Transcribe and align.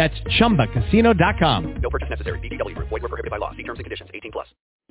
That's 0.00 0.18
ChumbaCasino.com. 0.40 1.80
No 1.82 1.90
purchase 1.90 2.08
necessary. 2.08 2.38
BGW. 2.38 2.74
Void 2.74 2.90
were 2.90 3.00
prohibited 3.00 3.30
by 3.30 3.36
law. 3.36 3.50
See 3.54 3.62
terms 3.62 3.80
and 3.80 3.84
conditions. 3.84 4.08
18 4.14 4.32
plus. 4.32 4.46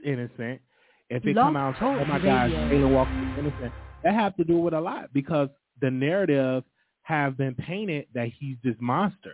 innocent. 0.05 0.61
If 1.09 1.25
it 1.25 1.33
Blog 1.33 1.47
come 1.47 1.55
out, 1.55 1.75
Talk 1.77 1.99
oh 1.99 2.05
my 2.05 2.19
gosh, 2.19 2.51
Radio. 2.51 2.69
Taylor 2.69 2.87
Walker 2.89 3.09
is 3.09 3.39
innocent. 3.39 3.73
That 4.03 4.13
have 4.13 4.35
to 4.35 4.43
do 4.43 4.59
with 4.59 4.75
a 4.75 4.79
lot 4.79 5.11
because 5.11 5.49
the 5.81 5.89
narrative 5.89 6.63
have 7.01 7.39
been 7.39 7.55
painted 7.55 8.05
that 8.13 8.27
he's 8.39 8.57
this 8.63 8.75
monster. 8.79 9.33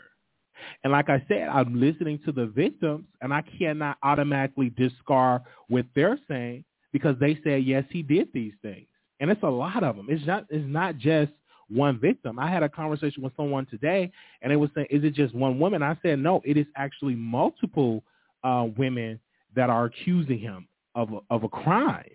And 0.86 0.94
like 0.94 1.10
I 1.10 1.22
said, 1.28 1.50
I'm 1.50 1.78
listening 1.78 2.22
to 2.24 2.32
the 2.32 2.46
victims, 2.46 3.04
and 3.20 3.34
I 3.34 3.44
cannot 3.60 3.98
automatically 4.02 4.70
discard 4.70 5.42
what 5.68 5.88
they're 5.94 6.18
saying 6.30 6.64
because 6.94 7.18
they 7.20 7.38
say 7.44 7.60
yes, 7.60 7.84
he 7.90 8.02
did 8.02 8.30
these 8.34 8.54
things, 8.62 8.88
and 9.20 9.30
it's 9.30 9.44
a 9.44 9.50
lot 9.50 9.84
of 9.84 9.98
them. 9.98 10.08
It's 10.10 10.26
not. 10.26 10.46
It's 10.50 10.66
not 10.66 10.98
just 10.98 11.34
one 11.70 12.00
victim. 12.00 12.40
I 12.40 12.50
had 12.50 12.64
a 12.64 12.70
conversation 12.70 13.24
with 13.24 13.36
someone 13.36 13.66
today, 13.66 14.12
and 14.42 14.52
they 14.52 14.56
were 14.56 14.70
saying, 14.76 14.88
"Is 14.90 15.04
it 15.04 15.14
just 15.14 15.34
one 15.34 15.60
woman?" 15.60 15.82
I 15.84 15.98
said, 16.02 16.20
"No, 16.20 16.42
it 16.46 16.58
is 16.58 16.68
actually 16.76 17.16
multiple 17.16 18.04
uh, 18.44 18.68
women 18.78 19.20
that 19.56 19.70
are 19.70 19.86
accusing 19.86 20.40
him 20.40 20.68
of 20.96 21.12
a, 21.14 21.20
of 21.30 21.44
a 21.44 21.50
crime 21.50 22.10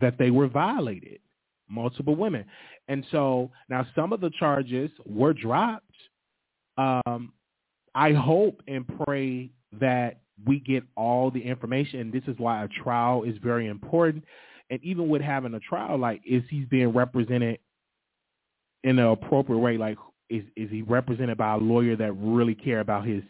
that 0.00 0.18
they 0.18 0.30
were 0.30 0.48
violated. 0.48 1.20
Multiple 1.68 2.16
women, 2.16 2.44
and 2.88 3.04
so 3.10 3.50
now 3.68 3.86
some 3.94 4.12
of 4.12 4.20
the 4.20 4.30
charges 4.38 4.90
were 5.04 5.34
dropped. 5.34 5.84
Um, 6.78 7.32
I 7.94 8.12
hope 8.12 8.62
and 8.68 8.86
pray 9.04 9.50
that 9.80 10.20
we 10.46 10.60
get 10.60 10.84
all 10.96 11.30
the 11.30 11.40
information. 11.40 12.00
And 12.00 12.12
this 12.12 12.22
is 12.26 12.38
why 12.38 12.64
a 12.64 12.68
trial 12.68 13.24
is 13.24 13.36
very 13.42 13.66
important. 13.66 14.24
And 14.70 14.82
even 14.82 15.08
with 15.08 15.22
having 15.22 15.54
a 15.54 15.60
trial, 15.60 15.98
like 15.98 16.20
is 16.26 16.42
he 16.50 16.60
being 16.60 16.88
represented 16.88 17.58
in 18.84 18.98
an 18.98 19.06
appropriate 19.06 19.58
way? 19.58 19.76
Like 19.76 19.98
is 20.30 20.44
is 20.56 20.70
he 20.70 20.82
represented 20.82 21.38
by 21.38 21.54
a 21.54 21.58
lawyer 21.58 21.96
that 21.96 22.12
really 22.12 22.54
care 22.54 22.80
about 22.80 23.06
his 23.06 23.22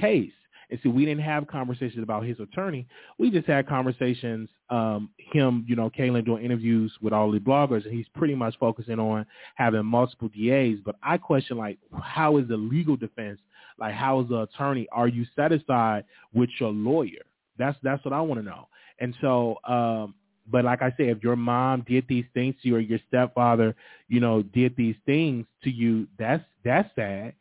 case? 0.00 0.32
And 0.68 0.80
see, 0.82 0.88
we 0.88 1.04
didn't 1.04 1.22
have 1.22 1.46
conversations 1.46 2.02
about 2.02 2.24
his 2.24 2.40
attorney. 2.40 2.88
We 3.18 3.30
just 3.30 3.46
had 3.46 3.68
conversations, 3.68 4.48
um, 4.68 5.10
him, 5.16 5.64
you 5.68 5.76
know, 5.76 5.90
Kaalan 5.90 6.24
doing 6.24 6.44
interviews 6.44 6.92
with 7.00 7.12
all 7.12 7.30
the 7.30 7.38
bloggers, 7.38 7.84
and 7.84 7.94
he's 7.94 8.08
pretty 8.16 8.34
much 8.34 8.56
focusing 8.58 8.98
on 8.98 9.26
having 9.54 9.86
multiple 9.86 10.28
DAs. 10.28 10.78
But 10.84 10.96
I 11.04 11.18
question, 11.18 11.56
like, 11.56 11.78
how 12.02 12.38
is 12.38 12.48
the 12.48 12.56
legal 12.56 12.96
defense? 12.96 13.38
Like, 13.78 13.94
how 13.94 14.20
is 14.22 14.28
the 14.28 14.40
attorney? 14.42 14.88
Are 14.90 15.06
you 15.06 15.24
satisfied 15.36 16.04
with 16.34 16.50
your 16.58 16.72
lawyer? 16.72 17.22
That's 17.58 17.78
that's 17.82 18.04
what 18.04 18.12
I 18.12 18.20
want 18.20 18.40
to 18.40 18.44
know. 18.44 18.68
And 18.98 19.14
so, 19.20 19.58
um, 19.68 20.14
but 20.50 20.64
like 20.64 20.82
I 20.82 20.90
said, 20.96 21.08
if 21.08 21.22
your 21.22 21.36
mom 21.36 21.84
did 21.88 22.06
these 22.08 22.24
things 22.34 22.54
to 22.62 22.68
you, 22.68 22.76
or 22.76 22.80
your 22.80 23.00
stepfather, 23.08 23.74
you 24.08 24.20
know, 24.20 24.42
did 24.42 24.76
these 24.76 24.96
things 25.04 25.46
to 25.64 25.70
you, 25.70 26.06
that's 26.18 26.44
that's 26.64 26.88
sad 26.94 27.34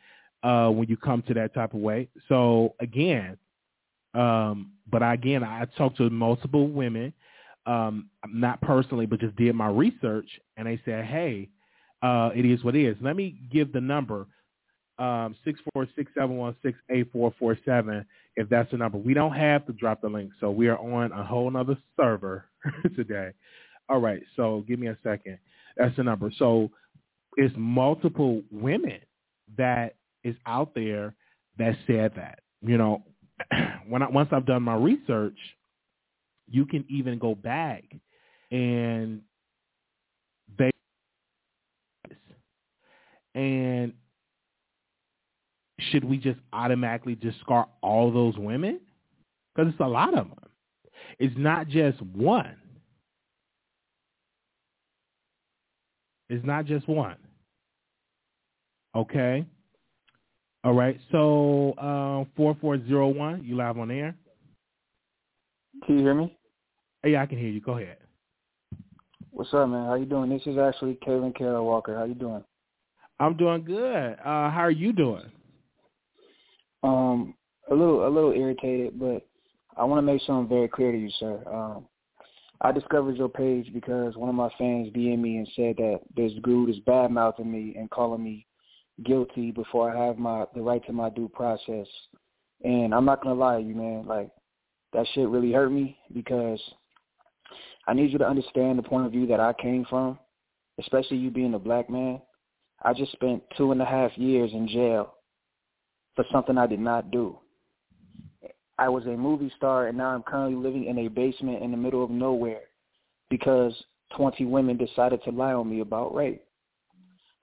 uh, 0.44 0.70
when 0.70 0.88
you 0.88 0.98
come 0.98 1.22
to 1.24 1.34
that 1.36 1.54
type 1.54 1.74
of 1.74 1.80
way. 1.80 2.08
So 2.30 2.76
again, 2.80 3.38
um, 4.14 4.72
but 4.90 5.02
again, 5.02 5.44
I 5.44 5.66
talked 5.78 5.98
to 5.98 6.10
multiple 6.10 6.68
women, 6.68 7.14
um, 7.66 8.10
not 8.28 8.62
personally, 8.62 9.06
but 9.06 9.20
just 9.20 9.36
did 9.36 9.56
my 9.56 9.68
research, 9.68 10.28
and 10.58 10.68
they 10.68 10.80
said, 10.86 11.06
"Hey, 11.06 11.50
uh, 12.02 12.32
it 12.36 12.46
is 12.46 12.64
what 12.64 12.76
it 12.76 12.86
is." 12.86 12.98
Let 13.02 13.16
me 13.16 13.36
give 13.52 13.74
the 13.74 13.82
number 13.82 14.28
um, 14.98 15.36
six 15.44 15.60
four 15.74 15.88
six 15.96 16.12
seven 16.18 16.38
one 16.38 16.56
six 16.64 16.78
eight 16.90 17.12
four 17.12 17.34
four 17.38 17.58
seven. 17.66 18.06
If 18.36 18.50
that's 18.50 18.72
the 18.72 18.78
number, 18.78 18.98
we 18.98 19.14
don't 19.14 19.36
have 19.36 19.66
to 19.68 19.74
drop 19.74 20.02
the 20.02 20.10
link, 20.10 20.32
so 20.40 20.52
we 20.52 20.68
are 20.68 20.78
on 20.78 21.12
a 21.12 21.24
whole 21.24 21.50
nother 21.50 21.78
server 21.98 22.46
today. 22.96 23.32
All 23.90 24.00
right, 24.00 24.22
so 24.36 24.64
give 24.68 24.80
me 24.80 24.88
a 24.88 24.98
second. 25.04 25.38
That's 25.78 25.96
the 25.96 26.04
number. 26.04 26.32
So 26.38 26.72
it's 27.38 27.54
multiple 27.58 28.42
women 28.52 29.00
that 29.58 29.96
is 30.24 30.36
out 30.46 30.74
there 30.74 31.16
that 31.58 31.78
said 31.86 32.14
that. 32.16 32.40
You 32.62 32.78
know, 32.78 33.04
when 33.88 34.02
I, 34.02 34.10
once 34.10 34.30
I've 34.32 34.46
done 34.46 34.64
my 34.64 34.76
research, 34.76 35.38
you 36.50 36.66
can 36.66 36.86
even 36.90 37.20
go 37.20 37.36
back 37.36 37.84
and 38.52 39.22
they 40.58 40.72
and 43.34 43.94
should 45.92 46.04
we 46.04 46.18
just 46.18 46.40
automatically 46.54 47.16
discard 47.16 47.68
all 47.82 48.12
those 48.12 48.38
women? 48.38 48.80
Because 49.54 49.72
it's 49.72 49.80
a 49.80 49.88
lot 49.88 50.10
of 50.10 50.28
them. 50.28 50.34
It's 51.20 51.36
not 51.38 51.68
just 51.68 52.02
one. 52.02 52.56
It's 56.30 56.46
not 56.46 56.66
just 56.66 56.88
one. 56.88 57.18
Okay. 58.96 59.46
All 60.64 60.74
right. 60.74 61.00
So 61.12 61.74
uh, 61.74 62.26
four 62.36 62.58
four 62.60 62.84
zero 62.88 63.08
one. 63.10 63.44
You 63.44 63.56
live 63.56 63.78
on 63.78 63.92
air? 63.92 64.16
Can 65.86 66.00
you 66.00 66.04
hear 66.04 66.16
me? 66.16 66.36
Hey, 67.04 67.12
yeah, 67.12 67.22
I 67.22 67.26
can 67.28 67.38
hear 67.38 67.50
you. 67.50 67.62
Go 67.62 67.78
ahead. 67.78 67.98
What's 69.32 69.54
up, 69.54 69.70
man? 69.70 69.86
How 69.86 69.96
you 69.96 70.06
doing? 70.06 70.30
This 70.30 70.42
is 70.48 70.58
actually 70.58 70.96
Kevin 71.06 71.34
Carroll 71.34 71.66
Walker. 71.66 71.96
How 71.96 72.06
you 72.06 72.16
doing? 72.16 72.44
I'm 73.20 73.38
doing 73.38 73.64
good. 73.64 74.14
Uh, 74.14 74.50
how 74.50 74.62
are 74.62 74.72
you 74.72 74.92
doing? 74.92 75.30
Um, 76.86 77.34
a 77.72 77.74
little, 77.74 78.08
a 78.08 78.10
little 78.10 78.32
irritated, 78.32 79.00
but 79.00 79.26
I 79.76 79.84
want 79.84 79.98
to 79.98 80.14
make 80.14 80.22
something 80.22 80.48
very 80.48 80.68
clear 80.68 80.92
to 80.92 80.98
you, 80.98 81.10
sir. 81.20 81.42
Um, 81.52 81.88
I 82.62 82.72
discovered 82.72 83.18
your 83.18 83.28
page 83.28 83.74
because 83.74 84.16
one 84.16 84.30
of 84.30 84.36
my 84.36 84.50
fans 84.58 84.94
DM'd 84.94 85.20
me 85.20 85.38
and 85.38 85.50
said 85.56 85.76
that 85.78 86.02
this 86.16 86.32
dude 86.44 86.70
is 86.70 86.80
bad 86.86 87.12
mouthing 87.12 87.52
me 87.52 87.76
and 87.78 87.90
calling 87.90 88.24
me 88.24 88.46
guilty 89.04 89.52
before 89.52 89.92
I 89.92 90.06
have 90.06 90.18
my 90.18 90.46
the 90.54 90.62
right 90.62 90.86
to 90.86 90.94
my 90.94 91.10
due 91.10 91.28
process. 91.28 91.88
And 92.64 92.94
I'm 92.94 93.04
not 93.04 93.22
gonna 93.22 93.36
lie 93.36 93.62
to 93.62 93.68
you, 93.68 93.76
man. 93.76 94.06
Like 94.06 94.30
that 94.94 95.06
shit 95.14 95.28
really 95.28 95.52
hurt 95.52 95.72
me 95.72 95.98
because 96.14 96.62
I 97.88 97.94
need 97.94 98.12
you 98.12 98.20
to 98.20 98.28
understand 98.28 98.80
the 98.80 98.84
point 98.84 99.06
of 99.06 99.12
view 99.12 99.28
that 99.28 99.42
I 99.42 99.54
came 99.54 99.86
from, 99.90 100.18
especially 100.80 101.18
you 101.18 101.32
being 101.32 101.56
a 101.56 101.60
black 101.60 101.90
man. 101.90 102.22
I 102.84 102.94
just 102.94 103.12
spent 103.12 103.44
two 103.58 103.74
and 103.74 103.82
a 103.82 103.86
half 103.86 104.18
years 104.18 104.52
in 104.54 104.68
jail 104.68 105.15
for 106.16 106.26
something 106.32 106.58
I 106.58 106.68
did 106.68 106.80
not 106.80 107.12
do. 107.12 107.38
I 108.78 108.90
was 108.90 109.06
a 109.06 109.10
movie 109.10 109.52
star 109.56 109.88
and 109.88 109.98
now 109.98 110.10
I'm 110.10 110.24
currently 110.24 110.62
living 110.62 110.86
in 110.86 110.98
a 111.00 111.08
basement 111.08 111.64
in 111.64 111.72
the 111.72 111.78
middle 111.78 112.04
of 112.04 112.10
nowhere 112.10 112.62
because 113.30 113.74
20 114.18 114.46
women 114.46 114.78
decided 114.78 115.24
to 115.24 115.32
lie 115.32 115.54
on 115.54 115.70
me 115.70 115.80
about 115.80 116.14
rape. 116.14 116.42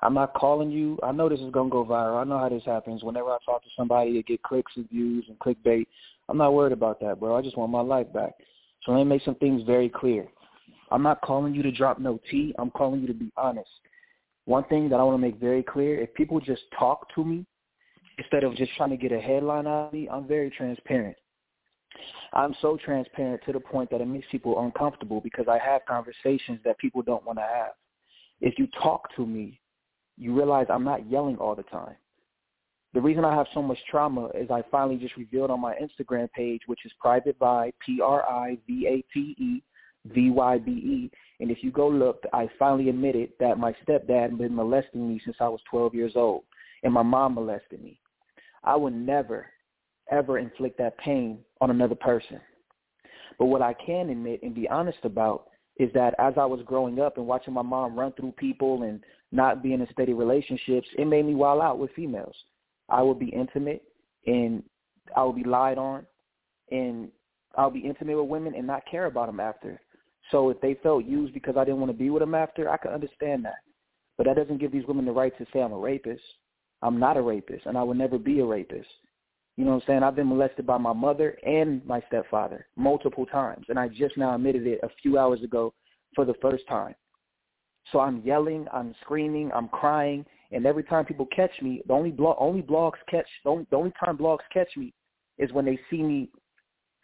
I'm 0.01 0.15
not 0.15 0.35
calling 0.35 0.71
you. 0.71 0.99
I 1.03 1.13
know 1.13 1.29
this 1.29 1.41
is 1.41 1.53
going 1.53 1.71
to 1.71 1.73
go 1.73 1.85
viral. 1.85 2.21
I 2.21 2.25
know 2.25 2.39
how 2.39 2.49
this 2.49 2.65
happens. 2.65 3.05
Whenever 3.05 3.31
I 3.31 3.39
talk 3.47 3.63
to 3.63 3.71
somebody, 3.77 4.19
it 4.19 4.27
get 4.27 4.43
clicks 4.43 4.73
and 4.77 4.89
views 4.91 5.25
and 5.29 5.39
clickbait. 5.39 5.87
I'm 6.29 6.39
not 6.39 6.55
worried 6.55 6.73
about 6.73 7.01
that, 7.01 7.21
bro. 7.21 7.37
I 7.37 7.43
just 7.43 7.57
want 7.57 7.71
my 7.71 7.81
life 7.81 8.13
back. 8.13 8.33
So 8.83 8.93
let 8.93 8.99
me 8.99 9.05
make 9.05 9.23
some 9.23 9.37
things 9.37 9.63
very 9.65 9.89
clear. 9.89 10.27
I'm 10.91 11.03
not 11.03 11.21
calling 11.23 11.55
you 11.55 11.63
to 11.63 11.71
drop 11.71 12.01
no 12.01 12.21
tea. 12.31 12.53
I'm 12.59 12.71
calling 12.73 13.01
you 13.01 13.07
to 13.07 13.15
be 13.15 13.33
honest. 13.37 13.71
One 14.45 14.65
thing 14.65 14.89
that 14.89 14.99
I 14.99 15.05
want 15.05 15.15
to 15.15 15.27
make 15.27 15.39
very 15.39 15.63
clear, 15.63 16.01
if 16.01 16.13
people 16.15 16.41
just 16.41 16.63
talk 16.77 17.07
to 17.15 17.25
me 17.25 17.47
instead 18.19 18.45
of 18.45 18.55
just 18.57 18.75
trying 18.77 18.91
to 18.91 18.97
get 18.97 19.13
a 19.13 19.21
headline 19.21 19.67
out 19.67 19.87
of 19.87 19.93
me, 19.93 20.09
I'm 20.09 20.27
very 20.27 20.51
transparent. 20.51 21.17
I'm 22.33 22.55
so 22.63 22.79
transparent 22.83 23.43
to 23.45 23.53
the 23.53 23.61
point 23.61 23.91
that 23.91 24.01
it 24.01 24.07
makes 24.07 24.27
people 24.31 24.65
uncomfortable 24.65 25.21
because 25.21 25.47
I 25.49 25.59
have 25.59 25.83
conversations 25.87 26.61
that 26.65 26.79
people 26.79 27.03
don't 27.03 27.25
want 27.27 27.39
to 27.39 27.43
have. 27.43 27.73
If 28.41 28.59
you 28.59 28.67
talk 28.83 29.15
to 29.17 29.27
me, 29.27 29.61
you 30.17 30.35
realize 30.35 30.67
I'm 30.71 30.85
not 30.85 31.09
yelling 31.11 31.37
all 31.37 31.55
the 31.55 31.63
time. 31.65 31.97
The 32.95 33.01
reason 33.01 33.25
I 33.25 33.35
have 33.35 33.47
so 33.55 33.63
much 33.63 33.79
trauma 33.91 34.29
is 34.35 34.51
I 34.51 34.63
finally 34.71 34.97
just 34.97 35.17
revealed 35.17 35.51
on 35.51 35.61
my 35.61 35.75
Instagram 35.75 36.31
page, 36.33 36.61
which 36.67 36.85
is 36.85 36.93
Private 37.01 37.39
by 37.39 37.73
P-R-I-V-A-T-E, 37.85 39.63
V-Y-B-E. 40.07 41.11
And 41.41 41.51
if 41.51 41.63
you 41.63 41.71
go 41.71 41.89
look, 41.89 42.23
I 42.35 42.49
finally 42.59 42.91
admitted 42.91 43.31
that 43.41 43.59
my 43.59 43.75
stepdad 43.87 44.23
had 44.23 44.39
been 44.39 44.55
molesting 44.55 45.09
me 45.09 45.21
since 45.25 45.37
I 45.41 45.49
was 45.49 45.61
12 45.71 45.95
years 45.95 46.13
old, 46.17 46.43
and 46.83 46.93
my 46.93 47.03
mom 47.03 47.35
molested 47.35 47.83
me. 47.83 47.99
I 48.65 48.77
would 48.77 48.95
never, 48.95 49.47
ever 50.11 50.39
inflict 50.39 50.79
that 50.79 50.99
pain 50.99 51.39
on 51.61 51.71
another 51.71 51.95
person. 51.95 52.41
But 53.39 53.47
what 53.47 53.63
I 53.63 53.75
can 53.75 54.11
admit 54.11 54.43
and 54.43 54.55
be 54.55 54.69
honest 54.69 54.99
about 55.05 55.49
is 55.79 55.91
that 55.95 56.15
as 56.19 56.35
I 56.37 56.45
was 56.45 56.61
growing 56.65 57.01
up 57.01 57.17
and 57.17 57.27
watching 57.27 57.55
my 57.55 57.63
mom 57.63 57.99
run 57.99 58.13
through 58.13 58.33
people 58.33 58.83
and 58.83 59.01
not 59.33 59.63
being 59.63 59.81
in 59.81 59.89
steady 59.91 60.13
relationships, 60.13 60.87
it 60.99 61.07
made 61.07 61.25
me 61.25 61.35
wild 61.35 61.63
out 61.63 61.79
with 61.79 61.91
females. 61.93 62.37
I 62.89 63.03
would 63.03 63.19
be 63.19 63.29
intimate 63.29 63.83
and 64.27 64.63
I 65.17 65.25
would 65.25 65.37
be 65.37 65.45
lied 65.45 65.79
on 65.79 66.07
and 66.71 67.09
I'll 67.57 67.71
be 67.71 67.81
intimate 67.81 68.19
with 68.19 68.29
women 68.29 68.55
and 68.55 68.67
not 68.67 68.87
care 68.91 69.07
about 69.07 69.27
them 69.27 69.41
after. 69.41 69.81
So 70.31 70.51
if 70.51 70.61
they 70.61 70.75
felt 70.83 71.05
used 71.05 71.35
because 71.35 71.57
I 71.57 71.65
didn't 71.65 71.81
want 71.81 71.91
to 71.91 71.99
be 71.99 72.11
with 72.11 72.23
them 72.23 72.35
after, 72.35 72.71
I 72.71 72.77
could 72.77 72.93
understand 72.93 73.45
that. 73.45 73.57
But 74.17 74.27
that 74.27 74.37
doesn't 74.37 74.59
give 74.59 74.73
these 74.73 74.87
women 74.87 75.05
the 75.05 75.13
right 75.13 75.37
to 75.39 75.47
say 75.53 75.61
I'm 75.61 75.73
a 75.73 75.79
rapist. 75.79 76.23
I'm 76.83 76.99
not 76.99 77.17
a 77.17 77.23
rapist, 77.23 77.67
and 77.67 77.79
I 77.79 77.83
will 77.83 77.95
never 77.95 78.19
be 78.19 78.41
a 78.41 78.45
rapist. 78.45 78.89
You 79.57 79.65
know 79.65 79.73
what 79.73 79.83
I'm 79.83 79.87
saying? 79.87 80.03
I've 80.03 80.17
been 80.17 80.29
molested 80.29 80.67
by 80.67 80.79
my 80.79 80.93
mother 80.93 81.39
and 81.45 81.85
my 81.87 82.03
stepfather 82.09 82.67
multiple 82.77 83.27
times, 83.27 83.67
and 83.69 83.79
I 83.79 83.89
just 83.89 84.17
now 84.17 84.35
admitted 84.35 84.67
it 84.67 84.81
a 84.83 84.89
few 85.03 85.19
hours 85.19 85.43
ago 85.43 85.75
for 86.15 86.25
the 86.25 86.35
first 86.41 86.67
time. 86.69 86.95
So 87.91 88.01
I'm 88.01 88.23
yelling, 88.23 88.67
I'm 88.73 88.95
screaming, 89.03 89.51
I'm 89.55 89.69
crying, 89.69 90.25
and 90.53 90.67
every 90.67 90.85
time 90.85 91.05
people 91.05 91.27
catch 91.35 91.51
me, 91.61 91.83
the 91.87 91.93
only 91.93 92.11
blog, 92.11 92.37
only 92.39 92.63
blogs 92.63 92.99
catch, 93.11 93.27
the 93.45 93.51
only, 93.51 93.67
the 93.71 93.77
only 93.77 93.93
time 94.03 94.17
blogs 94.17 94.45
catch 94.53 94.69
me 94.77 94.93
is 95.39 95.53
when 95.53 95.65
they 95.65 95.79
see 95.91 96.03
me 96.03 96.29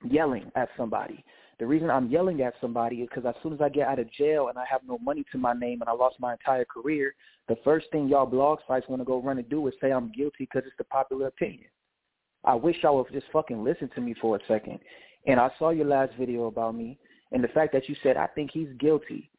yelling 0.09 0.51
at 0.55 0.69
somebody. 0.77 1.25
The 1.59 1.67
reason 1.67 1.91
I'm 1.91 2.09
yelling 2.09 2.41
at 2.43 2.55
somebody 2.61 3.03
is 3.03 3.09
because 3.09 3.27
as 3.27 3.35
soon 3.43 3.53
as 3.53 3.61
I 3.61 3.69
get 3.69 3.89
out 3.89 3.99
of 3.99 4.13
jail 4.13 4.49
and 4.49 4.57
I 4.57 4.65
have 4.71 4.83
no 4.87 4.99
money 4.99 5.25
to 5.33 5.39
my 5.39 5.55
name 5.55 5.81
and 5.81 5.91
I 5.91 5.93
lost 5.93 6.21
my 6.21 6.33
entire 6.33 6.65
career, 6.65 7.15
the 7.49 7.57
first 7.65 7.87
thing 7.91 8.07
y'all 8.07 8.27
blog 8.27 8.61
sites 8.69 8.89
want 8.89 9.01
to 9.01 9.05
go 9.05 9.21
run 9.21 9.39
and 9.39 9.49
do 9.49 9.67
is 9.67 9.75
say 9.81 9.91
I'm 9.91 10.13
guilty 10.13 10.35
because 10.41 10.63
it's 10.67 10.77
the 10.79 10.85
popular 10.85 11.27
opinion. 11.27 11.67
I 12.45 12.55
wish 12.55 12.77
y'all 12.83 12.97
would 12.97 13.13
just 13.13 13.27
fucking 13.33 13.65
listen 13.65 13.91
to 13.95 14.01
me 14.01 14.15
for 14.21 14.37
a 14.37 14.41
second. 14.47 14.79
And 15.27 15.41
I 15.41 15.51
saw 15.59 15.71
your 15.71 15.87
last 15.87 16.13
video 16.17 16.47
about 16.47 16.77
me, 16.77 16.97
and 17.33 17.43
the 17.43 17.49
fact 17.49 17.73
that 17.73 17.89
you 17.89 17.97
said 18.03 18.17
I 18.17 18.29
think 18.29 18.53
he's 18.53 18.69
guilty. 18.79 19.31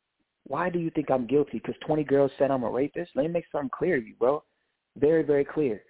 Why 0.45 0.69
do 0.69 0.79
you 0.79 0.89
think 0.89 1.09
I'm 1.09 1.25
guilty? 1.25 1.59
Because 1.59 1.75
20 1.85 2.03
girls 2.03 2.31
said 2.37 2.51
I'm 2.51 2.63
a 2.63 2.69
rapist? 2.69 3.11
Let 3.15 3.27
me 3.27 3.31
make 3.31 3.45
something 3.51 3.69
clear 3.69 3.99
to 3.99 4.05
you, 4.05 4.15
bro. 4.19 4.43
Very, 4.97 5.23
very 5.23 5.45
clear. 5.45 5.83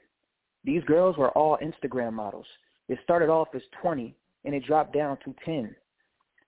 These 0.63 0.83
girls 0.83 1.17
were 1.17 1.31
all 1.31 1.57
Instagram 1.57 2.13
models. 2.13 2.45
It 2.87 2.99
started 3.03 3.29
off 3.29 3.47
as 3.55 3.61
20, 3.81 4.15
and 4.45 4.53
it 4.53 4.65
dropped 4.65 4.93
down 4.93 5.17
to 5.23 5.33
10. 5.45 5.75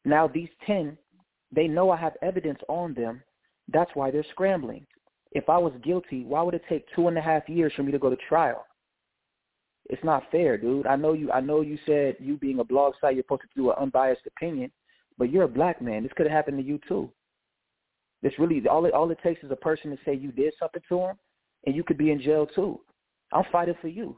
Now 0.05 0.27
these 0.27 0.49
10, 0.65 0.97
they 1.51 1.67
know 1.67 1.89
I 1.89 1.97
have 1.97 2.13
evidence 2.21 2.59
on 2.67 2.93
them. 2.93 3.21
That's 3.71 3.91
why 3.93 4.11
they're 4.11 4.25
scrambling. 4.31 4.85
If 5.31 5.47
I 5.49 5.57
was 5.57 5.73
guilty, 5.83 6.23
why 6.23 6.41
would 6.41 6.55
it 6.55 6.63
take 6.67 6.85
two 6.95 7.07
and 7.07 7.17
a 7.17 7.21
half 7.21 7.47
years 7.47 7.71
for 7.75 7.83
me 7.83 7.91
to 7.91 7.99
go 7.99 8.09
to 8.09 8.17
trial? 8.27 8.65
It's 9.89 10.03
not 10.03 10.23
fair, 10.31 10.57
dude. 10.57 10.87
I 10.87 10.95
know 10.95 11.13
you. 11.13 11.31
I 11.31 11.41
know 11.41 11.61
you 11.61 11.77
said 11.85 12.15
you 12.19 12.37
being 12.37 12.59
a 12.59 12.63
blog 12.63 12.93
site, 13.01 13.15
you're 13.15 13.23
supposed 13.23 13.41
to 13.41 13.47
do 13.55 13.71
an 13.71 13.77
unbiased 13.79 14.21
opinion, 14.27 14.71
but 15.17 15.31
you're 15.31 15.43
a 15.43 15.49
black 15.49 15.81
man. 15.81 16.03
This 16.03 16.11
could 16.15 16.27
have 16.27 16.35
happened 16.35 16.57
to 16.57 16.63
you 16.63 16.79
too. 16.87 17.11
This 18.21 18.33
really 18.37 18.65
all 18.67 18.85
it 18.85 18.93
all 18.93 19.09
it 19.09 19.17
takes 19.23 19.43
is 19.43 19.51
a 19.51 19.55
person 19.55 19.91
to 19.91 19.97
say 20.05 20.13
you 20.13 20.31
did 20.31 20.53
something 20.59 20.81
to 20.87 20.99
him, 20.99 21.15
and 21.65 21.75
you 21.75 21.83
could 21.83 21.97
be 21.97 22.11
in 22.11 22.21
jail 22.21 22.45
too. 22.45 22.79
I'm 23.33 23.43
fighting 23.51 23.75
for 23.81 23.87
you. 23.87 24.17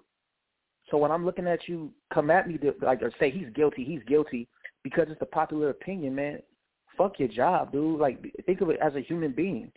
So 0.91 0.97
when 0.97 1.11
I'm 1.11 1.25
looking 1.25 1.47
at 1.47 1.67
you 1.67 1.91
come 2.13 2.29
at 2.29 2.47
me 2.47 2.57
to, 2.57 2.73
like 2.81 3.01
or 3.01 3.11
say 3.19 3.31
he's 3.31 3.49
guilty, 3.55 3.83
he's 3.83 4.03
guilty 4.07 4.47
because 4.83 5.07
it's 5.09 5.19
the 5.19 5.25
popular 5.25 5.69
opinion, 5.69 6.15
man. 6.15 6.39
Fuck 6.97 7.19
your 7.19 7.29
job, 7.29 7.71
dude. 7.71 7.99
Like 7.99 8.23
think 8.45 8.61
of 8.61 8.69
it 8.69 8.79
as 8.81 8.95
a 8.95 9.01
human 9.01 9.31
being. 9.31 9.71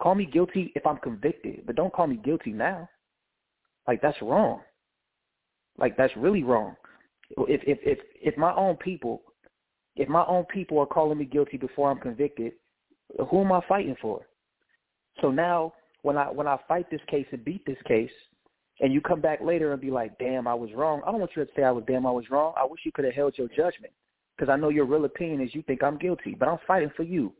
Call 0.00 0.14
me 0.14 0.24
guilty 0.24 0.72
if 0.74 0.86
I'm 0.86 0.96
convicted, 0.98 1.66
but 1.66 1.76
don't 1.76 1.92
call 1.92 2.06
me 2.06 2.18
guilty 2.24 2.50
now. 2.52 2.88
Like 3.86 4.00
that's 4.00 4.20
wrong. 4.22 4.60
Like 5.78 5.96
that's 5.96 6.16
really 6.16 6.42
wrong. 6.42 6.76
If 7.36 7.60
if 7.66 7.78
if 7.82 7.98
if 8.14 8.38
my 8.38 8.54
own 8.54 8.76
people, 8.76 9.22
if 9.96 10.08
my 10.08 10.24
own 10.26 10.44
people 10.44 10.78
are 10.78 10.86
calling 10.86 11.18
me 11.18 11.24
guilty 11.24 11.56
before 11.56 11.90
I'm 11.90 11.98
convicted, 11.98 12.52
who 13.28 13.42
am 13.42 13.52
I 13.52 13.60
fighting 13.68 13.96
for? 14.00 14.22
So 15.20 15.30
now 15.30 15.74
when 16.02 16.16
I 16.16 16.30
when 16.30 16.46
I 16.46 16.58
fight 16.66 16.90
this 16.90 17.00
case 17.08 17.26
and 17.32 17.44
beat 17.44 17.64
this 17.66 17.78
case, 17.86 18.10
and 18.80 18.92
you 18.92 19.00
come 19.00 19.20
back 19.20 19.40
later 19.42 19.72
and 19.72 19.80
be 19.80 19.90
like, 19.90 20.18
"Damn, 20.18 20.46
I 20.46 20.54
was 20.54 20.72
wrong." 20.74 21.02
I 21.06 21.10
don't 21.10 21.20
want 21.20 21.32
you 21.36 21.44
to 21.44 21.50
say 21.54 21.62
I 21.62 21.70
was 21.70 21.84
damn 21.86 22.06
I 22.06 22.10
was 22.10 22.30
wrong. 22.30 22.54
I 22.56 22.64
wish 22.64 22.80
you 22.84 22.92
could 22.92 23.04
have 23.04 23.14
held 23.14 23.36
your 23.36 23.48
judgment 23.48 23.92
because 24.36 24.50
I 24.50 24.56
know 24.56 24.68
your 24.68 24.84
real 24.84 25.04
opinion 25.04 25.40
is 25.40 25.54
you 25.54 25.62
think 25.62 25.82
I'm 25.82 25.98
guilty, 25.98 26.36
but 26.38 26.48
I'm 26.48 26.58
fighting 26.66 26.90
for 26.96 27.02
you. 27.02 27.32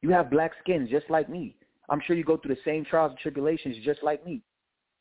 You 0.00 0.10
have 0.10 0.30
black 0.30 0.52
skin 0.62 0.88
just 0.90 1.08
like 1.10 1.28
me. 1.28 1.56
I'm 1.88 2.00
sure 2.06 2.16
you 2.16 2.24
go 2.24 2.36
through 2.36 2.54
the 2.54 2.60
same 2.64 2.84
trials 2.84 3.10
and 3.10 3.18
tribulations 3.18 3.76
just 3.84 4.02
like 4.02 4.24
me. 4.24 4.42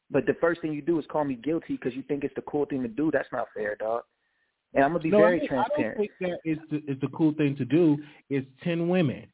But 0.09 0.25
the 0.25 0.35
first 0.41 0.61
thing 0.61 0.73
you 0.73 0.81
do 0.81 0.99
is 0.99 1.05
call 1.09 1.23
me 1.23 1.35
guilty 1.35 1.77
because 1.77 1.93
you 1.95 2.03
think 2.03 2.23
it's 2.23 2.35
the 2.35 2.41
cool 2.41 2.65
thing 2.65 2.81
to 2.81 2.89
do. 2.89 3.09
That's 3.11 3.29
not 3.31 3.47
fair, 3.55 3.75
dog. 3.75 4.01
And 4.73 4.83
I'm 4.83 4.91
gonna 4.91 5.03
be 5.03 5.09
no, 5.09 5.19
very 5.19 5.41
I 5.41 5.47
transparent. 5.47 5.69
I 5.79 5.83
don't 5.83 5.97
think 5.97 6.11
that 6.19 6.39
is 6.49 6.57
the, 6.69 6.91
is 6.91 6.99
the 7.01 7.07
cool 7.09 7.33
thing 7.33 7.55
to 7.57 7.65
do. 7.65 7.97
It's 8.29 8.47
ten 8.63 8.89
women. 8.89 9.25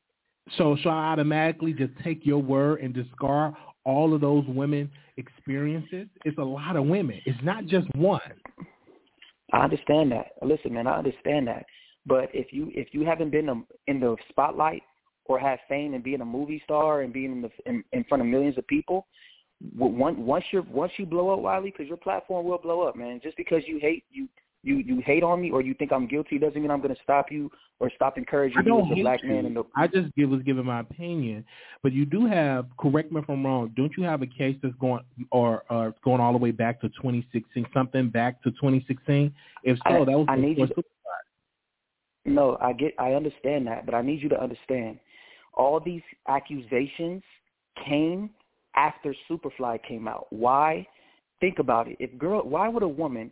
So 0.58 0.78
shall 0.82 0.94
I 0.94 1.12
automatically 1.12 1.74
just 1.74 1.92
take 2.04 2.26
your 2.26 2.42
word 2.42 2.82
and 2.82 2.94
discard 2.94 3.54
all 3.86 4.14
of 4.14 4.22
those 4.22 4.46
women 4.48 4.90
experiences? 5.18 6.08
It's 6.26 6.38
a 6.38 6.44
lot 6.44 6.76
of 6.76 6.86
women. 6.86 7.20
It's 7.26 7.44
not 7.44 7.66
just 7.66 7.88
one. 7.96 8.22
I 9.54 9.64
understand 9.64 10.12
that. 10.12 10.28
Listen, 10.42 10.74
man, 10.74 10.88
I 10.88 10.98
understand 10.98 11.48
that. 11.48 11.66
But 12.08 12.30
if 12.34 12.52
you 12.52 12.72
if 12.74 12.88
you 12.94 13.06
haven't 13.06 13.32
been 13.32 13.66
in 13.88 14.00
the 14.00 14.16
spotlight 14.30 14.82
or 15.26 15.38
have 15.38 15.60
fame 15.68 15.94
and 15.94 16.04
being 16.04 16.22
a 16.22 16.26
movie 16.26 16.62
star 16.64 17.02
and 17.02 17.12
being 17.12 17.32
in 17.34 17.42
the 17.42 17.50
in, 17.66 17.84
in 17.92 18.04
front 18.06 18.22
of 18.22 18.28
millions 18.28 18.58
of 18.58 18.66
people, 18.68 19.06
once 19.76 20.16
once 20.18 20.46
you 20.52 20.66
once 20.72 20.94
you 20.98 21.06
blow 21.06 21.30
up, 21.30 21.40
Wiley, 21.40 21.72
because 21.72 21.88
your 21.88 21.98
platform 21.98 22.46
will 22.46 22.58
blow 22.58 22.82
up, 22.82 22.96
man. 22.96 23.20
Just 23.22 23.36
because 23.36 23.64
you 23.68 23.80
hate 23.80 24.06
you 24.10 24.28
you 24.64 24.78
you 24.78 25.02
hate 25.06 25.24
on 25.24 25.42
me 25.42 25.52
or 25.52 25.62
you 25.62 25.74
think 25.74 25.92
I'm 25.92 26.08
guilty 26.08 26.38
doesn't 26.38 26.62
mean 26.62 26.72
I'm 26.72 26.82
going 26.82 26.94
to 26.94 27.02
stop 27.02 27.32
you 27.32 27.52
or 27.80 27.92
stop 27.96 28.18
encouraging 28.18 28.62
you 28.66 28.80
as 28.80 28.86
a 28.92 29.02
black 29.02 29.24
you. 29.24 29.30
man. 29.30 29.46
In 29.46 29.54
the... 29.54 29.64
I 29.76 29.88
just 29.88 30.14
give, 30.16 30.30
was 30.30 30.42
giving 30.44 30.66
my 30.66 30.80
opinion, 30.80 31.46
but 31.84 31.94
you 31.94 32.06
do 32.06 32.26
have. 32.26 32.68
Correct 32.80 33.12
me 33.12 33.22
if 33.22 33.30
I'm 33.30 33.46
wrong. 33.46 33.72
Don't 33.76 33.92
you 33.98 34.04
have 34.04 34.22
a 34.22 34.28
case 34.28 34.58
that's 34.62 34.76
going 34.76 35.04
or 35.32 35.64
uh, 35.70 35.92
going 36.04 36.22
all 36.22 36.32
the 36.32 36.38
way 36.38 36.52
back 36.52 36.82
to 36.82 36.90
2016? 36.90 37.66
Something 37.74 38.10
back 38.10 38.42
to 38.44 38.52
2016? 38.52 39.34
If 39.64 39.78
so, 39.78 39.82
I, 39.86 40.06
that 40.06 40.18
was 40.18 40.26
I 40.30 40.36
need 40.36 40.58
you. 40.58 40.68
To, 40.68 40.84
no, 42.28 42.58
I 42.62 42.74
get. 42.74 42.94
I 43.00 43.14
understand 43.14 43.68
that, 43.68 43.86
but 43.86 43.96
I 43.96 44.02
need 44.02 44.22
you 44.22 44.30
to 44.30 44.42
understand. 44.42 45.00
All 45.54 45.80
these 45.80 46.02
accusations 46.28 47.24
came 47.88 48.30
after 48.76 49.16
Superfly 49.30 49.80
came 49.88 50.08
out. 50.08 50.28
Why? 50.30 50.86
Think 51.40 51.60
about 51.60 51.88
it. 51.88 51.98
If 52.00 52.18
girl, 52.18 52.42
why 52.44 52.68
would 52.68 52.84
a 52.84 52.88
woman 52.88 53.32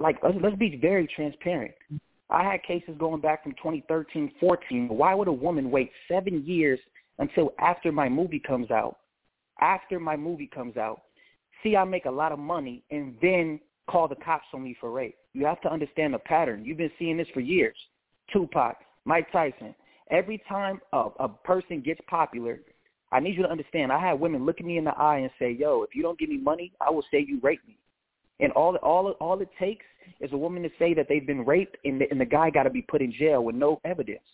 like 0.00 0.16
let's, 0.22 0.36
let's 0.42 0.56
be 0.56 0.78
very 0.80 1.08
transparent. 1.14 1.72
I 2.30 2.42
had 2.42 2.62
cases 2.62 2.96
going 2.98 3.20
back 3.20 3.42
from 3.42 3.52
2013, 3.52 4.32
14. 4.40 4.88
Why 4.88 5.14
would 5.14 5.28
a 5.28 5.32
woman 5.32 5.70
wait 5.70 5.90
seven 6.08 6.44
years 6.44 6.80
until 7.18 7.52
after 7.58 7.92
my 7.92 8.08
movie 8.08 8.40
comes 8.40 8.70
out? 8.70 8.98
After 9.60 10.00
my 10.00 10.16
movie 10.16 10.50
comes 10.52 10.76
out, 10.76 11.02
see 11.62 11.76
I 11.76 11.84
make 11.84 12.06
a 12.06 12.10
lot 12.10 12.32
of 12.32 12.38
money, 12.38 12.82
and 12.90 13.14
then 13.22 13.60
call 13.88 14.08
the 14.08 14.16
cops 14.16 14.46
on 14.52 14.64
me 14.64 14.76
for 14.80 14.90
rape. 14.90 15.16
You 15.32 15.44
have 15.46 15.60
to 15.62 15.72
understand 15.72 16.14
the 16.14 16.18
pattern. 16.18 16.64
You've 16.64 16.78
been 16.78 16.90
seeing 16.98 17.16
this 17.16 17.28
for 17.32 17.40
years. 17.40 17.76
Tupac, 18.32 18.76
Mike 19.04 19.30
Tyson. 19.32 19.74
Every 20.10 20.42
time 20.48 20.80
a, 20.92 21.08
a 21.20 21.28
person 21.28 21.80
gets 21.80 22.00
popular, 22.08 22.60
I 23.12 23.20
need 23.20 23.36
you 23.36 23.42
to 23.42 23.50
understand. 23.50 23.92
I 23.92 23.98
had 23.98 24.18
women 24.18 24.44
look 24.44 24.60
at 24.60 24.66
me 24.66 24.78
in 24.78 24.84
the 24.84 24.96
eye 24.98 25.18
and 25.18 25.30
say, 25.38 25.52
"Yo, 25.52 25.82
if 25.82 25.94
you 25.94 26.02
don't 26.02 26.18
give 26.18 26.28
me 26.28 26.38
money, 26.38 26.72
I 26.80 26.90
will 26.90 27.04
say 27.10 27.24
you 27.26 27.40
raped 27.42 27.66
me." 27.66 27.78
And 28.40 28.52
all 28.52 28.76
all 28.76 29.10
all 29.20 29.40
it 29.40 29.48
takes 29.58 29.86
is 30.20 30.32
a 30.32 30.36
woman 30.36 30.62
to 30.62 30.70
say 30.78 30.94
that 30.94 31.06
they've 31.08 31.26
been 31.26 31.44
raped, 31.44 31.76
and 31.84 32.00
the, 32.00 32.10
and 32.10 32.20
the 32.20 32.24
guy 32.24 32.50
got 32.50 32.64
to 32.64 32.70
be 32.70 32.82
put 32.82 33.02
in 33.02 33.12
jail 33.12 33.42
with 33.42 33.54
no 33.54 33.80
evidence. 33.84 34.24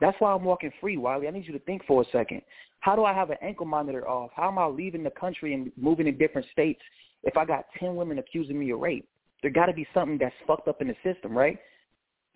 That's 0.00 0.16
why 0.20 0.32
I'm 0.32 0.44
walking 0.44 0.72
free, 0.80 0.96
Wiley. 0.96 1.28
I 1.28 1.30
need 1.30 1.46
you 1.46 1.52
to 1.52 1.58
think 1.60 1.84
for 1.86 2.02
a 2.02 2.04
second. 2.12 2.42
How 2.80 2.94
do 2.94 3.04
I 3.04 3.14
have 3.14 3.30
an 3.30 3.38
ankle 3.42 3.66
monitor 3.66 4.06
off? 4.08 4.30
How 4.34 4.48
am 4.48 4.58
I 4.58 4.66
leaving 4.66 5.02
the 5.02 5.10
country 5.10 5.54
and 5.54 5.72
moving 5.76 6.06
in 6.06 6.18
different 6.18 6.46
states 6.52 6.80
if 7.22 7.36
I 7.36 7.44
got 7.44 7.64
10 7.80 7.96
women 7.96 8.18
accusing 8.18 8.58
me 8.58 8.70
of 8.70 8.80
rape? 8.80 9.08
There 9.42 9.50
got 9.50 9.66
to 9.66 9.72
be 9.72 9.86
something 9.94 10.18
that's 10.18 10.34
fucked 10.46 10.68
up 10.68 10.82
in 10.82 10.88
the 10.88 10.96
system, 11.02 11.36
right? 11.36 11.58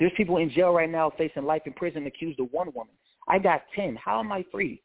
There's 0.01 0.13
people 0.17 0.39
in 0.39 0.51
jail 0.51 0.73
right 0.73 0.91
now 0.91 1.13
facing 1.17 1.45
life 1.45 1.63
in 1.67 1.75
prison 1.75 2.07
accused 2.07 2.41
of 2.41 2.49
one 2.51 2.73
woman. 2.75 2.95
I 3.29 3.39
got 3.39 3.63
10. 3.77 3.97
How 4.03 4.19
am 4.19 4.33
I 4.33 4.45
free? 4.51 4.83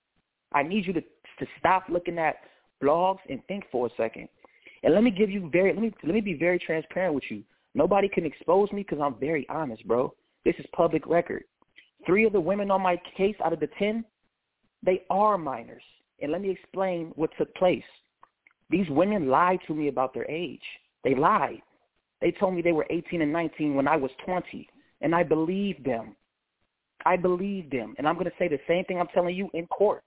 I 0.54 0.62
need 0.62 0.86
you 0.86 0.94
to 0.94 1.02
to 1.02 1.46
stop 1.60 1.86
looking 1.90 2.18
at 2.18 2.36
blogs 2.82 3.20
and 3.30 3.42
think 3.48 3.66
for 3.72 3.88
a 3.88 3.90
second. 3.98 4.30
And 4.84 4.94
let 4.94 5.04
me 5.04 5.12
give 5.12 5.30
you 5.30 5.50
very 5.52 5.74
let 5.74 5.82
me 5.82 5.94
let 6.04 6.14
me 6.14 6.22
be 6.22 6.34
very 6.34 6.60
transparent 6.60 7.16
with 7.16 7.24
you. 7.30 7.44
Nobody 7.74 8.10
can 8.10 8.26
expose 8.26 8.72
me 8.72 8.84
because 8.84 9.00
I'm 9.02 9.16
very 9.20 9.48
honest, 9.50 9.88
bro. 9.88 10.14
This 10.44 10.56
is 10.60 10.66
public 10.74 11.08
record. 11.08 11.44
Three 12.06 12.26
of 12.26 12.34
the 12.34 12.40
women 12.40 12.70
on 12.70 12.82
my 12.82 13.02
case 13.18 13.36
out 13.44 13.54
of 13.54 13.60
the 13.60 13.70
ten, 13.80 14.06
they 14.84 15.04
are 15.10 15.38
minors. 15.38 15.84
And 16.22 16.32
let 16.32 16.42
me 16.42 16.50
explain 16.50 17.12
what 17.16 17.32
took 17.38 17.54
place. 17.56 17.84
These 18.70 18.90
women 18.90 19.30
lied 19.30 19.60
to 19.68 19.74
me 19.74 19.88
about 19.88 20.14
their 20.14 20.30
age. 20.30 20.62
They 21.04 21.16
lied. 21.16 21.62
They 22.22 22.32
told 22.32 22.54
me 22.56 22.62
they 22.62 22.72
were 22.72 22.88
18 22.90 23.22
and 23.22 23.34
19 23.34 23.76
when 23.76 23.88
I 23.88 23.98
was 23.98 24.12
20, 24.26 24.68
and 25.06 25.14
I 25.14 25.22
believed 25.22 25.86
them. 25.86 26.16
I 27.06 27.16
believed 27.16 27.72
them, 27.72 27.94
and 28.00 28.08
I'm 28.08 28.16
going 28.16 28.26
to 28.26 28.32
say 28.40 28.48
the 28.48 28.60
same 28.68 28.84
thing 28.86 29.00
I'm 29.00 29.08
telling 29.14 29.36
you 29.36 29.50
in 29.54 29.68
court. 29.68 30.04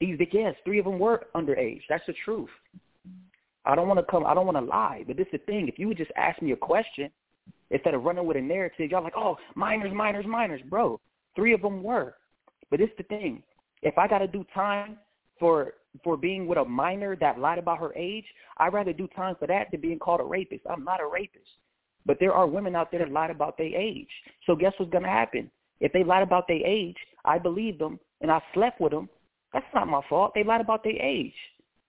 These, 0.00 0.16
yes, 0.32 0.54
three 0.64 0.78
of 0.78 0.84
them 0.84 1.00
were 1.00 1.24
underage. 1.34 1.80
That's 1.88 2.06
the 2.06 2.14
truth. 2.24 2.48
I 3.64 3.74
don't 3.74 3.88
want 3.88 3.98
to 3.98 4.06
come. 4.08 4.24
I 4.24 4.32
don't 4.32 4.46
want 4.46 4.56
to 4.56 4.64
lie. 4.64 5.02
But 5.04 5.16
this 5.16 5.26
is 5.32 5.40
the 5.40 5.52
thing. 5.52 5.66
If 5.66 5.80
you 5.80 5.88
would 5.88 5.96
just 5.96 6.12
ask 6.16 6.40
me 6.40 6.52
a 6.52 6.56
question 6.56 7.10
instead 7.70 7.94
of 7.94 8.04
running 8.04 8.24
with 8.24 8.36
a 8.36 8.40
narrative, 8.40 8.88
y'all 8.92 9.02
like, 9.02 9.16
oh, 9.16 9.36
minors, 9.56 9.92
minors, 9.92 10.26
minors, 10.28 10.60
bro. 10.70 11.00
Three 11.34 11.52
of 11.52 11.62
them 11.62 11.82
were. 11.82 12.14
But 12.70 12.80
it's 12.80 12.92
the 12.96 13.04
thing. 13.04 13.42
If 13.82 13.98
I 13.98 14.06
got 14.06 14.18
to 14.18 14.28
do 14.28 14.44
time 14.54 14.96
for 15.40 15.74
for 16.04 16.16
being 16.16 16.46
with 16.46 16.58
a 16.58 16.64
minor 16.64 17.16
that 17.16 17.40
lied 17.40 17.58
about 17.58 17.80
her 17.80 17.92
age, 17.94 18.26
I'd 18.58 18.72
rather 18.72 18.92
do 18.92 19.08
time 19.08 19.34
for 19.40 19.48
that 19.48 19.72
than 19.72 19.80
being 19.80 19.98
called 19.98 20.20
a 20.20 20.24
rapist. 20.24 20.62
I'm 20.70 20.84
not 20.84 21.00
a 21.00 21.06
rapist. 21.06 21.50
But 22.06 22.18
there 22.20 22.32
are 22.32 22.46
women 22.46 22.76
out 22.76 22.90
there 22.90 23.00
that 23.00 23.12
lied 23.12 23.30
about 23.30 23.56
their 23.56 23.74
age. 23.74 24.08
So 24.46 24.54
guess 24.54 24.72
what's 24.78 24.92
going 24.92 25.04
to 25.04 25.10
happen? 25.10 25.50
If 25.80 25.92
they 25.92 26.04
lied 26.04 26.22
about 26.22 26.46
their 26.46 26.64
age, 26.64 26.96
I 27.24 27.38
believe 27.38 27.78
them, 27.78 27.98
and 28.20 28.30
I 28.30 28.42
slept 28.52 28.80
with 28.80 28.92
them. 28.92 29.08
That's 29.52 29.64
not 29.74 29.88
my 29.88 30.00
fault. 30.08 30.32
They 30.34 30.44
lied 30.44 30.60
about 30.60 30.84
their 30.84 31.00
age. 31.00 31.34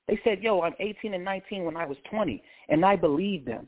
They 0.07 0.19
said, 0.23 0.41
yo, 0.41 0.61
I'm 0.61 0.75
18 0.79 1.13
and 1.13 1.25
19 1.25 1.63
when 1.63 1.75
I 1.75 1.85
was 1.85 1.97
20, 2.09 2.41
and 2.69 2.85
I 2.85 2.95
believed 2.95 3.47
them. 3.47 3.67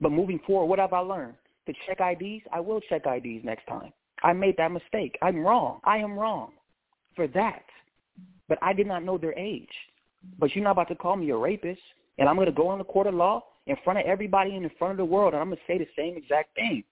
But 0.00 0.12
moving 0.12 0.40
forward, 0.46 0.66
what 0.66 0.78
have 0.78 0.92
I 0.92 0.98
learned? 0.98 1.34
To 1.66 1.72
check 1.86 2.00
IDs, 2.00 2.44
I 2.52 2.60
will 2.60 2.80
check 2.82 3.02
IDs 3.06 3.44
next 3.44 3.66
time. 3.66 3.92
I 4.22 4.32
made 4.32 4.56
that 4.58 4.72
mistake. 4.72 5.16
I'm 5.22 5.38
wrong. 5.38 5.80
I 5.84 5.98
am 5.98 6.18
wrong 6.18 6.52
for 7.16 7.26
that. 7.28 7.64
But 8.48 8.58
I 8.60 8.72
did 8.72 8.86
not 8.86 9.04
know 9.04 9.16
their 9.16 9.36
age. 9.38 9.68
But 10.38 10.54
you're 10.54 10.64
not 10.64 10.72
about 10.72 10.88
to 10.88 10.94
call 10.94 11.16
me 11.16 11.30
a 11.30 11.36
rapist, 11.36 11.80
and 12.18 12.28
I'm 12.28 12.36
going 12.36 12.46
to 12.46 12.52
go 12.52 12.72
in 12.72 12.78
the 12.78 12.84
court 12.84 13.06
of 13.06 13.14
law 13.14 13.44
in 13.66 13.76
front 13.84 13.98
of 13.98 14.06
everybody 14.06 14.54
and 14.54 14.64
in 14.64 14.70
front 14.78 14.92
of 14.92 14.98
the 14.98 15.04
world, 15.04 15.32
and 15.32 15.42
I'm 15.42 15.50
to 15.50 15.56
say 15.66 15.78
the 15.78 15.86
same 15.96 16.16
exact 16.16 16.54
thing. 16.54 16.84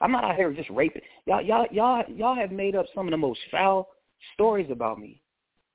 I'm 0.00 0.12
not 0.12 0.24
out 0.24 0.36
here 0.36 0.52
just 0.52 0.70
raping. 0.70 1.02
Y'all, 1.26 1.42
y'all, 1.42 1.66
y'all, 1.70 2.04
y'all 2.08 2.34
have 2.34 2.52
made 2.52 2.76
up 2.76 2.86
some 2.94 3.06
of 3.06 3.10
the 3.10 3.16
most 3.16 3.40
foul 3.50 3.88
stories 4.34 4.70
about 4.70 4.98
me, 4.98 5.20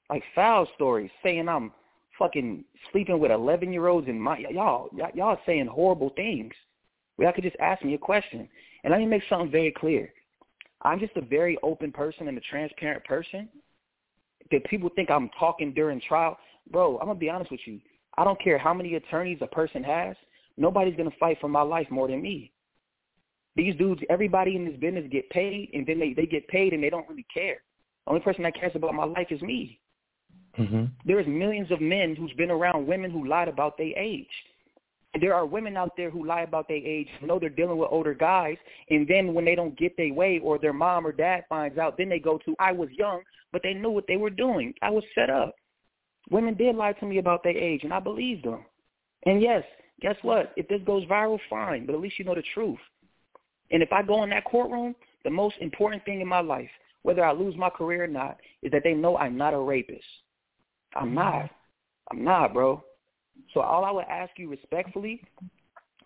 like 0.10 0.24
foul 0.34 0.68
stories, 0.76 1.12
saying 1.22 1.48
I'm 1.48 1.72
fucking 2.18 2.64
sleeping 2.92 3.20
with 3.20 3.32
11 3.32 3.74
year 3.74 3.88
olds 3.88 4.08
and 4.08 4.22
my 4.22 4.38
y'all, 4.38 4.90
y'all, 4.96 5.10
y'all 5.14 5.38
saying 5.46 5.68
horrible 5.68 6.12
things. 6.16 6.54
Y'all 7.20 7.32
could 7.34 7.44
just 7.44 7.58
ask 7.60 7.84
me 7.84 7.94
a 7.94 7.98
question, 7.98 8.48
and 8.84 8.92
let 8.92 9.00
me 9.00 9.06
make 9.06 9.24
something 9.30 9.52
very 9.52 9.72
clear. 9.72 10.12
I'm 10.82 11.00
just 11.00 11.16
a 11.16 11.22
very 11.22 11.58
open 11.64 11.92
person 11.92 12.28
and 12.28 12.38
a 12.38 12.42
transparent 12.42 13.04
person. 13.06 13.48
That 14.52 14.66
people 14.66 14.90
think 14.96 15.10
I'm 15.10 15.30
talking 15.40 15.74
during 15.74 16.02
trial, 16.02 16.38
bro. 16.72 16.98
I'm 17.00 17.08
gonna 17.08 17.20
be 17.20 17.30
honest 17.30 17.52
with 17.52 17.62
you. 17.66 17.80
I 18.18 18.24
don't 18.24 18.42
care 18.42 18.58
how 18.58 18.74
many 18.74 18.96
attorneys 18.96 19.40
a 19.42 19.48
person 19.48 19.84
has. 19.84 20.16
Nobody's 20.58 20.96
gonna 20.96 21.12
fight 21.20 21.38
for 21.42 21.48
my 21.48 21.62
life 21.62 21.88
more 21.90 22.08
than 22.08 22.22
me. 22.22 22.52
These 23.56 23.76
dudes, 23.76 24.02
everybody 24.10 24.56
in 24.56 24.66
this 24.66 24.80
business 24.80 25.06
get 25.12 25.30
paid, 25.30 25.70
and 25.74 25.86
then 25.86 26.00
they 26.00 26.14
they 26.14 26.26
get 26.26 26.48
paid, 26.48 26.74
and 26.74 26.84
they 26.84 26.90
don't 26.90 27.08
really 27.08 27.26
care. 27.34 27.62
The 28.06 28.12
only 28.12 28.22
person 28.22 28.44
that 28.44 28.56
cares 28.56 28.74
about 28.76 28.94
my 28.94 29.06
life 29.06 29.28
is 29.30 29.42
me. 29.42 29.80
Mm-hmm. 30.58 30.86
There's 31.06 31.28
millions 31.28 31.72
of 31.72 31.82
men 31.82 32.16
who's 32.16 32.34
been 32.34 32.52
around 32.52 32.88
women 32.88 33.12
who 33.12 33.28
lied 33.28 33.48
about 33.48 33.78
their 33.78 33.98
age. 33.98 34.28
And 35.14 35.22
there 35.22 35.36
are 35.36 35.46
women 35.46 35.78
out 35.78 35.92
there 35.96 36.10
who 36.10 36.26
lie 36.26 36.42
about 36.42 36.68
their 36.68 36.78
age, 36.78 37.08
know 37.22 37.38
they're 37.38 37.50
dealing 37.50 37.78
with 37.78 37.90
older 37.92 38.16
guys, 38.16 38.58
and 38.90 39.08
then 39.08 39.34
when 39.34 39.46
they 39.46 39.54
don't 39.54 39.78
get 39.78 39.96
their 39.96 40.12
way 40.12 40.40
or 40.40 40.58
their 40.58 40.74
mom 40.74 41.06
or 41.06 41.12
dad 41.12 41.44
finds 41.48 41.78
out, 41.78 41.98
then 41.98 42.10
they 42.10 42.20
go 42.20 42.40
to, 42.46 42.56
I 42.60 42.72
was 42.72 42.90
young, 42.92 43.22
but 43.52 43.62
they 43.62 43.76
knew 43.76 43.92
what 43.92 44.06
they 44.08 44.18
were 44.18 44.32
doing. 44.32 44.74
I 44.82 44.90
was 44.90 45.04
set 45.14 45.30
up. 45.30 45.54
Women 46.32 46.56
did 46.56 46.76
lie 46.76 46.94
to 46.94 47.06
me 47.06 47.20
about 47.20 47.44
their 47.44 47.56
age, 47.56 47.82
and 47.84 47.94
I 47.94 48.00
believed 48.00 48.46
them. 48.46 48.66
And 49.28 49.40
yes, 49.40 49.64
guess 50.02 50.16
what? 50.22 50.54
If 50.56 50.68
this 50.68 50.82
goes 50.86 51.06
viral, 51.06 51.40
fine, 51.50 51.86
but 51.86 51.96
at 51.96 52.02
least 52.02 52.20
you 52.20 52.26
know 52.26 52.36
the 52.36 52.44
truth. 52.54 52.80
And 53.72 53.82
if 53.82 53.92
I 53.92 54.04
go 54.04 54.24
in 54.24 54.30
that 54.30 54.46
courtroom, 54.46 54.96
the 55.24 55.30
most 55.30 55.56
important 55.62 56.04
thing 56.06 56.22
in 56.22 56.28
my 56.28 56.42
life, 56.42 56.70
whether 57.04 57.24
I 57.24 57.32
lose 57.32 57.56
my 57.58 57.70
career 57.70 58.04
or 58.04 58.08
not, 58.08 58.38
is 58.62 58.72
that 58.72 58.82
they 58.84 58.94
know 58.94 59.18
I'm 59.18 59.38
not 59.38 59.54
a 59.54 59.60
rapist. 59.60 60.04
I'm 60.96 61.14
not. 61.14 61.50
I'm 62.12 62.24
not, 62.24 62.54
bro. 62.54 62.84
So 63.54 63.62
all 63.62 63.84
I 63.84 63.92
would 63.92 64.06
ask 64.06 64.32
you 64.38 64.50
respectfully, 64.50 65.22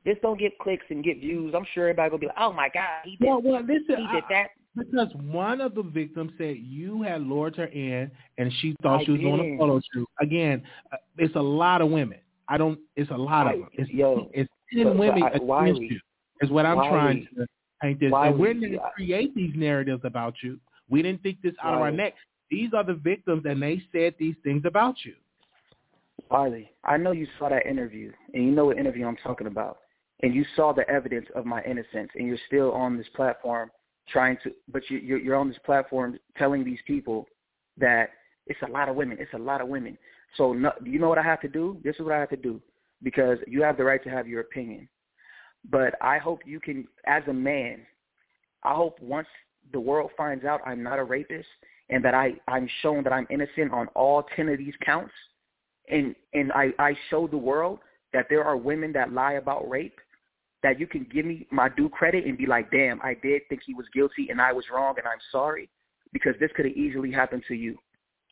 just 0.06 0.22
don't 0.22 0.40
get 0.40 0.58
clicks 0.60 0.86
and 0.90 1.04
get 1.04 1.20
views. 1.20 1.54
I'm 1.56 1.66
sure 1.74 1.90
everybody 1.90 2.12
will 2.12 2.20
be 2.20 2.28
like, 2.28 2.36
"Oh 2.40 2.54
my 2.54 2.70
God, 2.74 3.02
he 3.04 3.18
did, 3.18 3.28
well, 3.28 3.42
well, 3.42 3.62
listen, 3.62 3.98
he 3.98 4.08
did 4.14 4.24
that." 4.30 4.52
Because 4.76 5.10
one 5.16 5.60
of 5.60 5.76
the 5.76 5.82
victims 5.82 6.32
said 6.38 6.58
you 6.60 7.02
had 7.02 7.22
lured 7.22 7.56
her 7.58 7.66
in, 7.66 8.12
and 8.38 8.54
she 8.62 8.76
thought 8.82 9.02
I 9.02 9.06
she 9.06 9.12
was 9.12 9.22
did. 9.22 9.28
on 9.28 9.40
a 9.40 9.58
photo 9.58 9.82
shoot. 9.94 10.08
Again, 10.22 10.64
uh, 10.92 10.98
it's 11.18 11.36
a 11.36 11.42
lot 11.42 11.82
of 11.82 11.90
women. 11.90 12.20
I 12.50 12.58
don't. 12.58 12.80
It's 12.96 13.12
a 13.12 13.18
lot 13.18 13.48
of 13.54 13.60
them. 13.60 13.70
It's, 13.74 13.90
yo, 13.90 14.30
it's 14.34 14.50
ten 14.74 14.86
but 14.86 14.98
women 14.98 15.24
I- 15.24 15.38
Wiley, 15.40 15.88
you. 15.92 16.00
Is 16.42 16.50
what 16.52 16.66
I'm 16.66 16.78
Wiley, 16.78 16.90
trying 16.90 17.28
to 17.36 17.48
paint 17.82 18.00
this. 18.00 18.12
And 18.14 18.38
we 18.38 18.54
didn't 18.54 18.80
I- 18.80 18.90
create 18.92 19.34
these 19.36 19.54
narratives 19.56 20.02
about 20.04 20.36
you. 20.44 20.60
We 20.90 21.02
didn't 21.02 21.24
think 21.24 21.42
this 21.42 21.54
out 21.64 21.74
of 21.74 21.80
our 21.82 21.86
Wiley. 21.86 21.98
neck. 21.98 22.14
These 22.50 22.70
are 22.74 22.84
the 22.84 22.94
victims, 22.94 23.44
and 23.46 23.62
they 23.62 23.82
said 23.92 24.16
these 24.18 24.36
things 24.44 24.64
about 24.66 24.96
you. 25.04 25.16
Harley, 26.30 26.70
I 26.84 26.98
know 26.98 27.12
you 27.12 27.28
saw 27.40 27.50
that 27.50 27.66
interview, 27.66 28.12
and 28.34 28.44
you 28.44 28.52
know 28.52 28.66
what 28.66 28.78
interview 28.78 29.06
I'm 29.06 29.18
talking 29.18 29.48
about, 29.48 29.80
and 30.24 30.34
you 30.34 30.46
saw 30.56 30.74
the 30.74 30.88
evidence 30.90 31.26
of 31.36 31.46
my 31.46 31.62
innocence, 31.64 32.10
and 32.16 32.28
you're 32.28 32.38
still 32.48 32.72
on 32.72 32.98
this 32.98 33.08
platform 33.16 33.72
trying 34.10 34.38
to, 34.44 34.52
but 34.72 34.82
you, 34.90 34.98
you're, 35.00 35.20
you're 35.20 35.36
on 35.36 35.48
this 35.48 35.58
platform 35.66 36.18
telling 36.38 36.64
these 36.64 36.80
people 36.86 37.28
that 37.78 38.12
it's 38.46 38.60
a 38.68 38.72
lot 38.72 38.90
of 38.90 38.96
women, 38.96 39.18
it's 39.20 39.34
a 39.34 39.38
lot 39.38 39.62
of 39.62 39.68
women. 39.68 39.98
So 40.36 40.54
no, 40.54 40.72
you 40.84 41.00
know 41.00 41.10
what 41.10 41.18
I 41.18 41.24
have 41.24 41.42
to 41.42 41.48
do? 41.48 41.78
This 41.84 41.96
is 41.96 42.02
what 42.02 42.14
I 42.14 42.20
have 42.20 42.30
to 42.30 42.38
do, 42.38 42.62
because 43.02 43.38
you 43.48 43.62
have 43.64 43.78
the 43.78 43.84
right 43.84 44.04
to 44.04 44.10
have 44.10 44.28
your 44.28 44.42
opinion. 44.42 44.88
But 45.70 45.96
I 46.02 46.18
hope 46.18 46.42
you 46.46 46.60
can, 46.60 46.88
as 47.06 47.24
a 47.28 47.34
man, 47.34 47.86
I 48.64 48.74
hope 48.74 49.00
once 49.02 49.28
the 49.74 49.80
world 49.80 50.12
finds 50.16 50.46
out 50.46 50.62
I'm 50.66 50.84
not 50.84 51.00
a 51.00 51.04
rapist 51.04 51.48
and 51.90 52.04
that 52.04 52.14
I, 52.14 52.34
I'm 52.48 52.70
shown 52.82 53.04
that 53.04 53.14
I'm 53.14 53.28
innocent 53.30 53.72
on 53.72 53.88
all 53.90 54.24
10 54.36 54.50
of 54.50 54.58
these 54.58 54.74
counts, 54.86 55.14
and 55.90 56.16
and 56.34 56.52
I, 56.52 56.72
I 56.80 56.94
show 57.10 57.28
the 57.28 57.38
world 57.38 57.80
that 58.14 58.26
there 58.30 58.44
are 58.44 58.58
women 58.58 58.92
that 58.94 59.14
lie 59.14 59.34
about 59.34 59.70
rape, 59.70 59.98
that 60.64 60.80
you 60.80 60.88
can 60.88 61.08
give 61.14 61.26
me 61.26 61.48
my 61.52 61.70
due 61.70 61.90
credit 61.90 62.26
and 62.26 62.38
be 62.38 62.46
like, 62.46 62.72
damn, 62.72 63.02
I 63.02 63.16
did 63.22 63.44
think 63.48 63.62
he 63.66 63.74
was 63.74 63.86
guilty 63.94 64.28
and 64.30 64.42
I 64.42 64.52
was 64.52 64.66
wrong 64.74 64.96
and 64.98 65.08
I'm 65.08 65.20
sorry, 65.32 65.70
because 66.14 66.34
this 66.40 66.52
could 66.56 66.66
have 66.66 66.76
easily 66.76 67.12
happened 67.12 67.44
to 67.48 67.54
you. 67.54 67.78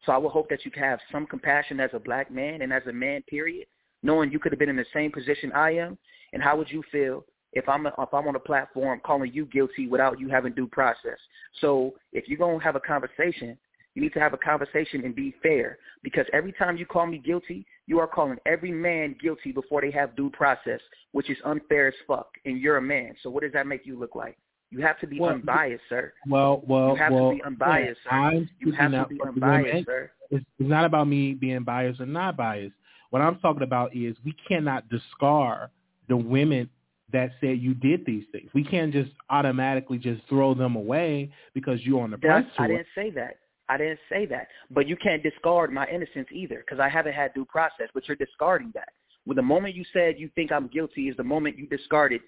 So 0.06 0.12
I 0.12 0.18
would 0.18 0.32
hope 0.32 0.50
that 0.50 0.66
you 0.66 0.72
have 0.76 1.00
some 1.12 1.26
compassion 1.26 1.80
as 1.80 1.90
a 1.94 2.00
black 2.00 2.32
man 2.32 2.62
and 2.62 2.72
as 2.72 2.84
a 2.88 2.94
man, 2.94 3.24
period, 3.24 3.68
knowing 4.04 4.32
you 4.32 4.40
could 4.40 4.52
have 4.52 4.60
been 4.60 4.70
in 4.70 4.76
the 4.76 4.86
same 4.94 5.12
position 5.12 5.52
I 5.54 5.72
am. 5.72 5.98
And 6.34 6.44
how 6.44 6.58
would 6.58 6.70
you 6.70 6.84
feel 6.92 7.26
if 7.54 7.68
I'm 7.70 7.88
if 7.88 8.14
I'm 8.14 8.28
on 8.28 8.36
a 8.36 8.40
platform 8.40 9.02
calling 9.06 9.32
you 9.34 9.46
guilty 9.46 9.88
without 9.88 10.20
you 10.20 10.30
having 10.30 10.54
due 10.54 10.68
process? 10.68 11.18
So 11.62 11.94
if 12.14 12.28
you're 12.28 12.38
gonna 12.38 12.64
have 12.64 12.76
a 12.76 12.80
conversation, 12.80 13.58
you 13.96 14.02
need 14.02 14.14
to 14.14 14.20
have 14.20 14.34
a 14.34 14.38
conversation 14.38 15.06
and 15.06 15.16
be 15.16 15.34
fair. 15.42 15.80
Because 16.04 16.26
every 16.34 16.52
time 16.52 16.78
you 16.78 16.86
call 16.86 17.08
me 17.08 17.18
guilty, 17.18 17.66
you 17.88 18.00
are 18.00 18.08
calling 18.08 18.38
every 18.46 18.72
man 18.72 19.16
guilty 19.22 19.52
before 19.52 19.82
they 19.82 19.92
have 19.92 20.16
due 20.16 20.30
process, 20.32 20.82
which 21.14 21.30
is 21.30 21.38
unfair 21.46 21.88
as 21.88 21.94
fuck. 22.06 22.28
And 22.44 22.60
you're 22.60 22.78
a 22.78 22.82
man. 22.82 23.16
So 23.24 23.30
what 23.30 23.44
does 23.44 23.54
that 23.54 23.68
make 23.68 23.86
you 23.86 23.98
look 23.98 24.16
like? 24.16 24.38
You 24.72 24.82
have 24.82 25.00
to 25.00 25.08
be 25.08 25.20
Well, 25.20 25.32
unbiased, 25.32 25.84
sir. 25.90 26.14
Well, 26.28 26.64
well, 26.68 26.90
You 26.90 26.96
have 26.96 27.14
well. 27.14 27.30
to 27.32 27.36
be 27.36 27.44
unbiased, 27.44 28.00
sir. 28.04 28.10
I'm 28.10 28.50
You 28.60 28.72
have 28.74 28.92
to 28.92 29.06
be 29.08 29.22
unbiased, 29.22 29.86
sir. 29.86 30.12
It's, 30.32 30.46
not 30.60 30.86
about 30.86 31.08
me 31.08 31.34
being 31.34 31.64
biased 31.64 32.02
or 32.02 32.06
not 32.06 32.36
biased. 32.36 32.76
What 33.12 33.22
I'm 33.22 33.38
talking 33.40 33.62
about 33.62 33.96
is 33.96 34.18
we 34.26 34.36
cannot 34.48 34.90
discard 34.90 35.70
the 36.10 36.18
women 36.18 36.70
that 37.14 37.32
said 37.40 37.60
you 37.60 37.74
did 37.76 38.06
these 38.06 38.26
things. 38.32 38.50
We 38.54 38.64
can't 38.64 38.92
just 38.92 39.12
automatically 39.30 39.98
just 40.00 40.22
throw 40.28 40.54
them 40.54 40.76
away 40.76 41.32
because 41.54 41.80
you're 41.84 42.02
on 42.02 42.12
the 42.12 42.18
press 42.18 42.44
That's, 42.44 42.60
I 42.60 42.68
didn't 42.68 42.88
say 42.96 43.12
that. 43.12 43.38
I 43.70 43.78
didn't 43.78 44.00
say 44.10 44.26
that. 44.28 44.48
But 44.72 44.88
you 44.88 44.96
can't 44.98 45.24
discard 45.24 45.72
my 45.72 45.88
innocence 45.88 46.28
either 46.32 46.58
because 46.58 46.80
I 46.80 46.90
haven't 46.90 47.14
had 47.14 47.34
due 47.34 47.46
process. 47.46 47.88
But 47.94 48.08
you're 48.08 48.18
discarding 48.18 48.72
that. 48.74 48.90
Well, 49.26 49.36
the 49.36 49.42
moment 49.42 49.76
you 49.76 49.86
said 49.92 50.16
you 50.20 50.30
think 50.36 50.52
I'm 50.52 50.68
guilty 50.68 51.08
is 51.10 51.18
the 51.18 51.24
moment 51.24 51.58
you 51.58 51.68
discarded. 51.68 52.22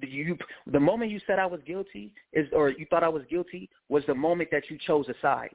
The, 0.00 0.08
you, 0.08 0.36
the 0.66 0.80
moment 0.80 1.10
you 1.10 1.20
said 1.26 1.38
I 1.38 1.46
was 1.46 1.60
guilty 1.66 2.12
is, 2.32 2.48
or 2.52 2.70
you 2.70 2.86
thought 2.90 3.04
I 3.04 3.08
was 3.08 3.22
guilty, 3.30 3.70
was 3.88 4.02
the 4.06 4.14
moment 4.14 4.50
that 4.50 4.68
you 4.68 4.78
chose 4.86 5.08
a 5.08 5.14
side. 5.22 5.54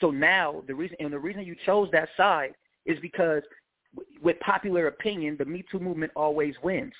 So 0.00 0.10
now 0.10 0.62
the 0.66 0.74
reason, 0.74 0.96
and 1.00 1.12
the 1.12 1.18
reason 1.18 1.44
you 1.44 1.54
chose 1.66 1.88
that 1.92 2.08
side 2.16 2.54
is 2.86 2.98
because 3.00 3.42
with 4.22 4.40
popular 4.40 4.88
opinion, 4.88 5.36
the 5.38 5.44
Me 5.44 5.64
Too 5.70 5.78
movement 5.78 6.12
always 6.16 6.54
wins 6.62 6.94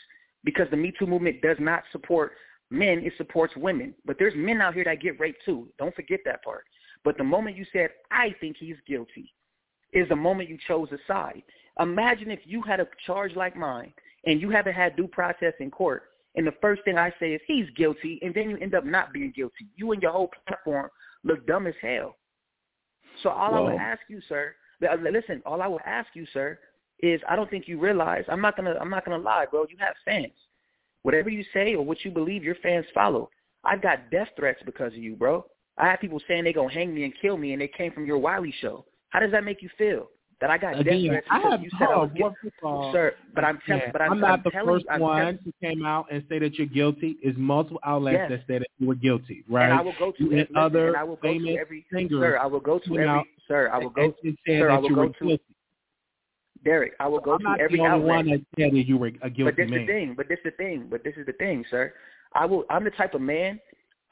because 0.44 0.68
the 0.70 0.76
Me 0.76 0.92
Too 0.98 1.06
movement 1.06 1.42
does 1.42 1.56
not 1.58 1.82
support 1.90 2.32
men; 2.70 3.00
it 3.04 3.12
supports 3.16 3.56
women. 3.56 3.94
But 4.04 4.18
there's 4.18 4.34
men 4.36 4.60
out 4.60 4.74
here 4.74 4.84
that 4.84 5.00
get 5.00 5.18
raped 5.18 5.44
too. 5.44 5.68
Don't 5.78 5.94
forget 5.94 6.20
that 6.24 6.44
part. 6.44 6.64
But 7.02 7.18
the 7.18 7.24
moment 7.24 7.56
you 7.56 7.66
said, 7.72 7.90
I 8.10 8.34
think 8.40 8.56
he's 8.58 8.76
guilty, 8.86 9.32
is 9.92 10.08
the 10.08 10.16
moment 10.16 10.48
you 10.48 10.58
chose 10.66 10.88
a 10.92 10.98
side. 11.06 11.42
Imagine 11.80 12.30
if 12.30 12.40
you 12.44 12.62
had 12.62 12.80
a 12.80 12.88
charge 13.06 13.34
like 13.34 13.56
mine 13.56 13.92
and 14.26 14.40
you 14.40 14.50
haven't 14.50 14.74
had 14.74 14.96
due 14.96 15.08
process 15.08 15.52
in 15.60 15.70
court, 15.70 16.04
and 16.36 16.46
the 16.46 16.54
first 16.60 16.82
thing 16.84 16.98
I 16.98 17.12
say 17.20 17.32
is 17.32 17.40
he's 17.46 17.66
guilty, 17.76 18.18
and 18.22 18.34
then 18.34 18.50
you 18.50 18.56
end 18.58 18.74
up 18.74 18.84
not 18.84 19.12
being 19.12 19.32
guilty. 19.34 19.66
You 19.76 19.92
and 19.92 20.02
your 20.02 20.12
whole 20.12 20.30
platform 20.46 20.90
look 21.22 21.46
dumb 21.46 21.66
as 21.66 21.74
hell. 21.80 22.16
So 23.22 23.30
all 23.30 23.54
I 23.54 23.60
would 23.60 23.74
ask 23.74 24.00
you, 24.08 24.20
sir, 24.28 24.54
listen, 24.80 25.42
all 25.46 25.62
I 25.62 25.68
would 25.68 25.82
ask 25.86 26.08
you, 26.14 26.26
sir, 26.32 26.58
is 27.00 27.20
I 27.28 27.36
don't 27.36 27.48
think 27.48 27.68
you 27.68 27.78
realize 27.78 28.24
I'm 28.28 28.40
not 28.40 28.56
gonna 28.56 28.74
I'm 28.80 28.90
not 28.90 29.04
gonna 29.04 29.22
lie, 29.22 29.46
bro. 29.50 29.66
You 29.68 29.76
have 29.78 29.94
fans. 30.04 30.32
Whatever 31.02 31.28
you 31.28 31.44
say 31.52 31.74
or 31.74 31.84
what 31.84 32.04
you 32.04 32.10
believe, 32.10 32.42
your 32.42 32.56
fans 32.56 32.86
follow. 32.94 33.30
I've 33.62 33.82
got 33.82 34.10
death 34.10 34.28
threats 34.36 34.60
because 34.64 34.92
of 34.92 34.98
you, 34.98 35.16
bro. 35.16 35.44
I 35.78 35.88
have 35.88 36.00
people 36.00 36.20
saying 36.26 36.44
they're 36.44 36.52
gonna 36.52 36.72
hang 36.72 36.94
me 36.94 37.04
and 37.04 37.12
kill 37.20 37.36
me, 37.36 37.52
and 37.52 37.60
they 37.60 37.68
came 37.68 37.92
from 37.92 38.06
your 38.06 38.18
Wiley 38.18 38.54
show. 38.60 38.84
How 39.10 39.20
does 39.20 39.30
that 39.32 39.44
make 39.44 39.62
you 39.62 39.68
feel? 39.78 40.08
That 40.40 40.50
I 40.50 40.58
got 40.58 40.78
Again, 40.78 41.06
threats 41.08 41.26
I 41.30 41.38
have 41.40 41.62
you 41.62 41.70
said 41.78 41.88
I 41.90 41.96
was 41.96 42.10
guilty, 42.16 42.36
sir. 42.92 43.14
But 43.34 43.44
I'm 43.44 43.58
telling, 43.66 43.82
Yeah, 43.86 43.92
but 43.92 44.02
I'm, 44.02 44.12
I'm 44.12 44.20
not 44.20 44.30
I'm 44.30 44.42
the 44.44 44.50
telling 44.50 44.66
first 44.66 44.86
you, 44.94 45.00
one 45.00 45.18
telling- 45.20 45.38
who 45.44 45.52
came 45.62 45.84
out 45.86 46.06
and 46.10 46.24
say 46.28 46.38
that 46.40 46.54
you're 46.54 46.66
guilty. 46.66 47.16
It's 47.22 47.38
multiple 47.38 47.80
outlets 47.84 48.18
Yes. 48.28 48.30
that 48.30 48.40
said 48.52 48.62
that 48.62 48.68
you 48.78 48.88
were 48.88 48.94
guilty, 48.96 49.44
right? 49.48 49.70
And 49.70 49.74
I 49.78 49.80
will 49.80 49.94
go 49.98 50.12
to 50.12 50.28
listen, 50.28 50.56
other 50.56 50.88
and 50.88 50.96
I 50.96 51.04
will 51.04 51.16
go 51.16 51.32
to 51.38 51.56
every 51.56 51.86
singers 51.92 52.20
sir. 52.20 52.36
I 52.38 52.46
will 52.46 52.60
go 52.60 52.78
to 52.78 52.84
every 52.94 53.06
out 53.08 53.26
sir. 53.48 53.70
I 53.72 53.78
will 53.78 53.90
go, 53.90 54.02
and, 54.02 54.14
and 54.24 54.38
said 54.46 54.58
sir. 54.60 54.70
I 54.70 54.74
that 54.74 54.82
will 54.82 54.88
you 54.90 54.94
go 54.96 55.02
were 55.02 55.08
to 55.08 55.24
guilty. 55.24 55.44
Derek. 56.64 56.92
I 56.98 57.06
will 57.06 57.20
go 57.20 57.32
I'm 57.34 57.38
to 57.38 57.44
not 57.44 57.60
every 57.60 57.78
the 57.78 57.84
only 57.84 57.92
outlet. 58.10 58.16
one 58.16 58.26
that 58.30 58.40
said 58.58 58.72
that 58.72 58.86
you 58.86 58.96
were 58.96 59.08
a 59.22 59.30
guilty 59.30 59.44
But 59.44 59.56
this 59.56 59.70
man. 59.70 59.80
the 59.80 59.86
thing. 59.86 60.14
But 60.16 60.28
this 60.28 60.38
the 60.44 60.50
thing. 60.52 60.86
But 60.90 61.04
this 61.04 61.14
is 61.16 61.26
the 61.26 61.32
thing, 61.34 61.64
sir. 61.70 61.92
I 62.34 62.44
will. 62.46 62.64
I'm 62.70 62.84
the 62.84 62.90
type 62.90 63.14
of 63.14 63.20
man. 63.20 63.60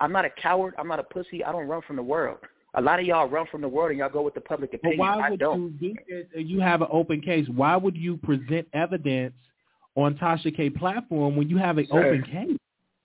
I'm 0.00 0.12
not 0.12 0.24
a 0.24 0.30
coward. 0.30 0.74
I'm 0.78 0.88
not 0.88 0.98
a 0.98 1.02
pussy. 1.04 1.42
I 1.44 1.52
don't 1.52 1.66
run 1.68 1.82
from 1.86 1.96
the 1.96 2.02
world. 2.02 2.38
A 2.74 2.80
lot 2.80 2.98
of 3.00 3.06
y'all 3.06 3.28
run 3.28 3.46
from 3.50 3.60
the 3.60 3.68
world 3.68 3.90
and 3.90 3.98
y'all 3.98 4.08
go 4.08 4.22
with 4.22 4.34
the 4.34 4.40
public 4.40 4.72
opinion. 4.72 4.98
But 4.98 5.02
why 5.18 5.26
I 5.26 5.30
would 5.30 5.40
don't. 5.40 5.78
you 5.80 5.94
do 5.94 5.94
this? 6.08 6.26
and 6.34 6.48
You 6.48 6.60
have 6.60 6.80
an 6.80 6.88
open 6.90 7.20
case. 7.20 7.46
Why 7.54 7.76
would 7.76 7.96
you 7.96 8.16
present 8.16 8.66
evidence 8.72 9.34
on 9.94 10.14
Tasha 10.14 10.54
K 10.56 10.70
platform 10.70 11.36
when 11.36 11.50
you 11.50 11.58
have 11.58 11.76
an 11.78 11.86
Sir. 11.90 11.98
open 12.14 12.22
case? 12.22 12.56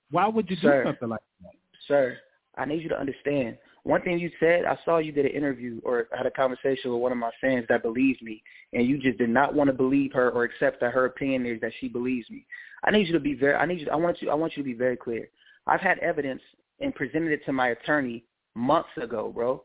Why 0.10 0.28
would 0.28 0.50
you 0.50 0.56
do 0.56 0.62
Sir. 0.62 0.84
something 0.86 1.10
like 1.10 1.20
that? 1.44 1.52
Sir, 1.88 2.18
I 2.58 2.66
need 2.66 2.82
you 2.82 2.90
to 2.90 3.00
understand. 3.00 3.58
One 3.84 4.02
thing 4.02 4.20
you 4.20 4.30
said, 4.40 4.66
I 4.66 4.78
saw 4.84 4.98
you 4.98 5.12
did 5.12 5.26
an 5.26 5.32
interview 5.32 5.80
or 5.84 6.08
had 6.16 6.26
a 6.26 6.32
conversation 6.32 6.92
with 6.92 7.02
one 7.02 7.12
of 7.12 7.18
my 7.18 7.32
fans 7.40 7.66
that 7.70 7.84
believes 7.84 8.22
me, 8.22 8.44
and 8.74 8.86
you 8.86 8.98
just 8.98 9.18
did 9.18 9.30
not 9.30 9.54
want 9.54 9.70
to 9.70 9.74
believe 9.74 10.12
her 10.14 10.30
or 10.32 10.44
accept 10.44 10.82
that 10.82 10.92
her 10.94 11.06
opinion 11.06 11.46
is 11.46 11.62
that 11.62 11.72
she 11.80 11.88
believes 11.88 12.30
me. 12.30 12.46
I 12.84 12.92
need 12.92 13.08
you 13.08 13.14
to 13.14 13.20
be 13.20 13.34
very. 13.34 13.56
I 13.56 13.66
need 13.66 13.82
you. 13.82 13.90
I 13.90 13.96
want 13.96 14.22
you. 14.22 14.30
I 14.30 14.34
want 14.34 14.56
you 14.56 14.64
to 14.64 14.68
be 14.68 14.74
very 14.76 14.98
clear. 14.98 15.30
I've 15.68 15.80
had 15.82 16.00
evidence 16.00 16.42
and 16.80 16.94
presented 16.96 17.32
it 17.32 17.46
to 17.46 17.54
my 17.54 17.70
attorney 17.70 18.24
months 18.58 18.90
ago, 19.02 19.32
bro. 19.34 19.64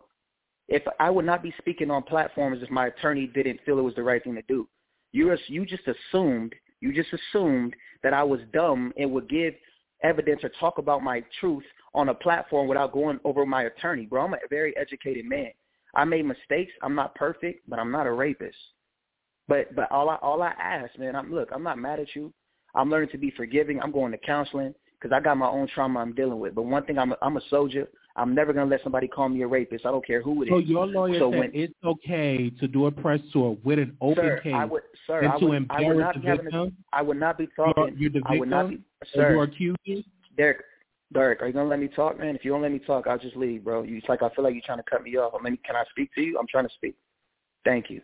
If 0.68 0.82
I 1.00 1.10
would 1.10 1.24
not 1.24 1.42
be 1.42 1.54
speaking 1.58 1.90
on 1.90 2.02
platforms 2.02 2.62
if 2.62 2.70
my 2.70 2.86
attorney 2.86 3.26
didn't 3.26 3.60
feel 3.64 3.78
it 3.78 3.82
was 3.82 3.94
the 3.94 4.02
right 4.02 4.22
thing 4.22 4.34
to 4.36 4.42
do. 4.42 4.68
You 5.12 5.36
you 5.48 5.66
just 5.66 5.82
assumed 5.86 6.54
you 6.80 6.92
just 6.92 7.10
assumed 7.12 7.74
that 8.02 8.14
I 8.14 8.22
was 8.22 8.40
dumb 8.52 8.92
and 8.96 9.10
would 9.12 9.28
give 9.28 9.54
evidence 10.02 10.42
or 10.42 10.50
talk 10.60 10.78
about 10.78 11.02
my 11.02 11.22
truth 11.40 11.64
on 11.94 12.08
a 12.08 12.14
platform 12.14 12.66
without 12.66 12.92
going 12.92 13.20
over 13.24 13.46
my 13.46 13.64
attorney, 13.64 14.06
bro. 14.06 14.24
I'm 14.24 14.34
a 14.34 14.38
very 14.50 14.76
educated 14.76 15.24
man. 15.24 15.50
I 15.94 16.04
made 16.04 16.24
mistakes. 16.24 16.72
I'm 16.82 16.94
not 16.94 17.14
perfect, 17.14 17.68
but 17.68 17.78
I'm 17.78 17.90
not 17.90 18.06
a 18.06 18.12
rapist. 18.12 18.56
But 19.48 19.74
but 19.74 19.90
all 19.90 20.08
I 20.08 20.16
all 20.16 20.42
I 20.42 20.54
ask, 20.60 20.96
man, 20.98 21.16
I'm 21.16 21.32
look, 21.32 21.50
I'm 21.52 21.62
not 21.62 21.78
mad 21.78 22.00
at 22.00 22.14
you. 22.14 22.32
I'm 22.74 22.90
learning 22.90 23.10
to 23.10 23.18
be 23.18 23.30
forgiving. 23.32 23.80
I'm 23.80 23.92
going 23.92 24.12
to 24.12 24.18
counseling 24.18 24.74
because 24.98 25.14
I 25.14 25.20
got 25.20 25.36
my 25.36 25.48
own 25.48 25.68
trauma 25.68 26.00
I'm 26.00 26.14
dealing 26.14 26.38
with. 26.38 26.54
But 26.54 26.62
one 26.62 26.84
thing, 26.84 26.98
I'm 26.98 27.12
a, 27.12 27.16
I'm 27.20 27.36
a 27.36 27.42
soldier. 27.50 27.88
I'm 28.16 28.34
never 28.34 28.52
gonna 28.52 28.70
let 28.70 28.82
somebody 28.82 29.08
call 29.08 29.28
me 29.28 29.42
a 29.42 29.46
rapist. 29.46 29.86
I 29.86 29.90
don't 29.90 30.06
care 30.06 30.20
who 30.22 30.42
it 30.42 30.46
is. 30.46 30.50
So 30.50 30.58
your 30.58 30.86
lawyer 30.86 31.18
So 31.18 31.30
said 31.30 31.38
when- 31.40 31.50
it's 31.54 31.74
okay 31.84 32.50
to 32.60 32.68
do 32.68 32.86
a 32.86 32.90
press 32.90 33.20
tour 33.32 33.56
with 33.64 33.78
an 33.78 33.96
open 34.00 34.16
sir, 34.24 34.40
case 34.40 34.54
I 34.54 34.64
would, 34.66 34.82
sir, 35.06 35.20
and 35.20 35.32
I 35.32 35.38
to 35.38 35.46
would, 35.46 35.66
I 35.70 35.80
would 35.80 35.86
embarrass 35.92 35.98
not 35.98 36.14
the 36.14 36.20
be 36.20 36.42
victim. 36.42 36.76
I 36.92 37.02
would 37.02 37.16
not 37.18 37.38
be 37.38 37.48
You're, 37.56 37.66
talking. 37.74 37.94
you're 37.96 38.10
the 38.10 38.22
I 38.26 38.36
would 38.38 38.48
not 38.48 38.68
victim, 38.68 38.84
be, 39.14 39.18
you're 39.18 39.34
sir. 39.36 39.42
accusing. 39.42 40.04
Derek, 40.36 40.62
Derek, 41.12 41.42
are 41.42 41.46
you 41.46 41.52
gonna 41.52 41.68
let 41.68 41.78
me 41.80 41.88
talk, 41.88 42.18
man? 42.18 42.34
If 42.36 42.44
you 42.44 42.50
don't 42.52 42.62
let 42.62 42.72
me 42.72 42.78
talk, 42.78 43.06
I'll 43.06 43.18
just 43.18 43.36
leave, 43.36 43.64
bro. 43.64 43.82
You, 43.82 43.96
it's 43.96 44.08
like 44.08 44.22
I 44.22 44.28
feel 44.30 44.44
like 44.44 44.54
you're 44.54 44.62
trying 44.64 44.78
to 44.78 44.84
cut 44.90 45.02
me 45.02 45.16
off. 45.16 45.32
Let 45.34 45.50
me, 45.50 45.58
can 45.64 45.76
I 45.76 45.84
speak 45.90 46.10
to 46.14 46.20
you? 46.22 46.38
I'm 46.38 46.46
trying 46.48 46.66
to 46.68 46.74
speak. 46.74 46.94
Thank 47.64 47.90
you. 47.90 48.00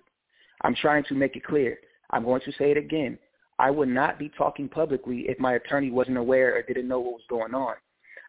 I'm 0.62 0.74
trying 0.74 1.04
to 1.04 1.14
make 1.14 1.36
it 1.36 1.44
clear. 1.44 1.78
I'm 2.10 2.24
going 2.24 2.40
to 2.44 2.52
say 2.52 2.70
it 2.70 2.76
again. 2.76 3.18
I 3.58 3.70
would 3.70 3.88
not 3.88 4.18
be 4.18 4.30
talking 4.30 4.68
publicly 4.68 5.26
if 5.28 5.38
my 5.38 5.54
attorney 5.54 5.90
wasn't 5.90 6.16
aware 6.16 6.54
or 6.56 6.62
didn't 6.62 6.86
know 6.88 7.00
what 7.00 7.12
was 7.14 7.22
going 7.28 7.54
on. 7.54 7.74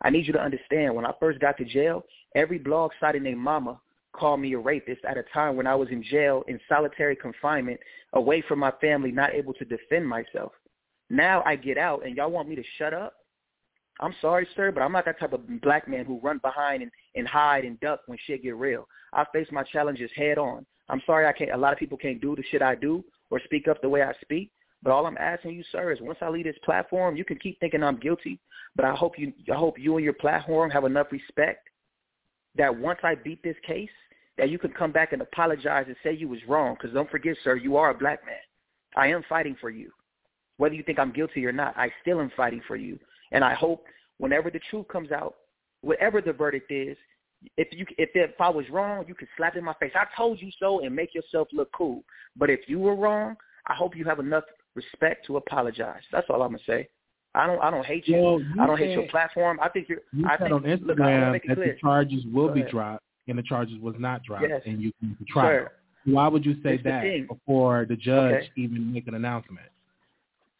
I 0.01 0.09
need 0.09 0.27
you 0.27 0.33
to 0.33 0.41
understand. 0.41 0.95
When 0.95 1.05
I 1.05 1.11
first 1.19 1.39
got 1.39 1.57
to 1.57 1.65
jail, 1.65 2.03
every 2.35 2.57
blog 2.57 2.91
site 2.99 3.21
named 3.21 3.39
Mama 3.39 3.79
called 4.13 4.39
me 4.39 4.53
a 4.53 4.59
rapist 4.59 5.03
at 5.05 5.17
a 5.17 5.23
time 5.33 5.55
when 5.55 5.67
I 5.67 5.75
was 5.75 5.89
in 5.89 6.03
jail 6.03 6.43
in 6.47 6.59
solitary 6.67 7.15
confinement, 7.15 7.79
away 8.13 8.43
from 8.47 8.59
my 8.59 8.71
family, 8.81 9.11
not 9.11 9.33
able 9.33 9.53
to 9.55 9.65
defend 9.65 10.07
myself. 10.07 10.51
Now 11.09 11.43
I 11.45 11.55
get 11.55 11.77
out, 11.77 12.05
and 12.05 12.15
y'all 12.15 12.31
want 12.31 12.49
me 12.49 12.55
to 12.55 12.63
shut 12.77 12.93
up? 12.93 13.13
I'm 13.99 14.15
sorry, 14.21 14.47
sir, 14.55 14.71
but 14.71 14.81
I'm 14.81 14.93
not 14.93 15.05
that 15.05 15.19
type 15.19 15.33
of 15.33 15.61
black 15.61 15.87
man 15.87 16.05
who 16.05 16.19
run 16.21 16.37
behind 16.39 16.83
and, 16.83 16.91
and 17.15 17.27
hide 17.27 17.65
and 17.65 17.79
duck 17.81 18.01
when 18.05 18.17
shit 18.25 18.43
get 18.43 18.55
real. 18.55 18.87
I 19.11 19.25
face 19.33 19.47
my 19.51 19.63
challenges 19.63 20.09
head 20.15 20.37
on. 20.37 20.65
I'm 20.87 21.01
sorry 21.05 21.27
I 21.27 21.33
can't. 21.33 21.51
A 21.51 21.57
lot 21.57 21.73
of 21.73 21.79
people 21.79 21.97
can't 21.97 22.21
do 22.21 22.35
the 22.35 22.43
shit 22.49 22.61
I 22.61 22.75
do 22.75 23.03
or 23.29 23.41
speak 23.43 23.67
up 23.67 23.81
the 23.81 23.89
way 23.89 24.01
I 24.01 24.13
speak. 24.21 24.51
But 24.81 24.91
all 24.91 25.05
I'm 25.05 25.17
asking 25.17 25.51
you, 25.51 25.63
sir, 25.71 25.91
is 25.91 25.99
once 26.01 26.19
I 26.21 26.29
leave 26.29 26.45
this 26.45 26.55
platform, 26.63 27.15
you 27.15 27.25
can 27.25 27.37
keep 27.37 27.59
thinking 27.59 27.83
I'm 27.83 27.99
guilty. 27.99 28.39
But 28.75 28.85
I 28.85 28.95
hope 28.95 29.17
you, 29.17 29.33
I 29.51 29.55
hope 29.55 29.77
you 29.77 29.95
and 29.97 30.03
your 30.03 30.13
platform 30.13 30.69
have 30.71 30.85
enough 30.85 31.07
respect 31.11 31.67
that 32.55 32.75
once 32.75 32.99
I 33.03 33.15
beat 33.15 33.43
this 33.43 33.57
case, 33.65 33.89
that 34.37 34.49
you 34.49 34.57
can 34.57 34.71
come 34.71 34.91
back 34.91 35.11
and 35.11 35.21
apologize 35.21 35.85
and 35.87 35.97
say 36.01 36.13
you 36.13 36.29
was 36.29 36.39
wrong. 36.47 36.75
Because 36.75 36.93
don't 36.93 37.09
forget, 37.09 37.35
sir, 37.43 37.57
you 37.57 37.75
are 37.75 37.89
a 37.89 37.97
black 37.97 38.25
man. 38.25 38.35
I 38.95 39.07
am 39.07 39.23
fighting 39.27 39.57
for 39.59 39.69
you. 39.69 39.91
Whether 40.57 40.75
you 40.75 40.83
think 40.83 40.97
I'm 40.97 41.11
guilty 41.11 41.45
or 41.45 41.51
not, 41.51 41.77
I 41.77 41.91
still 42.01 42.21
am 42.21 42.31
fighting 42.35 42.61
for 42.67 42.75
you. 42.75 42.97
And 43.31 43.43
I 43.43 43.53
hope 43.53 43.83
whenever 44.17 44.49
the 44.49 44.59
truth 44.69 44.87
comes 44.87 45.11
out, 45.11 45.35
whatever 45.81 46.21
the 46.21 46.33
verdict 46.33 46.71
is, 46.71 46.97
if 47.57 47.67
you 47.71 47.85
if 47.97 48.09
if 48.15 48.31
I 48.39 48.49
was 48.49 48.65
wrong, 48.69 49.05
you 49.07 49.15
can 49.15 49.27
slap 49.37 49.55
in 49.55 49.63
my 49.63 49.73
face. 49.75 49.93
I 49.95 50.05
told 50.17 50.41
you 50.41 50.51
so 50.59 50.81
and 50.81 50.93
make 50.93 51.13
yourself 51.13 51.47
look 51.53 51.71
cool. 51.71 52.03
But 52.35 52.49
if 52.49 52.61
you 52.67 52.79
were 52.79 52.95
wrong, 52.95 53.35
I 53.67 53.75
hope 53.75 53.95
you 53.95 54.03
have 54.05 54.19
enough 54.19 54.43
respect 54.81 55.25
to 55.27 55.37
apologize. 55.37 56.01
That's 56.11 56.27
all 56.29 56.41
I'm 56.41 56.51
gonna 56.51 56.63
say. 56.65 56.87
I 57.35 57.45
don't 57.47 57.61
I 57.61 57.69
don't 57.71 57.85
hate 57.85 58.07
you. 58.07 58.15
You 58.17 58.61
I 58.61 58.65
don't 58.67 58.77
hate 58.77 58.91
your 58.91 59.07
platform. 59.07 59.59
I 59.61 59.69
think 59.69 59.87
you're 59.89 59.99
You 60.13 60.25
I 60.27 60.31
said 60.37 60.39
think 60.49 60.53
on 60.53 60.63
look, 60.63 60.97
Instagram 60.97 61.31
make 61.31 61.45
it 61.45 61.49
that 61.49 61.55
clear. 61.55 61.73
the 61.73 61.79
charges 61.79 62.23
will 62.33 62.51
be 62.59 62.63
dropped, 62.63 63.03
and 63.27 63.37
the 63.37 63.43
charges 63.43 63.77
was 63.79 63.95
not 63.99 64.23
dropped, 64.23 64.45
Yes. 64.49 64.61
and 64.65 64.81
you 64.81 64.91
can 64.99 65.15
trial. 65.27 65.47
Sir, 65.49 65.71
Why 66.05 66.27
would 66.27 66.45
you 66.45 66.55
say 66.63 66.77
the 66.77 66.83
that 66.89 67.01
thing. 67.03 67.27
before 67.27 67.85
the 67.87 67.95
judge 67.95 68.33
Okay. 68.43 68.49
even 68.55 68.91
make 68.93 69.07
an 69.07 69.15
announcement? 69.15 69.67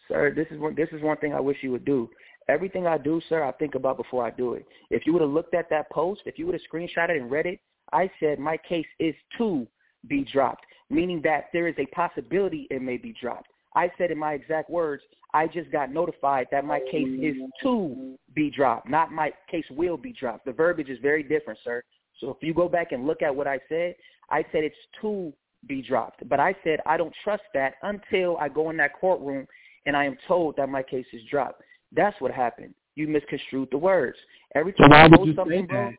sir, 0.08 0.32
this 0.32 0.48
is 0.52 0.60
one 0.60 0.76
this 0.76 0.90
is 0.92 1.02
one 1.02 1.18
thing 1.18 1.34
I 1.34 1.40
wish 1.40 1.58
you 1.62 1.72
would 1.72 1.86
do. 1.86 2.10
Everything 2.48 2.88
I 2.88 2.98
do, 2.98 3.22
sir, 3.30 3.44
I 3.44 3.52
think 3.54 3.76
about 3.76 3.98
before 3.98 4.26
I 4.26 4.32
do 4.32 4.54
it. 4.56 4.66
If 4.90 5.06
you 5.06 5.14
would 5.14 5.22
have 5.22 5.30
looked 5.32 5.54
at 5.54 5.70
that 5.70 5.90
post, 5.92 6.22
if 6.26 6.40
you 6.40 6.46
would 6.48 6.56
have 6.56 6.62
screenshot 6.72 7.10
it 7.10 7.18
and 7.22 7.30
read 7.30 7.46
it, 7.46 7.60
I 7.94 8.10
said 8.20 8.40
my 8.40 8.58
case 8.58 8.88
is 9.00 9.14
to 9.38 9.68
be 10.08 10.24
dropped, 10.34 10.66
meaning 10.90 11.22
that 11.24 11.50
there 11.54 11.68
is 11.68 11.76
a 11.78 11.86
possibility 11.88 12.68
it 12.72 12.82
may 12.82 12.98
be 12.98 13.14
dropped. 13.22 13.50
I 13.76 13.92
said 13.98 14.12
in 14.12 14.18
my 14.18 14.34
exact 14.34 14.70
words, 14.70 15.04
I 15.34 15.48
just 15.48 15.72
got 15.72 15.92
notified 15.92 16.48
that 16.52 16.66
my 16.66 16.80
case 16.92 17.08
is 17.22 17.36
to 17.62 18.18
be 18.34 18.50
dropped, 18.50 18.90
not 18.90 19.12
my 19.12 19.32
case 19.50 19.66
will 19.70 19.98
be 19.98 20.12
dropped. 20.12 20.46
The 20.46 20.54
verbiage 20.54 20.90
is 20.90 20.98
very 21.02 21.24
different, 21.24 21.60
sir. 21.64 21.84
So 22.20 22.32
if 22.32 22.38
you 22.42 22.54
go 22.54 22.68
back 22.68 22.92
and 22.92 23.06
look 23.06 23.22
at 23.22 23.34
what 23.34 23.48
I 23.48 23.60
said, 23.70 23.96
I 24.30 24.44
said 24.52 24.64
it's 24.64 24.76
to 25.02 25.32
be 25.68 25.82
dropped. 25.82 26.28
But 26.28 26.40
I 26.40 26.56
said 26.64 26.80
I 26.86 26.98
don't 26.98 27.14
trust 27.24 27.44
that 27.54 27.76
until 27.84 28.38
I 28.38 28.50
go 28.50 28.70
in 28.70 28.78
that 28.78 28.94
courtroom 29.00 29.46
and 29.86 29.96
I 29.96 30.06
am 30.06 30.18
told 30.28 30.56
that 30.58 30.70
my 30.70 30.84
case 30.84 31.06
is 31.14 31.22
dropped. 31.30 31.62
That's 31.92 32.20
what 32.22 32.32
happened. 32.32 32.74
You 32.96 33.08
misconstrued 33.08 33.70
the 33.72 33.78
words. 33.78 34.18
Every 34.56 34.74
So 34.78 34.84
time 34.84 34.92
why 34.92 35.00
I 35.02 35.08
would 35.08 35.18
post 35.18 35.28
you 35.28 35.36
say 35.48 35.66
that? 35.70 35.94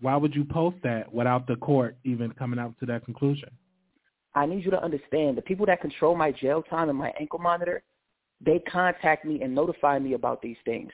Why 0.00 0.16
would 0.16 0.34
you 0.34 0.44
post 0.44 0.76
that 0.82 1.12
without 1.12 1.46
the 1.46 1.56
court 1.56 1.96
even 2.04 2.32
coming 2.32 2.58
out 2.58 2.74
to 2.80 2.86
that 2.86 3.04
conclusion? 3.04 3.50
I 4.34 4.46
need 4.46 4.64
you 4.64 4.70
to 4.70 4.82
understand 4.82 5.36
the 5.36 5.42
people 5.42 5.66
that 5.66 5.80
control 5.80 6.16
my 6.16 6.30
jail 6.30 6.62
time 6.62 6.88
and 6.88 6.98
my 6.98 7.12
ankle 7.18 7.38
monitor, 7.38 7.82
they 8.44 8.60
contact 8.60 9.24
me 9.24 9.42
and 9.42 9.54
notify 9.54 9.98
me 9.98 10.14
about 10.14 10.40
these 10.40 10.56
things. 10.64 10.92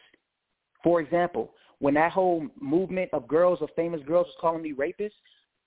For 0.83 1.01
example, 1.01 1.53
when 1.79 1.95
that 1.95 2.13
whole 2.13 2.47
movement 2.61 3.11
of 3.13 3.29
girls, 3.29 3.61
of 3.61 3.69
famous 3.77 4.01
girls, 4.07 4.27
was 4.27 4.37
calling 4.41 4.63
me 4.63 4.73
rapist, 4.73 5.15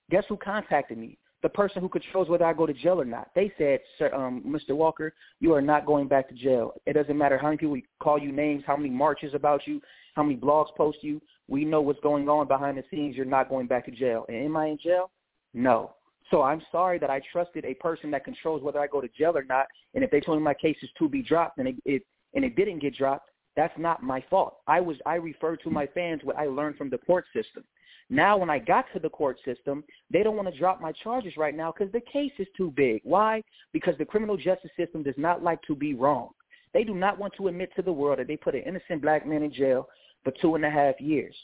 guess 0.09 0.23
who 0.27 0.37
contacted 0.37 0.97
me? 0.97 1.17
The 1.41 1.49
person 1.49 1.81
who 1.81 1.87
controls 1.87 2.27
whether 2.27 2.43
I 2.43 2.51
go 2.51 2.65
to 2.65 2.73
jail 2.73 2.99
or 2.99 3.05
not. 3.05 3.29
They 3.33 3.53
said, 3.57 3.79
Sir, 3.97 4.13
um, 4.13 4.43
Mr. 4.45 4.75
Walker, 4.75 5.13
you 5.39 5.53
are 5.53 5.61
not 5.61 5.85
going 5.85 6.07
back 6.07 6.27
to 6.29 6.35
jail. 6.35 6.73
It 6.85 6.93
doesn't 6.93 7.17
matter 7.17 7.37
how 7.37 7.47
many 7.47 7.57
people 7.57 7.77
call 8.01 8.19
you 8.19 8.31
names, 8.31 8.63
how 8.67 8.75
many 8.75 8.89
marches 8.89 9.33
about 9.33 9.65
you, 9.65 9.79
how 10.15 10.23
many 10.23 10.35
blogs 10.35 10.75
post 10.75 10.97
you. 11.01 11.21
We 11.47 11.63
know 11.63 11.79
what's 11.79 11.99
going 12.01 12.27
on 12.27 12.47
behind 12.47 12.77
the 12.77 12.83
scenes. 12.91 13.15
You're 13.15 13.25
not 13.25 13.47
going 13.47 13.67
back 13.67 13.85
to 13.85 13.91
jail. 13.91 14.25
And 14.27 14.37
am 14.37 14.57
I 14.57 14.67
in 14.67 14.79
jail? 14.83 15.11
No. 15.53 15.93
So 16.31 16.41
I'm 16.43 16.61
sorry 16.71 16.99
that 16.99 17.09
I 17.09 17.21
trusted 17.31 17.65
a 17.65 17.73
person 17.75 18.11
that 18.11 18.23
controls 18.23 18.61
whether 18.61 18.79
I 18.79 18.87
go 18.87 19.01
to 19.01 19.07
jail 19.17 19.35
or 19.35 19.43
not. 19.43 19.65
And 19.93 20.03
if 20.03 20.11
they 20.11 20.19
told 20.19 20.37
me 20.37 20.43
my 20.43 20.53
case 20.53 20.77
is 20.81 20.89
to 20.99 21.09
be 21.09 21.21
dropped 21.21 21.57
and 21.57 21.67
it, 21.67 21.75
it 21.85 22.03
and 22.33 22.45
it 22.45 22.55
didn't 22.55 22.79
get 22.79 22.95
dropped, 22.95 23.29
that's 23.55 23.77
not 23.77 24.03
my 24.03 24.23
fault. 24.29 24.57
I 24.67 24.79
was 24.79 24.97
I 25.05 25.15
referred 25.15 25.61
to 25.63 25.69
my 25.69 25.87
fans 25.87 26.21
what 26.23 26.37
I 26.37 26.45
learned 26.45 26.77
from 26.77 26.89
the 26.89 26.99
court 26.99 27.25
system. 27.33 27.63
Now 28.11 28.37
when 28.37 28.49
I 28.49 28.59
got 28.59 28.85
to 28.93 28.99
the 28.99 29.09
court 29.09 29.37
system, 29.43 29.83
they 30.11 30.23
don't 30.23 30.35
want 30.35 30.51
to 30.51 30.57
drop 30.57 30.81
my 30.81 30.91
charges 30.91 31.37
right 31.37 31.55
now 31.55 31.71
because 31.71 31.91
the 31.91 32.01
case 32.01 32.31
is 32.37 32.47
too 32.55 32.71
big. 32.75 33.01
Why? 33.03 33.43
Because 33.73 33.95
the 33.97 34.05
criminal 34.05 34.37
justice 34.37 34.71
system 34.77 35.03
does 35.03 35.17
not 35.17 35.43
like 35.43 35.61
to 35.63 35.75
be 35.75 35.93
wrong. 35.93 36.29
They 36.73 36.83
do 36.83 36.93
not 36.93 37.17
want 37.17 37.33
to 37.37 37.47
admit 37.47 37.71
to 37.75 37.81
the 37.81 37.91
world 37.91 38.19
that 38.19 38.27
they 38.27 38.37
put 38.37 38.55
an 38.55 38.61
innocent 38.61 39.01
black 39.01 39.25
man 39.25 39.43
in 39.43 39.51
jail 39.51 39.87
for 40.23 40.31
two 40.41 40.55
and 40.55 40.65
a 40.65 40.69
half 40.69 40.99
years. 40.99 41.35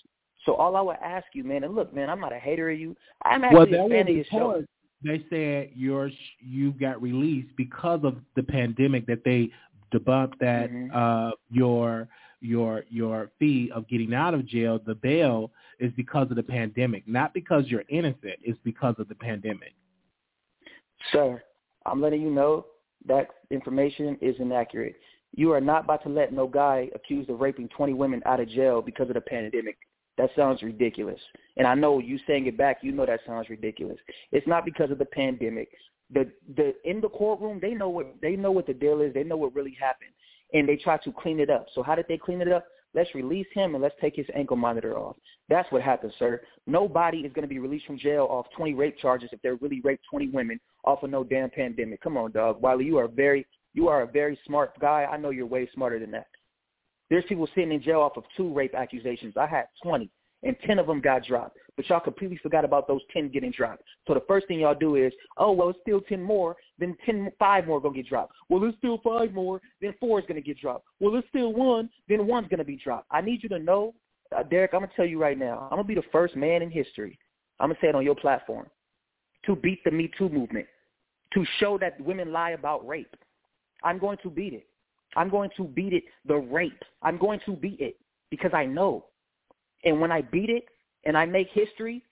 So 0.46 0.54
all 0.54 0.76
I 0.76 0.82
would 0.82 0.98
ask 1.04 1.26
you, 1.34 1.44
man, 1.44 1.64
and 1.64 1.74
look, 1.74 1.94
man, 1.94 2.10
I'm 2.10 2.20
not 2.20 2.34
a 2.34 2.40
hater 2.40 2.70
of 2.70 2.80
you. 2.80 2.96
I'm 3.24 3.44
actually 3.44 3.72
that 3.72 3.86
a 3.86 3.90
fan 3.90 4.08
of 4.08 4.16
your 4.16 4.26
show. 4.26 4.64
They 5.04 5.24
said 5.30 5.72
your 5.76 6.10
you 6.40 6.72
got 6.74 7.02
released 7.02 7.56
because 7.58 8.02
of 8.04 8.18
the 8.36 8.44
pandemic. 8.44 9.06
That 9.08 9.24
they 9.24 9.52
debunked 9.94 10.40
that 10.40 10.72
Mhm. 10.72 10.90
uh, 10.94 11.32
your 11.52 12.08
your 12.42 12.86
your 12.90 13.32
fee 13.40 13.72
of 13.72 13.88
getting 13.88 14.14
out 14.14 14.34
of 14.34 14.46
jail, 14.46 14.80
the 14.80 14.96
bail, 14.96 15.52
is 15.80 15.92
because 15.94 16.30
of 16.30 16.38
the 16.38 16.44
pandemic, 16.44 17.08
not 17.08 17.34
because 17.34 17.68
you're 17.68 17.84
innocent. 17.90 18.40
It's 18.42 18.60
because 18.64 18.96
of 19.00 19.08
the 19.08 19.16
pandemic. 19.16 19.74
Sir, 21.12 21.44
I'm 21.86 22.02
letting 22.02 22.22
you 22.22 22.32
know 22.32 22.66
that 23.06 23.28
information 23.52 24.18
is 24.22 24.36
inaccurate. 24.40 24.96
You 25.34 25.52
are 25.52 25.62
not 25.62 25.84
about 25.84 26.02
to 26.04 26.10
let 26.10 26.34
no 26.34 26.48
guy 26.48 26.90
accused 26.96 27.30
of 27.30 27.42
raping 27.42 27.68
20 27.70 27.94
women 27.94 28.22
out 28.26 28.40
of 28.40 28.50
jail 28.50 28.82
because 28.82 29.10
of 29.10 29.16
the 29.16 29.22
pandemic. 29.22 29.78
That 30.18 30.30
sounds 30.36 30.64
ridiculous. 30.64 31.20
And 31.58 31.68
I 31.68 31.76
know 31.76 32.00
you 32.00 32.20
saying 32.26 32.48
it 32.48 32.58
back, 32.58 32.80
you 32.82 32.92
know 32.92 33.06
that 33.06 33.20
sounds 33.26 33.50
ridiculous. 33.50 33.98
It's 34.32 34.48
not 34.48 34.66
because 34.66 34.92
of 34.92 34.98
the 34.98 35.06
pandemic. 35.06 35.70
The 36.14 36.32
the 36.56 36.74
in 36.84 37.02
the 37.02 37.10
courtroom, 37.10 37.60
they 37.62 37.74
know 37.74 37.90
what 37.90 38.16
they 38.22 38.36
know 38.36 38.52
what 38.52 38.68
the 38.68 38.74
deal 38.74 39.02
is. 39.02 39.14
They 39.14 39.24
know 39.24 39.38
what 39.38 39.56
really 39.56 39.76
happened, 39.80 40.12
and 40.54 40.70
they 40.70 40.76
try 40.76 40.98
to 40.98 41.12
clean 41.12 41.40
it 41.40 41.50
up. 41.50 41.66
So 41.74 41.82
how 41.82 41.96
did 41.96 42.06
they 42.08 42.18
clean 42.18 42.42
it 42.42 42.52
up? 42.52 42.66
Let's 42.94 43.14
release 43.14 43.48
him 43.54 43.76
and 43.76 43.84
let's 43.84 43.96
take 44.00 44.16
his 44.16 44.28
ankle 44.34 44.56
monitor 44.56 44.98
off. 44.98 45.18
That's 45.50 45.70
what 45.72 45.82
happened, 45.82 46.14
sir. 46.18 46.42
Nobody 46.66 47.20
is 47.20 47.34
going 47.34 47.44
to 47.44 47.54
be 47.54 47.60
released 47.60 47.86
from 47.86 48.00
jail 48.00 48.26
off 48.30 48.46
20 48.56 48.74
rape 48.74 48.98
charges 48.98 49.30
if 49.34 49.42
they're 49.42 49.56
really 49.56 49.82
raped 49.82 50.06
20 50.10 50.30
women 50.30 50.62
off 50.86 51.04
of 51.04 51.10
no 51.10 51.24
damn 51.24 51.50
pandemic. 51.50 52.02
Come 52.02 52.16
on, 52.16 52.32
dog. 52.32 52.62
Wiley, 52.62 52.86
you 52.86 52.98
are 52.98 53.10
very 53.10 53.46
you 53.74 53.90
are 53.90 54.04
a 54.04 54.08
very 54.08 54.40
smart 54.46 54.80
guy. 54.80 55.06
I 55.12 55.18
know 55.18 55.32
you're 55.32 55.46
way 55.46 55.68
smarter 55.74 56.00
than 56.00 56.12
that. 56.12 56.28
There's 57.10 57.26
people 57.26 57.48
sitting 57.54 57.72
in 57.72 57.82
jail 57.82 58.02
off 58.02 58.18
of 58.18 58.24
two 58.36 58.54
rape 58.54 58.74
accusations. 58.74 59.36
I 59.38 59.46
had 59.46 59.66
20, 59.84 60.10
and 60.44 60.56
10 60.66 60.80
of 60.80 60.88
them 60.88 61.02
got 61.02 61.26
dropped. 61.26 61.58
But 61.76 61.90
y'all 61.90 62.00
completely 62.00 62.38
forgot 62.42 62.64
about 62.64 62.88
those 62.88 63.02
10 63.12 63.30
getting 63.30 63.52
dropped. 63.52 63.84
So 64.08 64.14
the 64.14 64.24
first 64.28 64.48
thing 64.48 64.60
y'all 64.60 64.76
do 64.76 64.96
is, 64.96 65.12
oh, 65.38 65.52
well, 65.52 65.70
it's 65.70 65.80
still 65.82 66.02
10 66.02 66.22
more. 66.22 66.56
Then 66.80 66.96
10, 67.06 67.32
5 67.38 67.68
more 67.68 67.78
are 67.78 67.82
going 67.82 67.96
to 67.96 68.02
get 68.02 68.10
dropped. 68.10 68.34
Well, 68.50 68.62
there's 68.62 68.76
still 68.78 69.00
5 69.04 69.34
more. 69.34 69.62
Then 69.82 69.94
4 70.00 70.20
is 70.20 70.26
going 70.26 70.42
to 70.42 70.46
get 70.46 70.60
dropped. 70.60 70.86
Well, 71.00 71.12
there's 71.12 71.26
still 71.30 71.52
1. 71.54 71.90
Then 72.08 72.20
1's 72.20 72.48
going 72.48 72.60
to 72.60 72.64
be 72.64 72.78
dropped. 72.78 73.08
I 73.12 73.22
need 73.22 73.44
you 73.44 73.50
to 73.50 73.60
know, 73.60 73.94
uh, 74.36 74.44
Derek, 74.44 74.74
I'm 74.74 74.80
going 74.80 74.90
to 74.90 74.96
tell 74.96 75.06
you 75.06 75.20
right 75.22 75.38
now, 75.38 75.68
I'm 75.70 75.78
going 75.78 75.84
to 75.84 75.88
be 75.88 75.96
the 75.96 76.08
first 76.12 76.36
man 76.36 76.62
in 76.62 76.72
history, 76.72 77.20
I'm 77.60 77.70
going 77.70 77.76
to 77.76 77.82
say 77.82 77.90
it 77.90 77.96
on 77.96 78.04
your 78.04 78.16
platform, 78.16 78.68
to 79.46 79.56
beat 79.56 79.84
the 79.84 79.92
Me 79.92 80.10
Too 80.18 80.30
movement, 80.30 80.66
to 81.34 81.46
show 81.60 81.78
that 81.80 82.00
women 82.00 82.32
lie 82.32 82.52
about 82.52 82.88
rape. 82.88 83.16
I'm 83.84 84.00
going 84.00 84.18
to 84.24 84.30
beat 84.30 84.54
it. 84.54 84.68
I'm 85.16 85.30
going 85.30 85.50
to 85.58 85.64
beat 85.64 85.94
it, 85.94 86.04
the 86.26 86.36
rape. 86.36 86.84
I'm 87.02 87.18
going 87.18 87.40
to 87.46 87.54
beat 87.54 87.80
it 87.80 87.98
because 88.30 88.52
I 88.54 88.66
know. 88.66 89.06
And 89.84 90.00
when 90.02 90.12
I 90.12 90.22
beat 90.22 90.50
it 90.50 90.66
and 91.06 91.18
I 91.18 91.26
make 91.26 91.48
history 91.54 92.04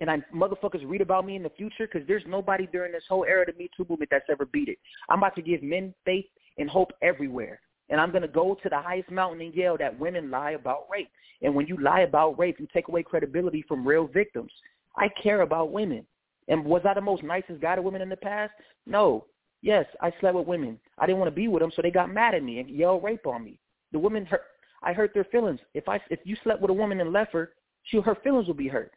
and 0.00 0.10
I 0.10 0.18
motherfuckers 0.34 0.86
read 0.86 1.00
about 1.00 1.26
me 1.26 1.36
in 1.36 1.42
the 1.42 1.50
future 1.50 1.88
because 1.92 2.06
there's 2.06 2.22
nobody 2.26 2.66
during 2.70 2.92
this 2.92 3.04
whole 3.08 3.24
era 3.24 3.42
of 3.42 3.54
the 3.54 3.58
Me 3.58 3.70
Too 3.76 3.86
movement 3.88 4.10
that's 4.10 4.26
ever 4.30 4.46
beat 4.46 4.68
it. 4.68 4.78
I'm 5.08 5.18
about 5.18 5.34
to 5.36 5.42
give 5.42 5.62
men 5.62 5.94
faith 6.04 6.26
and 6.58 6.68
hope 6.68 6.92
everywhere. 7.02 7.60
And 7.88 8.00
I'm 8.00 8.10
going 8.10 8.22
to 8.22 8.28
go 8.28 8.56
to 8.62 8.68
the 8.68 8.80
highest 8.80 9.10
mountain 9.10 9.40
and 9.40 9.54
yell 9.54 9.76
that 9.78 9.98
women 9.98 10.30
lie 10.30 10.52
about 10.52 10.86
rape. 10.90 11.10
And 11.42 11.54
when 11.54 11.66
you 11.66 11.76
lie 11.76 12.00
about 12.00 12.38
rape, 12.38 12.58
you 12.58 12.66
take 12.72 12.88
away 12.88 13.02
credibility 13.02 13.64
from 13.68 13.86
real 13.86 14.06
victims. 14.06 14.50
I 14.96 15.08
care 15.22 15.42
about 15.42 15.70
women. 15.70 16.04
And 16.48 16.64
was 16.64 16.82
I 16.88 16.94
the 16.94 17.00
most 17.00 17.22
nicest 17.22 17.60
guy 17.60 17.76
to 17.76 17.82
women 17.82 18.02
in 18.02 18.08
the 18.08 18.16
past? 18.16 18.52
No. 18.86 19.26
Yes, 19.66 19.84
I 20.00 20.12
slept 20.20 20.36
with 20.36 20.46
women. 20.46 20.78
I 20.96 21.06
didn't 21.06 21.18
want 21.18 21.26
to 21.26 21.34
be 21.34 21.48
with 21.48 21.60
them, 21.60 21.72
so 21.74 21.82
they 21.82 21.90
got 21.90 22.14
mad 22.14 22.36
at 22.36 22.44
me 22.44 22.60
and 22.60 22.70
yelled 22.70 23.02
rape 23.02 23.26
on 23.26 23.42
me. 23.42 23.58
The 23.90 23.98
women 23.98 24.24
hurt. 24.24 24.44
I 24.80 24.92
hurt 24.92 25.12
their 25.12 25.24
feelings. 25.24 25.58
If 25.74 25.88
I 25.88 26.00
if 26.08 26.20
you 26.22 26.36
slept 26.44 26.62
with 26.62 26.70
a 26.70 26.74
woman 26.74 27.00
and 27.00 27.12
left 27.12 27.32
her, 27.32 27.50
she 27.82 28.00
her 28.00 28.14
feelings 28.22 28.46
would 28.46 28.56
be 28.56 28.68
hurt. 28.68 28.92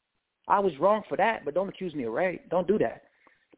I 0.48 0.60
was 0.60 0.78
wrong 0.80 1.02
for 1.10 1.18
that, 1.18 1.44
but 1.44 1.56
don't 1.56 1.70
accuse 1.70 1.96
me 1.96 2.04
of 2.04 2.14
rape. 2.14 2.48
Don't 2.52 2.68
do 2.68 2.78
that. 2.78 3.02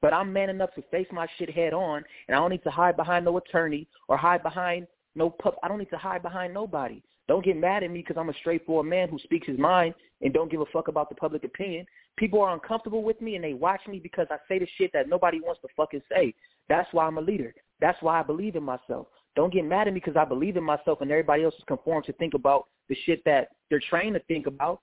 But 0.02 0.14
I'm 0.14 0.32
man 0.32 0.50
enough 0.50 0.74
to 0.76 0.84
face 0.84 1.08
my 1.12 1.28
shit 1.38 1.50
head 1.50 1.74
on, 1.74 2.02
and 2.30 2.38
I 2.38 2.40
don't 2.40 2.50
need 2.50 2.64
to 2.64 2.72
hide 2.72 2.96
behind 2.96 3.26
no 3.26 3.36
attorney 3.36 3.90
or 4.08 4.16
hide 4.16 4.42
behind 4.42 4.88
no 5.14 5.30
pup. 5.30 5.58
I 5.64 5.68
don't 5.68 5.80
need 5.80 5.90
to 5.90 5.98
hide 5.98 6.22
behind 6.22 6.54
nobody. 6.54 7.04
Don't 7.28 7.44
get 7.44 7.58
mad 7.58 7.84
at 7.84 7.92
me 7.92 8.00
because 8.00 8.18
I'm 8.18 8.30
a 8.30 8.34
straightforward 8.36 8.88
man 8.88 9.10
who 9.10 9.20
speaks 9.20 9.48
his 9.48 9.60
mind 9.60 9.96
and 10.22 10.34
don't 10.34 10.52
give 10.52 10.62
a 10.62 10.66
fuck 10.72 10.88
about 10.88 11.10
the 11.10 11.16
public 11.16 11.44
opinion. 11.44 11.86
People 12.18 12.42
are 12.42 12.54
uncomfortable 12.54 13.04
with 13.04 13.22
me 13.22 13.36
and 13.36 13.44
they 13.44 13.54
watch 13.54 13.82
me 13.88 14.00
because 14.00 14.28
I 14.30 14.38
say 14.48 14.60
the 14.60 14.68
shit 14.78 14.92
that 14.94 15.08
nobody 15.08 15.40
wants 15.40 15.62
to 15.62 15.68
fucking 15.76 16.02
say. 16.10 16.34
That's 16.70 16.88
why 16.94 17.06
I'm 17.06 17.18
a 17.18 17.22
leader. 17.22 17.54
That's 17.80 18.02
why 18.02 18.20
I 18.20 18.24
believe 18.24 18.56
in 18.56 18.64
myself. 18.64 19.08
Don't 19.36 19.54
get 19.54 19.66
mad 19.66 19.88
at 19.88 19.94
me 19.94 20.00
because 20.00 20.18
I 20.18 20.26
believe 20.26 20.58
in 20.58 20.64
myself 20.64 21.02
and 21.02 21.10
everybody 21.10 21.44
else 21.44 21.56
is 21.56 21.64
conformed 21.68 22.06
to 22.06 22.14
think 22.14 22.34
about 22.34 22.68
the 22.90 22.96
shit 23.06 23.24
that 23.26 23.50
they're 23.70 23.82
trained 23.90 24.16
to 24.16 24.20
think 24.22 24.48
about. 24.48 24.82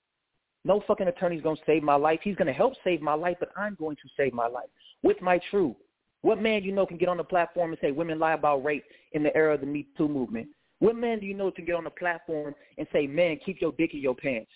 No 0.65 0.83
fucking 0.87 1.07
attorney's 1.07 1.41
going 1.41 1.55
to 1.55 1.63
save 1.65 1.83
my 1.83 1.95
life. 1.95 2.19
He's 2.23 2.35
going 2.35 2.47
to 2.47 2.53
help 2.53 2.73
save 2.83 3.01
my 3.01 3.13
life, 3.13 3.37
but 3.39 3.49
I'm 3.55 3.75
going 3.79 3.95
to 3.97 4.09
save 4.17 4.33
my 4.33 4.47
life 4.47 4.69
with 5.03 5.21
my 5.21 5.39
truth. 5.49 5.75
What 6.21 6.41
man 6.41 6.63
you 6.63 6.73
know 6.73 6.85
can 6.85 6.97
get 6.97 7.07
on 7.07 7.17
the 7.17 7.23
platform 7.23 7.71
and 7.71 7.79
say 7.79 7.91
women 7.91 8.19
lie 8.19 8.33
about 8.33 8.65
rape 8.65 8.83
in 9.13 9.23
the 9.23 9.35
era 9.35 9.53
of 9.53 9.61
the 9.61 9.67
Me 9.67 9.87
Too 9.97 10.09
movement? 10.09 10.49
What 10.79 10.95
man 10.95 11.19
do 11.19 11.25
you 11.25 11.33
know 11.33 11.51
can 11.51 11.65
get 11.65 11.75
on 11.75 11.83
the 11.83 11.89
platform 11.89 12.55
and 12.77 12.87
say, 12.91 13.07
man, 13.07 13.39
keep 13.45 13.61
your 13.61 13.71
dick 13.73 13.93
in 13.93 14.01
your 14.01 14.15
pants? 14.15 14.51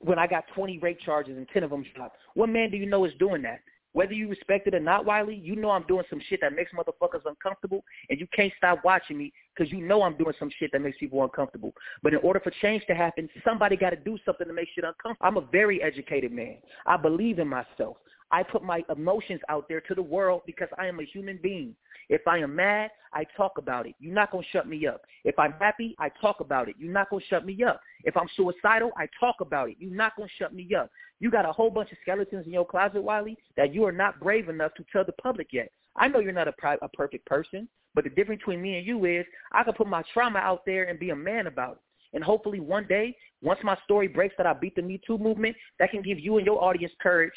When 0.00 0.18
I 0.18 0.26
got 0.26 0.44
20 0.54 0.78
rape 0.78 1.00
charges 1.00 1.36
and 1.36 1.48
10 1.48 1.62
of 1.62 1.70
them 1.70 1.84
dropped. 1.94 2.16
What 2.34 2.48
man 2.48 2.70
do 2.70 2.76
you 2.76 2.86
know 2.86 3.04
is 3.04 3.12
doing 3.18 3.42
that? 3.42 3.60
Whether 3.96 4.12
you 4.12 4.28
respect 4.28 4.66
it 4.66 4.74
or 4.74 4.80
not, 4.80 5.06
Wiley, 5.06 5.36
you 5.36 5.56
know 5.56 5.70
I'm 5.70 5.86
doing 5.86 6.04
some 6.10 6.20
shit 6.28 6.40
that 6.42 6.52
makes 6.54 6.70
motherfuckers 6.70 7.22
uncomfortable, 7.24 7.82
and 8.10 8.20
you 8.20 8.26
can't 8.36 8.52
stop 8.58 8.84
watching 8.84 9.16
me 9.16 9.32
because 9.56 9.72
you 9.72 9.80
know 9.80 10.02
I'm 10.02 10.16
doing 10.16 10.34
some 10.38 10.50
shit 10.58 10.70
that 10.72 10.80
makes 10.80 10.98
people 10.98 11.22
uncomfortable. 11.22 11.72
But 12.02 12.12
in 12.12 12.20
order 12.20 12.40
for 12.40 12.52
change 12.62 12.84
to 12.86 12.94
happen, 12.94 13.28
somebody 13.44 13.76
got 13.76 13.90
to 13.90 13.96
do 13.96 14.18
something 14.24 14.46
to 14.46 14.52
make 14.52 14.68
shit 14.74 14.84
uncomfortable. 14.84 15.26
I'm 15.26 15.36
a 15.36 15.46
very 15.52 15.82
educated 15.82 16.32
man. 16.32 16.56
I 16.86 16.96
believe 16.96 17.38
in 17.38 17.48
myself. 17.48 17.96
I 18.30 18.42
put 18.42 18.64
my 18.64 18.82
emotions 18.94 19.40
out 19.48 19.68
there 19.68 19.80
to 19.82 19.94
the 19.94 20.02
world 20.02 20.42
because 20.46 20.68
I 20.78 20.86
am 20.86 20.98
a 20.98 21.04
human 21.04 21.38
being. 21.42 21.76
If 22.08 22.26
I 22.26 22.38
am 22.38 22.54
mad, 22.54 22.90
I 23.12 23.24
talk 23.36 23.58
about 23.58 23.86
it. 23.86 23.94
You're 23.98 24.14
not 24.14 24.30
going 24.30 24.44
to 24.44 24.50
shut 24.50 24.68
me 24.68 24.86
up. 24.86 25.02
If 25.24 25.38
I'm 25.38 25.52
happy, 25.60 25.94
I 25.98 26.08
talk 26.20 26.40
about 26.40 26.68
it. 26.68 26.74
You're 26.78 26.92
not 26.92 27.10
going 27.10 27.22
to 27.22 27.28
shut 27.28 27.46
me 27.46 27.62
up. 27.64 27.80
If 28.04 28.16
I'm 28.16 28.28
suicidal, 28.36 28.90
I 28.96 29.08
talk 29.18 29.36
about 29.40 29.70
it. 29.70 29.76
You're 29.78 29.94
not 29.94 30.16
going 30.16 30.28
to 30.28 30.34
shut 30.42 30.54
me 30.54 30.68
up. 30.76 30.90
You 31.20 31.30
got 31.30 31.48
a 31.48 31.52
whole 31.52 31.70
bunch 31.70 31.92
of 31.92 31.98
skeletons 32.02 32.46
in 32.46 32.52
your 32.52 32.66
closet, 32.66 33.02
Wiley, 33.02 33.38
that 33.56 33.72
you 33.72 33.84
are 33.84 33.92
not 33.92 34.20
brave 34.20 34.48
enough 34.48 34.74
to 34.74 34.84
tell 34.92 35.04
the 35.04 35.12
public 35.12 35.48
yet. 35.52 35.70
I 35.96 36.08
know 36.08 36.18
you're 36.18 36.32
not 36.32 36.48
a, 36.48 36.52
pri- 36.52 36.78
a 36.82 36.88
perfect 36.88 37.24
person, 37.26 37.68
but 37.96 38.04
the 38.04 38.10
difference 38.10 38.40
between 38.40 38.62
me 38.62 38.76
and 38.76 38.86
you 38.86 39.06
is 39.06 39.26
I 39.50 39.64
can 39.64 39.72
put 39.72 39.88
my 39.88 40.04
trauma 40.12 40.38
out 40.38 40.64
there 40.66 40.84
and 40.84 41.00
be 41.00 41.10
a 41.10 41.16
man 41.16 41.48
about 41.48 41.72
it. 41.72 41.78
And 42.12 42.22
hopefully 42.22 42.60
one 42.60 42.86
day, 42.86 43.16
once 43.42 43.58
my 43.64 43.76
story 43.84 44.06
breaks 44.06 44.34
that 44.36 44.46
I 44.46 44.52
beat 44.52 44.76
the 44.76 44.82
Me 44.82 45.00
Too 45.04 45.18
movement, 45.18 45.56
that 45.80 45.90
can 45.90 46.02
give 46.02 46.20
you 46.20 46.36
and 46.36 46.46
your 46.46 46.62
audience 46.62 46.92
courage 47.02 47.32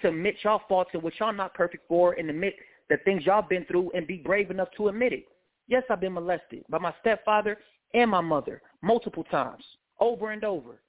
to 0.00 0.08
admit 0.08 0.36
y'all 0.42 0.62
faults 0.68 0.90
and 0.94 1.02
what 1.02 1.12
y'all 1.18 1.32
not 1.32 1.54
perfect 1.54 1.86
for 1.88 2.12
and 2.14 2.30
admit 2.30 2.54
the 2.88 2.96
things 3.04 3.26
y'all 3.26 3.42
been 3.42 3.64
through 3.64 3.90
and 3.94 4.06
be 4.06 4.18
brave 4.18 4.50
enough 4.50 4.68
to 4.76 4.88
admit 4.88 5.12
it. 5.12 5.24
Yes, 5.66 5.82
I've 5.90 6.00
been 6.00 6.14
molested 6.14 6.64
by 6.70 6.78
my 6.78 6.94
stepfather 7.00 7.58
and 7.92 8.10
my 8.10 8.20
mother 8.20 8.62
multiple 8.82 9.24
times, 9.24 9.64
over 9.98 10.30
and 10.30 10.44
over. 10.44 10.80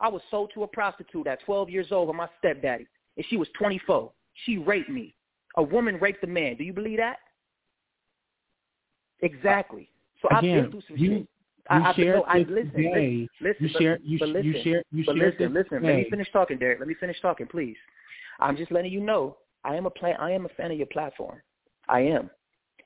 I 0.00 0.08
was 0.08 0.22
sold 0.30 0.50
to 0.54 0.64
a 0.64 0.66
prostitute 0.66 1.28
at 1.28 1.44
12 1.44 1.70
years 1.70 1.92
old 1.92 2.08
by 2.08 2.16
my 2.16 2.28
stepdaddy, 2.38 2.88
and 3.16 3.26
she 3.30 3.36
was 3.36 3.48
24. 3.56 4.10
She 4.44 4.58
raped 4.58 4.90
me. 4.90 5.14
A 5.56 5.62
woman 5.62 5.98
raped 6.00 6.24
a 6.24 6.26
man. 6.26 6.56
Do 6.56 6.64
you 6.64 6.72
believe 6.72 6.98
that? 6.98 7.18
Exactly. 9.24 9.88
So 10.22 10.28
Again, 10.36 10.58
I've 10.58 10.62
been 10.62 10.70
through 10.70 10.82
some 10.88 10.96
you, 10.96 11.08
shit. 11.10 11.18
You 11.20 11.26
I, 11.70 11.94
shared 11.94 12.16
no, 12.16 12.22
I, 12.24 12.38
listen, 12.38 12.72
today. 12.72 13.28
listen, 13.40 13.56
you 13.66 13.70
but- 13.72 13.82
share. 13.82 13.98
You, 14.02 14.18
but 14.18 14.28
listen, 14.28 14.44
you 14.46 14.62
share. 14.62 14.82
You 14.92 15.04
but 15.06 15.16
shared 15.16 15.34
listen, 15.40 15.54
listen. 15.54 15.82
Let 15.82 15.96
me 15.96 16.06
finish 16.10 16.30
talking, 16.32 16.58
Derek. 16.58 16.78
Let 16.78 16.88
me 16.88 16.94
finish 17.00 17.20
talking, 17.20 17.46
please. 17.46 17.76
I'm 18.40 18.56
just 18.56 18.70
letting 18.70 18.92
you 18.92 19.00
know 19.00 19.36
I 19.64 19.76
am 19.76 19.86
a 19.86 19.90
plan. 19.90 20.16
I 20.18 20.32
am 20.32 20.44
a 20.44 20.48
fan 20.50 20.70
of 20.70 20.76
your 20.76 20.86
platform. 20.88 21.40
I 21.88 22.00
am. 22.00 22.30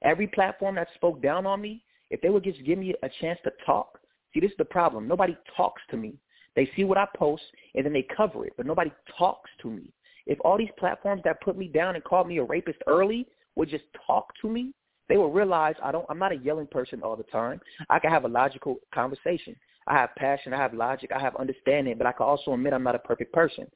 Every 0.02 0.28
platform 0.28 0.76
that 0.76 0.88
spoke 0.94 1.20
down 1.20 1.44
on 1.46 1.60
me, 1.60 1.82
if 2.10 2.20
they 2.20 2.28
would 2.28 2.44
just 2.44 2.64
give 2.64 2.78
me 2.78 2.94
a 3.02 3.08
chance 3.20 3.38
to 3.44 3.52
talk. 3.66 3.98
See, 4.32 4.40
this 4.40 4.50
is 4.50 4.56
the 4.58 4.64
problem. 4.64 5.08
Nobody 5.08 5.36
talks 5.56 5.82
to 5.90 5.96
me. 5.96 6.14
They 6.54 6.70
see 6.76 6.84
what 6.84 6.98
I 6.98 7.06
post 7.16 7.42
and 7.74 7.84
then 7.84 7.92
they 7.92 8.06
cover 8.16 8.46
it, 8.46 8.52
but 8.56 8.66
nobody 8.66 8.92
talks 9.16 9.50
to 9.62 9.70
me. 9.70 9.92
If 10.26 10.38
all 10.44 10.58
these 10.58 10.68
platforms 10.78 11.22
that 11.24 11.40
put 11.40 11.56
me 11.56 11.68
down 11.68 11.94
and 11.94 12.04
called 12.04 12.28
me 12.28 12.38
a 12.38 12.44
rapist 12.44 12.78
early 12.86 13.26
would 13.56 13.68
just 13.68 13.84
talk 14.06 14.32
to 14.42 14.48
me, 14.48 14.72
they 15.08 15.16
will 15.16 15.32
realize 15.32 15.74
I 15.82 15.92
don't. 15.92 16.06
I'm 16.08 16.18
not 16.18 16.32
a 16.32 16.36
yelling 16.36 16.66
person 16.66 17.02
all 17.02 17.16
the 17.16 17.22
time. 17.24 17.60
I 17.88 17.98
can 17.98 18.10
have 18.10 18.24
a 18.24 18.28
logical 18.28 18.76
conversation. 18.92 19.56
I 19.86 19.94
have 19.94 20.14
passion. 20.16 20.52
I 20.52 20.58
have 20.58 20.74
logic. 20.74 21.10
I 21.14 21.18
have 21.18 21.34
understanding, 21.36 21.96
but 21.96 22.06
I 22.06 22.12
can 22.12 22.26
also 22.26 22.52
admit 22.52 22.74
I'm 22.74 22.82
not 22.82 22.94
a 22.94 23.00
perfect 23.00 23.32
person. 23.32 23.66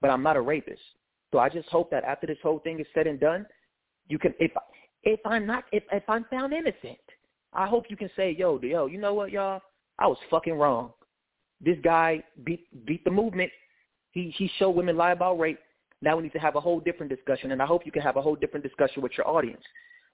But 0.00 0.10
I'm 0.10 0.22
not 0.22 0.36
a 0.36 0.40
rapist. 0.40 0.82
So 1.32 1.38
I 1.38 1.48
just 1.48 1.68
hope 1.68 1.90
that 1.92 2.04
after 2.04 2.26
this 2.26 2.36
whole 2.42 2.58
thing 2.58 2.78
is 2.78 2.86
said 2.92 3.06
and 3.06 3.18
done, 3.18 3.46
you 4.08 4.18
can 4.18 4.34
if 4.38 4.52
if 5.02 5.20
I'm 5.24 5.46
not 5.46 5.64
if 5.72 5.82
if 5.90 6.02
I'm 6.08 6.24
found 6.30 6.52
innocent, 6.52 6.98
I 7.54 7.66
hope 7.66 7.86
you 7.88 7.96
can 7.96 8.10
say, 8.14 8.32
yo, 8.38 8.60
yo, 8.62 8.86
you 8.86 8.98
know 8.98 9.14
what, 9.14 9.30
y'all? 9.30 9.62
I 9.98 10.06
was 10.06 10.18
fucking 10.30 10.54
wrong. 10.54 10.92
This 11.60 11.78
guy 11.82 12.22
beat 12.44 12.66
beat 12.84 13.02
the 13.04 13.10
movement. 13.10 13.50
He 14.10 14.34
he 14.36 14.50
showed 14.58 14.70
women 14.70 14.96
lie 14.96 15.12
about 15.12 15.38
rape. 15.38 15.58
Now 16.02 16.16
we 16.16 16.24
need 16.24 16.32
to 16.32 16.38
have 16.38 16.56
a 16.56 16.60
whole 16.60 16.80
different 16.80 17.10
discussion, 17.10 17.52
and 17.52 17.62
I 17.62 17.66
hope 17.66 17.86
you 17.86 17.92
can 17.92 18.02
have 18.02 18.16
a 18.16 18.22
whole 18.22 18.36
different 18.36 18.64
discussion 18.64 19.02
with 19.02 19.12
your 19.16 19.26
audience. 19.28 19.62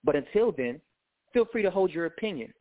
But 0.04 0.16
until 0.16 0.52
then, 0.52 0.80
feel 1.32 1.46
free 1.50 1.62
to 1.62 1.70
hold 1.70 1.90
your 1.90 2.06
opinion. 2.06 2.52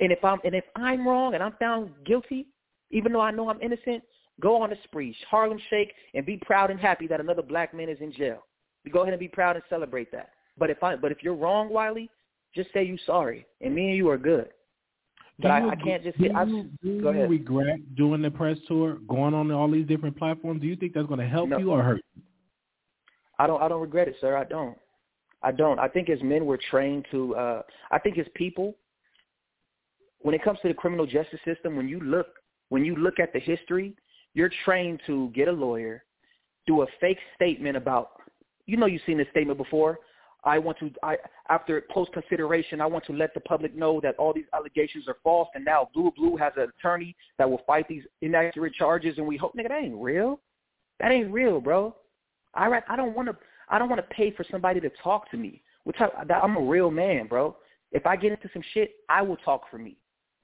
And 0.00 0.10
if 0.12 0.24
I'm 0.24 0.38
and 0.44 0.54
if 0.54 0.64
I'm 0.76 1.06
wrong 1.06 1.34
and 1.34 1.42
I'm 1.42 1.54
found 1.60 1.90
guilty, 2.04 2.46
even 2.90 3.12
though 3.12 3.20
I 3.20 3.30
know 3.30 3.48
I'm 3.48 3.60
innocent, 3.62 4.02
go 4.40 4.60
on 4.60 4.72
a 4.72 4.76
spree, 4.84 5.16
Harlem 5.30 5.58
Shake, 5.70 5.92
and 6.14 6.26
be 6.26 6.36
proud 6.38 6.70
and 6.70 6.80
happy 6.80 7.06
that 7.08 7.20
another 7.20 7.42
black 7.42 7.72
man 7.74 7.88
is 7.88 7.98
in 8.00 8.12
jail. 8.12 8.44
Go 8.92 9.00
ahead 9.02 9.14
and 9.14 9.20
be 9.20 9.28
proud 9.28 9.56
and 9.56 9.64
celebrate 9.70 10.10
that. 10.12 10.30
But 10.58 10.70
if 10.70 10.82
I 10.82 10.96
but 10.96 11.10
if 11.12 11.22
you're 11.22 11.34
wrong, 11.34 11.70
Wiley, 11.70 12.10
just 12.54 12.72
say 12.72 12.84
you're 12.84 12.98
sorry, 13.06 13.46
and 13.60 13.74
me 13.74 13.88
and 13.88 13.96
you 13.96 14.08
are 14.10 14.18
good. 14.18 14.48
But 15.38 15.48
Do 15.48 15.54
I, 15.54 15.60
you- 15.60 15.70
I 15.70 15.76
can't 15.76 16.02
just 16.04 16.18
do 16.18 16.24
say. 16.28 16.30
I, 16.34 16.42
you, 16.44 16.70
do 16.82 17.00
go 17.00 17.08
ahead. 17.08 17.30
regret 17.30 17.94
doing 17.96 18.22
the 18.22 18.30
press 18.30 18.56
tour, 18.68 18.98
going 19.08 19.34
on 19.34 19.50
all 19.50 19.68
these 19.70 19.86
different 19.86 20.16
platforms? 20.16 20.60
Do 20.60 20.66
you 20.68 20.76
think 20.76 20.92
that's 20.94 21.06
going 21.08 21.18
to 21.20 21.26
help 21.26 21.48
No. 21.48 21.58
you 21.58 21.70
or 21.72 21.82
hurt? 21.82 22.00
you? 22.14 22.22
I 23.38 23.46
don't 23.48 23.60
I 23.62 23.68
don't 23.68 23.80
regret 23.80 24.06
it, 24.08 24.16
sir. 24.20 24.36
I 24.36 24.44
don't. 24.44 24.76
I 25.44 25.52
don't. 25.52 25.78
I 25.78 25.88
think 25.88 26.08
as 26.08 26.22
men 26.22 26.46
we're 26.46 26.58
trained 26.70 27.06
to 27.10 27.34
uh 27.36 27.62
I 27.90 27.98
think 27.98 28.18
as 28.18 28.26
people 28.34 28.74
when 30.20 30.34
it 30.34 30.42
comes 30.42 30.58
to 30.62 30.68
the 30.68 30.74
criminal 30.74 31.06
justice 31.06 31.40
system, 31.44 31.76
when 31.76 31.88
you 31.88 32.00
look 32.00 32.26
when 32.70 32.84
you 32.84 32.96
look 32.96 33.20
at 33.20 33.32
the 33.32 33.38
history, 33.38 33.94
you're 34.32 34.50
trained 34.64 35.00
to 35.06 35.28
get 35.34 35.48
a 35.48 35.52
lawyer, 35.52 36.02
do 36.66 36.82
a 36.82 36.86
fake 37.00 37.18
statement 37.36 37.76
about 37.76 38.12
you 38.66 38.76
know 38.76 38.86
you've 38.86 39.02
seen 39.06 39.18
this 39.18 39.28
statement 39.30 39.58
before. 39.58 39.98
I 40.44 40.58
want 40.58 40.78
to, 40.78 40.90
I 41.02 41.16
after 41.48 41.82
close 41.92 42.08
consideration, 42.12 42.80
I 42.80 42.86
want 42.86 43.04
to 43.06 43.12
let 43.12 43.32
the 43.34 43.40
public 43.40 43.74
know 43.74 44.00
that 44.02 44.14
all 44.16 44.32
these 44.32 44.44
allegations 44.52 45.08
are 45.08 45.16
false, 45.22 45.48
and 45.54 45.64
now 45.64 45.88
Blue 45.94 46.12
Blue 46.16 46.36
has 46.36 46.52
an 46.56 46.70
attorney 46.78 47.16
that 47.38 47.48
will 47.48 47.62
fight 47.66 47.86
these 47.88 48.02
inaccurate 48.20 48.74
charges, 48.74 49.16
and 49.18 49.26
we 49.26 49.36
hope, 49.36 49.54
nigga, 49.54 49.68
that 49.68 49.82
ain't 49.82 49.96
real. 49.96 50.40
That 51.00 51.12
ain't 51.12 51.32
real, 51.32 51.60
bro. 51.60 51.94
I 52.54 52.80
I 52.88 52.96
don't 52.96 53.14
want 53.14 53.28
to, 53.28 53.36
I 53.68 53.78
don't 53.78 53.88
want 53.88 54.00
to 54.00 54.14
pay 54.14 54.30
for 54.30 54.44
somebody 54.50 54.80
to 54.80 54.90
talk 55.02 55.30
to 55.30 55.36
me. 55.36 55.62
Which 55.84 55.96
I, 56.00 56.08
I'm 56.32 56.56
a 56.56 56.60
real 56.60 56.90
man, 56.90 57.26
bro. 57.26 57.56
If 57.92 58.06
I 58.06 58.16
get 58.16 58.32
into 58.32 58.48
some 58.52 58.62
shit, 58.72 58.92
I 59.08 59.20
will 59.22 59.36
talk 59.36 59.70
for 59.70 59.78
me. 59.78 59.98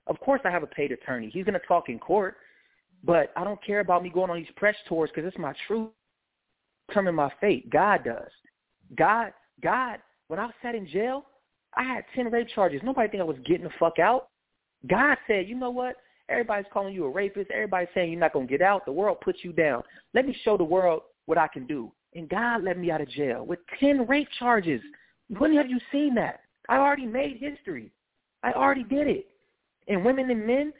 Of 0.06 0.20
course, 0.20 0.40
I 0.44 0.50
have 0.50 0.62
a 0.62 0.66
paid 0.66 0.92
attorney. 0.92 1.30
He's 1.32 1.44
gonna 1.44 1.60
talk 1.66 1.88
in 1.88 1.98
court, 1.98 2.36
but 3.02 3.32
I 3.36 3.44
don't 3.44 3.62
care 3.64 3.80
about 3.80 4.02
me 4.02 4.10
going 4.10 4.30
on 4.30 4.36
these 4.36 4.46
press 4.56 4.76
tours 4.86 5.10
because 5.14 5.26
it's 5.26 5.38
my 5.38 5.54
truth. 5.66 5.88
Determine 6.88 7.14
my 7.14 7.32
fate. 7.40 7.70
God 7.70 8.04
does. 8.04 8.30
God 8.96 9.32
God, 9.62 9.98
when 10.28 10.38
I 10.38 10.50
sat 10.62 10.74
in 10.74 10.86
jail, 10.86 11.24
I 11.74 11.82
had 11.82 12.04
10 12.14 12.30
rape 12.30 12.48
charges. 12.54 12.80
Nobody 12.82 13.08
think 13.08 13.20
I 13.20 13.24
was 13.24 13.36
getting 13.46 13.64
the 13.64 13.70
fuck 13.78 13.98
out. 13.98 14.28
God 14.88 15.16
said, 15.26 15.48
you 15.48 15.54
know 15.54 15.70
what? 15.70 15.96
Everybody's 16.28 16.66
calling 16.72 16.94
you 16.94 17.04
a 17.04 17.10
rapist. 17.10 17.50
Everybody's 17.50 17.88
saying 17.94 18.10
you're 18.10 18.20
not 18.20 18.32
to 18.32 18.46
get 18.46 18.62
out. 18.62 18.84
The 18.84 18.92
world 18.92 19.18
puts 19.20 19.40
you 19.42 19.52
down. 19.52 19.82
Let 20.14 20.26
me 20.26 20.36
show 20.44 20.56
the 20.56 20.64
world 20.64 21.02
what 21.26 21.38
I 21.38 21.48
can 21.48 21.66
do. 21.66 21.92
And 22.14 22.28
God 22.28 22.64
let 22.64 22.78
me 22.78 22.90
out 22.90 23.00
of 23.00 23.08
jail 23.08 23.46
with 23.46 23.60
10 23.78 24.06
rape 24.06 24.28
charges. 24.38 24.82
When 25.38 25.54
have 25.54 25.70
you 25.70 25.78
seen 25.92 26.14
that? 26.16 26.40
I 26.68 26.78
already 26.78 27.06
made 27.06 27.38
history. 27.38 27.92
I 28.42 28.52
already 28.52 28.84
did 28.84 29.06
it. 29.06 29.26
And 29.88 30.04
women 30.04 30.30
and 30.30 30.46
men, 30.46 30.72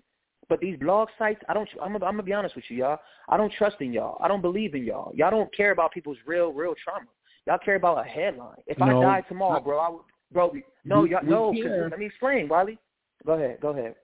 But 0.49 0.59
these 0.59 0.77
blog 0.77 1.07
sites, 1.17 1.41
I 1.49 1.53
don't. 1.53 1.67
I'm, 1.81 1.95
I'm 1.95 2.01
gonna 2.01 2.21
be 2.23 2.33
honest 2.33 2.55
with 2.55 2.65
you, 2.69 2.77
y'all. 2.77 2.99
I 3.27 3.37
don't 3.37 3.51
trust 3.53 3.77
in 3.79 3.91
y'all. 3.91 4.19
I 4.21 4.27
don't 4.27 4.41
believe 4.41 4.75
in 4.75 4.83
y'all. 4.83 5.11
Y'all 5.15 5.31
don't 5.31 5.51
care 5.55 5.71
about 5.71 5.93
people's 5.93 6.17
real, 6.27 6.51
real 6.51 6.75
trauma. 6.83 7.07
Y'all 7.47 7.57
care 7.57 7.75
about 7.75 8.05
a 8.05 8.07
headline. 8.07 8.57
If 8.67 8.77
no, 8.77 9.01
I 9.01 9.03
died 9.03 9.23
tomorrow, 9.27 9.59
bro, 9.59 9.79
I 9.79 9.89
would 9.89 10.01
bro. 10.31 10.53
No, 10.85 11.05
y'all, 11.05 11.23
no. 11.23 11.49
Let 11.89 11.97
me 11.97 12.05
explain, 12.05 12.47
Wiley. 12.47 12.77
Go 13.25 13.33
ahead. 13.33 13.59
Go 13.61 13.69
ahead. 13.69 13.95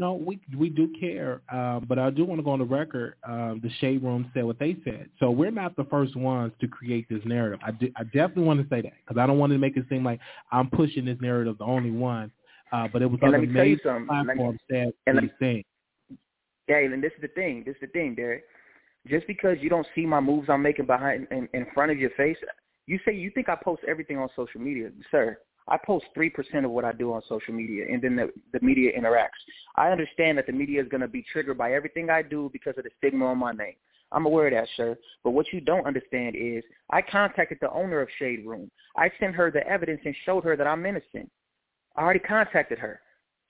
No, 0.00 0.14
we 0.14 0.40
we 0.58 0.70
do 0.70 0.90
care, 0.98 1.42
uh, 1.52 1.78
but 1.80 1.98
I 1.98 2.08
do 2.08 2.24
want 2.24 2.38
to 2.38 2.42
go 2.42 2.52
on 2.52 2.58
the 2.58 2.64
record. 2.64 3.16
Uh, 3.22 3.56
the 3.62 3.68
shade 3.80 4.02
room 4.02 4.30
said 4.32 4.44
what 4.44 4.58
they 4.58 4.74
said, 4.82 5.10
so 5.18 5.30
we're 5.30 5.50
not 5.50 5.76
the 5.76 5.84
first 5.84 6.16
ones 6.16 6.54
to 6.62 6.68
create 6.68 7.06
this 7.10 7.20
narrative. 7.26 7.60
I, 7.62 7.72
do, 7.72 7.92
I 7.96 8.04
definitely 8.04 8.44
want 8.44 8.62
to 8.62 8.74
say 8.74 8.80
that 8.80 8.94
because 9.04 9.20
I 9.20 9.26
don't 9.26 9.38
want 9.38 9.52
to 9.52 9.58
make 9.58 9.76
it 9.76 9.84
seem 9.90 10.02
like 10.02 10.18
I'm 10.50 10.70
pushing 10.70 11.04
this 11.04 11.18
narrative, 11.20 11.58
the 11.58 11.64
only 11.64 11.90
one. 11.90 12.32
Uh, 12.72 12.88
but 12.90 13.02
it 13.02 13.10
was 13.10 13.18
and 13.20 13.34
other 13.34 13.46
major 13.46 14.02
platforms 14.08 14.58
said 14.70 14.92
these 15.06 15.30
things. 15.38 15.64
Yeah, 16.66 16.78
and 16.78 17.04
this 17.04 17.12
is 17.16 17.20
the 17.20 17.28
thing. 17.28 17.64
This 17.66 17.74
is 17.74 17.82
the 17.82 17.86
thing, 17.88 18.14
Derek. 18.14 18.44
Just 19.06 19.26
because 19.26 19.58
you 19.60 19.68
don't 19.68 19.86
see 19.94 20.06
my 20.06 20.20
moves 20.20 20.48
I'm 20.48 20.62
making 20.62 20.86
behind 20.86 21.26
in, 21.30 21.46
in 21.52 21.66
front 21.74 21.92
of 21.92 21.98
your 21.98 22.10
face, 22.16 22.38
you 22.86 22.98
say 23.04 23.14
you 23.14 23.30
think 23.34 23.50
I 23.50 23.56
post 23.62 23.82
everything 23.86 24.16
on 24.16 24.30
social 24.34 24.62
media, 24.62 24.92
sir. 25.10 25.36
I 25.68 25.76
post 25.84 26.06
3% 26.16 26.64
of 26.64 26.70
what 26.70 26.84
I 26.84 26.92
do 26.92 27.12
on 27.12 27.22
social 27.28 27.54
media, 27.54 27.84
and 27.90 28.02
then 28.02 28.16
the, 28.16 28.32
the 28.52 28.64
media 28.64 28.90
interacts. 28.98 29.28
I 29.76 29.90
understand 29.90 30.38
that 30.38 30.46
the 30.46 30.52
media 30.52 30.82
is 30.82 30.88
going 30.88 31.00
to 31.00 31.08
be 31.08 31.24
triggered 31.32 31.58
by 31.58 31.72
everything 31.72 32.10
I 32.10 32.22
do 32.22 32.50
because 32.52 32.74
of 32.76 32.84
the 32.84 32.90
stigma 32.98 33.26
on 33.26 33.38
my 33.38 33.52
name. 33.52 33.74
I'm 34.12 34.26
aware 34.26 34.48
of 34.48 34.54
that, 34.54 34.68
sir. 34.76 34.96
But 35.22 35.30
what 35.30 35.46
you 35.52 35.60
don't 35.60 35.86
understand 35.86 36.34
is 36.36 36.64
I 36.90 37.02
contacted 37.02 37.58
the 37.60 37.70
owner 37.70 38.00
of 38.00 38.08
Shade 38.18 38.44
Room. 38.44 38.70
I 38.96 39.10
sent 39.20 39.34
her 39.36 39.50
the 39.50 39.66
evidence 39.66 40.00
and 40.04 40.14
showed 40.24 40.44
her 40.44 40.56
that 40.56 40.66
I'm 40.66 40.84
innocent. 40.84 41.30
I 41.96 42.02
already 42.02 42.20
contacted 42.20 42.78
her. 42.78 43.00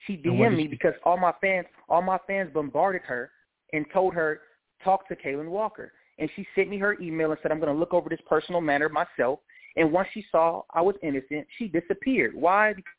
She 0.07 0.17
DM'd 0.17 0.57
me 0.57 0.67
because 0.67 0.95
all 1.05 1.17
my 1.17 1.33
fans, 1.41 1.67
all 1.89 2.03
my 2.03 2.19
fans 2.27 2.51
bombarded 2.53 3.03
her 3.03 3.31
and 3.73 3.85
told 3.93 4.15
her 4.15 4.41
talk 4.83 5.07
to 5.09 5.17
Kaalan 5.17 5.49
Walker. 5.49 5.93
And 6.19 6.29
she 6.37 6.47
sent 6.55 6.69
me 6.69 6.79
her 6.79 7.01
email 7.01 7.31
and 7.31 7.41
said 7.43 7.53
I'm 7.53 7.61
going 7.61 7.73
to 7.73 7.79
look 7.79 7.95
over 7.95 8.09
this 8.09 8.21
personal 8.29 8.61
matter 8.61 8.89
myself 8.89 9.41
and 9.77 9.93
once 9.93 10.09
she 10.13 10.25
saw 10.31 10.63
I 10.73 10.81
was 10.81 10.97
innocent, 11.03 11.47
she 11.59 11.69
disappeared. 11.69 12.35
Why? 12.35 12.73
Because 12.73 12.93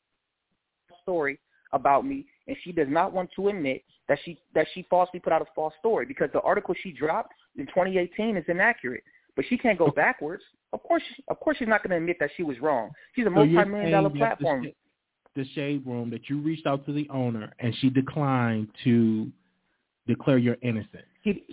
story 1.03 1.39
about 1.73 2.05
me, 2.05 2.25
and 2.47 2.55
she 2.63 2.71
does 2.71 2.87
not 2.89 3.13
want 3.13 3.29
to 3.35 3.49
admit 3.49 3.83
that 4.07 4.19
she 4.23 4.39
that 4.53 4.67
she 4.73 4.85
falsely 4.89 5.19
put 5.19 5.33
out 5.33 5.41
a 5.41 5.45
false 5.55 5.73
story 5.79 6.05
because 6.05 6.29
the 6.33 6.41
article 6.41 6.75
she 6.81 6.91
dropped 6.91 7.33
in 7.57 7.65
2018 7.67 8.37
is 8.37 8.45
inaccurate. 8.47 9.03
But 9.35 9.45
she 9.47 9.57
can't 9.57 9.79
go 9.79 9.89
backwards. 9.89 10.43
Of 10.73 10.83
course, 10.83 11.01
she, 11.15 11.23
of 11.29 11.39
course, 11.39 11.57
she's 11.57 11.67
not 11.67 11.83
going 11.83 11.91
to 11.91 11.97
admit 11.97 12.17
that 12.19 12.31
she 12.35 12.43
was 12.43 12.59
wrong. 12.59 12.91
She's 13.15 13.25
a 13.25 13.29
so 13.29 13.35
multi-million 13.35 13.91
dollar 13.91 14.09
platform. 14.09 14.63
The, 14.63 14.73
the 15.41 15.49
shade 15.53 15.85
room 15.85 16.09
that 16.09 16.29
you 16.29 16.41
reached 16.41 16.67
out 16.67 16.85
to 16.85 16.93
the 16.93 17.07
owner 17.09 17.53
and 17.59 17.73
she 17.79 17.89
declined 17.89 18.67
to 18.83 19.31
declare 20.07 20.37
your 20.37 20.57
innocence. 20.61 21.05
She 21.23 21.45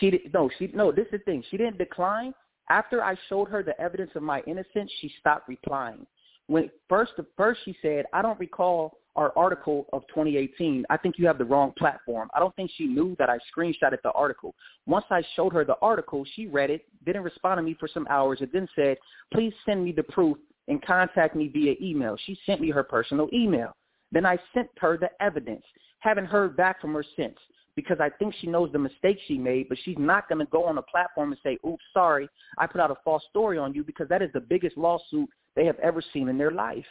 she 0.00 0.30
no 0.32 0.48
she 0.58 0.70
no. 0.72 0.92
This 0.92 1.06
is 1.06 1.12
the 1.12 1.18
thing. 1.18 1.44
She 1.50 1.56
didn't 1.58 1.78
decline. 1.78 2.32
After 2.68 3.02
I 3.02 3.16
showed 3.28 3.48
her 3.48 3.62
the 3.62 3.78
evidence 3.80 4.10
of 4.14 4.22
my 4.22 4.40
innocence, 4.46 4.90
she 5.00 5.12
stopped 5.20 5.48
replying. 5.48 6.06
When 6.48 6.70
first, 6.88 7.12
first 7.36 7.60
she 7.64 7.76
said, 7.82 8.06
"I 8.12 8.22
don't 8.22 8.38
recall 8.38 8.98
our 9.16 9.32
article 9.36 9.86
of 9.92 10.06
2018. 10.08 10.84
I 10.90 10.96
think 10.96 11.18
you 11.18 11.26
have 11.26 11.38
the 11.38 11.44
wrong 11.44 11.72
platform." 11.72 12.30
I 12.34 12.38
don't 12.38 12.54
think 12.54 12.70
she 12.72 12.86
knew 12.86 13.16
that 13.18 13.30
I 13.30 13.38
screenshotted 13.50 14.02
the 14.02 14.12
article. 14.12 14.54
Once 14.86 15.06
I 15.10 15.22
showed 15.34 15.52
her 15.52 15.64
the 15.64 15.78
article, 15.80 16.24
she 16.24 16.46
read 16.46 16.70
it, 16.70 16.86
didn't 17.04 17.22
respond 17.22 17.58
to 17.58 17.62
me 17.62 17.74
for 17.74 17.88
some 17.88 18.06
hours, 18.10 18.40
and 18.40 18.50
then 18.52 18.68
said, 18.74 18.98
"Please 19.32 19.54
send 19.64 19.84
me 19.84 19.92
the 19.92 20.04
proof 20.04 20.36
and 20.68 20.82
contact 20.82 21.34
me 21.34 21.48
via 21.48 21.76
email." 21.80 22.16
She 22.16 22.34
sent 22.46 22.60
me 22.60 22.70
her 22.70 22.82
personal 22.82 23.28
email. 23.32 23.74
Then 24.12 24.26
I 24.26 24.38
sent 24.54 24.70
her 24.78 24.96
the 24.96 25.10
evidence. 25.20 25.64
Haven't 26.00 26.26
heard 26.26 26.56
back 26.56 26.80
from 26.80 26.94
her 26.94 27.02
since 27.02 27.38
because 27.76 27.98
I 28.00 28.08
think 28.08 28.34
she 28.40 28.46
knows 28.46 28.72
the 28.72 28.78
mistake 28.78 29.18
she 29.28 29.36
made, 29.36 29.68
but 29.68 29.78
she's 29.84 29.98
not 29.98 30.28
going 30.28 30.38
to 30.38 30.50
go 30.50 30.64
on 30.64 30.78
a 30.78 30.82
platform 30.82 31.30
and 31.32 31.40
say, 31.42 31.58
oops, 31.66 31.84
sorry, 31.92 32.28
I 32.58 32.66
put 32.66 32.80
out 32.80 32.90
a 32.90 32.96
false 33.04 33.22
story 33.28 33.58
on 33.58 33.74
you 33.74 33.84
because 33.84 34.08
that 34.08 34.22
is 34.22 34.30
the 34.32 34.40
biggest 34.40 34.78
lawsuit 34.78 35.28
they 35.54 35.66
have 35.66 35.78
ever 35.80 36.02
seen 36.12 36.28
in 36.28 36.38
their 36.38 36.50
life. 36.50 36.86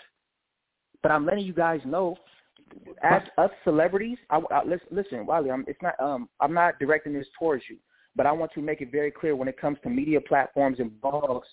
But 1.02 1.12
I'm 1.12 1.26
letting 1.26 1.46
you 1.46 1.54
guys 1.54 1.82
know, 1.86 2.16
as 3.04 3.24
us 3.38 3.50
celebrities, 3.64 4.18
I, 4.30 4.42
I, 4.52 4.64
listen, 4.64 4.88
listen, 4.92 5.26
Wiley, 5.26 5.52
I'm, 5.52 5.66
it's 5.68 5.82
not, 5.82 6.00
um, 6.00 6.30
I'm 6.40 6.54
not 6.54 6.80
directing 6.80 7.14
this 7.14 7.28
towards 7.38 7.64
you, 7.68 7.78
but 8.16 8.28
I 8.28 8.32
want 8.32 8.52
to 8.54 8.62
make 8.62 8.82
it 8.82 8.92
very 8.92 9.12
clear 9.12 9.36
when 9.36 9.48
it 9.48 9.60
comes 9.60 9.78
to 9.84 9.90
media 9.90 10.22
platforms 10.22 10.80
and 10.80 10.92
blogs, 11.02 11.44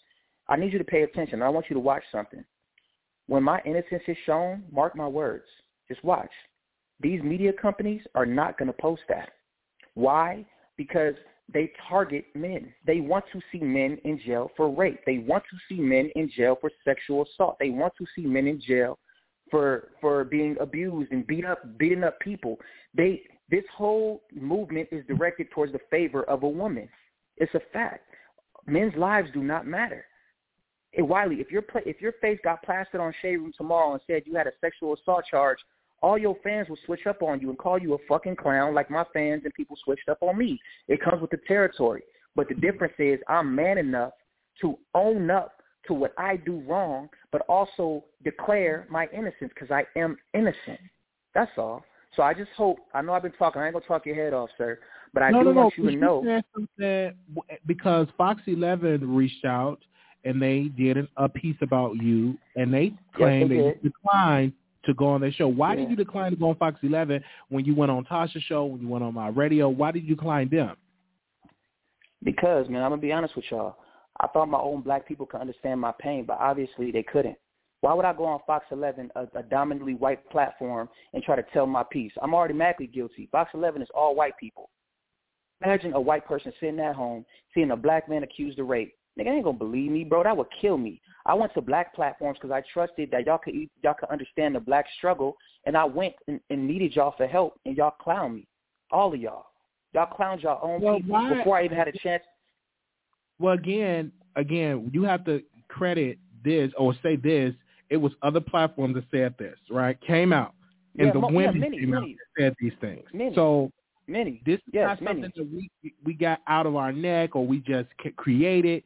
I 0.48 0.56
need 0.56 0.72
you 0.72 0.78
to 0.78 0.84
pay 0.84 1.02
attention. 1.02 1.42
I 1.42 1.48
want 1.48 1.66
you 1.70 1.74
to 1.74 1.80
watch 1.80 2.02
something. 2.12 2.44
When 3.28 3.42
my 3.42 3.62
innocence 3.64 4.02
is 4.06 4.16
shown, 4.26 4.64
mark 4.70 4.94
my 4.94 5.08
words. 5.08 5.46
Just 5.88 6.04
watch. 6.04 6.30
These 7.02 7.22
media 7.22 7.52
companies 7.52 8.02
are 8.14 8.26
not 8.26 8.58
going 8.58 8.68
to 8.68 8.78
post 8.80 9.02
that. 9.08 9.30
Why? 9.94 10.46
Because 10.76 11.14
they 11.52 11.72
target 11.88 12.24
men. 12.34 12.72
They 12.86 13.00
want 13.00 13.24
to 13.32 13.40
see 13.50 13.58
men 13.58 13.98
in 14.04 14.20
jail 14.24 14.50
for 14.56 14.70
rape. 14.70 15.00
They 15.04 15.18
want 15.18 15.44
to 15.50 15.56
see 15.68 15.80
men 15.80 16.10
in 16.14 16.30
jail 16.34 16.56
for 16.60 16.70
sexual 16.84 17.24
assault. 17.24 17.56
They 17.58 17.70
want 17.70 17.92
to 17.98 18.06
see 18.16 18.22
men 18.22 18.46
in 18.46 18.60
jail 18.60 18.98
for 19.50 19.90
for 20.00 20.24
being 20.24 20.56
abused 20.60 21.12
and 21.12 21.26
beat 21.26 21.44
up 21.44 21.78
beating 21.78 22.04
up 22.04 22.18
people. 22.20 22.58
They 22.94 23.22
this 23.50 23.64
whole 23.76 24.22
movement 24.32 24.88
is 24.92 25.04
directed 25.06 25.50
towards 25.50 25.72
the 25.72 25.80
favor 25.90 26.22
of 26.24 26.42
a 26.42 26.48
woman. 26.48 26.88
It's 27.36 27.52
a 27.54 27.60
fact. 27.72 28.06
Men's 28.66 28.94
lives 28.96 29.28
do 29.34 29.42
not 29.42 29.66
matter. 29.66 30.04
Hey, 30.92 31.02
Wiley, 31.02 31.36
if 31.36 31.50
your 31.50 31.64
if 31.84 32.00
your 32.00 32.12
face 32.20 32.38
got 32.44 32.62
plastered 32.62 33.00
on 33.00 33.12
Shade 33.20 33.36
Room 33.36 33.52
tomorrow 33.56 33.92
and 33.92 34.00
said 34.06 34.22
you 34.24 34.34
had 34.36 34.46
a 34.46 34.52
sexual 34.60 34.94
assault 34.94 35.24
charge 35.30 35.58
all 36.02 36.18
your 36.18 36.36
fans 36.42 36.68
will 36.68 36.78
switch 36.84 37.06
up 37.06 37.22
on 37.22 37.40
you 37.40 37.48
and 37.48 37.58
call 37.58 37.78
you 37.78 37.94
a 37.94 37.98
fucking 38.08 38.36
clown 38.36 38.74
like 38.74 38.90
my 38.90 39.04
fans 39.12 39.42
and 39.44 39.54
people 39.54 39.76
switched 39.84 40.08
up 40.08 40.18
on 40.20 40.36
me. 40.36 40.60
It 40.88 41.02
comes 41.02 41.20
with 41.20 41.30
the 41.30 41.38
territory. 41.46 42.02
But 42.34 42.48
the 42.48 42.54
difference 42.54 42.94
is 42.98 43.20
I'm 43.28 43.54
man 43.54 43.78
enough 43.78 44.12
to 44.60 44.78
own 44.94 45.30
up 45.30 45.62
to 45.86 45.94
what 45.94 46.12
I 46.18 46.36
do 46.36 46.62
wrong, 46.66 47.08
but 47.30 47.42
also 47.48 48.04
declare 48.24 48.86
my 48.90 49.06
innocence 49.12 49.50
because 49.54 49.70
I 49.70 49.84
am 49.98 50.16
innocent. 50.34 50.80
That's 51.34 51.50
all. 51.56 51.84
So 52.16 52.22
I 52.22 52.34
just 52.34 52.50
hope. 52.56 52.78
I 52.94 53.02
know 53.02 53.14
I've 53.14 53.22
been 53.22 53.32
talking. 53.32 53.62
I 53.62 53.66
ain't 53.66 53.74
gonna 53.74 53.86
talk 53.86 54.04
your 54.04 54.14
head 54.14 54.34
off, 54.34 54.50
sir. 54.58 54.78
But 55.14 55.22
I 55.22 55.30
no, 55.30 55.42
do 55.42 55.52
no, 55.52 55.62
want 55.62 55.74
no. 55.78 55.84
you 55.84 55.90
to 55.90 55.96
know. 55.96 56.42
That 56.78 57.14
because 57.66 58.06
Fox 58.16 58.42
11 58.46 59.14
reached 59.14 59.44
out 59.44 59.78
and 60.24 60.40
they 60.40 60.70
did 60.76 60.98
an, 60.98 61.08
a 61.16 61.28
piece 61.28 61.56
about 61.62 61.96
you, 61.96 62.36
and 62.54 62.72
they 62.72 62.92
claimed 63.16 63.50
yes, 63.50 63.74
they 63.82 63.88
declined 63.88 64.52
to 64.84 64.94
go 64.94 65.06
on 65.06 65.20
their 65.20 65.32
show. 65.32 65.48
Why 65.48 65.74
yeah. 65.74 65.80
did 65.80 65.90
you 65.90 65.96
decline 65.96 66.30
to 66.32 66.36
go 66.36 66.50
on 66.50 66.56
Fox 66.56 66.78
11 66.82 67.22
when 67.48 67.64
you 67.64 67.74
went 67.74 67.90
on 67.90 68.04
Tasha's 68.04 68.42
show, 68.44 68.64
when 68.64 68.80
you 68.80 68.88
went 68.88 69.04
on 69.04 69.14
my 69.14 69.28
radio? 69.28 69.68
Why 69.68 69.92
did 69.92 70.04
you 70.04 70.14
decline 70.14 70.48
them? 70.48 70.76
Because, 72.22 72.68
man, 72.68 72.82
I'm 72.82 72.90
going 72.90 73.00
to 73.00 73.06
be 73.06 73.12
honest 73.12 73.36
with 73.36 73.44
y'all. 73.50 73.76
I 74.20 74.28
thought 74.28 74.48
my 74.48 74.58
own 74.58 74.82
black 74.82 75.06
people 75.06 75.26
could 75.26 75.40
understand 75.40 75.80
my 75.80 75.92
pain, 75.98 76.24
but 76.26 76.38
obviously 76.38 76.90
they 76.92 77.02
couldn't. 77.02 77.36
Why 77.80 77.94
would 77.94 78.04
I 78.04 78.12
go 78.12 78.24
on 78.24 78.40
Fox 78.46 78.64
11, 78.70 79.10
a, 79.16 79.26
a 79.34 79.42
dominantly 79.42 79.94
white 79.94 80.28
platform, 80.30 80.88
and 81.12 81.22
try 81.22 81.34
to 81.34 81.44
tell 81.52 81.66
my 81.66 81.82
piece? 81.90 82.12
I'm 82.22 82.34
automatically 82.34 82.86
guilty. 82.86 83.28
Fox 83.32 83.50
11 83.54 83.82
is 83.82 83.88
all 83.92 84.14
white 84.14 84.38
people. 84.38 84.70
Imagine 85.64 85.92
a 85.94 86.00
white 86.00 86.26
person 86.26 86.52
sitting 86.60 86.80
at 86.80 86.94
home 86.94 87.24
seeing 87.54 87.70
a 87.70 87.76
black 87.76 88.08
man 88.08 88.22
accused 88.22 88.58
of 88.58 88.68
rape. 88.68 88.94
Nigga, 89.18 89.28
ain't 89.28 89.44
gonna 89.44 89.58
believe 89.58 89.90
me, 89.90 90.04
bro. 90.04 90.22
That 90.22 90.36
would 90.36 90.46
kill 90.60 90.78
me. 90.78 91.00
I 91.26 91.34
went 91.34 91.52
to 91.54 91.60
black 91.60 91.94
platforms 91.94 92.38
because 92.40 92.52
I 92.52 92.62
trusted 92.72 93.10
that 93.10 93.26
y'all 93.26 93.38
could 93.38 93.54
y'all 93.82 93.94
could 93.94 94.08
understand 94.08 94.54
the 94.54 94.60
black 94.60 94.86
struggle, 94.96 95.36
and 95.66 95.76
I 95.76 95.84
went 95.84 96.14
and, 96.28 96.40
and 96.50 96.66
needed 96.66 96.96
y'all 96.96 97.14
for 97.16 97.26
help, 97.26 97.58
and 97.66 97.76
y'all 97.76 97.94
clown 98.00 98.36
me, 98.36 98.46
all 98.90 99.12
of 99.12 99.20
y'all. 99.20 99.46
Y'all 99.92 100.08
clowned 100.18 100.42
y'all 100.42 100.60
own 100.62 100.80
well, 100.80 100.96
people 100.96 101.12
why, 101.12 101.34
before 101.34 101.58
I 101.58 101.64
even 101.64 101.76
had 101.76 101.88
a 101.88 101.92
chance. 101.98 102.22
Well, 103.38 103.54
again, 103.54 104.10
again, 104.36 104.90
you 104.92 105.02
have 105.02 105.24
to 105.26 105.42
credit 105.68 106.18
this 106.44 106.72
or 106.78 106.94
say 107.02 107.16
this. 107.16 107.54
It 107.90 107.98
was 107.98 108.12
other 108.22 108.40
platforms 108.40 108.94
that 108.94 109.04
said 109.10 109.34
this, 109.38 109.58
right? 109.70 110.00
Came 110.00 110.32
out, 110.32 110.54
and 110.98 111.08
Yeah, 111.08 111.12
the 111.12 111.18
mo- 111.20 111.40
yeah, 111.40 111.50
many, 111.50 111.80
came 111.80 111.92
out 111.92 112.00
many. 112.00 112.12
and 112.12 112.18
said 112.38 112.54
these 112.58 112.72
things. 112.80 113.04
Many. 113.12 113.34
So 113.34 113.70
Many. 114.08 114.42
this 114.44 114.56
is 114.56 114.62
Yes, 114.72 114.88
not 114.88 114.98
something 114.98 115.20
many. 115.20 115.32
that 115.36 115.70
we 115.82 115.94
we 116.04 116.14
got 116.14 116.40
out 116.48 116.66
of 116.66 116.74
our 116.74 116.92
neck 116.92 117.36
or 117.36 117.46
we 117.46 117.60
just 117.60 117.88
created. 118.16 118.82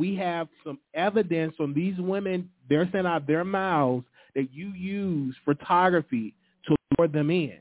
We 0.00 0.16
have 0.16 0.48
some 0.64 0.78
evidence 0.94 1.54
from 1.56 1.74
these 1.74 1.94
women. 1.98 2.48
They're 2.70 2.88
saying 2.90 3.04
out 3.04 3.26
their 3.26 3.44
mouths 3.44 4.06
that 4.34 4.48
you 4.50 4.68
use 4.68 5.36
photography 5.44 6.34
to 6.64 6.74
lure 6.96 7.06
them 7.06 7.28
in. 7.28 7.58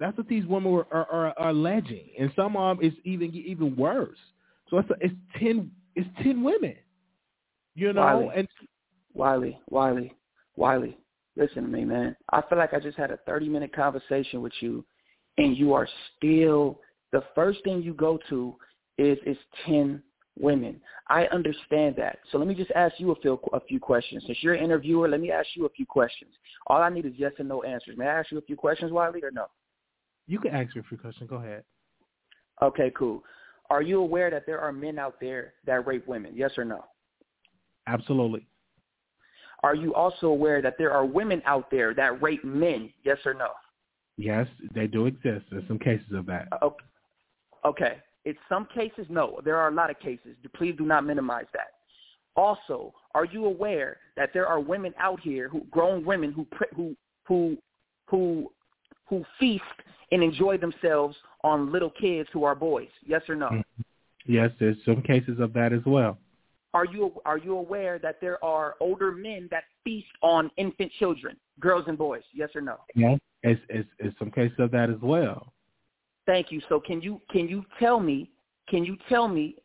That's 0.00 0.18
what 0.18 0.26
these 0.26 0.44
women 0.44 0.72
were, 0.72 0.88
are, 0.90 1.06
are, 1.08 1.34
are 1.38 1.48
alleging, 1.50 2.08
and 2.18 2.32
some 2.34 2.56
of 2.56 2.78
them 2.78 2.84
is 2.84 2.92
even 3.04 3.32
even 3.32 3.76
worse. 3.76 4.18
So 4.68 4.78
it's 4.78 4.88
it's 5.00 5.14
ten 5.38 5.70
it's 5.94 6.08
ten 6.20 6.42
women, 6.42 6.74
you 7.76 7.92
know, 7.92 8.00
Wiley. 8.00 8.28
and 8.34 8.48
Wiley, 9.14 9.60
Wiley, 9.70 10.12
Wiley, 10.56 10.98
listen 11.36 11.62
to 11.62 11.68
me, 11.68 11.84
man. 11.84 12.16
I 12.32 12.42
feel 12.48 12.58
like 12.58 12.74
I 12.74 12.80
just 12.80 12.98
had 12.98 13.12
a 13.12 13.18
30 13.18 13.48
minute 13.48 13.72
conversation 13.72 14.42
with 14.42 14.54
you, 14.58 14.84
and 15.38 15.56
you 15.56 15.74
are 15.74 15.86
still 16.16 16.80
the 17.12 17.22
first 17.36 17.62
thing 17.62 17.82
you 17.82 17.94
go 17.94 18.18
to 18.30 18.56
is 18.98 19.16
is 19.24 19.36
10 19.64 20.02
women. 20.38 20.80
I 21.08 21.26
understand 21.26 21.94
that. 21.96 22.18
So 22.30 22.38
let 22.38 22.48
me 22.48 22.54
just 22.54 22.70
ask 22.72 22.94
you 22.98 23.12
a 23.12 23.16
few 23.16 23.38
a 23.52 23.60
few 23.60 23.78
questions. 23.78 24.24
Since 24.26 24.38
you're 24.42 24.54
an 24.54 24.64
interviewer, 24.64 25.08
let 25.08 25.20
me 25.20 25.30
ask 25.30 25.48
you 25.54 25.66
a 25.66 25.70
few 25.70 25.86
questions. 25.86 26.30
All 26.66 26.80
I 26.82 26.88
need 26.88 27.06
is 27.06 27.12
yes 27.16 27.32
and 27.38 27.48
no 27.48 27.62
answers. 27.62 27.96
May 27.96 28.06
I 28.06 28.20
ask 28.20 28.30
you 28.30 28.38
a 28.38 28.42
few 28.42 28.56
questions, 28.56 28.90
Wiley, 28.92 29.22
or 29.22 29.30
no? 29.30 29.46
you 30.26 30.38
can 30.38 30.54
ask 30.54 30.74
me 30.74 30.80
a 30.80 30.88
few 30.88 30.98
questions. 30.98 31.28
Go 31.28 31.36
ahead. 31.36 31.64
Okay, 32.62 32.90
cool. 32.96 33.22
Are 33.70 33.82
you 33.82 34.00
aware 34.00 34.30
that 34.30 34.46
there 34.46 34.60
are 34.60 34.72
men 34.72 34.98
out 34.98 35.16
there 35.20 35.54
that 35.66 35.86
rape 35.86 36.06
women? 36.06 36.32
Yes 36.34 36.52
or 36.56 36.64
no? 36.64 36.84
Absolutely. 37.86 38.46
Are 39.62 39.74
you 39.74 39.94
also 39.94 40.26
aware 40.26 40.60
that 40.62 40.76
there 40.78 40.92
are 40.92 41.04
women 41.04 41.42
out 41.46 41.70
there 41.70 41.94
that 41.94 42.22
rape 42.22 42.44
men? 42.44 42.90
Yes 43.04 43.18
or 43.24 43.34
no? 43.34 43.48
Yes, 44.16 44.46
they 44.74 44.86
do 44.86 45.06
exist. 45.06 45.46
There's 45.50 45.66
some 45.66 45.78
cases 45.78 46.06
of 46.12 46.26
that. 46.26 46.48
Okay. 46.62 46.84
Okay. 47.64 47.96
In 48.24 48.34
some 48.48 48.66
cases, 48.74 49.06
no. 49.08 49.40
There 49.44 49.56
are 49.56 49.68
a 49.68 49.74
lot 49.74 49.90
of 49.90 49.98
cases. 50.00 50.36
Please 50.54 50.74
do 50.76 50.84
not 50.84 51.04
minimize 51.04 51.46
that. 51.52 51.68
Also, 52.36 52.92
are 53.14 53.24
you 53.24 53.44
aware 53.46 53.98
that 54.16 54.30
there 54.32 54.46
are 54.46 54.60
women 54.60 54.92
out 54.98 55.20
here, 55.20 55.48
who 55.48 55.60
grown 55.70 56.04
women 56.04 56.32
who 56.32 56.46
who 56.74 56.96
who 57.24 57.56
who 58.06 58.50
who 59.06 59.24
feast 59.38 59.62
and 60.10 60.22
enjoy 60.22 60.58
themselves 60.58 61.16
on 61.42 61.70
little 61.70 61.90
kids 61.90 62.28
who 62.32 62.44
are 62.44 62.54
boys? 62.54 62.88
Yes 63.06 63.22
or 63.28 63.36
no? 63.36 63.48
Mhm. 63.48 63.64
Yes, 64.26 64.50
there's 64.58 64.82
some 64.84 65.02
cases 65.02 65.38
of 65.38 65.52
that 65.52 65.72
as 65.72 65.84
well. 65.84 66.18
Are 66.72 66.86
you 66.86 67.12
are 67.24 67.38
you 67.38 67.56
aware 67.56 68.00
that 68.00 68.20
there 68.20 68.42
are 68.44 68.74
older 68.80 69.12
men 69.12 69.48
that 69.52 69.64
feast 69.84 70.08
on 70.22 70.50
infant 70.56 70.90
children, 70.98 71.36
girls 71.60 71.84
and 71.86 71.96
boys? 71.96 72.22
Yes 72.32 72.50
or 72.56 72.62
no? 72.62 72.78
Yeah. 72.96 73.16
It's, 73.44 73.60
it's, 73.68 73.88
it's 73.98 74.18
some 74.18 74.30
cases 74.30 74.58
of 74.58 74.70
that 74.70 74.88
as 74.90 75.00
well. 75.02 75.52
Thank 76.26 76.50
you. 76.50 76.60
So 76.68 76.80
can 76.80 77.00
you 77.00 77.20
can 77.30 77.48
you 77.48 77.64
tell 77.78 78.00
me 78.00 78.30
can 78.68 78.84
you 78.84 78.96
tell 79.08 79.28
me 79.28 79.56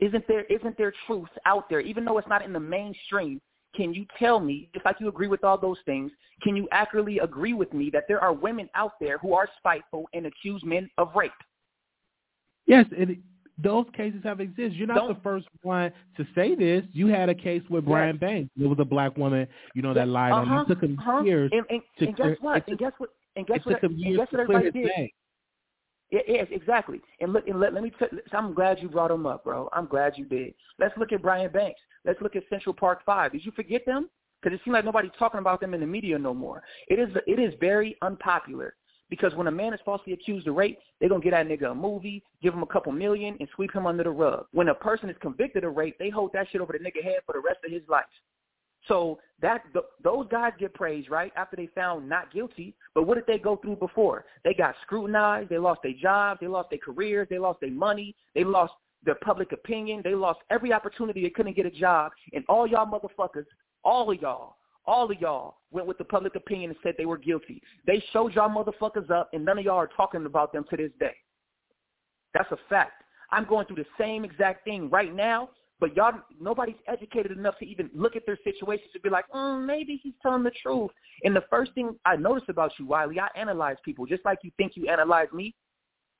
isn't 0.00 0.26
there 0.28 0.44
isn't 0.44 0.76
there 0.76 0.92
truth 1.06 1.28
out 1.46 1.68
there 1.70 1.80
even 1.80 2.04
though 2.04 2.18
it's 2.18 2.28
not 2.28 2.44
in 2.44 2.52
the 2.52 2.60
mainstream? 2.60 3.40
Can 3.74 3.94
you 3.94 4.04
tell 4.18 4.38
me 4.38 4.68
just 4.74 4.84
like 4.84 4.96
you 5.00 5.08
agree 5.08 5.28
with 5.28 5.44
all 5.44 5.56
those 5.56 5.78
things? 5.86 6.12
Can 6.42 6.56
you 6.56 6.68
accurately 6.72 7.20
agree 7.20 7.54
with 7.54 7.72
me 7.72 7.88
that 7.90 8.04
there 8.08 8.20
are 8.20 8.32
women 8.32 8.68
out 8.74 8.92
there 9.00 9.16
who 9.18 9.32
are 9.32 9.48
spiteful 9.56 10.08
and 10.12 10.26
accuse 10.26 10.62
men 10.64 10.90
of 10.98 11.10
rape? 11.14 11.32
Yes, 12.66 12.84
it, 12.92 13.18
those 13.62 13.86
cases 13.96 14.20
have 14.24 14.40
existed. 14.40 14.74
You're 14.74 14.88
not 14.88 14.96
Don't- 14.96 15.14
the 15.14 15.20
first 15.22 15.46
one 15.62 15.92
to 16.16 16.26
say 16.34 16.54
this. 16.54 16.84
You 16.92 17.06
had 17.06 17.28
a 17.28 17.34
case 17.34 17.62
with 17.70 17.84
Brian 17.84 18.18
Banks. 18.18 18.50
There 18.56 18.68
was 18.68 18.78
a 18.78 18.84
black 18.84 19.16
woman, 19.16 19.46
you 19.74 19.82
know, 19.82 19.94
that 19.94 20.08
lied 20.08 20.32
on 20.32 20.46
him. 20.46 20.52
Uh-huh, 20.52 20.62
It 20.62 20.68
took 20.68 20.82
him 20.82 20.98
uh-huh. 20.98 21.22
years. 21.22 21.50
And, 21.54 21.64
and, 21.70 21.80
to 21.98 22.06
and 22.06 22.16
guess 22.16 22.36
what? 22.40 22.56
it 22.58 22.64
And 22.68 22.78
guess 22.78 22.92
what? 22.98 23.10
And 23.36 23.46
guess 23.46 23.56
it 23.58 23.66
what? 23.66 23.72
took 23.72 23.82
him 23.84 23.92
And 23.92 24.00
years 24.00 24.18
guess 24.18 24.28
what 24.32 24.40
everybody 24.40 24.70
did? 24.70 24.90
name. 24.96 25.10
Yes, 26.12 26.46
exactly. 26.50 27.00
And 27.20 27.32
look, 27.32 27.48
and 27.48 27.58
let, 27.58 27.72
let 27.72 27.82
me. 27.82 27.90
T- 27.90 28.18
I'm 28.32 28.52
glad 28.52 28.80
you 28.80 28.88
brought 28.88 29.08
them 29.08 29.26
up, 29.26 29.44
bro. 29.44 29.70
I'm 29.72 29.86
glad 29.86 30.12
you 30.16 30.26
did. 30.26 30.52
Let's 30.78 30.96
look 30.98 31.10
at 31.10 31.22
Brian 31.22 31.50
Banks. 31.50 31.80
Let's 32.04 32.20
look 32.20 32.36
at 32.36 32.42
Central 32.50 32.74
Park 32.74 33.00
Five. 33.06 33.32
Did 33.32 33.46
you 33.46 33.52
forget 33.52 33.86
them? 33.86 34.10
Because 34.42 34.54
it 34.54 34.60
seems 34.62 34.74
like 34.74 34.84
nobody's 34.84 35.12
talking 35.18 35.40
about 35.40 35.60
them 35.60 35.72
in 35.72 35.80
the 35.80 35.86
media 35.86 36.18
no 36.18 36.34
more. 36.34 36.62
It 36.88 36.98
is. 36.98 37.08
It 37.26 37.40
is 37.40 37.54
very 37.60 37.96
unpopular 38.02 38.74
because 39.08 39.34
when 39.34 39.46
a 39.46 39.50
man 39.50 39.72
is 39.72 39.80
falsely 39.86 40.12
accused 40.12 40.46
of 40.48 40.54
rape, 40.54 40.78
they're 41.00 41.08
gonna 41.08 41.22
get 41.22 41.30
that 41.30 41.46
nigga 41.48 41.70
a 41.70 41.74
movie, 41.74 42.22
give 42.42 42.52
him 42.52 42.62
a 42.62 42.66
couple 42.66 42.92
million, 42.92 43.36
and 43.40 43.48
sweep 43.54 43.74
him 43.74 43.86
under 43.86 44.04
the 44.04 44.10
rug. 44.10 44.46
When 44.52 44.68
a 44.68 44.74
person 44.74 45.08
is 45.08 45.16
convicted 45.20 45.64
of 45.64 45.76
rape, 45.76 45.96
they 45.98 46.10
hold 46.10 46.32
that 46.34 46.46
shit 46.50 46.60
over 46.60 46.74
the 46.74 46.78
nigga 46.78 47.02
head 47.02 47.20
for 47.24 47.32
the 47.32 47.40
rest 47.40 47.60
of 47.64 47.72
his 47.72 47.82
life. 47.88 48.04
So 48.88 49.18
that 49.40 49.62
th- 49.72 49.84
those 50.02 50.26
guys 50.28 50.52
get 50.58 50.74
praised, 50.74 51.10
right? 51.10 51.32
After 51.36 51.56
they 51.56 51.68
found 51.74 52.08
not 52.08 52.32
guilty, 52.32 52.74
but 52.94 53.04
what 53.04 53.14
did 53.14 53.26
they 53.26 53.38
go 53.38 53.56
through 53.56 53.76
before? 53.76 54.24
They 54.44 54.54
got 54.54 54.74
scrutinized. 54.82 55.50
They 55.50 55.58
lost 55.58 55.80
their 55.82 55.92
jobs. 56.00 56.40
They 56.40 56.48
lost 56.48 56.70
their 56.70 56.78
careers. 56.78 57.28
They 57.30 57.38
lost 57.38 57.60
their 57.60 57.70
money. 57.70 58.14
They 58.34 58.44
lost 58.44 58.72
their 59.04 59.16
public 59.16 59.52
opinion. 59.52 60.00
They 60.04 60.14
lost 60.14 60.40
every 60.50 60.72
opportunity. 60.72 61.22
They 61.22 61.30
couldn't 61.30 61.56
get 61.56 61.66
a 61.66 61.70
job. 61.70 62.12
And 62.32 62.44
all 62.48 62.66
y'all 62.66 62.86
motherfuckers, 62.86 63.46
all 63.84 64.10
of 64.10 64.20
y'all, 64.20 64.56
all 64.84 65.10
of 65.10 65.20
y'all 65.20 65.58
went 65.70 65.86
with 65.86 65.98
the 65.98 66.04
public 66.04 66.34
opinion 66.34 66.70
and 66.70 66.78
said 66.82 66.94
they 66.98 67.06
were 67.06 67.18
guilty. 67.18 67.62
They 67.86 68.02
showed 68.12 68.34
y'all 68.34 68.48
motherfuckers 68.48 69.10
up, 69.10 69.30
and 69.32 69.44
none 69.44 69.58
of 69.58 69.64
y'all 69.64 69.76
are 69.76 69.90
talking 69.96 70.26
about 70.26 70.52
them 70.52 70.64
to 70.70 70.76
this 70.76 70.90
day. 70.98 71.14
That's 72.34 72.50
a 72.50 72.58
fact. 72.68 73.04
I'm 73.30 73.44
going 73.44 73.66
through 73.66 73.76
the 73.76 73.86
same 73.98 74.24
exact 74.24 74.64
thing 74.64 74.90
right 74.90 75.14
now, 75.14 75.50
but 75.82 75.96
y'all, 75.96 76.12
nobody's 76.40 76.76
educated 76.86 77.36
enough 77.36 77.58
to 77.58 77.66
even 77.66 77.90
look 77.92 78.14
at 78.14 78.24
their 78.24 78.38
situations 78.44 78.90
and 78.94 79.02
be 79.02 79.10
like, 79.10 79.24
mm, 79.34 79.66
maybe 79.66 79.98
he's 80.00 80.12
telling 80.22 80.44
the 80.44 80.52
truth. 80.62 80.92
And 81.24 81.34
the 81.34 81.42
first 81.50 81.74
thing 81.74 81.96
I 82.04 82.14
notice 82.14 82.44
about 82.48 82.70
you, 82.78 82.86
Wiley, 82.86 83.18
I 83.18 83.26
analyze 83.36 83.78
people 83.84 84.06
just 84.06 84.24
like 84.24 84.38
you 84.44 84.52
think 84.56 84.76
you 84.76 84.88
analyze 84.88 85.26
me. 85.34 85.56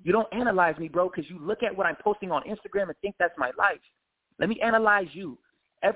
You 0.03 0.11
don't 0.11 0.27
analyze 0.33 0.77
me, 0.79 0.88
bro, 0.88 1.09
because 1.09 1.31
you 1.31 1.38
look 1.38 1.62
at 1.62 1.77
what 1.77 1.87
I'm 1.87 1.94
posting 2.03 2.33
on 2.33 2.42
Instagram 2.42 2.88
and 2.88 2.96
think 3.03 3.14
that's 3.20 3.38
my 3.38 3.53
life. 3.57 3.79
Let 4.40 4.48
me 4.48 4.61
analyze 4.61 5.07
you. 5.12 5.38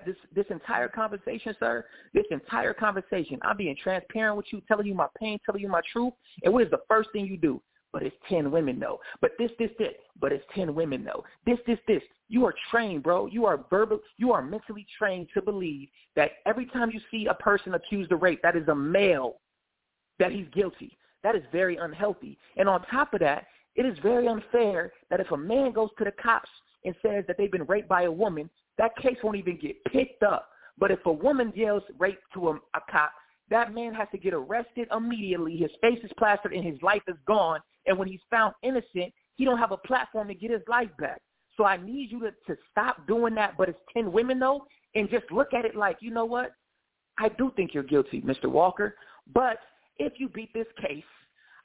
This 0.07 0.14
this 0.33 0.46
entire 0.50 0.87
conversation, 0.87 1.52
sir, 1.59 1.87
this 2.14 2.24
entire 2.31 2.72
conversation, 2.72 3.40
I'm 3.42 3.57
being 3.57 3.74
transparent 3.83 4.37
with 4.37 4.46
you, 4.52 4.62
telling 4.68 4.87
you 4.87 4.94
my 4.94 5.09
pain, 5.18 5.40
telling 5.44 5.61
you 5.61 5.68
my 5.68 5.81
truth. 5.92 6.12
And 6.44 6.55
what 6.55 6.62
is 6.62 6.70
the 6.70 6.83
first 6.88 7.09
thing 7.12 7.26
you 7.26 7.37
do? 7.37 7.61
But 7.97 8.03
it's 8.03 8.17
ten 8.29 8.51
women 8.51 8.79
though. 8.79 9.01
But 9.23 9.31
this, 9.39 9.51
this, 9.59 9.71
this. 9.79 9.95
But 10.21 10.31
it's 10.31 10.45
ten 10.55 10.75
women 10.75 11.03
though. 11.03 11.25
This, 11.47 11.59
this, 11.67 11.79
this. 11.89 12.03
You 12.29 12.45
are 12.45 12.55
trained, 12.71 13.03
bro. 13.03 13.25
You 13.25 13.47
are 13.47 13.65
verbal. 13.71 14.01
You 14.19 14.33
are 14.33 14.43
mentally 14.43 14.87
trained 14.99 15.29
to 15.33 15.41
believe 15.41 15.89
that 16.15 16.33
every 16.45 16.67
time 16.67 16.91
you 16.91 17.01
see 17.11 17.25
a 17.25 17.33
person 17.33 17.73
accused 17.73 18.13
of 18.13 18.21
rape, 18.21 18.41
that 18.43 18.55
is 18.55 18.69
a 18.69 18.75
male, 18.75 19.37
that 20.19 20.31
he's 20.31 20.45
guilty. 20.53 20.99
That 21.23 21.37
is 21.37 21.43
very 21.53 21.79
unhealthy. 21.79 22.37
And 22.59 22.69
on 22.69 22.83
top 22.83 23.15
of 23.15 23.21
that, 23.21 23.47
it 23.77 23.87
is 23.87 23.97
very 24.03 24.29
unfair 24.29 24.93
that 25.09 25.21
if 25.21 25.31
a 25.31 25.37
man 25.39 25.73
goes 25.73 25.89
to 25.97 26.05
the 26.05 26.13
cops 26.23 26.51
and 26.85 26.95
says 27.01 27.25
that 27.27 27.39
they've 27.39 27.51
been 27.51 27.65
raped 27.65 27.89
by 27.89 28.03
a 28.03 28.13
woman, 28.13 28.51
that 28.77 28.95
case 28.99 29.17
won't 29.25 29.39
even 29.39 29.57
get 29.57 29.83
picked 29.87 30.23
up. 30.23 30.51
But 30.77 30.91
if 30.91 30.99
a 31.07 31.13
woman 31.13 31.51
yells 31.57 31.83
rape 31.99 32.21
to 32.35 32.51
a, 32.51 32.57
a 32.57 32.81
cop, 32.91 33.13
that 33.49 33.73
man 33.73 33.95
has 33.95 34.09
to 34.13 34.19
get 34.19 34.35
arrested 34.35 34.87
immediately. 34.95 35.57
His 35.57 35.71
face 35.81 36.01
is 36.05 36.11
plastered 36.19 36.53
and 36.53 36.63
his 36.63 36.83
life 36.83 37.03
is 37.09 37.17
gone. 37.27 37.61
And 37.87 37.99
when 37.99 38.09
he's 38.09 38.20
found 38.31 38.55
innocent, 38.62 39.12
he 39.37 39.44
don't 39.44 39.59
have 39.59 39.72
a 39.72 39.77
platform 39.77 40.29
to 40.29 40.35
get 40.35 40.50
his 40.50 40.63
life 40.69 40.90
back. 40.98 41.21
So 41.56 41.65
I 41.65 41.77
need 41.77 42.11
you 42.11 42.21
to, 42.21 42.31
to 42.46 42.61
stop 42.71 43.06
doing 43.06 43.35
that. 43.35 43.56
But 43.56 43.69
it's 43.69 43.79
10 43.94 44.13
women, 44.13 44.38
though, 44.38 44.67
and 44.94 45.08
just 45.11 45.31
look 45.31 45.54
at 45.54 45.65
it 45.65 45.75
like, 45.75 45.98
you 46.00 46.11
know 46.11 46.25
what? 46.25 46.52
I 47.19 47.29
do 47.31 47.52
think 47.56 47.73
you're 47.73 47.83
guilty, 47.83 48.21
Mr. 48.21 48.46
Walker. 48.46 48.96
But 49.33 49.58
if 49.98 50.15
you 50.17 50.29
beat 50.29 50.52
this 50.52 50.67
case, 50.81 51.04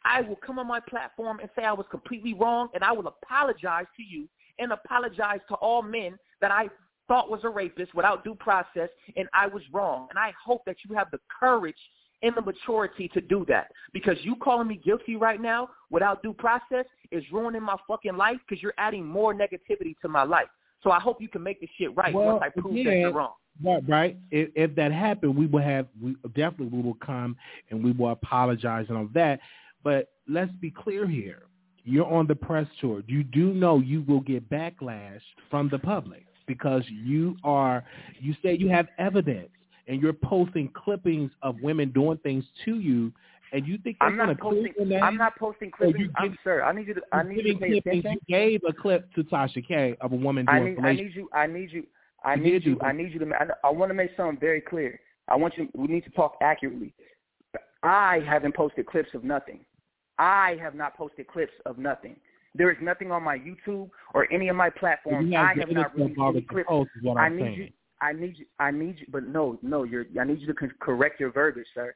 I 0.04 0.22
will 0.22 0.38
come 0.38 0.60
on 0.60 0.68
my 0.68 0.80
platform 0.80 1.40
and 1.40 1.50
say 1.56 1.64
I 1.64 1.74
was 1.74 1.86
completely 1.92 2.34
wrong, 2.34 2.70
and 2.74 2.84
I 2.84 2.92
will 2.92 3.08
apologize 3.08 3.86
to 3.98 4.04
you 4.04 4.28
and 4.60 4.72
apologize 4.72 5.40
to 5.50 5.56
all 5.56 5.82
men 5.82 6.18
that 6.40 6.52
I 6.52 6.70
thought 7.08 7.30
was 7.30 7.42
a 7.44 7.50
rapist 7.50 7.94
without 7.94 8.24
due 8.24 8.36
process, 8.36 8.90
and 9.16 9.28
I 9.34 9.48
was 9.48 9.62
wrong. 9.74 10.08
And 10.10 10.18
I 10.18 10.34
hope 10.44 10.64
that 10.66 10.78
you 10.88 10.96
have 10.96 11.12
the 11.12 11.20
courage 11.40 11.76
and 12.24 12.36
the 12.36 12.42
maturity 12.42 13.08
to 13.10 13.22
do 13.22 13.46
that. 13.48 13.72
Because 13.94 14.18
you 14.22 14.36
calling 14.36 14.68
me 14.68 14.80
guilty 14.84 15.16
right 15.16 15.42
now 15.42 15.70
without 15.90 16.22
due 16.24 16.34
process 16.34 16.86
is 17.12 17.24
ruining 17.32 17.64
my 17.64 17.76
fucking 17.88 18.16
life 18.16 18.38
because 18.48 18.62
you're 18.62 18.74
adding 18.78 19.06
more 19.06 19.34
negativity 19.34 19.96
to 20.02 20.08
my 20.08 20.24
life. 20.24 20.48
So 20.84 20.92
I 20.92 21.00
hope 21.00 21.22
you 21.22 21.28
can 21.28 21.44
make 21.44 21.60
this 21.62 21.70
shit 21.78 21.96
right 21.96 22.14
Well, 22.14 22.26
once 22.26 22.44
I 22.44 22.50
prove 22.60 22.74
that 22.74 22.92
you're 22.92 23.14
wrong. 23.14 23.34
Right, 23.64 23.84
right. 23.88 24.18
If, 24.32 24.50
if 24.56 24.76
that 24.76 24.92
happened, 24.92 25.36
we 25.36 25.46
will 25.46 25.62
have 25.62 25.88
we 26.02 26.16
definitely 26.36 26.68
we 26.68 26.82
will 26.82 26.98
come 27.06 27.36
and 27.70 27.84
we 27.84 27.92
will 27.92 28.10
apologize 28.12 28.86
and 28.90 28.98
all 28.98 29.10
that. 29.14 29.40
But 29.84 30.10
let's 30.28 30.52
be 30.54 30.72
clear 30.72 31.08
here. 31.08 31.44
You're 31.84 32.12
on 32.12 32.28
the 32.28 32.36
press 32.36 32.68
tour. 32.80 33.04
You 33.08 33.24
do 33.24 33.54
know 33.54 33.80
you 33.80 34.04
will 34.08 34.22
get 34.22 34.50
backlash 34.50 35.22
from 35.50 35.70
the 35.70 35.80
public 35.80 36.26
because 36.48 36.84
you 36.88 37.36
are 37.44 37.84
you 38.20 38.36
say 38.44 38.56
you 38.56 38.70
have 38.70 38.88
evidence 38.98 39.50
and 39.92 40.02
you're 40.02 40.14
posting 40.14 40.70
clippings 40.70 41.32
of 41.44 41.62
women 41.62 41.92
doing 41.92 42.18
things 42.20 42.46
to 42.64 42.80
you 42.80 43.12
and 43.52 43.68
you 43.68 43.78
think 43.78 43.98
I'm 44.00 44.16
not 44.16 44.40
posting. 44.40 44.74
I'm 45.04 45.18
not 45.18 45.38
posting 45.38 45.70
clippings. 45.70 46.10
I'm 46.16 46.38
sir. 46.42 46.64
I 46.64 46.72
need 46.72 46.88
you 46.88 46.94
to. 46.94 47.02
I 47.12 47.24
need 47.24 47.46
you 47.46 47.54
to 47.54 47.60
pay 47.60 47.78
attention. 47.78 48.14
You 48.14 48.20
gave 48.30 48.62
a 48.66 48.72
clip 48.72 49.14
to 49.16 49.24
Tasha 49.26 49.66
K 49.68 49.98
of 50.00 50.14
a 50.14 50.16
woman 50.16 50.46
doing. 50.46 50.78
I 50.82 50.94
need. 50.94 51.00
I 51.00 51.04
need 51.04 51.16
you. 51.16 51.30
I 51.34 51.48
need 51.48 51.72
you. 51.72 51.84
I 52.24 52.36
you 52.36 52.44
need 52.44 52.66
you. 52.66 52.80
I 52.82 52.94
need 52.94 53.12
you 53.12 53.20
to. 53.20 53.32
I, 53.34 53.48
I 53.68 53.70
want 53.70 53.90
to 53.90 53.94
make 53.94 54.12
something 54.16 54.40
very 54.40 54.62
clear. 54.62 54.98
I 55.28 55.36
want 55.36 55.58
you. 55.58 55.68
We 55.76 55.88
need 55.88 56.06
to 56.06 56.10
talk 56.12 56.38
accurately. 56.42 56.94
I 57.84 58.22
haven't 58.26 58.56
posted 58.56 58.86
clips 58.86 59.10
of 59.14 59.26
nothing. 59.26 59.66
I 60.18 60.58
have 60.62 60.74
not 60.74 60.96
posted 60.96 61.28
clips 61.28 61.54
of 61.66 61.78
nothing. 61.78 62.16
There 62.56 62.72
is 62.72 62.78
nothing 62.82 63.12
on 63.12 63.24
my 63.24 63.38
YouTube 63.38 63.90
or 64.14 64.32
any 64.32 64.48
of 64.48 64.56
my 64.56 64.70
platforms. 64.70 65.34
I 65.36 65.54
have 65.58 65.70
not 65.70 65.94
released 65.98 66.20
any 66.20 66.42
clips. 66.42 66.70
I 67.18 67.28
need 67.28 67.42
saying. 67.42 67.58
you. 67.58 67.68
I 68.02 68.14
need 68.14 68.38
you. 68.38 68.46
I 68.60 68.72
need 68.72 69.00
you. 69.00 69.06
But 69.10 69.28
no, 69.28 69.60
no. 69.62 69.84
You're. 69.84 70.06
I 70.20 70.24
need 70.24 70.40
you 70.40 70.48
to 70.48 70.54
correct 70.80 71.20
your 71.20 71.32
verbiage, 71.32 71.68
sir. 71.74 71.94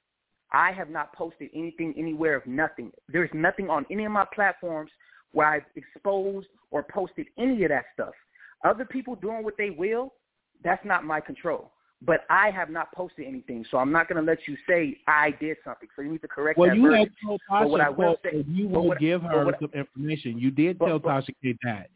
I 0.52 0.72
have 0.72 0.90
not 0.90 1.14
posted 1.14 1.50
anything 1.54 1.94
anywhere 1.98 2.36
of 2.36 2.46
nothing. 2.46 2.92
There's 3.10 3.32
nothing 3.34 3.70
on 3.70 3.86
any 3.90 4.06
of 4.06 4.12
my 4.12 4.26
platforms 4.34 4.92
where 5.32 5.48
I've 5.48 5.64
exposed 5.76 6.48
or 6.72 6.84
posted 6.84 7.28
any 7.38 7.64
of 7.64 7.70
that 7.70 7.86
stuff. 7.94 8.14
Other 8.64 8.86
people 8.86 9.16
doing 9.16 9.44
what 9.44 9.58
they 9.58 9.72
will, 9.72 10.14
that's 10.64 10.84
not 10.86 11.04
my 11.04 11.20
control. 11.20 11.72
But 12.02 12.22
I 12.30 12.52
have 12.52 12.70
not 12.70 12.92
posted 12.94 13.26
anything, 13.26 13.66
so 13.72 13.78
I'm 13.78 13.92
not 13.92 14.08
going 14.08 14.24
to 14.24 14.30
let 14.30 14.40
you 14.48 14.56
say 14.68 14.98
I 15.08 15.32
did 15.40 15.58
something. 15.66 15.90
So 15.96 16.04
you 16.04 16.12
need 16.12 16.22
to 16.22 16.28
correct 16.28 16.58
well, 16.58 16.70
that. 16.70 16.80
Well, 16.80 16.92
you 16.92 16.98
had 17.00 17.10
told 17.26 17.42
Tasha 17.50 17.70
what 17.70 17.82
I 17.82 17.90
will 17.90 18.18
say, 18.24 18.46
you 18.48 18.68
will 18.68 18.88
what, 18.88 19.00
give 19.00 19.22
her 19.24 19.46
what, 19.46 19.56
some 19.60 19.72
information. 19.74 20.38
You 20.38 20.52
did 20.52 20.78
but, 20.78 20.88
tell 20.88 21.00
but, 21.00 21.26
Tasha 21.26 21.58
that 21.64 21.90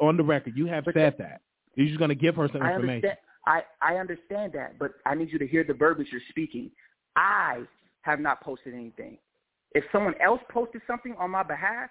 on 0.00 0.16
the 0.16 0.22
record. 0.22 0.54
You 0.56 0.66
have 0.66 0.84
said 0.92 1.14
that. 1.18 1.40
You're 1.76 1.86
just 1.86 1.98
going 1.98 2.10
to 2.10 2.14
give 2.14 2.36
her 2.36 2.48
some 2.52 2.62
information. 2.62 3.10
I, 3.46 3.62
I 3.82 3.96
understand 3.96 4.52
that, 4.54 4.78
but 4.78 4.92
I 5.04 5.14
need 5.14 5.30
you 5.30 5.38
to 5.38 5.46
hear 5.46 5.64
the 5.64 5.74
verbiage 5.74 6.08
you're 6.10 6.20
speaking. 6.30 6.70
I 7.16 7.62
have 8.02 8.20
not 8.20 8.42
posted 8.42 8.74
anything. 8.74 9.18
If 9.72 9.84
someone 9.92 10.14
else 10.22 10.40
posted 10.50 10.82
something 10.86 11.14
on 11.18 11.30
my 11.30 11.42
behalf, 11.42 11.90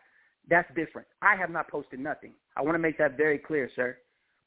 that's 0.50 0.68
different. 0.76 1.08
I 1.22 1.36
have 1.36 1.50
not 1.50 1.70
posted 1.70 2.00
nothing. 2.00 2.34
I 2.58 2.62
want 2.62 2.76
to 2.76 2.80
make 2.80 2.98
that 2.98 3.18
very 3.18 3.38
clear, 3.38 3.70
sir. 3.76 3.98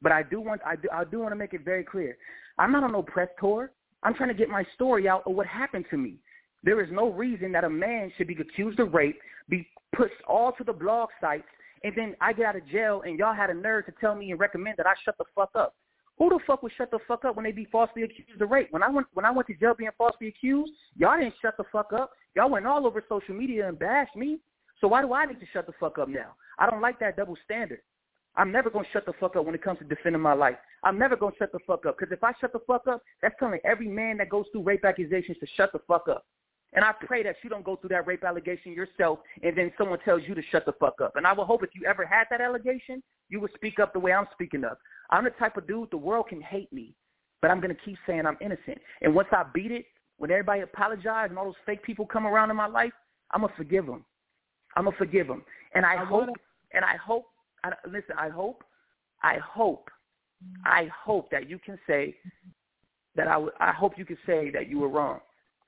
But 0.03 0.13
I 0.13 0.23
do 0.23 0.41
want 0.41 0.61
I 0.65 0.77
do 0.77 0.89
I 0.93 1.05
do 1.05 1.21
want 1.21 1.33
to 1.33 1.37
make 1.37 1.55
it 1.55 1.65
very 1.65 1.85
clear. 1.85 2.17
I'm 2.59 2.73
not 2.73 2.85
on 2.85 2.93
no 2.93 3.03
press 3.03 3.29
tour. 3.41 3.71
I'm 4.03 4.15
trying 4.15 4.29
to 4.29 4.35
get 4.35 4.49
my 4.49 4.65
story 4.75 5.09
out 5.09 5.23
of 5.27 5.35
what 5.35 5.47
happened 5.47 5.87
to 5.91 5.97
me. 5.97 6.17
There 6.63 6.83
is 6.83 6.91
no 6.93 7.11
reason 7.11 7.53
that 7.53 7.65
a 7.65 7.71
man 7.71 8.13
should 8.17 8.27
be 8.27 8.37
accused 8.39 8.79
of 8.79 8.93
rape, 8.93 9.19
be 9.49 9.67
pushed 9.95 10.15
all 10.29 10.53
to 10.53 10.65
the 10.65 10.73
blog 10.73 11.09
sites, 11.21 11.47
and 11.83 11.95
then 11.97 12.15
I 12.21 12.33
get 12.33 12.47
out 12.47 12.57
of 12.57 12.69
jail 12.69 13.03
and 13.07 13.19
y'all 13.19 13.35
had 13.35 13.51
a 13.51 13.55
nerve 13.55 13.87
to 13.87 13.93
tell 14.01 14.15
me 14.15 14.31
and 14.31 14.41
recommend 14.41 14.77
that 14.77 14.87
I 14.87 14.93
shut 15.05 15.17
the 15.19 15.25
fuck 15.35 15.51
up. 15.55 15.75
Who 16.19 16.31
the 16.31 16.39
fuck 16.47 16.63
would 16.63 16.73
shut 16.79 16.91
the 16.91 16.99
fuck 17.07 17.25
up 17.25 17.37
when 17.37 17.45
they 17.45 17.53
be 17.53 17.67
falsely 17.67 18.03
accused 18.03 18.41
of 18.41 18.51
rape? 18.51 18.69
When 18.71 18.83
I 18.83 18.89
went 18.89 19.07
when 19.13 19.27
I 19.27 19.31
went 19.31 19.49
to 19.49 19.55
jail 19.55 19.75
being 19.77 19.91
falsely 19.99 20.29
accused, 20.29 20.73
y'all 20.97 21.19
didn't 21.19 21.35
shut 21.43 21.57
the 21.59 21.65
fuck 21.71 21.93
up. 21.93 22.13
Y'all 22.35 22.51
went 22.51 22.67
all 22.67 22.87
over 22.87 23.05
social 23.09 23.35
media 23.35 23.69
and 23.69 23.79
bashed 23.79 24.17
me. 24.17 24.39
So 24.81 24.89
why 24.89 25.03
do 25.03 25.13
I 25.13 25.27
need 25.27 25.41
to 25.41 25.47
shut 25.53 25.67
the 25.67 25.73
fuck 25.79 25.99
up 25.99 26.09
now? 26.09 26.35
I 26.59 26.71
don't 26.71 26.81
like 26.81 26.99
that 27.01 27.17
double 27.17 27.37
standard. 27.45 27.81
I'm 28.37 28.53
never 28.53 28.71
gonna 28.71 28.87
shut 28.93 29.07
the 29.07 29.13
fuck 29.19 29.37
up 29.37 29.45
when 29.45 29.55
it 29.55 29.63
comes 29.63 29.79
to 29.79 29.85
defending 29.85 30.21
my 30.21 30.35
life. 30.35 30.57
I'm 30.85 30.99
never 30.99 31.17
gonna 31.17 31.35
shut 31.39 31.53
the 31.53 31.59
fuck 31.67 31.87
up 31.87 31.99
because 31.99 32.13
if 32.13 32.23
I 32.23 32.33
shut 32.41 32.53
the 32.53 32.61
fuck 32.67 32.87
up, 32.87 33.03
that's 33.23 33.35
telling 33.39 33.61
every 33.65 33.89
man 33.89 34.19
that 34.19 34.29
goes 34.29 34.47
through 34.53 34.63
rape 34.63 34.85
accusations 34.85 35.39
to 35.41 35.47
shut 35.57 35.73
the 35.73 35.81
fuck 35.87 36.09
up. 36.09 36.27
And 36.73 36.85
I 36.85 36.93
pray 36.93 37.23
that 37.23 37.37
you 37.43 37.51
don't 37.51 37.65
go 37.65 37.77
through 37.77 37.91
that 37.91 38.07
rape 38.07 38.25
allegation 38.25 38.73
yourself 38.73 39.21
and 39.43 39.57
then 39.57 39.73
someone 39.79 39.99
tells 40.01 40.23
you 40.27 40.35
to 40.35 40.43
shut 40.51 40.67
the 40.67 40.73
fuck 40.73 41.01
up. 41.01 41.17
And 41.17 41.27
I 41.27 41.33
will 41.33 41.45
hope 41.45 41.63
if 41.63 41.71
you 41.75 41.87
ever 41.87 42.05
had 42.05 42.25
that 42.31 42.41
allegation, 42.41 43.03
you 43.29 43.41
would 43.41 43.53
speak 43.55 43.79
up 43.79 43.93
the 43.93 43.99
way 43.99 44.13
I'm 44.13 44.27
speaking 44.33 44.65
up. 44.65 44.79
I'm 45.11 45.25
the 45.25 45.31
type 45.31 45.57
of 45.57 45.67
dude 45.67 45.91
the 45.91 45.97
world 45.97 46.29
can 46.29 46.41
hate 46.41 46.73
me, 46.73 46.95
but 47.41 47.51
I'm 47.51 47.61
going 47.61 47.75
to 47.75 47.81
keep 47.83 47.97
saying 48.07 48.27
I'm 48.27 48.37
innocent. 48.41 48.79
And 49.01 49.15
once 49.15 49.29
I 49.33 49.45
beat 49.55 49.71
it, 49.71 49.87
when 50.19 50.31
everybody 50.31 50.63
apologizes 50.63 51.31
and 51.31 51.39
all 51.39 51.45
those 51.47 51.55
fake 51.65 51.83
people 51.83 52.07
come 52.07 52.27
around 52.27 52.51
in 52.51 52.57
my 52.57 52.67
life, 52.67 52.93
I'm 53.31 53.41
going 53.41 53.53
to 53.53 53.57
forgive 53.57 53.87
them. 53.87 54.05
I'm 54.77 54.85
going 54.85 54.95
to 54.95 54.99
forgive 54.99 55.29
them. 55.29 55.45
And 55.75 55.85
I, 55.85 55.95
I 55.95 56.05
hope, 56.05 56.21
wanna... 56.21 56.33
and 56.73 56.85
I 56.85 56.97
hope, 56.97 57.27
I, 57.65 57.73
listen, 57.87 58.17
I 58.19 58.29
hope, 58.29 58.65
I 59.23 59.39
hope, 59.39 59.89
I 60.65 60.91
hope 61.05 61.31
that 61.31 61.49
you 61.49 61.59
can 61.59 61.79
say 61.87 62.17
that 63.15 63.29
I, 63.29 63.45
I 63.61 63.73
hope 63.73 63.95
you 63.97 64.05
can 64.05 64.19
say 64.27 64.51
that 64.51 64.69
you 64.69 64.79
were 64.79 64.89
wrong. 64.89 65.21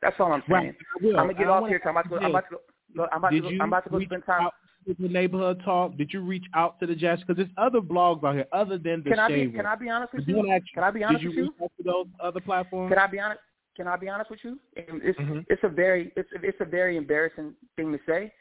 That's 0.03 0.17
all 0.19 0.33
I'm 0.33 0.43
saying. 0.49 0.75
Right. 1.03 1.19
I'm 1.19 1.27
gonna 1.27 1.35
get 1.35 1.49
off 1.49 1.69
here. 1.69 1.81
I'm 1.85 1.91
about 1.91 2.03
to 2.05 2.09
go. 2.09 2.17
I'm 2.17 2.31
about 2.31 2.45
to 2.51 2.57
go. 2.57 3.09
I'm 3.13 3.19
about 3.19 3.31
to 3.31 3.41
go, 3.41 3.49
I'm 3.49 3.69
about 3.69 3.85
to 3.85 3.91
go 3.91 4.01
spend 4.01 4.25
time. 4.25 4.49
To 4.87 4.97
the 4.99 5.09
neighborhood 5.09 5.61
talk. 5.65 5.97
Did 5.99 6.13
you 6.13 6.21
reach 6.21 6.47
out 6.55 6.81
to 6.81 6.87
the 6.87 6.95
judge? 6.95 7.21
Because 7.21 7.37
there's 7.37 7.51
other 7.59 7.81
blogs 7.81 8.25
out 8.25 8.35
here 8.35 8.47
other 8.53 8.79
than 8.79 9.03
the 9.03 9.11
can 9.11 9.19
I 9.19 9.29
be, 9.29 9.51
Can 9.51 9.67
I 9.67 9.75
be 9.75 9.91
honest 9.91 10.15
with 10.15 10.27
you? 10.27 10.61
Can 10.75 10.85
I 10.85 10.91
be 10.91 11.05
honest 11.05 11.25
with 11.25 11.35
you? 11.35 11.43
Did 11.43 11.47
you 11.47 11.53
reach 11.61 11.63
out 11.63 11.73
to 11.77 11.83
those 11.83 12.07
other 12.23 12.41
platforms? 12.41 12.91
Can 12.91 12.99
I 12.99 13.07
be 13.07 13.19
honest? 13.19 13.41
Can 13.77 13.87
I 13.87 13.97
be 13.97 14.09
honest 14.09 14.31
with 14.31 14.41
you? 14.43 14.59
It's 14.75 15.19
mm-hmm. 15.19 15.41
it's 15.49 15.63
a 15.63 15.69
very 15.69 16.13
it's 16.17 16.29
it's 16.43 16.59
a 16.61 16.65
very 16.65 16.97
embarrassing 16.97 17.55
thing 17.77 17.93
to 17.93 17.99
say, 18.07 18.33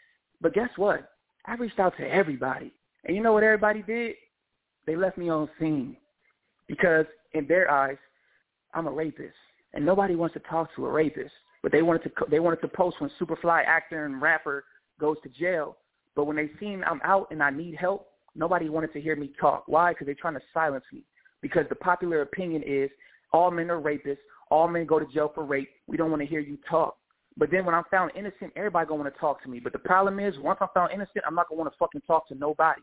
but 0.42 0.54
guess 0.54 0.70
what? 0.78 1.12
I 1.46 1.56
reached 1.56 1.80
out 1.80 1.96
to 1.98 2.04
everybody, 2.04 2.74
and 3.06 3.16
you 3.16 3.22
know 3.22 3.34
what 3.34 3.44
everybody 3.44 3.82
did? 3.84 4.16
They 4.86 4.96
left 4.96 5.18
me 5.18 5.30
on 5.30 5.50
seen 5.60 5.98
because 6.68 7.06
in 7.34 7.46
their 7.46 7.70
eyes, 7.70 7.98
I'm 8.74 8.88
a 8.88 8.92
rapist, 8.92 9.36
and 9.74 9.86
nobody 9.86 10.16
wants 10.16 10.34
to 10.34 10.40
talk 10.40 10.74
to 10.76 10.86
a 10.86 10.92
rapist. 10.92 11.34
But 11.68 11.74
they 11.74 11.82
wanted 11.82 12.04
to 12.04 12.12
they 12.32 12.40
wanted 12.40 12.62
to 12.62 12.70
post 12.70 12.96
when 13.02 13.12
Superfly 13.20 13.66
actor 13.66 14.06
and 14.06 14.22
rapper 14.22 14.64
goes 15.02 15.18
to 15.24 15.28
jail. 15.28 15.76
But 16.16 16.24
when 16.24 16.38
they 16.38 16.50
seen 16.62 16.82
I'm 16.90 17.02
out 17.04 17.28
and 17.30 17.44
I 17.44 17.50
need 17.50 17.76
help, 17.76 18.08
nobody 18.36 18.70
wanted 18.70 18.94
to 18.94 19.02
hear 19.02 19.18
me 19.18 19.32
talk. 19.38 19.66
Why? 19.66 19.92
Because 19.92 20.06
they're 20.06 20.16
trying 20.16 20.36
to 20.36 20.42
silence 20.54 20.86
me. 20.94 21.04
Because 21.42 21.66
the 21.68 21.76
popular 21.76 22.22
opinion 22.22 22.64
is 22.66 22.90
all 23.34 23.52
men 23.52 23.70
are 23.70 23.82
rapists, 23.82 24.20
all 24.50 24.70
men 24.70 24.86
go 24.86 24.98
to 24.98 25.06
jail 25.08 25.30
for 25.36 25.44
rape. 25.44 25.68
We 25.88 25.98
don't 25.98 26.10
want 26.10 26.22
to 26.22 26.26
hear 26.26 26.40
you 26.40 26.58
talk. 26.70 26.96
But 27.36 27.52
then 27.52 27.66
when 27.66 27.76
I'm 27.76 27.84
found 27.92 28.12
innocent, 28.16 28.54
everybody 28.56 28.88
gonna 28.88 29.04
want 29.04 29.14
to 29.14 29.20
talk 29.20 29.44
to 29.44 29.50
me. 29.50 29.60
But 29.60 29.74
the 29.74 29.80
problem 29.80 30.22
is, 30.22 30.40
once 30.40 30.60
I'm 30.62 30.70
found 30.74 30.94
innocent, 30.94 31.26
I'm 31.28 31.36
not 31.36 31.50
gonna 31.50 31.60
want 31.60 31.74
to 31.74 31.78
fucking 31.78 32.02
talk 32.08 32.30
to 32.30 32.36
nobody. 32.36 32.82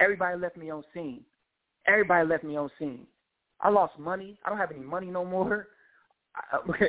Everybody 0.00 0.36
left 0.36 0.56
me 0.56 0.70
on 0.70 0.82
seen. 0.92 1.20
Everybody 1.86 2.26
left 2.26 2.42
me 2.42 2.56
on 2.56 2.72
seen. 2.76 3.06
I 3.60 3.68
lost 3.68 3.96
money. 4.00 4.36
I 4.44 4.48
don't 4.48 4.58
have 4.58 4.72
any 4.72 4.84
money 4.84 5.12
no 5.12 5.24
more. 5.24 5.68
I, 6.34 6.88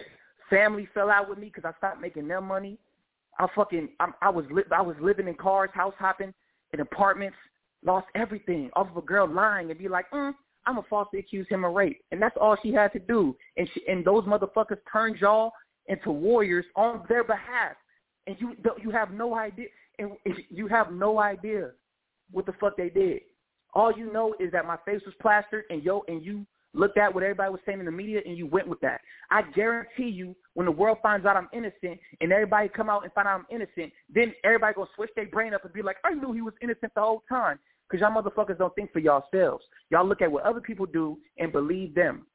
Family 0.49 0.87
fell 0.93 1.09
out 1.09 1.29
with 1.29 1.37
me 1.37 1.51
because 1.53 1.65
I 1.65 1.77
stopped 1.77 2.01
making 2.01 2.27
them 2.27 2.47
money. 2.47 2.77
I 3.39 3.47
fucking 3.55 3.89
I'm, 3.99 4.13
I 4.21 4.29
was 4.29 4.45
li- 4.51 4.63
I 4.71 4.81
was 4.81 4.95
living 5.01 5.27
in 5.27 5.35
cars, 5.35 5.69
house 5.73 5.93
hopping 5.99 6.33
in 6.73 6.79
apartments, 6.79 7.37
lost 7.85 8.07
everything 8.15 8.69
off 8.75 8.89
of 8.89 8.97
a 8.97 9.01
girl 9.01 9.27
lying 9.27 9.69
and 9.69 9.79
be 9.79 9.87
like, 9.87 10.09
mm, 10.11 10.33
I'm 10.65 10.75
gonna 10.75 10.87
falsely 10.89 11.19
accuse 11.19 11.47
him 11.49 11.63
of 11.63 11.73
rape, 11.73 12.01
and 12.11 12.21
that's 12.21 12.35
all 12.39 12.57
she 12.61 12.73
had 12.73 12.91
to 12.93 12.99
do. 12.99 13.35
And 13.55 13.69
she, 13.73 13.81
and 13.87 14.03
those 14.03 14.23
motherfuckers 14.25 14.79
turned 14.91 15.17
y'all 15.17 15.51
into 15.87 16.11
warriors 16.11 16.65
on 16.75 17.03
their 17.07 17.23
behalf, 17.23 17.75
and 18.25 18.35
you 18.39 18.55
you 18.81 18.89
have 18.91 19.11
no 19.11 19.35
idea, 19.35 19.67
and 19.99 20.11
you 20.49 20.67
have 20.67 20.91
no 20.91 21.19
idea 21.19 21.71
what 22.31 22.45
the 22.45 22.53
fuck 22.59 22.75
they 22.75 22.89
did. 22.89 23.21
All 23.73 23.93
you 23.95 24.11
know 24.11 24.33
is 24.39 24.51
that 24.51 24.65
my 24.65 24.77
face 24.85 25.01
was 25.05 25.15
plastered, 25.21 25.65
and 25.69 25.83
yo 25.83 26.03
and 26.07 26.23
you 26.23 26.45
looked 26.73 26.97
at 26.97 27.13
what 27.13 27.23
everybody 27.23 27.51
was 27.51 27.61
saying 27.65 27.79
in 27.79 27.85
the 27.85 27.91
media 27.91 28.21
and 28.25 28.37
you 28.37 28.45
went 28.45 28.67
with 28.67 28.79
that. 28.81 29.01
I 29.31 29.41
guarantee 29.41 30.09
you 30.09 30.35
when 30.53 30.65
the 30.65 30.71
world 30.71 30.99
finds 31.01 31.25
out 31.25 31.35
I'm 31.35 31.49
innocent 31.53 31.99
and 32.21 32.31
everybody 32.31 32.69
come 32.69 32.89
out 32.89 33.03
and 33.03 33.13
find 33.13 33.27
out 33.27 33.39
I'm 33.39 33.45
innocent, 33.49 33.91
then 34.13 34.33
everybody 34.43 34.73
gonna 34.75 34.89
switch 34.95 35.09
their 35.15 35.27
brain 35.27 35.53
up 35.53 35.63
and 35.63 35.73
be 35.73 35.81
like, 35.81 35.97
I 36.03 36.13
knew 36.13 36.33
he 36.33 36.41
was 36.41 36.53
innocent 36.61 36.93
the 36.95 37.01
whole 37.01 37.23
time. 37.29 37.59
Because 37.89 38.01
y'all 38.01 38.21
motherfuckers 38.21 38.57
don't 38.57 38.75
think 38.75 38.91
for 38.91 38.99
yourselves. 38.99 39.63
Y'all 39.91 40.05
look 40.05 40.21
at 40.21 40.31
what 40.31 40.43
other 40.43 40.59
people 40.59 40.85
do 40.85 41.17
and 41.37 41.53
believe 41.53 41.95
them. 41.95 42.25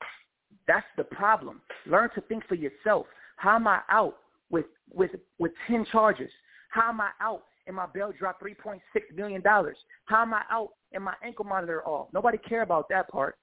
That's 0.67 0.87
the 0.97 1.05
problem. 1.05 1.61
Learn 1.87 2.09
to 2.15 2.23
think 2.23 2.47
for 2.47 2.55
yourself. 2.55 3.07
How 3.37 3.57
am 3.57 3.67
I 3.67 3.81
out 3.91 4.17
with 4.51 4.67
with 4.93 5.11
with 5.39 5.53
ten 5.67 5.85
charges? 5.93 6.31
How 6.71 6.89
am 6.89 7.01
I 7.01 7.11
out 7.21 7.43
and 7.67 7.77
my 7.77 7.87
bail 7.93 8.13
dropped 8.19 8.41
three 8.41 8.55
point 8.55 8.81
six 8.93 9.07
million 9.15 9.43
dollars? 9.43 9.77
How 10.07 10.23
am 10.23 10.33
I 10.33 10.43
out 10.51 10.71
and 10.93 11.05
my 11.05 11.15
ankle 11.23 11.45
monitor 11.45 11.83
off? 11.87 12.09
Nobody 12.15 12.39
care 12.39 12.63
about 12.63 12.89
that 12.89 13.09
part. 13.09 13.37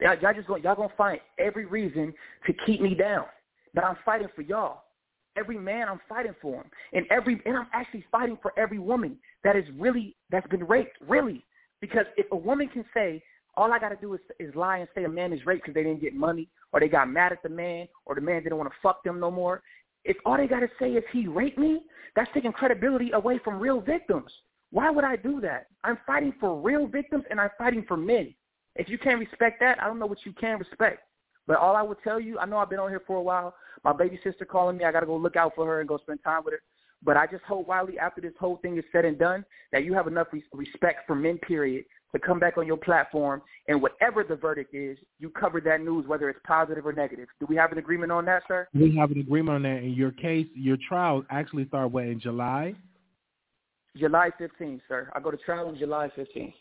Y'all, 0.00 0.16
y'all 0.20 0.34
just 0.34 0.46
going 0.46 0.62
y'all 0.62 0.74
gonna 0.74 0.88
find 0.96 1.20
every 1.38 1.64
reason 1.64 2.12
to 2.46 2.52
keep 2.64 2.80
me 2.80 2.94
down. 2.94 3.24
But 3.74 3.84
I'm 3.84 3.96
fighting 4.04 4.28
for 4.34 4.42
y'all. 4.42 4.82
Every 5.36 5.58
man, 5.58 5.88
I'm 5.88 6.00
fighting 6.08 6.34
for 6.40 6.62
him, 6.62 6.70
and 6.92 7.06
every 7.10 7.40
and 7.44 7.56
I'm 7.56 7.68
actually 7.72 8.04
fighting 8.10 8.38
for 8.40 8.52
every 8.58 8.78
woman 8.78 9.16
that 9.44 9.56
is 9.56 9.64
really 9.76 10.16
that's 10.30 10.46
been 10.48 10.64
raped, 10.64 10.96
really. 11.06 11.44
Because 11.80 12.06
if 12.16 12.26
a 12.32 12.36
woman 12.36 12.68
can 12.68 12.84
say 12.94 13.22
all 13.56 13.72
I 13.72 13.78
got 13.78 13.90
to 13.90 13.96
do 13.96 14.14
is 14.14 14.20
is 14.38 14.54
lie 14.54 14.78
and 14.78 14.88
say 14.94 15.04
a 15.04 15.08
man 15.08 15.32
is 15.32 15.44
raped 15.46 15.64
because 15.64 15.74
they 15.74 15.82
didn't 15.82 16.00
get 16.00 16.14
money 16.14 16.48
or 16.72 16.80
they 16.80 16.88
got 16.88 17.08
mad 17.08 17.32
at 17.32 17.42
the 17.42 17.48
man 17.48 17.88
or 18.04 18.14
the 18.14 18.20
man 18.20 18.42
didn't 18.42 18.58
want 18.58 18.70
to 18.70 18.76
fuck 18.82 19.02
them 19.04 19.20
no 19.20 19.30
more. 19.30 19.62
If 20.04 20.16
all 20.24 20.36
they 20.36 20.46
got 20.46 20.60
to 20.60 20.68
say 20.78 20.90
is 20.92 21.04
he 21.12 21.26
raped 21.26 21.58
me, 21.58 21.80
that's 22.14 22.30
taking 22.32 22.52
credibility 22.52 23.12
away 23.12 23.40
from 23.42 23.58
real 23.58 23.80
victims. 23.80 24.30
Why 24.70 24.90
would 24.90 25.04
I 25.04 25.16
do 25.16 25.40
that? 25.40 25.66
I'm 25.84 25.98
fighting 26.06 26.32
for 26.38 26.60
real 26.60 26.86
victims 26.86 27.24
and 27.30 27.40
I'm 27.40 27.50
fighting 27.58 27.84
for 27.88 27.96
men. 27.96 28.34
If 28.78 28.88
you 28.88 28.98
can't 28.98 29.18
respect 29.18 29.60
that, 29.60 29.82
I 29.82 29.86
don't 29.86 29.98
know 29.98 30.06
what 30.06 30.24
you 30.24 30.32
can 30.32 30.58
respect. 30.58 31.02
But 31.46 31.58
all 31.58 31.76
I 31.76 31.82
would 31.82 31.98
tell 32.02 32.20
you, 32.20 32.38
I 32.38 32.46
know 32.46 32.58
I've 32.58 32.70
been 32.70 32.78
on 32.78 32.90
here 32.90 33.02
for 33.06 33.16
a 33.16 33.22
while. 33.22 33.54
My 33.84 33.92
baby 33.92 34.18
sister 34.24 34.44
calling 34.44 34.76
me. 34.76 34.84
I 34.84 34.92
got 34.92 35.00
to 35.00 35.06
go 35.06 35.16
look 35.16 35.36
out 35.36 35.52
for 35.54 35.66
her 35.66 35.80
and 35.80 35.88
go 35.88 35.98
spend 35.98 36.20
time 36.24 36.42
with 36.44 36.54
her. 36.54 36.60
But 37.02 37.16
I 37.16 37.26
just 37.26 37.44
hope, 37.44 37.68
Wiley, 37.68 37.98
after 37.98 38.20
this 38.20 38.32
whole 38.40 38.56
thing 38.56 38.76
is 38.78 38.84
said 38.90 39.04
and 39.04 39.18
done, 39.18 39.44
that 39.70 39.84
you 39.84 39.94
have 39.94 40.06
enough 40.06 40.28
respect 40.52 41.06
for 41.06 41.14
men, 41.14 41.38
period, 41.38 41.84
to 42.12 42.18
come 42.18 42.38
back 42.38 42.56
on 42.56 42.66
your 42.66 42.76
platform 42.76 43.42
and 43.68 43.80
whatever 43.80 44.24
the 44.24 44.36
verdict 44.36 44.74
is, 44.74 44.96
you 45.18 45.28
cover 45.30 45.60
that 45.60 45.82
news, 45.82 46.06
whether 46.06 46.28
it's 46.30 46.40
positive 46.46 46.86
or 46.86 46.92
negative. 46.92 47.28
Do 47.40 47.46
we 47.48 47.56
have 47.56 47.72
an 47.72 47.78
agreement 47.78 48.10
on 48.10 48.24
that, 48.26 48.42
sir? 48.48 48.68
We 48.74 48.96
have 48.96 49.10
an 49.10 49.20
agreement 49.20 49.56
on 49.56 49.62
that. 49.62 49.82
In 49.82 49.92
your 49.92 50.12
case, 50.12 50.46
your 50.54 50.78
trial 50.88 51.24
actually 51.30 51.66
started 51.68 51.88
what 51.88 52.04
in 52.04 52.18
July? 52.18 52.74
July 53.96 54.30
15th, 54.40 54.80
sir. 54.88 55.10
I 55.14 55.20
go 55.20 55.30
to 55.30 55.36
trial 55.36 55.68
on 55.68 55.76
July 55.76 56.10
15th. 56.16 56.54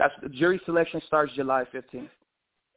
That's 0.00 0.14
the 0.22 0.30
jury 0.30 0.58
selection 0.64 1.02
starts 1.06 1.30
July 1.34 1.64
15th. 1.74 2.08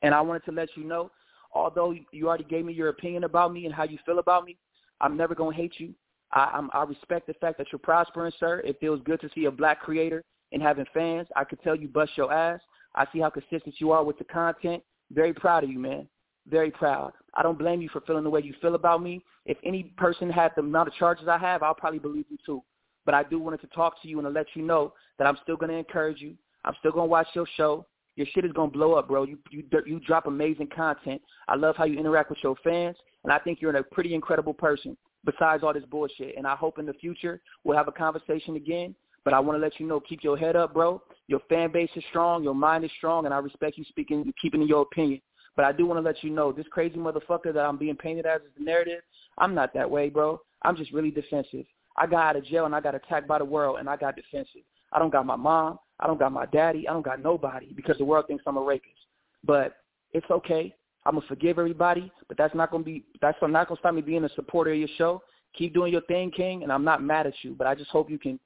And 0.01 0.13
I 0.13 0.19
wanted 0.19 0.43
to 0.43 0.51
let 0.51 0.67
you 0.75 0.83
know, 0.83 1.09
although 1.53 1.95
you 2.11 2.27
already 2.27 2.43
gave 2.43 2.65
me 2.65 2.73
your 2.73 2.89
opinion 2.89 3.23
about 3.23 3.53
me 3.53 3.65
and 3.65 3.73
how 3.73 3.85
you 3.85 3.97
feel 4.05 4.19
about 4.19 4.43
me, 4.43 4.57
I'm 4.99 5.15
never 5.15 5.33
gonna 5.33 5.55
hate 5.55 5.75
you. 5.77 5.93
I, 6.33 6.51
I'm, 6.53 6.69
I 6.73 6.83
respect 6.83 7.27
the 7.27 7.33
fact 7.35 7.57
that 7.59 7.67
you're 7.71 7.79
prospering, 7.79 8.33
sir. 8.41 8.59
It 8.65 8.77
feels 8.81 8.99
good 9.05 9.21
to 9.21 9.29
see 9.33 9.45
a 9.45 9.51
black 9.51 9.79
creator 9.79 10.21
and 10.51 10.61
having 10.61 10.85
fans. 10.93 11.29
I 11.33 11.45
could 11.45 11.61
tell 11.63 11.77
you 11.77 11.87
bust 11.87 12.11
your 12.17 12.33
ass. 12.33 12.59
I 12.93 13.07
see 13.13 13.19
how 13.19 13.29
consistent 13.29 13.75
you 13.77 13.91
are 13.91 14.03
with 14.03 14.17
the 14.17 14.25
content. 14.25 14.83
Very 15.09 15.33
proud 15.33 15.63
of 15.63 15.69
you, 15.69 15.79
man. 15.79 16.09
Very 16.49 16.71
proud. 16.71 17.13
I 17.35 17.41
don't 17.41 17.57
blame 17.57 17.81
you 17.81 17.87
for 17.87 18.01
feeling 18.01 18.25
the 18.25 18.29
way 18.29 18.41
you 18.41 18.53
feel 18.61 18.75
about 18.75 19.01
me. 19.01 19.23
If 19.45 19.57
any 19.63 19.93
person 19.95 20.29
had 20.29 20.51
the 20.57 20.61
amount 20.61 20.89
of 20.89 20.93
charges 20.95 21.29
I 21.29 21.37
have, 21.37 21.63
I'll 21.63 21.73
probably 21.73 21.99
believe 21.99 22.25
you 22.29 22.37
too. 22.45 22.61
But 23.05 23.15
I 23.15 23.23
do 23.23 23.39
wanted 23.39 23.61
to 23.61 23.67
talk 23.67 24.01
to 24.01 24.09
you 24.09 24.19
and 24.19 24.25
to 24.25 24.29
let 24.29 24.47
you 24.55 24.61
know 24.61 24.93
that 25.17 25.25
I'm 25.25 25.37
still 25.41 25.55
going 25.55 25.71
to 25.71 25.77
encourage 25.77 26.19
you. 26.19 26.35
I'm 26.65 26.73
still 26.79 26.91
to 26.93 27.03
watch 27.03 27.27
your 27.33 27.47
show. 27.55 27.85
Your 28.15 28.27
shit 28.33 28.45
is 28.45 28.51
to 28.53 28.67
blow 28.67 28.93
up, 28.93 29.07
bro. 29.07 29.23
You, 29.23 29.39
you 29.49 29.63
you 29.85 29.99
drop 29.99 30.27
amazing 30.27 30.69
content. 30.75 31.21
I 31.47 31.55
love 31.55 31.75
how 31.75 31.85
you 31.85 31.97
interact 31.97 32.29
with 32.29 32.39
your 32.43 32.55
fans, 32.63 32.95
and 33.23 33.33
I 33.33 33.39
think 33.39 33.59
you're 33.59 33.75
a 33.75 33.83
pretty 33.83 34.13
incredible 34.13 34.53
person 34.53 34.95
besides 35.25 35.63
all 35.63 35.73
this 35.73 35.83
bullshit. 35.89 36.35
And 36.37 36.45
I 36.45 36.55
hope 36.55 36.77
in 36.77 36.85
the 36.85 36.93
future 36.93 37.41
we'll 37.63 37.77
have 37.77 37.87
a 37.87 37.91
conversation 37.91 38.55
again. 38.55 38.95
But 39.25 39.33
I 39.33 39.39
want 39.39 39.57
to 39.57 39.61
let 39.61 39.79
you 39.79 39.87
know, 39.87 40.01
keep 40.01 40.21
your 40.21 40.37
head 40.37 40.57
up, 40.57 40.73
bro. 40.73 41.01
Your 41.27 41.39
fan 41.47 41.71
base 41.71 41.89
is 41.95 42.03
strong, 42.09 42.43
your 42.43 42.53
mind 42.53 42.83
is 42.83 42.91
strong, 42.97 43.25
and 43.25 43.33
I 43.33 43.37
respect 43.37 43.77
you 43.77 43.85
speaking, 43.85 44.33
keeping 44.41 44.61
your 44.63 44.81
opinion. 44.81 45.21
But 45.55 45.65
I 45.65 45.71
do 45.71 45.85
want 45.85 45.97
to 45.97 46.01
let 46.01 46.23
you 46.23 46.29
know, 46.29 46.51
this 46.51 46.65
crazy 46.71 46.97
motherfucker 46.97 47.53
that 47.53 47.65
I'm 47.65 47.77
being 47.77 47.95
painted 47.95 48.25
as 48.25 48.41
is 48.41 48.47
the 48.57 48.65
narrative, 48.65 49.01
I'm 49.37 49.55
not 49.55 49.73
that 49.75 49.89
way, 49.89 50.09
bro. 50.09 50.41
I'm 50.63 50.75
just 50.75 50.91
really 50.91 51.11
defensive. 51.11 51.65
I 51.95 52.07
got 52.07 52.25
out 52.25 52.35
of 52.35 52.45
jail 52.45 52.65
and 52.65 52.75
I 52.75 52.81
got 52.81 52.95
attacked 52.95 53.27
by 53.27 53.37
the 53.37 53.45
world 53.45 53.77
and 53.79 53.89
I 53.89 53.95
got 53.95 54.15
defensive. 54.15 54.63
I 54.91 54.99
don't 54.99 55.11
got 55.11 55.25
my 55.25 55.35
mom. 55.35 55.79
I 55.99 56.07
don't 56.07 56.19
got 56.19 56.31
my 56.31 56.45
daddy. 56.47 56.87
I 56.87 56.93
don't 56.93 57.05
got 57.05 57.21
nobody 57.21 57.73
because 57.73 57.97
the 57.97 58.05
world 58.05 58.25
thinks 58.27 58.43
I'm 58.47 58.57
a 58.57 58.61
rapist. 58.61 58.95
But 59.43 59.77
it's 60.11 60.29
okay. 60.29 60.75
I'm 61.05 61.15
gonna 61.15 61.27
forgive 61.27 61.59
everybody, 61.59 62.11
but 62.27 62.37
that's 62.37 62.55
not 62.55 62.71
gonna 62.71 62.83
be 62.83 63.03
that's 63.21 63.37
not 63.41 63.67
gonna 63.67 63.79
stop 63.79 63.93
me 63.93 64.01
being 64.01 64.23
a 64.23 64.29
supporter 64.29 64.71
of 64.71 64.79
your 64.79 64.87
show. 64.97 65.21
Keep 65.55 65.73
doing 65.73 65.91
your 65.91 66.01
thing, 66.01 66.31
King, 66.31 66.63
and 66.63 66.71
I'm 66.71 66.83
not 66.83 67.03
mad 67.03 67.27
at 67.27 67.33
you, 67.41 67.53
but 67.57 67.67
I 67.67 67.75
just 67.75 67.91
hope 67.91 68.09
you 68.09 68.17
can 68.17 68.39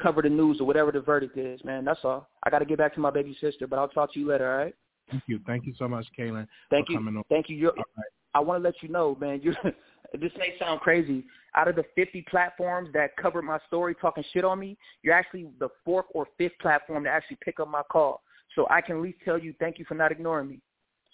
cover 0.00 0.22
the 0.22 0.28
news 0.28 0.60
or 0.60 0.66
whatever 0.66 0.90
the 0.92 1.00
verdict 1.00 1.36
is, 1.36 1.62
man. 1.64 1.84
That's 1.84 2.00
all. 2.04 2.28
I 2.42 2.50
got 2.50 2.60
to 2.60 2.64
get 2.64 2.78
back 2.78 2.94
to 2.94 3.00
my 3.00 3.10
baby 3.10 3.36
sister, 3.40 3.66
but 3.66 3.78
I'll 3.78 3.88
talk 3.88 4.12
to 4.14 4.20
you 4.20 4.26
later. 4.28 4.50
All 4.50 4.58
right. 4.64 4.74
Thank 5.10 5.24
you. 5.26 5.40
Thank 5.46 5.66
you 5.66 5.74
so 5.78 5.86
much, 5.86 6.06
Kaalan. 6.18 6.46
Thank 6.70 6.88
you. 6.88 7.22
Thank 7.28 7.48
you. 7.48 7.56
You're, 7.56 7.72
right. 7.72 8.06
I 8.34 8.40
want 8.40 8.62
to 8.62 8.64
let 8.64 8.82
you 8.82 8.88
know, 8.88 9.16
man. 9.20 9.40
You 9.42 9.54
this 10.12 10.32
may 10.38 10.54
sound 10.58 10.80
crazy. 10.80 11.24
Out 11.56 11.68
of 11.68 11.76
the 11.76 11.84
50 11.94 12.24
platforms 12.28 12.88
that 12.94 13.16
covered 13.16 13.42
my 13.42 13.58
story 13.66 13.94
talking 14.00 14.24
shit 14.32 14.44
on 14.44 14.58
me, 14.58 14.76
you're 15.02 15.14
actually 15.14 15.46
the 15.60 15.68
fourth 15.84 16.06
or 16.14 16.26
fifth 16.36 16.58
platform 16.60 17.04
to 17.04 17.10
actually 17.10 17.38
pick 17.44 17.60
up 17.60 17.68
my 17.68 17.82
call. 17.90 18.22
So 18.54 18.66
I 18.70 18.80
can 18.80 18.96
at 18.96 19.02
least 19.02 19.18
tell 19.24 19.38
you 19.38 19.54
thank 19.58 19.78
you 19.78 19.84
for 19.84 19.94
not 19.94 20.12
ignoring 20.12 20.48
me. 20.48 20.60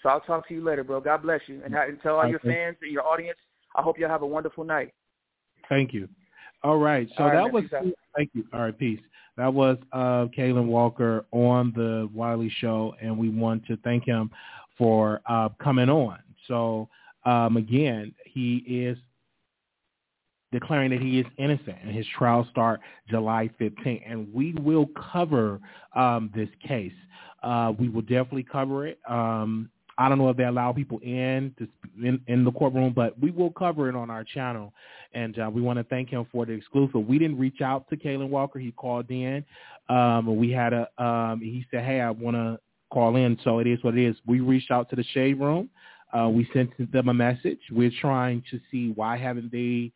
So 0.03 0.09
I'll 0.09 0.20
talk 0.20 0.49
to 0.49 0.55
you 0.55 0.64
later, 0.64 0.82
bro. 0.82 1.01
God 1.01 1.22
bless 1.22 1.41
you. 1.47 1.62
And, 1.64 1.74
and 1.74 2.01
tell 2.03 2.16
all 2.16 2.26
your 2.26 2.41
fans 2.41 2.76
and 2.82 2.91
your 2.91 3.07
audience, 3.07 3.38
I 3.74 3.82
hope 3.82 3.99
you 3.99 4.07
all 4.07 4.11
have 4.11 4.22
a 4.22 4.26
wonderful 4.26 4.64
night. 4.64 4.93
Thank 5.68 5.93
you. 5.93 6.09
All 6.62 6.78
right. 6.78 7.09
So 7.16 7.24
all 7.24 7.30
right, 7.30 7.36
that 7.36 7.53
was 7.53 7.64
thank 8.16 8.30
you. 8.34 8.45
All 8.53 8.61
right, 8.61 8.78
peace. 8.78 9.01
That 9.36 9.53
was 9.53 9.78
uh 9.93 10.26
Kaalan 10.36 10.66
Walker 10.66 11.24
on 11.30 11.72
the 11.74 12.09
Wiley 12.12 12.53
show 12.59 12.95
and 13.01 13.16
we 13.16 13.30
want 13.30 13.66
to 13.66 13.76
thank 13.78 14.05
him 14.05 14.30
for 14.76 15.20
uh 15.26 15.49
coming 15.62 15.88
on. 15.88 16.18
So 16.49 16.88
um 17.25 17.57
again, 17.57 18.14
he 18.25 18.57
is 18.66 18.99
declaring 20.53 20.91
that 20.91 21.01
he 21.01 21.21
is 21.21 21.27
innocent 21.39 21.77
and 21.83 21.95
his 21.95 22.07
trial 22.18 22.47
start 22.51 22.81
July 23.09 23.49
15th 23.61 24.03
and 24.07 24.33
we 24.33 24.53
will 24.55 24.89
cover 25.12 25.61
um 25.95 26.31
this 26.35 26.49
case. 26.66 26.93
Uh 27.43 27.73
we 27.79 27.89
will 27.89 28.03
definitely 28.03 28.47
cover 28.51 28.87
it. 28.87 28.99
Um 29.09 29.71
I 30.01 30.09
don't 30.09 30.16
know 30.16 30.31
if 30.31 30.37
they 30.39 30.45
allow 30.45 30.73
people 30.73 30.99
in 31.01 31.55
to 31.59 31.68
in, 32.03 32.21
in 32.27 32.43
the 32.43 32.53
courtroom, 32.53 32.95
but 32.97 33.21
we 33.21 33.31
will 33.31 33.51
cover 33.51 33.87
it 33.91 33.95
on 33.95 34.09
our 34.09 34.25
channel. 34.25 34.73
And 35.12 35.39
uh, 35.39 35.51
we 35.53 35.61
want 35.61 35.79
to 35.79 35.85
thank 35.85 36.09
him 36.09 36.27
for 36.33 36.47
the 36.47 36.53
exclusive. 36.53 37.07
We 37.07 37.18
didn't 37.18 37.39
reach 37.39 37.61
out 37.61 37.87
to 37.91 37.97
Kaalan 37.99 38.31
Walker. 38.31 38.59
He 38.59 38.73
called 38.73 39.11
in. 39.11 39.45
Um, 39.91 40.37
we 40.39 40.51
had 40.51 40.73
a. 40.73 40.89
Um, 41.03 41.41
he 41.41 41.66
said, 41.71 41.85
"Hey, 41.85 42.01
I 42.01 42.11
want 42.11 42.35
to 42.37 42.59
call 42.91 43.16
in." 43.16 43.39
So 43.45 43.59
it 43.59 43.66
is 43.66 43.79
what 43.85 43.99
it 43.99 44.09
is. 44.09 44.16
We 44.27 44.41
reached 44.41 44.71
out 44.71 44.89
to 44.89 44.97
the 44.97 45.05
Shade 45.12 45.39
Room. 45.39 45.68
Uh, 46.12 46.28
we 46.28 46.48
sent 46.52 46.70
them 46.92 47.08
a 47.08 47.14
message. 47.14 47.61
We're 47.70 47.92
trying 48.00 48.42
to 48.50 48.61
see 48.70 48.92
why 48.94 49.16
haven't 49.16 49.52
they 49.52 49.92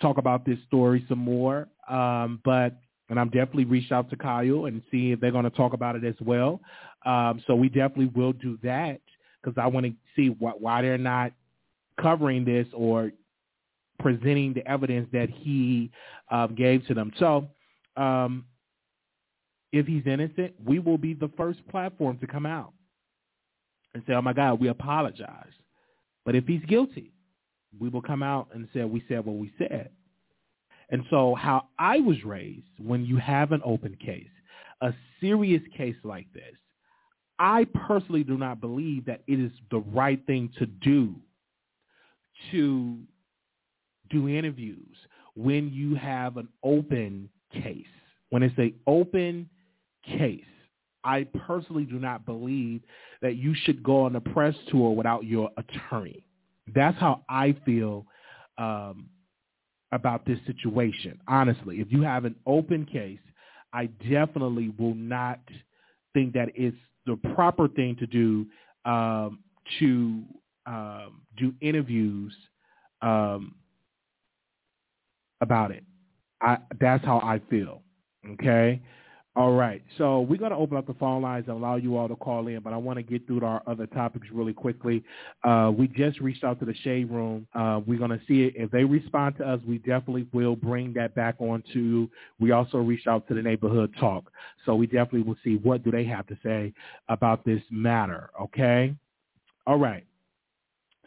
talk 0.00 0.18
about 0.18 0.44
this 0.44 0.58
story 0.66 1.04
some 1.08 1.18
more. 1.18 1.68
Um, 1.88 2.40
but 2.44 2.76
and 3.08 3.20
I'm 3.20 3.28
definitely 3.28 3.66
reached 3.66 3.92
out 3.92 4.08
to 4.10 4.16
Kyle 4.16 4.64
and 4.64 4.82
see 4.90 5.12
if 5.12 5.20
they're 5.20 5.30
going 5.30 5.44
to 5.44 5.50
talk 5.50 5.74
about 5.74 5.96
it 5.96 6.04
as 6.04 6.14
well. 6.20 6.60
Um, 7.04 7.42
so 7.46 7.54
we 7.54 7.68
definitely 7.68 8.10
will 8.14 8.32
do 8.32 8.58
that 8.62 9.00
because 9.42 9.58
I 9.60 9.66
want 9.66 9.86
to 9.86 9.92
see 10.16 10.28
what, 10.30 10.60
why 10.60 10.80
they're 10.80 10.96
not 10.96 11.32
covering 12.00 12.44
this 12.44 12.66
or 12.72 13.12
presenting 13.98 14.54
the 14.54 14.66
evidence 14.66 15.08
that 15.12 15.28
he 15.28 15.90
uh, 16.30 16.46
gave 16.46 16.86
to 16.86 16.94
them. 16.94 17.12
So 17.18 17.48
um, 17.96 18.46
if 19.72 19.86
he's 19.86 20.06
innocent, 20.06 20.54
we 20.64 20.78
will 20.78 20.98
be 20.98 21.12
the 21.12 21.30
first 21.36 21.66
platform 21.68 22.18
to 22.18 22.26
come 22.26 22.46
out 22.46 22.72
and 23.94 24.02
say, 24.06 24.14
oh, 24.14 24.22
my 24.22 24.32
God, 24.32 24.60
we 24.60 24.68
apologize. 24.68 25.52
But 26.24 26.34
if 26.34 26.46
he's 26.46 26.64
guilty, 26.66 27.12
we 27.78 27.88
will 27.88 28.02
come 28.02 28.22
out 28.22 28.48
and 28.54 28.68
say, 28.74 28.84
we 28.84 29.02
said 29.08 29.24
what 29.24 29.36
we 29.36 29.52
said. 29.58 29.90
And 30.90 31.04
so 31.10 31.34
how 31.34 31.68
I 31.78 32.00
was 32.00 32.22
raised, 32.24 32.66
when 32.78 33.04
you 33.04 33.16
have 33.16 33.52
an 33.52 33.62
open 33.64 33.96
case, 33.96 34.28
a 34.82 34.92
serious 35.20 35.62
case 35.76 35.96
like 36.04 36.26
this, 36.34 36.54
I 37.38 37.66
personally 37.86 38.24
do 38.24 38.36
not 38.36 38.60
believe 38.60 39.06
that 39.06 39.22
it 39.26 39.40
is 39.40 39.50
the 39.70 39.80
right 39.80 40.24
thing 40.26 40.50
to 40.58 40.66
do 40.66 41.14
to 42.50 42.98
do 44.10 44.28
interviews 44.28 44.96
when 45.34 45.72
you 45.72 45.94
have 45.94 46.36
an 46.36 46.48
open 46.62 47.28
case. 47.52 47.86
When 48.30 48.42
it's 48.42 48.56
an 48.58 48.74
open 48.86 49.48
case, 50.06 50.44
I 51.04 51.26
personally 51.46 51.84
do 51.84 51.98
not 51.98 52.24
believe 52.24 52.82
that 53.20 53.36
you 53.36 53.54
should 53.54 53.82
go 53.82 54.02
on 54.02 54.16
a 54.16 54.20
press 54.20 54.54
tour 54.70 54.94
without 54.94 55.24
your 55.24 55.50
attorney. 55.56 56.24
That's 56.74 56.98
how 56.98 57.22
I 57.28 57.56
feel 57.64 58.06
um, 58.58 59.08
about 59.92 60.24
this 60.24 60.38
situation. 60.46 61.18
Honestly, 61.28 61.80
if 61.80 61.90
you 61.90 62.02
have 62.02 62.24
an 62.24 62.34
open 62.46 62.86
case, 62.86 63.18
I 63.72 63.86
definitely 64.10 64.72
will 64.78 64.94
not 64.94 65.40
think 66.14 66.34
that 66.34 66.50
it's 66.54 66.76
the 67.06 67.16
proper 67.34 67.68
thing 67.68 67.96
to 67.96 68.06
do 68.06 68.46
um, 68.84 69.40
to 69.78 70.22
um, 70.66 71.22
do 71.36 71.54
interviews 71.60 72.34
um, 73.00 73.54
about 75.40 75.70
it. 75.70 75.84
I, 76.40 76.58
that's 76.80 77.04
how 77.04 77.18
I 77.18 77.40
feel. 77.50 77.82
Okay. 78.32 78.80
All 79.34 79.52
right. 79.52 79.82
So 79.96 80.20
we're 80.20 80.36
going 80.36 80.50
to 80.50 80.58
open 80.58 80.76
up 80.76 80.86
the 80.86 80.92
phone 80.94 81.22
lines 81.22 81.46
and 81.48 81.56
allow 81.56 81.76
you 81.76 81.96
all 81.96 82.06
to 82.06 82.16
call 82.16 82.48
in, 82.48 82.60
but 82.60 82.74
I 82.74 82.76
want 82.76 82.98
to 82.98 83.02
get 83.02 83.26
through 83.26 83.40
to 83.40 83.46
our 83.46 83.62
other 83.66 83.86
topics 83.86 84.26
really 84.30 84.52
quickly. 84.52 85.02
Uh, 85.42 85.72
we 85.74 85.88
just 85.88 86.20
reached 86.20 86.44
out 86.44 86.60
to 86.60 86.66
the 86.66 86.74
Shade 86.84 87.10
Room. 87.10 87.46
Uh, 87.54 87.80
we're 87.86 87.98
going 87.98 88.10
to 88.10 88.20
see 88.28 88.42
it. 88.42 88.54
If 88.56 88.70
they 88.70 88.84
respond 88.84 89.38
to 89.38 89.48
us, 89.48 89.58
we 89.66 89.78
definitely 89.78 90.26
will 90.34 90.54
bring 90.54 90.92
that 90.94 91.14
back 91.14 91.36
on 91.38 91.64
to. 91.72 92.10
We 92.40 92.50
also 92.50 92.76
reached 92.76 93.06
out 93.06 93.26
to 93.28 93.34
the 93.34 93.40
Neighborhood 93.40 93.94
Talk. 93.98 94.30
So 94.66 94.74
we 94.74 94.86
definitely 94.86 95.22
will 95.22 95.38
see 95.42 95.56
what 95.56 95.82
do 95.82 95.90
they 95.90 96.04
have 96.04 96.26
to 96.26 96.36
say 96.42 96.74
about 97.08 97.42
this 97.46 97.62
matter. 97.70 98.28
Okay. 98.38 98.94
All 99.66 99.78
right. 99.78 100.04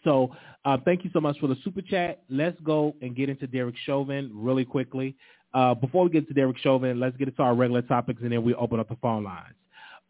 So 0.03 0.35
uh, 0.65 0.77
thank 0.83 1.03
you 1.03 1.11
so 1.13 1.19
much 1.19 1.37
for 1.39 1.45
the 1.45 1.57
super 1.63 1.81
chat. 1.81 2.23
Let's 2.29 2.59
go 2.61 2.95
and 3.01 3.15
get 3.15 3.29
into 3.29 3.45
Derek 3.45 3.75
Chauvin 3.85 4.31
really 4.33 4.65
quickly. 4.65 5.15
Uh, 5.55 5.73
before 5.73 6.03
we 6.03 6.09
get 6.09 6.27
to 6.27 6.33
Derek 6.33 6.57
Chauvin, 6.57 6.99
let's 6.99 7.15
get 7.15 7.29
into 7.29 7.41
our 7.41 7.55
regular 7.55 7.81
topics, 7.81 8.21
and 8.21 8.31
then 8.31 8.43
we 8.43 8.53
open 8.55 8.77
up 8.77 8.89
the 8.89 8.97
phone 8.97 9.23
lines. 9.23 9.55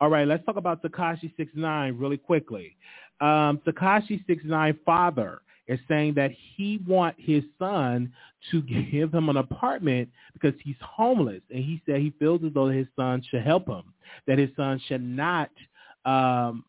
All 0.02 0.10
right, 0.10 0.28
let's 0.28 0.44
talk 0.44 0.56
about 0.56 0.82
Tekashi 0.82 1.32
Six 1.38 1.52
Nine 1.54 1.96
really 2.00 2.18
quickly. 2.18 2.76
Um, 3.22 3.62
Tekashi 3.66 4.26
Six 4.26 4.44
Nine 4.44 4.78
father 4.84 5.42
is 5.68 5.80
saying 5.88 6.16
that 6.16 6.32
he 6.56 6.82
want 6.88 7.16
his 7.20 7.44
son 7.60 8.12
to 8.50 8.62
give 8.92 9.14
him 9.14 9.30
an 9.30 9.38
apartment 9.38 10.10
because 10.34 10.54
he's 10.64 10.76
homeless, 10.82 11.42
and 11.54 11.64
he 11.64 11.80
said 11.86 12.02
he 12.02 12.12
feels 12.18 12.42
as 12.44 12.52
though 12.54 12.70
his 12.70 12.88
son 12.96 13.24
should 13.30 13.44
help 13.44 13.68
him, 13.68 13.84
that 14.26 14.40
his 14.40 14.50
son 14.58 14.82
should 14.88 15.04
not 15.04 15.52
um, 16.06 16.66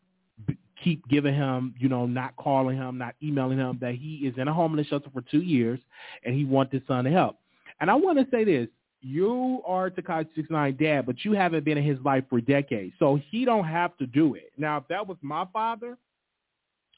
keep 0.83 1.07
giving 1.07 1.33
him, 1.33 1.73
you 1.79 1.89
know, 1.89 2.05
not 2.05 2.35
calling 2.35 2.77
him, 2.77 2.99
not 2.99 3.15
emailing 3.23 3.57
him, 3.57 3.79
that 3.81 3.95
he 3.95 4.17
is 4.17 4.35
in 4.37 4.47
a 4.47 4.53
homeless 4.53 4.85
shelter 4.85 5.09
for 5.11 5.21
two 5.21 5.41
years 5.41 5.79
and 6.23 6.35
he 6.35 6.45
wants 6.45 6.71
his 6.71 6.81
son 6.87 7.03
to 7.03 7.09
help. 7.09 7.37
And 7.79 7.89
I 7.91 7.95
want 7.95 8.17
to 8.19 8.27
say 8.31 8.43
this. 8.43 8.67
You 9.01 9.61
are 9.65 9.91
Six 9.95 10.49
Nine 10.49 10.75
dad, 10.75 11.05
but 11.05 11.23
you 11.23 11.33
haven't 11.33 11.63
been 11.63 11.77
in 11.77 11.83
his 11.83 11.99
life 12.03 12.23
for 12.29 12.41
decades. 12.41 12.93
So 12.97 13.19
he 13.29 13.45
don't 13.45 13.65
have 13.65 13.95
to 13.97 14.07
do 14.07 14.33
it. 14.33 14.51
Now, 14.57 14.77
if 14.77 14.87
that 14.89 15.07
was 15.07 15.17
my 15.21 15.45
father, 15.53 15.97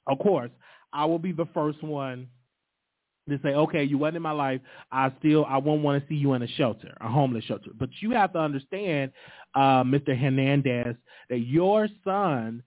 of 0.08 0.18
course, 0.20 0.50
I 0.94 1.06
will 1.06 1.20
be 1.20 1.34
the 1.34 1.48
first 1.54 1.84
one 1.84 2.28
to 3.30 3.40
say, 3.44 3.50
okay, 3.50 3.84
you 3.84 3.98
wasn't 3.98 4.18
in 4.18 4.22
my 4.24 4.32
life. 4.32 4.62
I 4.92 5.12
still, 5.20 5.46
I 5.46 5.58
won't 5.58 5.84
want 5.84 6.02
to 6.02 6.10
see 6.10 6.16
you 6.16 6.34
in 6.34 6.42
a 6.42 6.48
shelter, 6.48 6.96
a 7.00 7.08
homeless 7.08 7.44
shelter. 7.46 7.72
But 7.78 7.90
you 8.00 8.12
have 8.12 8.34
to 8.34 8.40
understand, 8.40 9.12
uh, 9.54 9.84
Mr. 9.84 10.20
Hernandez, 10.20 10.96
that 11.30 11.40
your 11.40 11.88
son 12.04 12.64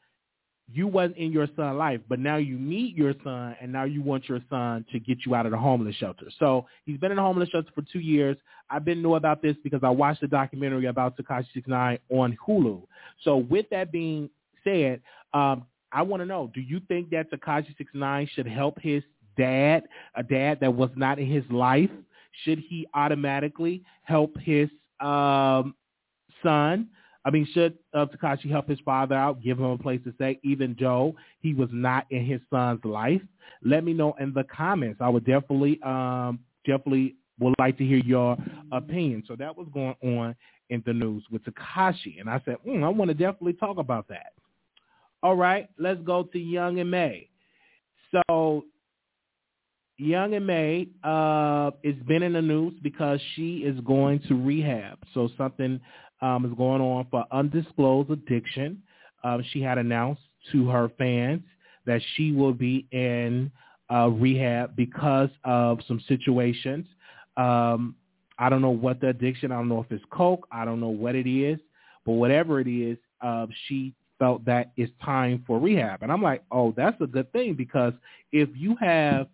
you 0.71 0.87
wasn't 0.87 1.17
in 1.17 1.33
your 1.33 1.47
son's 1.57 1.77
life, 1.77 2.01
but 2.09 2.19
now 2.19 2.37
you 2.37 2.57
meet 2.57 2.95
your 2.97 3.15
son, 3.25 3.57
and 3.61 3.73
now 3.73 3.85
you 3.85 4.03
want 4.03 4.29
your 4.29 4.41
son 4.49 4.85
to 4.93 4.99
get 4.99 5.19
you 5.27 5.35
out 5.35 5.45
of 5.47 5.53
the 5.53 5.59
homeless 5.59 5.97
shelter. 5.97 6.27
So 6.39 6.67
he's 6.85 6.99
been 6.99 7.11
in 7.11 7.17
the 7.17 7.23
homeless 7.23 7.49
shelter 7.51 7.71
for 7.75 7.83
two 7.93 8.01
years. 8.01 8.37
I've 8.71 8.85
been 8.85 9.03
know 9.03 9.17
about 9.17 9.43
this 9.43 9.57
because 9.63 9.81
I 9.83 9.91
watched 9.91 10.21
the 10.21 10.29
documentary 10.29 10.87
about 10.87 11.17
Tekashi 11.17 11.47
Six 11.53 11.69
Nine 11.69 11.99
on 12.11 12.37
Hulu. 12.47 12.83
So 13.23 13.37
with 13.37 13.67
that 13.71 13.93
being 13.93 14.31
said, 14.65 15.01
um, 15.35 15.67
I 15.93 16.03
want 16.03 16.23
to 16.23 16.27
know: 16.27 16.51
Do 16.55 16.61
you 16.61 16.81
think 16.89 17.11
that 17.11 17.31
Tekashi 17.31 17.77
Six 17.77 17.91
Nine 17.93 18.29
should 18.33 18.47
help 18.47 18.81
his 18.81 19.03
dad, 19.37 19.85
a 20.15 20.23
dad 20.23 20.59
that 20.61 20.75
was 20.75 20.91
not 20.97 21.19
in 21.19 21.27
his 21.27 21.45
life? 21.51 21.91
Should 22.45 22.61
he 22.61 22.87
automatically 22.95 23.83
help 24.05 24.39
his 24.39 24.71
um, 25.01 25.75
son? 26.43 26.89
I 27.25 27.31
mean, 27.31 27.47
should 27.53 27.79
uh, 27.95 28.07
Tekashi 28.07 28.51
help 28.51 28.69
his 28.69 28.81
father 28.81 29.15
out, 29.15 29.43
give 29.43 29.59
him 29.59 29.67
a 29.67 29.79
place 29.79 30.01
to 30.05 30.13
stay, 30.15 30.41
even 30.43 30.77
though 30.79 31.15
he 31.41 31.55
was 31.55 31.69
not 31.73 32.07
in 32.11 32.25
his 32.25 32.41
son's 32.51 32.85
life? 32.85 33.23
Let 33.63 33.85
me 33.85 33.93
know 33.93 34.15
in 34.19 34.33
the 34.33 34.45
comments. 34.45 35.01
I 35.01 35.09
would 35.09 35.25
definitely, 35.25 35.81
um, 35.83 36.41
definitely 36.67 37.17
would 37.39 37.55
like 37.59 37.79
to 37.79 37.85
hear 37.85 37.99
your 37.99 38.37
opinion. 38.73 39.23
So 39.27 39.37
that 39.37 39.57
was 39.57 39.69
going 39.73 39.95
on 40.03 40.35
in 40.71 40.83
the 40.85 40.93
news 40.93 41.25
with 41.31 41.43
Tekashi, 41.45 42.19
and 42.19 42.29
I 42.29 42.41
said, 42.45 42.57
mm, 42.67 42.83
I 42.83 42.89
want 42.89 43.11
to 43.11 43.15
definitely 43.15 43.55
talk 43.55 43.79
about 43.79 44.09
that. 44.09 44.33
All 45.23 45.37
right, 45.37 45.69
let's 45.79 46.01
go 46.03 46.25
to 46.25 46.39
Young 46.39 46.81
and 46.81 46.91
May. 46.91 47.29
So 48.11 48.65
Young 49.99 50.35
M.A. 50.35 50.89
uh, 51.05 51.71
has 51.85 51.95
been 52.07 52.23
in 52.23 52.33
the 52.33 52.43
news 52.43 52.75
because 52.83 53.21
she 53.35 53.59
is 53.59 53.79
going 53.81 54.21
to 54.29 54.35
rehab. 54.35 54.99
So 55.15 55.29
something 55.39 55.81
um, 56.23 56.47
is 56.47 56.53
going 56.57 56.81
on 56.81 57.07
for 57.11 57.25
undisclosed 57.31 58.11
addiction. 58.11 58.83
Um, 59.25 59.45
she 59.53 59.61
had 59.61 59.79
announced 59.79 60.23
to 60.53 60.69
her 60.69 60.91
fans 60.97 61.43
that 61.85 62.01
she 62.15 62.33
will 62.33 62.53
be 62.55 62.87
in 62.93 63.51
uh, 63.93 64.09
rehab 64.09 64.75
because 64.77 65.29
of 65.45 65.81
some 65.87 66.01
situations. 66.09 66.87
Um, 67.37 67.95
I 68.39 68.49
don't 68.49 68.63
know 68.63 68.71
what 68.71 69.01
the 69.01 69.09
addiction. 69.09 69.53
I 69.53 69.57
don't 69.57 69.69
know 69.69 69.81
if 69.81 69.91
it's 69.91 70.05
coke. 70.11 70.47
I 70.51 70.65
don't 70.65 70.81
know 70.81 70.89
what 70.89 71.15
it 71.15 71.29
is, 71.29 71.59
but 72.07 72.13
whatever 72.13 72.61
it 72.61 72.69
is, 72.69 72.97
uh, 73.21 73.47
she 73.67 73.93
felt 74.19 74.45
that 74.45 74.73
it's 74.77 74.93
time 75.05 75.45
for 75.47 75.59
rehab. 75.59 76.03
And 76.03 76.11
I'm 76.13 76.23
like, 76.23 76.43
oh, 76.51 76.73
that's 76.77 77.01
a 77.01 77.07
good 77.07 77.31
thing 77.33 77.55
because 77.55 77.93
if 78.31 78.49
you 78.55 78.77
have 78.81 79.27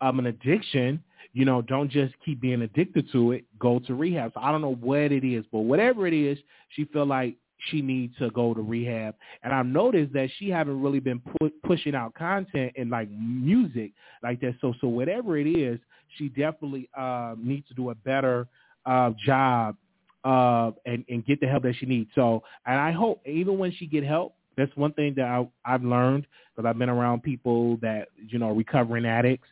um, 0.00 0.18
an 0.18 0.26
addiction 0.26 1.02
you 1.34 1.44
know, 1.44 1.60
don't 1.60 1.90
just 1.90 2.14
keep 2.24 2.40
being 2.40 2.62
addicted 2.62 3.10
to 3.12 3.32
it. 3.32 3.44
Go 3.58 3.80
to 3.80 3.94
rehab. 3.94 4.32
So 4.34 4.40
I 4.40 4.52
don't 4.52 4.62
know 4.62 4.76
what 4.76 5.12
it 5.12 5.24
is, 5.26 5.44
but 5.52 5.60
whatever 5.60 6.06
it 6.06 6.14
is, 6.14 6.38
she 6.70 6.84
feel 6.86 7.04
like 7.04 7.34
she 7.70 7.82
needs 7.82 8.16
to 8.18 8.30
go 8.30 8.54
to 8.54 8.62
rehab. 8.62 9.16
And 9.42 9.52
I've 9.52 9.66
noticed 9.66 10.12
that 10.12 10.28
she 10.38 10.48
haven't 10.48 10.80
really 10.80 11.00
been 11.00 11.20
pu- 11.20 11.52
pushing 11.64 11.94
out 11.94 12.14
content 12.14 12.72
and 12.76 12.88
like 12.88 13.08
music 13.10 13.92
like 14.22 14.40
that. 14.40 14.54
So 14.60 14.74
so 14.80 14.86
whatever 14.86 15.36
it 15.36 15.48
is, 15.48 15.80
she 16.16 16.28
definitely 16.28 16.88
uh, 16.96 17.34
needs 17.36 17.66
to 17.68 17.74
do 17.74 17.90
a 17.90 17.94
better 17.96 18.46
uh, 18.86 19.10
job 19.24 19.76
uh, 20.24 20.70
and 20.86 21.04
and 21.08 21.26
get 21.26 21.40
the 21.40 21.48
help 21.48 21.64
that 21.64 21.74
she 21.76 21.86
needs. 21.86 22.10
So 22.14 22.44
and 22.64 22.80
I 22.80 22.92
hope 22.92 23.26
even 23.26 23.58
when 23.58 23.72
she 23.72 23.86
get 23.86 24.04
help, 24.04 24.34
that's 24.56 24.74
one 24.76 24.92
thing 24.92 25.14
that 25.16 25.26
I, 25.26 25.46
I've 25.64 25.84
learned 25.84 26.26
because 26.54 26.68
I've 26.68 26.78
been 26.78 26.88
around 26.88 27.22
people 27.22 27.76
that 27.78 28.08
you 28.28 28.38
know 28.38 28.50
recovering 28.50 29.06
addicts 29.06 29.48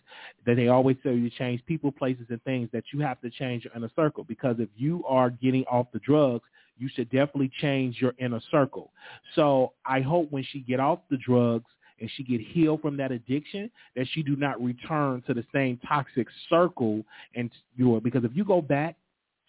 that 0.46 0.56
they 0.56 0.68
always 0.68 0.96
tell 1.02 1.12
you 1.12 1.28
to 1.28 1.36
change 1.36 1.64
people, 1.66 1.92
places, 1.92 2.26
and 2.30 2.42
things 2.44 2.68
that 2.72 2.84
you 2.92 3.00
have 3.00 3.20
to 3.22 3.30
change 3.30 3.64
your 3.64 3.72
inner 3.74 3.90
circle 3.94 4.24
because 4.24 4.56
if 4.58 4.68
you 4.76 5.04
are 5.06 5.30
getting 5.30 5.64
off 5.64 5.86
the 5.92 5.98
drugs, 6.00 6.44
you 6.78 6.88
should 6.94 7.10
definitely 7.10 7.50
change 7.60 8.00
your 8.00 8.14
inner 8.18 8.40
circle. 8.50 8.90
So 9.34 9.72
I 9.86 10.00
hope 10.00 10.30
when 10.30 10.44
she 10.50 10.60
get 10.60 10.80
off 10.80 11.00
the 11.10 11.18
drugs 11.18 11.66
and 12.00 12.10
she 12.16 12.24
get 12.24 12.40
healed 12.40 12.82
from 12.82 12.96
that 12.96 13.12
addiction, 13.12 13.70
that 13.94 14.06
she 14.12 14.22
do 14.22 14.34
not 14.34 14.60
return 14.62 15.22
to 15.26 15.34
the 15.34 15.44
same 15.54 15.78
toxic 15.86 16.26
circle 16.50 17.04
and 17.34 17.50
you 17.76 17.86
know, 17.86 18.00
because 18.00 18.24
if 18.24 18.32
you 18.34 18.44
go 18.44 18.60
back 18.60 18.96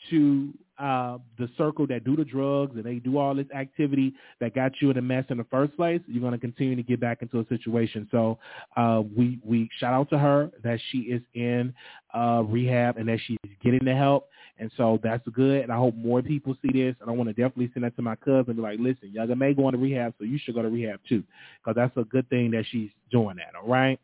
to 0.09 0.53
uh, 0.79 1.17
the 1.37 1.47
circle 1.57 1.85
that 1.87 2.03
do 2.03 2.15
the 2.15 2.25
drugs 2.25 2.75
and 2.75 2.83
they 2.83 2.95
do 2.95 3.17
all 3.17 3.35
this 3.35 3.45
activity 3.55 4.13
that 4.39 4.55
got 4.55 4.71
you 4.81 4.89
in 4.89 4.97
a 4.97 5.01
mess 5.01 5.23
in 5.29 5.37
the 5.37 5.43
first 5.45 5.75
place, 5.77 6.01
you're 6.07 6.21
going 6.21 6.33
to 6.33 6.39
continue 6.39 6.75
to 6.75 6.83
get 6.83 6.99
back 6.99 7.21
into 7.21 7.39
a 7.39 7.47
situation. 7.47 8.07
So 8.11 8.39
uh, 8.75 9.03
we 9.15 9.39
we 9.43 9.69
shout 9.79 9.93
out 9.93 10.09
to 10.09 10.17
her 10.17 10.51
that 10.63 10.79
she 10.91 10.99
is 10.99 11.21
in 11.35 11.73
uh, 12.13 12.43
rehab 12.45 12.97
and 12.97 13.07
that 13.07 13.19
she's 13.25 13.37
getting 13.63 13.85
the 13.85 13.95
help. 13.95 14.29
And 14.59 14.71
so 14.77 14.99
that's 15.03 15.27
good. 15.33 15.61
And 15.61 15.71
I 15.71 15.77
hope 15.77 15.95
more 15.95 16.21
people 16.21 16.55
see 16.61 16.71
this. 16.71 16.95
And 17.01 17.09
I 17.09 17.13
want 17.13 17.29
to 17.29 17.33
definitely 17.33 17.69
send 17.73 17.85
that 17.85 17.95
to 17.95 18.01
my 18.01 18.15
cousin 18.15 18.45
and 18.47 18.55
be 18.55 18.61
like, 18.61 18.79
listen, 18.79 19.11
Young 19.11 19.29
M.A. 19.31 19.53
going 19.53 19.73
to 19.73 19.79
rehab, 19.79 20.13
so 20.17 20.25
you 20.25 20.39
should 20.43 20.55
go 20.55 20.61
to 20.61 20.69
rehab 20.69 20.99
too, 21.07 21.23
because 21.63 21.75
that's 21.75 21.95
a 21.97 22.03
good 22.03 22.29
thing 22.29 22.51
that 22.51 22.65
she's 22.71 22.89
doing 23.11 23.37
that. 23.37 23.53
All 23.59 23.67
right. 23.67 23.99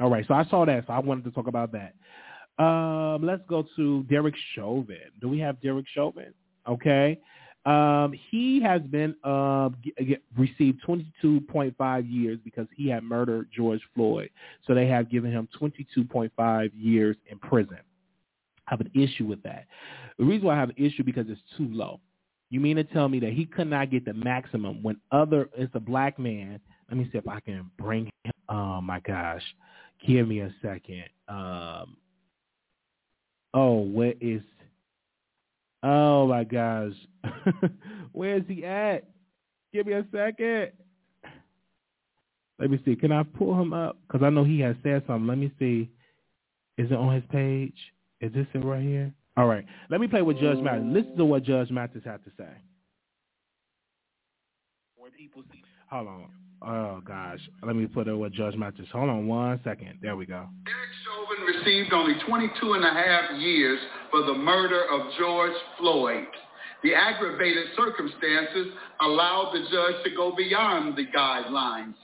All 0.00 0.10
right. 0.10 0.24
So 0.26 0.34
I 0.34 0.44
saw 0.46 0.64
that, 0.64 0.86
so 0.86 0.92
I 0.92 0.98
wanted 0.98 1.24
to 1.24 1.30
talk 1.30 1.46
about 1.46 1.72
that. 1.72 1.94
Um, 2.60 3.22
let's 3.22 3.42
go 3.48 3.64
to 3.76 4.02
Derek 4.04 4.34
Chauvin. 4.54 4.98
Do 5.20 5.28
we 5.28 5.38
have 5.38 5.60
Derek 5.62 5.86
Chauvin? 5.94 6.34
Okay. 6.68 7.18
Um, 7.64 8.14
he 8.30 8.60
has 8.62 8.82
been 8.82 9.14
uh, 9.24 9.70
get, 10.06 10.22
received 10.36 10.82
22.5 10.86 12.12
years 12.12 12.38
because 12.44 12.66
he 12.76 12.88
had 12.88 13.02
murdered 13.02 13.48
George 13.54 13.80
Floyd. 13.94 14.30
So 14.66 14.74
they 14.74 14.86
have 14.88 15.10
given 15.10 15.32
him 15.32 15.48
22.5 15.58 16.70
years 16.74 17.16
in 17.30 17.38
prison. 17.38 17.78
I 18.66 18.70
have 18.70 18.80
an 18.80 18.90
issue 18.94 19.24
with 19.24 19.42
that. 19.42 19.66
The 20.18 20.24
reason 20.24 20.46
why 20.46 20.56
I 20.56 20.60
have 20.60 20.70
an 20.70 20.84
issue 20.84 21.02
because 21.02 21.26
it's 21.28 21.40
too 21.56 21.68
low. 21.70 22.00
You 22.50 22.60
mean 22.60 22.76
to 22.76 22.84
tell 22.84 23.08
me 23.08 23.20
that 23.20 23.32
he 23.32 23.46
could 23.46 23.68
not 23.68 23.90
get 23.90 24.04
the 24.04 24.12
maximum 24.12 24.82
when 24.82 24.96
other 25.12 25.48
it's 25.56 25.74
a 25.74 25.80
black 25.80 26.18
man? 26.18 26.60
Let 26.88 26.98
me 26.98 27.08
see 27.10 27.18
if 27.18 27.28
I 27.28 27.40
can 27.40 27.70
bring 27.78 28.06
him. 28.24 28.32
Oh 28.48 28.80
my 28.80 29.00
gosh, 29.00 29.42
give 30.06 30.26
me 30.26 30.40
a 30.40 30.52
second. 30.60 31.04
Um, 31.28 31.96
Oh, 33.52 33.80
where 33.80 34.14
is? 34.20 34.42
Oh 35.82 36.26
my 36.26 36.44
gosh, 36.44 36.92
where 38.12 38.36
is 38.36 38.44
he 38.46 38.64
at? 38.64 39.08
Give 39.72 39.86
me 39.86 39.94
a 39.94 40.04
second. 40.12 40.72
Let 42.58 42.70
me 42.70 42.80
see. 42.84 42.94
Can 42.94 43.10
I 43.10 43.22
pull 43.22 43.58
him 43.60 43.72
up? 43.72 43.96
Because 44.06 44.24
I 44.24 44.28
know 44.30 44.44
he 44.44 44.60
has 44.60 44.76
said 44.82 45.02
something. 45.06 45.26
Let 45.26 45.38
me 45.38 45.50
see. 45.58 45.88
Is 46.76 46.90
it 46.90 46.94
on 46.94 47.14
his 47.14 47.24
page? 47.30 47.76
Is 48.20 48.32
this 48.34 48.46
it 48.52 48.58
right 48.58 48.82
here? 48.82 49.12
All 49.36 49.46
right. 49.46 49.64
Let 49.88 50.00
me 50.00 50.06
play 50.06 50.20
with 50.20 50.38
Judge 50.38 50.58
Mathis. 50.58 50.84
Listen 50.84 51.16
to 51.16 51.24
what 51.24 51.42
Judge 51.44 51.70
Mathis 51.70 52.02
had 52.04 52.22
to 52.24 52.30
say. 52.36 52.50
When 54.96 55.10
people 55.12 55.42
see, 55.50 55.62
hold 55.90 56.08
on. 56.08 56.28
Oh 56.62 57.00
gosh, 57.06 57.40
let 57.62 57.74
me 57.74 57.86
put 57.86 58.06
it 58.06 58.14
with 58.14 58.32
Judge 58.34 58.54
Mathis. 58.54 58.86
Hold 58.92 59.08
on 59.08 59.26
one 59.26 59.58
second. 59.64 59.98
There 60.02 60.14
we 60.14 60.26
go. 60.26 60.46
Derek 60.66 60.90
Chauvin 61.04 61.56
received 61.56 61.92
only 61.92 62.14
22 62.26 62.72
and 62.74 62.84
a 62.84 62.90
half 62.90 63.38
years 63.38 63.78
for 64.10 64.24
the 64.24 64.34
murder 64.34 64.84
of 64.92 65.00
George 65.18 65.56
Floyd. 65.78 66.26
The 66.82 66.94
aggravated 66.94 67.68
circumstances 67.76 68.74
allowed 69.00 69.52
the 69.54 69.60
judge 69.70 70.04
to 70.04 70.10
go 70.14 70.34
beyond 70.36 70.96
the 70.96 71.06
guidelines. 71.06 71.94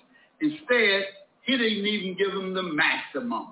Instead, 0.41 1.05
he 1.43 1.57
didn't 1.57 1.87
even 1.87 2.17
give 2.17 2.33
him 2.33 2.55
the 2.55 2.63
maximum. 2.63 3.49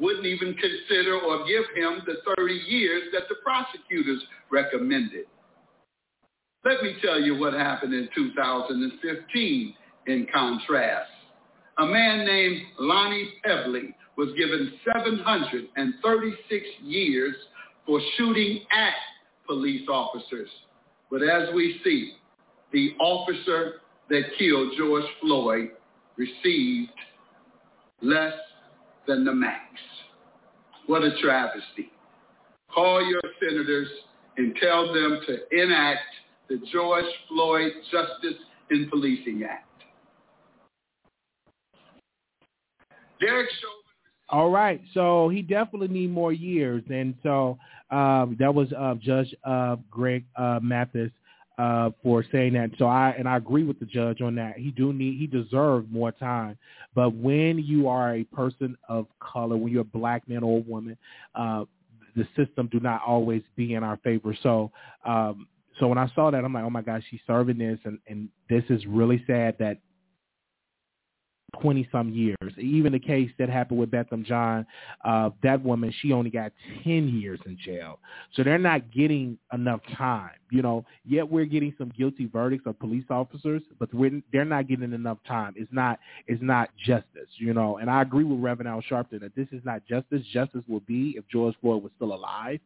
Wouldn't 0.00 0.26
even 0.26 0.54
consider 0.54 1.20
or 1.20 1.46
give 1.46 1.64
him 1.74 2.02
the 2.06 2.16
30 2.36 2.54
years 2.66 3.04
that 3.12 3.24
the 3.28 3.36
prosecutors 3.44 4.22
recommended. 4.50 5.26
Let 6.64 6.82
me 6.82 6.94
tell 7.02 7.18
you 7.18 7.38
what 7.38 7.54
happened 7.54 7.94
in 7.94 8.08
2015 8.14 9.74
in 10.10 10.26
contrast. 10.32 11.10
A 11.78 11.86
man 11.86 12.26
named 12.26 12.60
Lonnie 12.78 13.32
Pebley 13.44 13.94
was 14.16 14.28
given 14.36 14.72
736 14.94 16.66
years 16.82 17.34
for 17.86 18.00
shooting 18.16 18.60
at 18.70 18.92
police 19.46 19.88
officers. 19.88 20.48
But 21.10 21.22
as 21.22 21.48
we 21.54 21.80
see, 21.82 22.12
the 22.72 22.90
officer 23.00 23.80
that 24.10 24.22
killed 24.38 24.72
George 24.76 25.04
Floyd 25.20 25.70
received 26.16 26.90
less 28.02 28.34
than 29.06 29.24
the 29.24 29.32
max. 29.32 29.64
What 30.86 31.02
a 31.02 31.10
travesty. 31.22 31.90
Call 32.72 33.04
your 33.04 33.22
senators 33.40 33.88
and 34.36 34.54
tell 34.60 34.92
them 34.92 35.20
to 35.26 35.62
enact 35.62 36.00
the 36.48 36.60
George 36.72 37.04
Floyd 37.28 37.72
Justice 37.90 38.40
in 38.70 38.88
Policing 38.90 39.44
Act. 39.48 39.69
Derek 43.20 43.50
Chauvin. 43.50 43.76
All 44.30 44.50
right, 44.50 44.80
so 44.94 45.28
he 45.28 45.42
definitely 45.42 45.88
need 45.88 46.12
more 46.12 46.32
years, 46.32 46.84
and 46.88 47.14
so 47.22 47.58
um, 47.90 48.36
that 48.38 48.54
was 48.54 48.68
uh, 48.78 48.94
Judge 48.94 49.34
uh, 49.44 49.76
Greg 49.90 50.24
uh, 50.36 50.60
Mathis 50.62 51.10
uh, 51.58 51.90
for 52.02 52.24
saying 52.30 52.52
that. 52.52 52.70
So 52.78 52.86
I 52.86 53.10
and 53.18 53.28
I 53.28 53.36
agree 53.36 53.64
with 53.64 53.80
the 53.80 53.86
judge 53.86 54.20
on 54.20 54.36
that. 54.36 54.56
He 54.56 54.70
do 54.70 54.92
need 54.92 55.18
he 55.18 55.26
deserved 55.26 55.92
more 55.92 56.12
time. 56.12 56.56
But 56.94 57.14
when 57.14 57.58
you 57.58 57.88
are 57.88 58.14
a 58.14 58.24
person 58.24 58.76
of 58.88 59.06
color, 59.20 59.56
when 59.56 59.72
you're 59.72 59.82
a 59.82 59.84
black 59.84 60.28
man 60.28 60.42
or 60.44 60.62
woman, 60.62 60.96
uh, 61.34 61.64
the 62.14 62.26
system 62.36 62.68
do 62.70 62.80
not 62.80 63.02
always 63.06 63.42
be 63.56 63.74
in 63.74 63.82
our 63.82 63.96
favor. 63.98 64.36
So 64.42 64.70
um, 65.04 65.48
so 65.78 65.88
when 65.88 65.98
I 65.98 66.08
saw 66.14 66.30
that, 66.30 66.44
I'm 66.44 66.52
like, 66.52 66.64
oh 66.64 66.70
my 66.70 66.82
gosh, 66.82 67.02
she's 67.10 67.20
serving 67.26 67.58
this, 67.58 67.78
and 67.84 67.98
and 68.06 68.28
this 68.48 68.64
is 68.70 68.86
really 68.86 69.22
sad 69.26 69.56
that 69.58 69.78
20 71.60 71.88
some 71.90 72.10
years. 72.10 72.52
Even 72.58 72.92
the 72.92 72.98
case 72.98 73.30
that 73.38 73.48
happened 73.48 73.78
with 73.78 73.90
Botham 73.90 74.24
Jean, 74.24 74.66
uh, 75.04 75.30
that 75.42 75.62
woman, 75.62 75.92
she 76.00 76.12
only 76.12 76.30
got 76.30 76.52
10 76.84 77.08
years 77.08 77.40
in 77.46 77.56
jail. 77.58 77.98
So 78.34 78.42
they're 78.42 78.58
not 78.58 78.90
getting 78.92 79.38
enough 79.52 79.80
time, 79.96 80.30
you 80.50 80.62
know, 80.62 80.84
yet 81.04 81.28
we're 81.28 81.44
getting 81.44 81.74
some 81.78 81.92
guilty 81.96 82.26
verdicts 82.26 82.66
of 82.66 82.78
police 82.78 83.04
officers, 83.10 83.62
but 83.78 83.92
we're, 83.94 84.22
they're 84.32 84.44
not 84.44 84.68
getting 84.68 84.92
enough 84.92 85.18
time. 85.26 85.54
It's 85.56 85.72
not, 85.72 85.98
it's 86.26 86.42
not 86.42 86.70
justice, 86.84 87.28
you 87.36 87.54
know, 87.54 87.78
and 87.78 87.90
I 87.90 88.02
agree 88.02 88.24
with 88.24 88.40
Reverend 88.40 88.68
Al 88.68 88.82
Sharpton 88.82 89.20
that 89.20 89.34
this 89.34 89.48
is 89.52 89.64
not 89.64 89.86
justice. 89.86 90.22
Justice 90.32 90.62
will 90.68 90.80
be 90.80 91.14
if 91.16 91.24
George 91.28 91.54
Floyd 91.60 91.82
was 91.82 91.92
still 91.96 92.14
alive. 92.14 92.60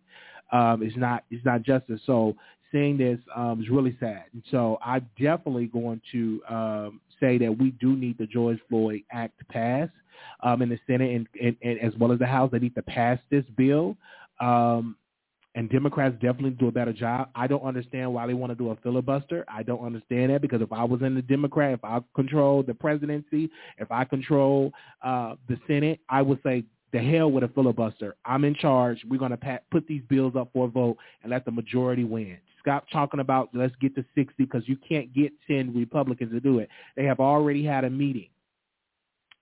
Um, 0.52 0.82
it's 0.82 0.96
not, 0.96 1.24
it's 1.30 1.44
not 1.44 1.62
justice. 1.62 2.00
So 2.06 2.36
seeing 2.74 2.98
this 2.98 3.18
um, 3.34 3.62
is 3.62 3.70
really 3.70 3.96
sad. 4.00 4.24
And 4.32 4.42
so 4.50 4.78
I'm 4.84 5.08
definitely 5.18 5.66
going 5.66 6.00
to 6.12 6.42
um, 6.48 7.00
say 7.24 7.38
that 7.38 7.58
we 7.58 7.70
do 7.72 7.96
need 7.96 8.18
the 8.18 8.26
George 8.26 8.58
Floyd 8.68 9.02
Act 9.12 9.40
passed 9.48 9.92
um, 10.42 10.62
in 10.62 10.68
the 10.68 10.78
Senate 10.86 11.14
and, 11.14 11.26
and, 11.42 11.56
and, 11.62 11.80
as 11.80 11.98
well 11.98 12.12
as 12.12 12.18
the 12.18 12.26
House. 12.26 12.50
They 12.52 12.58
need 12.58 12.74
to 12.74 12.82
pass 12.82 13.18
this 13.30 13.44
bill. 13.56 13.96
Um, 14.40 14.96
and 15.56 15.70
Democrats 15.70 16.14
definitely 16.14 16.50
do 16.50 16.66
a 16.66 16.72
better 16.72 16.92
job. 16.92 17.28
I 17.34 17.46
don't 17.46 17.62
understand 17.62 18.12
why 18.12 18.26
they 18.26 18.34
want 18.34 18.50
to 18.50 18.56
do 18.56 18.70
a 18.70 18.76
filibuster. 18.76 19.44
I 19.48 19.62
don't 19.62 19.84
understand 19.84 20.32
that 20.32 20.42
because 20.42 20.60
if 20.60 20.72
I 20.72 20.82
was 20.82 21.00
in 21.02 21.14
the 21.14 21.22
Democrat, 21.22 21.74
if 21.74 21.84
I 21.84 22.00
control 22.16 22.64
the 22.64 22.74
presidency, 22.74 23.50
if 23.78 23.90
I 23.92 24.04
control 24.04 24.72
uh, 25.04 25.36
the 25.48 25.56
Senate, 25.68 26.00
I 26.08 26.22
would 26.22 26.40
say 26.42 26.64
the 26.92 26.98
hell 26.98 27.30
with 27.30 27.44
a 27.44 27.48
filibuster. 27.48 28.16
I'm 28.24 28.44
in 28.44 28.54
charge. 28.56 28.98
We're 29.08 29.18
going 29.18 29.30
to 29.30 29.36
pat, 29.36 29.64
put 29.70 29.86
these 29.86 30.02
bills 30.08 30.34
up 30.36 30.50
for 30.52 30.66
a 30.66 30.68
vote 30.68 30.96
and 31.22 31.30
let 31.30 31.44
the 31.44 31.52
majority 31.52 32.04
win. 32.04 32.38
Stop 32.64 32.86
talking 32.90 33.20
about 33.20 33.50
let's 33.52 33.74
get 33.78 33.94
to 33.94 34.04
60 34.14 34.32
because 34.38 34.62
you 34.66 34.76
can't 34.88 35.12
get 35.12 35.32
10 35.46 35.74
Republicans 35.74 36.32
to 36.32 36.40
do 36.40 36.60
it. 36.60 36.70
They 36.96 37.04
have 37.04 37.20
already 37.20 37.62
had 37.62 37.84
a 37.84 37.90
meeting. 37.90 38.28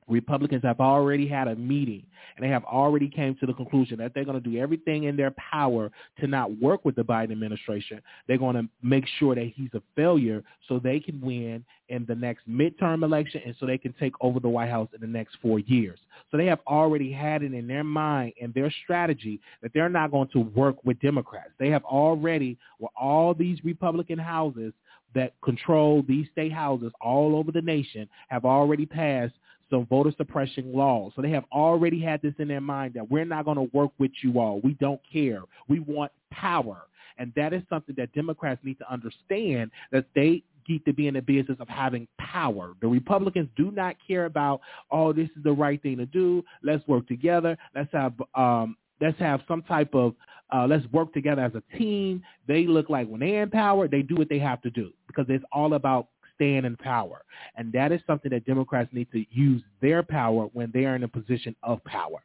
Republicans 0.09 0.63
have 0.63 0.81
already 0.81 1.29
had 1.29 1.49
a 1.49 1.57
meeting 1.57 2.05
and 2.37 2.45
they 2.45 2.51
have 2.51 2.65
already 2.65 3.09
came 3.09 3.35
to 3.37 3.47
the 3.47 3.53
conclusion 3.53 3.99
that 3.99 4.13
they're 4.15 4.25
going 4.25 4.41
to 4.41 4.51
do 4.51 4.59
everything 4.59 5.05
in 5.05 5.17
their 5.17 5.33
power 5.33 5.91
to 6.21 6.27
not 6.27 6.59
work 6.61 6.85
with 6.85 6.95
the 6.95 7.03
Biden 7.03 7.33
administration. 7.33 8.01
They're 8.27 8.39
going 8.39 8.57
to 8.57 8.69
make 8.83 9.05
sure 9.19 9.35
that 9.35 9.53
he's 9.55 9.71
a 9.75 9.83
failure 9.95 10.43
so 10.69 10.79
they 10.79 11.01
can 11.01 11.21
win 11.21 11.65
in 11.89 12.07
the 12.07 12.15
next 12.15 12.49
midterm 12.49 13.05
election 13.05 13.43
and 13.45 13.55
so 13.61 13.67
they 13.67 13.79
can 13.79 13.95
take 14.01 14.15
over 14.21 14.41
the 14.41 14.49
White 14.49 14.71
House 14.71 14.89
in 14.95 15.01
the 15.01 15.07
next 15.07 15.37
four 15.43 15.59
years. 15.59 15.99
So 16.31 16.37
they 16.37 16.47
have 16.47 16.61
already 16.67 17.13
had 17.13 17.43
it 17.43 17.53
in 17.53 17.67
their 17.67 17.85
mind 17.85 18.33
and 18.41 18.53
their 18.55 18.73
strategy 18.83 19.41
that 19.63 19.73
they're 19.75 19.89
not 19.89 20.11
going 20.11 20.29
to 20.33 20.41
work 20.41 20.77
with 20.85 20.99
Democrats. 21.01 21.51
They 21.59 21.69
have 21.69 21.85
already, 21.85 22.59
with 22.79 22.91
all 22.97 23.35
these 23.35 23.59
Republican 23.65 24.19
houses 24.19 24.73
that 25.15 25.35
control 25.45 26.03
these 26.09 26.27
state 26.33 26.53
houses 26.53 26.93
all 27.01 27.37
over 27.37 27.53
the 27.53 27.61
nation, 27.61 28.09
have 28.29 28.47
already 28.47 28.87
passed 28.87 29.35
some 29.73 29.87
voter 29.87 30.13
suppression 30.17 30.73
laws. 30.73 31.13
So 31.17 31.23
they 31.23 31.31
have 31.31 31.45
already 31.51 32.01
had 32.01 32.21
this 32.21 32.35
in 32.39 32.49
their 32.49 32.61
mind 32.61 32.95
that 32.95 33.11
we're 33.11 33.25
not 33.25 33.47
going 33.47 33.57
to 33.57 33.71
work 33.77 33.91
with 33.99 34.11
you 34.23 34.39
all. 34.39 34.61
We 34.63 34.75
don't 34.75 35.01
care. 35.11 35.43
We 35.67 35.81
want 35.81 36.13
power. 36.31 36.83
And 37.19 37.33
that 37.37 37.53
is 37.53 37.63
something 37.69 37.95
that 37.99 38.13
Democrats 38.13 38.61
need 38.63 38.79
to 38.79 38.93
understand 38.93 39.71
that 39.91 40.07
they 40.15 40.43
need 40.69 40.85
to 40.85 40.93
be 40.93 41.09
in 41.09 41.15
the 41.15 41.23
business 41.23 41.57
of 41.59 41.69
having 41.69 42.07
power. 42.19 42.75
The 42.81 42.89
Republicans 42.89 43.49
do 43.57 43.71
not 43.71 43.97
care 44.07 44.27
about, 44.27 44.61
oh, 44.91 45.13
this 45.13 45.29
is 45.37 45.43
the 45.43 45.53
right 45.53 45.81
thing 45.83 45.97
to 45.99 46.07
do. 46.07 46.45
Let's 46.63 46.87
work 46.87 47.09
together. 47.09 47.57
Let's 47.75 47.93
have 47.93 48.13
um, 48.35 48.77
let's 49.01 49.19
have 49.19 49.41
some 49.49 49.63
type 49.63 49.95
of 49.95 50.15
uh, 50.55 50.67
let's 50.67 50.87
work 50.93 51.13
together 51.15 51.43
as 51.43 51.53
a 51.55 51.79
team. 51.79 52.23
They 52.47 52.67
look 52.67 52.91
like 52.91 53.09
when 53.09 53.21
they're 53.21 53.43
in 53.43 53.51
power, 53.51 53.89
they 53.89 54.03
do 54.03 54.17
what 54.17 54.29
they 54.29 54.39
have 54.39 54.61
to 54.63 54.71
do 54.71 54.93
because 55.07 55.27
it's 55.29 55.45
all 55.51 55.75
about 55.75 56.09
stand 56.43 56.67
in 56.67 56.77
power. 56.77 57.23
And 57.57 57.73
that 57.73 57.93
is 57.93 58.01
something 58.07 58.31
that 58.31 58.45
Democrats 58.45 58.91
need 58.93 59.09
to 59.13 59.25
use 59.31 59.63
their 59.81 60.03
power 60.03 60.49
when 60.53 60.71
they 60.73 60.85
are 60.85 60.97
in 60.97 61.05
a 61.05 61.09
position 61.09 61.55
of 61.63 61.83
power. 61.85 62.23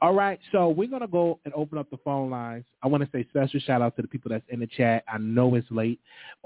All 0.00 0.14
right, 0.14 0.40
so 0.52 0.68
we're 0.68 0.88
going 0.88 1.02
to 1.02 1.08
go 1.08 1.38
and 1.44 1.54
open 1.54 1.78
up 1.78 1.88
the 1.90 1.98
phone 1.98 2.30
lines. 2.30 2.64
I 2.82 2.88
want 2.88 3.02
to 3.04 3.08
say 3.12 3.26
special 3.30 3.60
shout 3.60 3.82
out 3.82 3.96
to 3.96 4.02
the 4.02 4.08
people 4.08 4.30
that's 4.30 4.44
in 4.48 4.60
the 4.60 4.66
chat. 4.66 5.04
I 5.12 5.18
know 5.18 5.54
it's 5.54 5.70
late. 5.70 6.00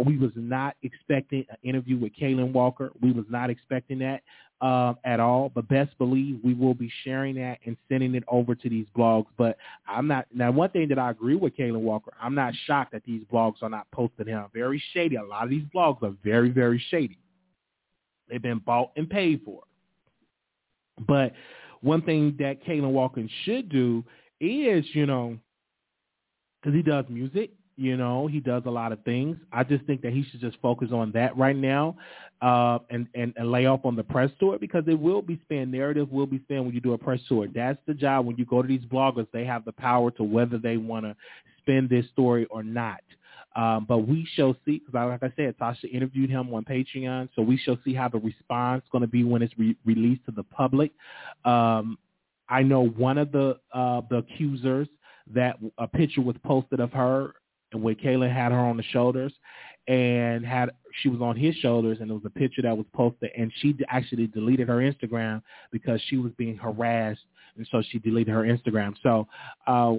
We 0.04 0.18
was 0.18 0.32
not 0.34 0.76
expecting 0.82 1.44
an 1.48 1.56
interview 1.62 1.98
with 1.98 2.12
Kaalan 2.20 2.52
Walker. 2.52 2.90
We 3.00 3.12
was 3.12 3.24
not 3.30 3.50
expecting 3.50 3.98
that 4.00 4.22
um, 4.60 4.96
at 5.04 5.20
all, 5.20 5.50
but 5.54 5.68
best 5.68 5.96
believe 5.98 6.38
we 6.42 6.54
will 6.54 6.74
be 6.74 6.90
sharing 7.02 7.34
that 7.36 7.58
and 7.66 7.76
sending 7.88 8.14
it 8.14 8.24
over 8.28 8.54
to 8.54 8.68
these 8.68 8.86
blogs. 8.96 9.26
But 9.36 9.56
I'm 9.86 10.06
not 10.06 10.26
now. 10.32 10.50
One 10.52 10.70
thing 10.70 10.88
that 10.88 10.98
I 10.98 11.10
agree 11.10 11.34
with 11.34 11.56
Kaalan 11.56 11.80
Walker, 11.80 12.12
I'm 12.20 12.34
not 12.34 12.54
shocked 12.66 12.92
that 12.92 13.04
these 13.04 13.22
blogs 13.32 13.62
are 13.62 13.68
not 13.68 13.90
posting 13.92 14.26
him. 14.26 14.44
Very 14.54 14.82
shady. 14.92 15.16
A 15.16 15.22
lot 15.22 15.44
of 15.44 15.50
these 15.50 15.66
blogs 15.74 16.02
are 16.02 16.14
very, 16.22 16.50
very 16.50 16.82
shady. 16.90 17.18
They've 18.28 18.40
been 18.40 18.58
bought 18.58 18.92
and 18.96 19.08
paid 19.08 19.42
for. 19.44 19.62
But 21.06 21.32
one 21.80 22.02
thing 22.02 22.36
that 22.38 22.64
Kaalan 22.64 22.92
Walker 22.92 23.22
should 23.44 23.68
do 23.68 24.04
is, 24.40 24.84
you 24.94 25.06
know, 25.06 25.36
because 26.60 26.74
he 26.74 26.82
does 26.82 27.04
music, 27.08 27.50
you 27.76 27.96
know, 27.96 28.26
he 28.26 28.40
does 28.40 28.62
a 28.66 28.70
lot 28.70 28.92
of 28.92 29.02
things. 29.04 29.36
I 29.52 29.64
just 29.64 29.84
think 29.84 30.02
that 30.02 30.12
he 30.12 30.24
should 30.30 30.40
just 30.40 30.56
focus 30.62 30.90
on 30.92 31.10
that 31.12 31.36
right 31.36 31.56
now 31.56 31.96
uh, 32.40 32.78
and, 32.90 33.08
and, 33.14 33.32
and 33.36 33.50
lay 33.50 33.66
off 33.66 33.80
on 33.84 33.96
the 33.96 34.04
press 34.04 34.30
tour 34.38 34.58
because 34.58 34.84
it 34.86 34.98
will 34.98 35.22
be 35.22 35.40
spent. 35.44 35.70
Narrative 35.70 36.10
will 36.12 36.26
be 36.26 36.38
spent 36.40 36.64
when 36.64 36.74
you 36.74 36.80
do 36.80 36.92
a 36.92 36.98
press 36.98 37.20
tour. 37.28 37.48
That's 37.52 37.78
the 37.86 37.94
job. 37.94 38.26
When 38.26 38.36
you 38.36 38.44
go 38.44 38.62
to 38.62 38.68
these 38.68 38.84
bloggers, 38.84 39.26
they 39.32 39.44
have 39.44 39.64
the 39.64 39.72
power 39.72 40.10
to 40.12 40.22
whether 40.22 40.58
they 40.58 40.76
want 40.76 41.04
to 41.04 41.16
spin 41.58 41.88
this 41.90 42.06
story 42.12 42.46
or 42.46 42.62
not. 42.62 43.00
Um, 43.56 43.86
but 43.88 43.98
we 43.98 44.26
shall 44.34 44.56
see, 44.64 44.82
because 44.84 44.94
like 44.94 45.22
I 45.22 45.32
said, 45.36 45.56
Tasha 45.58 45.84
interviewed 45.92 46.28
him 46.28 46.52
on 46.52 46.64
Patreon, 46.64 47.28
so 47.36 47.42
we 47.42 47.56
shall 47.56 47.78
see 47.84 47.94
how 47.94 48.08
the 48.08 48.18
response 48.18 48.82
is 48.82 48.88
going 48.90 49.02
to 49.02 49.08
be 49.08 49.22
when 49.22 49.42
it's 49.42 49.56
re- 49.56 49.76
released 49.84 50.24
to 50.26 50.32
the 50.32 50.42
public. 50.42 50.90
Um, 51.44 51.96
I 52.48 52.62
know 52.62 52.88
one 52.88 53.16
of 53.16 53.30
the 53.30 53.58
uh, 53.72 54.02
the 54.10 54.18
accusers 54.18 54.88
that 55.32 55.56
a 55.78 55.86
picture 55.86 56.20
was 56.20 56.36
posted 56.44 56.80
of 56.80 56.92
her 56.92 57.34
and 57.74 57.82
where 57.82 57.94
Kaalan 57.94 58.32
had 58.32 58.52
her 58.52 58.58
on 58.58 58.76
the 58.76 58.82
shoulders 58.84 59.32
and 59.86 60.46
had 60.46 60.70
she 61.02 61.08
was 61.08 61.20
on 61.20 61.36
his 61.36 61.54
shoulders 61.56 61.98
and 62.00 62.10
it 62.10 62.14
was 62.14 62.22
a 62.24 62.30
picture 62.30 62.62
that 62.62 62.76
was 62.76 62.86
posted 62.94 63.30
and 63.36 63.52
she 63.60 63.76
actually 63.88 64.26
deleted 64.28 64.68
her 64.68 64.76
Instagram 64.76 65.42
because 65.70 66.00
she 66.08 66.16
was 66.16 66.32
being 66.38 66.56
harassed 66.56 67.20
and 67.56 67.68
so 67.70 67.82
she 67.90 67.98
deleted 67.98 68.32
her 68.32 68.42
Instagram. 68.42 68.94
So 69.02 69.26
uh 69.66 69.94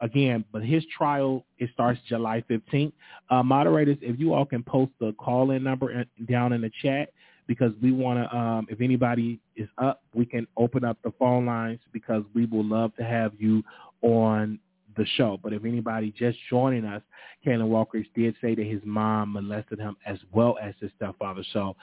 again, 0.00 0.44
but 0.52 0.62
his 0.62 0.84
trial 0.96 1.44
it 1.58 1.70
starts 1.72 1.98
July 2.08 2.44
15th. 2.48 2.92
Uh, 3.30 3.42
moderators, 3.42 3.98
if 4.00 4.20
you 4.20 4.32
all 4.34 4.44
can 4.44 4.62
post 4.62 4.92
the 5.00 5.12
call-in 5.18 5.64
number 5.64 6.04
down 6.28 6.52
in 6.52 6.60
the 6.60 6.70
chat 6.82 7.08
because 7.48 7.72
we 7.82 7.90
want 7.90 8.18
to, 8.18 8.36
um, 8.36 8.66
if 8.70 8.80
anybody 8.80 9.40
is 9.56 9.68
up, 9.78 10.02
we 10.14 10.24
can 10.24 10.46
open 10.56 10.84
up 10.84 10.98
the 11.02 11.12
phone 11.18 11.46
lines 11.46 11.80
because 11.92 12.22
we 12.34 12.46
will 12.46 12.64
love 12.64 12.94
to 12.96 13.02
have 13.02 13.32
you 13.38 13.64
on 14.02 14.60
the 14.98 15.06
show. 15.16 15.38
But 15.42 15.52
if 15.52 15.64
anybody 15.64 16.12
just 16.16 16.38
joining 16.50 16.84
us, 16.84 17.02
Kaalan 17.46 17.68
Walker 17.68 18.02
did 18.14 18.34
say 18.40 18.54
that 18.54 18.66
his 18.66 18.80
mom 18.84 19.32
molested 19.32 19.78
him 19.78 19.96
as 20.04 20.18
well 20.32 20.58
as 20.62 20.74
his 20.80 20.90
stepfather. 20.96 21.42
So 21.52 21.76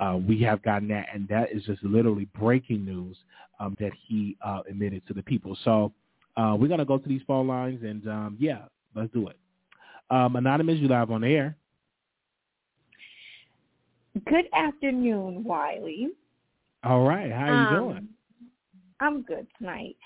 uh, 0.00 0.18
we 0.26 0.40
have 0.42 0.62
gotten 0.62 0.88
that, 0.88 1.08
and 1.12 1.28
that 1.28 1.52
is 1.52 1.64
just 1.64 1.82
literally 1.82 2.28
breaking 2.38 2.84
news 2.84 3.16
um, 3.60 3.76
that 3.80 3.92
he 4.06 4.36
uh, 4.44 4.60
admitted 4.68 5.06
to 5.08 5.14
the 5.14 5.22
people. 5.22 5.56
So 5.64 5.92
uh, 6.36 6.56
we're 6.58 6.68
going 6.68 6.78
to 6.78 6.86
go 6.86 6.98
to 6.98 7.08
these 7.08 7.22
phone 7.26 7.48
lines, 7.48 7.82
and 7.82 8.08
um, 8.08 8.36
yeah, 8.38 8.62
let's 8.94 9.12
do 9.12 9.28
it. 9.28 9.36
Um, 10.10 10.36
Anonymous, 10.36 10.78
you 10.78 10.88
live 10.88 11.10
on 11.10 11.24
air. 11.24 11.56
Good 14.26 14.44
afternoon, 14.52 15.42
Wiley. 15.42 16.08
All 16.84 17.06
right. 17.06 17.30
How 17.32 17.46
are 17.46 17.48
you 17.48 17.76
um, 17.78 17.88
doing? 17.88 18.08
I'm 19.00 19.22
good 19.22 19.46
tonight. 19.58 19.96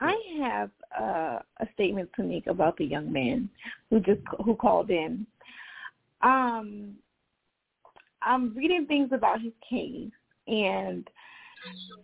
I 0.00 0.14
have 0.40 0.70
uh, 0.98 1.38
a 1.60 1.66
statement 1.74 2.10
to 2.16 2.22
make 2.22 2.46
about 2.46 2.76
the 2.76 2.84
young 2.84 3.12
man 3.12 3.48
who 3.90 4.00
just 4.00 4.20
who 4.44 4.54
called 4.54 4.90
in. 4.90 5.26
Um, 6.22 6.94
I'm 8.22 8.54
reading 8.56 8.86
things 8.86 9.10
about 9.12 9.40
his 9.40 9.52
case, 9.68 10.12
and 10.46 11.08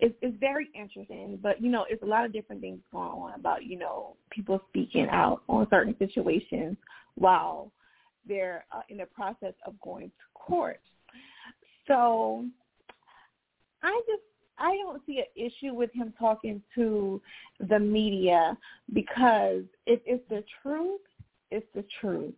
it's, 0.01 0.15
it's 0.21 0.37
very 0.39 0.69
interesting. 0.75 1.39
But 1.43 1.63
you 1.63 1.71
know, 1.71 1.87
it's 1.89 2.03
a 2.03 2.07
lot 2.07 2.25
of 2.25 2.33
different 2.33 2.61
things 2.61 2.81
going 2.93 3.09
on 3.09 3.35
about 3.35 3.65
you 3.65 3.79
know 3.79 4.17
people 4.31 4.61
speaking 4.69 5.09
out 5.11 5.43
on 5.49 5.67
certain 5.71 5.95
situations 5.99 6.77
while 7.15 7.73
they're 8.27 8.65
uh, 8.73 8.83
in 8.89 8.99
the 8.99 9.07
process 9.07 9.55
of 9.67 9.81
going 9.81 10.09
to 10.09 10.25
court. 10.35 10.81
So 11.87 12.45
I 13.83 14.01
just 14.07 14.23
I 14.59 14.77
don't 14.77 15.03
see 15.07 15.19
an 15.19 15.25
issue 15.37 15.75
with 15.75 15.93
him 15.93 16.13
talking 16.19 16.63
to 16.75 17.21
the 17.61 17.79
media 17.79 18.57
because 18.93 19.63
if 19.87 20.01
it's 20.05 20.23
the 20.29 20.45
truth, 20.63 21.01
it's 21.51 21.67
the 21.75 21.85
truth. 22.01 22.35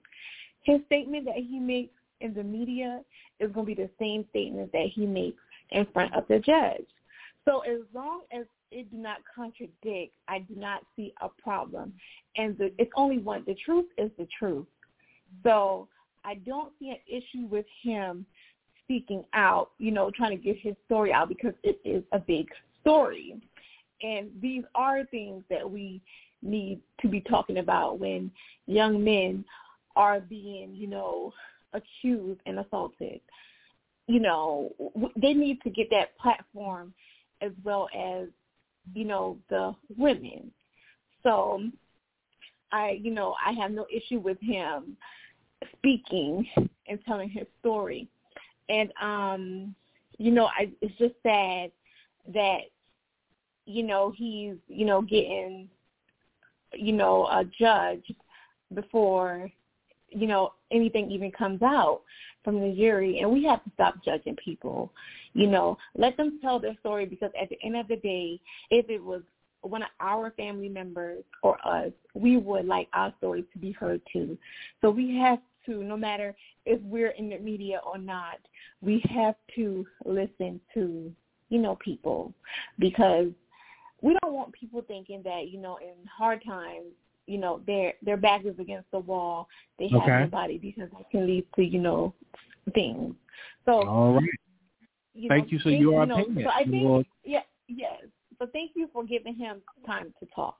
His 0.62 0.80
statement 0.86 1.24
that 1.26 1.36
he 1.36 1.58
makes 1.58 1.94
in 2.20 2.34
the 2.34 2.42
media 2.42 3.00
is 3.38 3.50
going 3.52 3.66
to 3.66 3.74
be 3.74 3.82
the 3.82 3.90
same 3.98 4.26
statement 4.30 4.70
that 4.72 4.86
he 4.94 5.06
makes 5.06 5.42
in 5.70 5.86
front 5.92 6.14
of 6.14 6.24
the 6.28 6.38
judge. 6.38 6.86
So 7.46 7.60
as 7.60 7.80
long 7.94 8.22
as 8.32 8.44
it 8.70 8.90
do 8.90 8.98
not 8.98 9.18
contradict, 9.34 10.12
I 10.28 10.40
do 10.40 10.54
not 10.54 10.82
see 10.94 11.12
a 11.22 11.28
problem. 11.42 11.92
And 12.36 12.56
the, 12.58 12.72
it's 12.78 12.92
only 12.94 13.18
one. 13.18 13.44
The 13.46 13.56
truth 13.64 13.86
is 13.98 14.10
the 14.18 14.28
truth. 14.38 14.66
So 15.42 15.88
I 16.24 16.34
don't 16.34 16.72
see 16.78 16.90
an 16.90 16.98
issue 17.08 17.46
with 17.46 17.66
him 17.82 18.26
speaking 18.90 19.24
out, 19.34 19.70
you 19.78 19.92
know, 19.92 20.10
trying 20.10 20.36
to 20.36 20.44
get 20.44 20.56
his 20.58 20.74
story 20.86 21.12
out 21.12 21.28
because 21.28 21.52
it 21.62 21.80
is 21.84 22.02
a 22.10 22.18
big 22.18 22.48
story. 22.80 23.40
And 24.02 24.30
these 24.42 24.64
are 24.74 25.04
things 25.04 25.44
that 25.48 25.70
we 25.70 26.02
need 26.42 26.80
to 27.00 27.06
be 27.06 27.20
talking 27.20 27.58
about 27.58 28.00
when 28.00 28.32
young 28.66 29.04
men 29.04 29.44
are 29.94 30.18
being, 30.18 30.74
you 30.74 30.88
know, 30.88 31.32
accused 31.72 32.40
and 32.46 32.58
assaulted. 32.58 33.20
You 34.08 34.18
know, 34.18 34.72
they 35.14 35.34
need 35.34 35.62
to 35.62 35.70
get 35.70 35.88
that 35.90 36.18
platform 36.18 36.92
as 37.42 37.52
well 37.62 37.88
as, 37.96 38.26
you 38.92 39.04
know, 39.04 39.38
the 39.50 39.72
women. 39.96 40.50
So 41.22 41.62
I, 42.72 42.98
you 43.00 43.12
know, 43.12 43.36
I 43.46 43.52
have 43.52 43.70
no 43.70 43.86
issue 43.88 44.18
with 44.18 44.38
him 44.40 44.96
speaking 45.76 46.44
and 46.88 46.98
telling 47.06 47.28
his 47.28 47.46
story. 47.60 48.08
And 48.70 48.92
um, 49.00 49.74
you 50.18 50.30
know, 50.30 50.46
I 50.46 50.70
it's 50.80 50.96
just 50.98 51.14
sad 51.22 51.70
that 52.32 52.60
you 53.66 53.82
know 53.82 54.12
he's 54.16 54.54
you 54.68 54.84
know 54.86 55.02
getting 55.02 55.68
you 56.74 56.92
know 56.92 57.26
a 57.26 57.44
judge 57.58 58.04
before 58.74 59.50
you 60.08 60.26
know 60.26 60.52
anything 60.70 61.10
even 61.10 61.30
comes 61.30 61.62
out 61.62 62.02
from 62.44 62.60
the 62.60 62.74
jury. 62.74 63.20
And 63.20 63.30
we 63.30 63.44
have 63.44 63.62
to 63.64 63.70
stop 63.74 64.02
judging 64.04 64.36
people 64.36 64.92
you 65.32 65.46
know. 65.46 65.76
Let 65.96 66.16
them 66.16 66.38
tell 66.42 66.58
their 66.58 66.76
story 66.80 67.06
because 67.06 67.30
at 67.40 67.48
the 67.48 67.58
end 67.62 67.76
of 67.76 67.88
the 67.88 67.96
day 67.96 68.40
if 68.70 68.88
it 68.88 69.02
was 69.02 69.22
one 69.62 69.82
of 69.82 69.88
our 70.00 70.30
family 70.32 70.68
members 70.68 71.22
or 71.42 71.58
us 71.66 71.92
we 72.14 72.38
would 72.38 72.64
like 72.64 72.88
our 72.94 73.12
story 73.18 73.44
to 73.52 73.58
be 73.58 73.72
heard 73.72 74.00
too. 74.12 74.38
So 74.80 74.90
we 74.90 75.16
have 75.18 75.38
to 75.66 75.82
no 75.82 75.96
matter 75.96 76.34
if 76.66 76.80
we're 76.82 77.10
in 77.10 77.28
the 77.30 77.38
media 77.38 77.80
or 77.86 77.98
not 77.98 78.38
we 78.80 79.02
have 79.14 79.34
to 79.54 79.86
listen 80.04 80.60
to 80.74 81.12
you 81.48 81.58
know 81.58 81.76
people 81.76 82.32
because 82.78 83.28
we 84.02 84.16
don't 84.22 84.32
want 84.32 84.52
people 84.52 84.82
thinking 84.86 85.20
that 85.24 85.48
you 85.48 85.58
know 85.60 85.76
in 85.78 85.94
hard 86.06 86.42
times 86.44 86.86
you 87.26 87.38
know 87.38 87.60
their 87.66 87.94
their 88.02 88.16
back 88.16 88.44
is 88.44 88.58
against 88.58 88.90
the 88.90 88.98
wall 88.98 89.48
they 89.78 89.88
have 89.88 90.02
Okay. 90.02 90.20
nobody 90.20 90.58
because 90.58 90.88
that 90.92 91.08
can 91.10 91.26
lead 91.26 91.44
to 91.56 91.62
you 91.62 91.78
know 91.78 92.14
things 92.74 93.14
so 93.66 93.86
All 93.86 94.14
right. 94.14 94.24
you 95.14 95.28
Thank 95.28 95.46
know, 95.46 95.50
you. 95.52 95.58
So 95.60 95.68
think- 95.70 95.80
your 95.82 96.06
know, 96.06 96.22
opinion. 96.22 96.44
so 96.46 96.50
I 96.50 96.64
think 96.64 96.84
Well- 96.88 97.04
yeah 97.24 97.42
yes 97.68 98.02
so 98.38 98.46
thank 98.52 98.72
you 98.74 98.88
for 98.92 99.04
giving 99.04 99.34
him 99.34 99.60
time 99.86 100.14
to 100.20 100.26
talk 100.34 100.56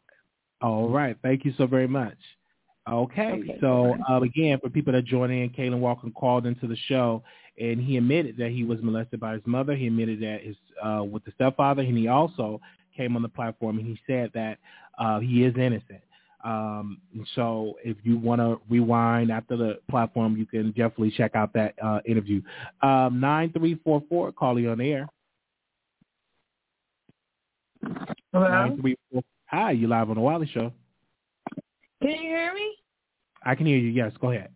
All 0.61 0.90
right. 0.90 1.16
Thank 1.22 1.46
you 1.46 1.53
so 1.57 1.66
very 1.66 1.88
much. 1.88 2.18
Okay. 2.89 3.33
Okay. 3.33 3.59
So 3.61 3.97
uh, 4.09 4.20
again, 4.20 4.59
for 4.61 4.70
people 4.70 4.93
that 4.93 5.05
join 5.05 5.31
in, 5.31 5.51
Kaalan 5.51 5.81
Walker 5.81 6.09
called 6.11 6.47
into 6.47 6.66
the 6.66 6.76
show, 6.87 7.22
and 7.59 7.81
he 7.81 7.97
admitted 7.97 8.37
that 8.39 8.51
he 8.51 8.64
was 8.64 8.81
molested 8.83 9.20
by 9.20 9.35
his 9.35 9.43
mother. 9.45 9.76
He 9.76 9.87
admitted 9.87 10.20
that 10.20 10.43
his 10.43 10.57
uh, 10.83 11.05
with 11.05 11.24
the 11.24 11.33
stepfather, 11.33 11.83
and 11.83 11.97
he 11.97 12.09
also 12.09 12.61
came 12.97 13.16
on 13.16 13.22
the 13.22 13.28
platform 13.28 13.78
and 13.78 13.87
he 13.87 13.99
said 14.07 14.31
that 14.35 14.59
uh, 14.99 15.20
he 15.20 15.45
is 15.45 15.55
innocent. 15.57 16.03
Um, 16.43 17.01
so 17.35 17.74
if 17.85 17.99
you 18.03 18.18
want 18.18 18.41
to 18.41 18.61
rewind 18.70 19.31
after 19.31 19.57
the 19.57 19.78
platform, 19.91 20.37
you 20.37 20.47
can 20.47 20.68
definitely 20.68 21.11
check 21.11 21.35
out 21.35 21.53
that 21.53 21.74
uh, 21.83 22.01
interview. 22.07 22.41
Um, 22.83 23.20
nine 23.20 23.53
three 23.53 23.78
four 23.85 24.03
four, 24.09 24.33
call 24.33 24.59
you 24.59 24.70
on 24.70 24.78
the 24.78 24.91
air. 24.91 25.09
Nine 28.33 28.81
three 28.81 28.97
four. 29.12 29.22
Hi, 29.47 29.72
you 29.72 29.87
live 29.89 30.09
on 30.09 30.16
the 30.16 30.22
Wiley 30.22 30.51
Show. 30.53 30.72
Can 32.01 32.11
you 32.11 32.16
hear 32.16 32.55
me? 32.55 32.76
I 33.44 33.55
can 33.55 33.66
hear 33.66 33.76
you. 33.78 33.88
Yes, 33.88 34.12
go 34.20 34.30
ahead. 34.30 34.51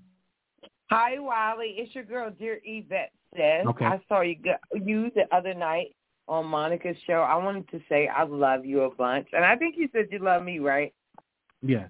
Hi, 0.91 1.19
Wiley. 1.19 1.75
It's 1.79 1.95
your 1.95 2.05
girl, 2.05 2.31
dear 2.31 2.61
Yvette 2.65 3.13
says. 3.37 3.67
Okay. 3.67 3.85
I 3.85 4.01
saw 4.09 4.21
you 4.21 4.37
go, 4.37 4.55
you 4.75 5.11
the 5.15 5.25
other 5.35 5.55
night 5.55 5.95
on 6.29 6.47
Monica's 6.47 6.97
show. 7.07 7.21
I 7.21 7.37
wanted 7.37 7.69
to 7.71 7.81
say 7.89 8.09
I 8.09 8.23
love 8.25 8.65
you 8.65 8.83
a 8.83 8.95
bunch, 8.95 9.29
and 9.33 9.45
I 9.45 9.57
think 9.57 9.77
you 9.77 9.89
said 9.93 10.09
you 10.11 10.19
love 10.19 10.43
me, 10.43 10.59
right? 10.59 10.93
Yes. 11.63 11.89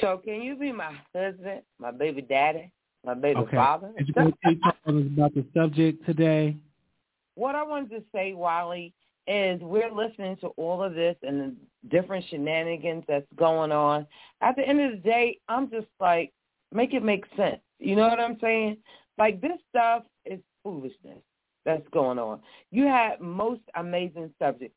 So 0.00 0.20
can 0.24 0.40
you 0.42 0.56
be 0.56 0.72
my 0.72 0.92
husband, 1.14 1.62
my 1.78 1.90
baby 1.90 2.22
daddy, 2.22 2.72
my 3.04 3.14
baby 3.14 3.40
Okay. 3.40 3.56
father? 3.56 3.92
Did 3.96 4.08
you 4.08 4.14
want 4.16 4.34
to 4.46 4.54
talk 4.56 4.76
us 4.86 4.94
about 4.94 5.34
the 5.34 5.44
subject 5.54 6.04
today? 6.06 6.56
what 7.34 7.54
I 7.54 7.62
wanted 7.62 7.90
to 7.90 8.02
say, 8.14 8.32
Wiley, 8.32 8.94
is 9.26 9.60
we're 9.60 9.92
listening 9.92 10.36
to 10.38 10.48
all 10.56 10.82
of 10.82 10.94
this 10.94 11.16
and 11.22 11.40
the 11.40 11.88
different 11.88 12.24
shenanigans 12.28 13.04
that's 13.08 13.26
going 13.36 13.72
on. 13.72 14.06
At 14.40 14.56
the 14.56 14.66
end 14.66 14.80
of 14.80 14.92
the 14.92 14.96
day, 14.98 15.38
I'm 15.48 15.70
just 15.70 15.86
like, 16.00 16.32
make 16.72 16.94
it 16.94 17.02
make 17.02 17.24
sense. 17.36 17.60
You 17.78 17.96
know 17.96 18.08
what 18.08 18.20
I'm 18.20 18.38
saying? 18.40 18.78
Like 19.18 19.40
this 19.40 19.58
stuff 19.70 20.04
is 20.24 20.40
foolishness 20.62 21.22
that's 21.64 21.86
going 21.92 22.18
on. 22.18 22.40
You 22.70 22.84
had 22.84 23.20
most 23.20 23.60
amazing 23.76 24.32
subjects. 24.40 24.76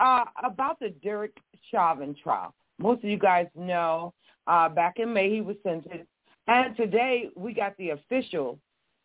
Uh, 0.00 0.24
about 0.42 0.78
the 0.80 0.90
Derek 1.02 1.36
Chauvin 1.70 2.16
trial. 2.22 2.54
Most 2.78 3.04
of 3.04 3.10
you 3.10 3.18
guys 3.18 3.46
know 3.54 4.14
uh, 4.46 4.68
back 4.68 4.98
in 4.98 5.12
May 5.12 5.30
he 5.30 5.40
was 5.40 5.56
sentenced. 5.62 6.08
And 6.48 6.76
today 6.76 7.28
we 7.36 7.54
got 7.54 7.76
the 7.76 7.90
official 7.90 8.58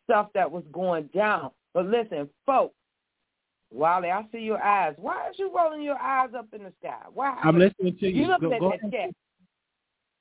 stuff 0.05 0.27
that 0.33 0.49
was 0.49 0.63
going 0.71 1.09
down. 1.13 1.51
But 1.73 1.85
listen, 1.85 2.29
folks, 2.45 2.73
Wiley, 3.71 4.09
I 4.09 4.25
see 4.31 4.39
your 4.39 4.61
eyes. 4.61 4.95
Why 4.97 5.29
is 5.29 5.35
you 5.37 5.51
rolling 5.53 5.81
your 5.81 5.97
eyes 5.97 6.29
up 6.37 6.47
in 6.53 6.63
the 6.63 6.73
sky? 6.79 7.01
Why? 7.13 7.37
I'm 7.43 7.59
listening 7.59 7.97
to 7.99 8.07
you. 8.07 8.23
You 8.23 8.27
look 8.27 8.41
Go- 8.41 8.53
at 8.53 8.59
go 8.59 8.73
that 8.81 8.91
chat. 8.91 9.09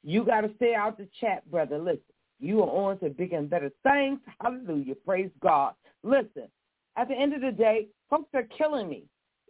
You 0.03 0.25
got 0.25 0.43
to 0.43 0.51
stay 0.57 0.75
out 0.75 0.99
the 0.99 1.09
chat, 1.21 1.49
brother. 1.51 1.79
Listen, 1.79 2.01
you 2.39 2.63
are 2.63 2.69
on 2.69 2.99
to 3.01 3.11
bigger 3.11 3.39
and 3.39 3.51
better 3.51 3.71
things. 3.83 4.21
Hallelujah. 4.41 4.95
Praise 5.05 5.31
God. 5.41 5.75
Listen, 6.03 6.49
at 6.97 7.09
the 7.09 7.15
end 7.15 7.35
of 7.35 7.41
the 7.41 7.53
day, 7.53 7.89
folks 8.09 8.31
are 8.35 8.47
killing 8.57 8.89
me. 8.89 9.05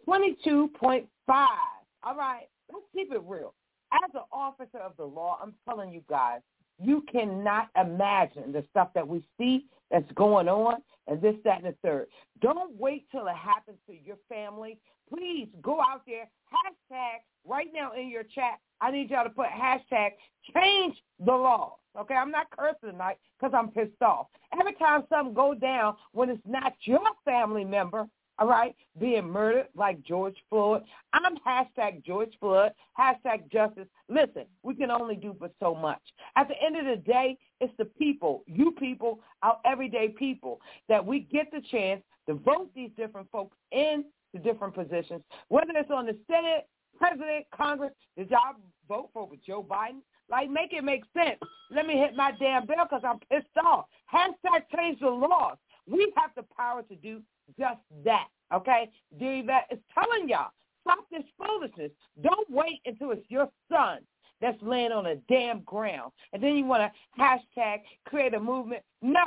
22.5. 0.07 1.05
All 1.27 2.15
right, 2.15 2.47
let's 2.71 2.85
keep 2.93 3.11
it 3.11 3.21
real. 3.25 3.53
As 3.91 4.09
an 4.13 4.21
officer 4.31 4.79
of 4.79 4.93
the 4.97 5.05
law, 5.05 5.39
I'm 5.41 5.53
telling 5.67 5.91
you 5.91 6.01
guys, 6.09 6.41
you 6.81 7.03
cannot 7.11 7.69
imagine 7.79 8.51
the 8.51 8.63
stuff 8.69 8.89
that 8.93 9.07
we 9.07 9.23
see 9.37 9.65
that's 9.91 10.11
going 10.13 10.47
on 10.47 10.75
and 11.07 11.21
this, 11.21 11.35
that, 11.43 11.63
and 11.63 11.73
the 11.73 11.75
third. 11.81 12.07
Don't 12.41 12.73
wait 12.77 13.09
till 13.11 13.27
it 13.27 13.35
happens 13.35 13.77
to 13.87 13.95
your 14.05 14.17
family. 14.29 14.77
Please 15.09 15.47
go 15.61 15.79
out 15.79 16.01
there, 16.05 16.29
hashtag 16.53 17.19
right 17.45 17.67
now 17.73 17.93
in 17.93 18.09
your 18.09 18.23
chat. 18.23 18.59
I 18.81 18.91
need 18.91 19.09
y'all 19.09 19.23
to 19.23 19.29
put 19.29 19.47
hashtag 19.47 20.09
change 20.53 20.97
the 21.25 21.31
law. 21.31 21.77
Okay, 21.97 22.13
I'm 22.13 22.29
not 22.29 22.47
cursing 22.51 22.91
tonight 22.91 23.17
because 23.39 23.53
I'm 23.57 23.69
pissed 23.69 24.01
off. 24.01 24.27
Every 24.59 24.73
time 24.73 25.03
something 25.09 25.33
go 25.33 25.55
down 25.55 25.95
when 26.11 26.29
it's 26.29 26.41
not 26.45 26.73
your 26.83 26.99
family 27.25 27.65
member, 27.65 28.07
all 28.39 28.47
right, 28.47 28.75
being 28.99 29.27
murdered 29.27 29.67
like 29.75 30.01
George 30.03 30.35
Floyd, 30.49 30.83
I'm 31.13 31.37
hashtag 31.37 32.05
George 32.05 32.31
Floyd, 32.39 32.71
hashtag 32.97 33.51
justice. 33.51 33.87
Listen, 34.09 34.45
we 34.63 34.75
can 34.75 34.91
only 34.91 35.15
do 35.15 35.35
but 35.39 35.53
so 35.59 35.73
much. 35.73 36.01
At 36.35 36.47
the 36.47 36.55
end 36.61 36.77
of 36.77 36.85
the 36.85 37.01
day, 37.03 37.37
it's 37.59 37.73
the 37.77 37.85
people, 37.85 38.43
you 38.45 38.71
people, 38.71 39.19
our 39.41 39.57
everyday 39.65 40.09
people, 40.09 40.61
that 40.87 41.03
we 41.03 41.21
get 41.21 41.49
the 41.51 41.61
chance 41.71 42.01
to 42.27 42.35
vote 42.35 42.69
these 42.75 42.91
different 42.95 43.29
folks 43.31 43.57
in 43.71 44.05
to 44.35 44.41
different 44.41 44.75
positions, 44.75 45.21
whether 45.47 45.71
it's 45.75 45.91
on 45.91 46.05
the 46.05 46.17
Senate, 46.29 46.67
President, 46.97 47.45
Congress. 47.55 47.93
Did 48.17 48.29
y'all 48.29 48.55
vote 48.87 49.09
for 49.13 49.29
Joe 49.45 49.65
Biden? 49.67 50.01
Like, 50.29 50.49
make 50.49 50.73
it 50.73 50.83
make 50.83 51.03
sense. 51.15 51.39
Let 51.71 51.87
me 51.87 51.93
hit 51.93 52.15
my 52.15 52.31
damn 52.39 52.65
bell 52.65 52.85
because 52.89 53.03
I'm 53.05 53.19
pissed 53.31 53.47
off. 53.63 53.85
Hashtag 54.13 54.63
change 54.75 54.99
the 54.99 55.07
laws. 55.07 55.57
We 55.89 56.11
have 56.17 56.31
the 56.35 56.43
power 56.55 56.83
to 56.83 56.95
do 56.95 57.21
just 57.59 57.79
that, 58.03 58.27
okay? 58.53 58.89
Dear 59.19 59.39
Yvette 59.39 59.67
is 59.71 59.79
telling 59.93 60.29
y'all, 60.29 60.51
stop 60.81 61.05
this 61.11 61.23
foolishness. 61.37 61.91
Don't 62.21 62.49
wait 62.49 62.81
until 62.85 63.11
it's 63.11 63.29
your 63.29 63.49
son 63.71 63.99
that's 64.41 64.57
laying 64.61 64.91
on 64.91 65.07
a 65.07 65.15
damn 65.29 65.61
ground. 65.61 66.11
And 66.33 66.41
then 66.41 66.55
you 66.55 66.65
want 66.65 66.91
to 66.91 67.21
hashtag 67.21 67.79
create 68.05 68.33
a 68.33 68.39
movement. 68.39 68.83
No. 69.01 69.25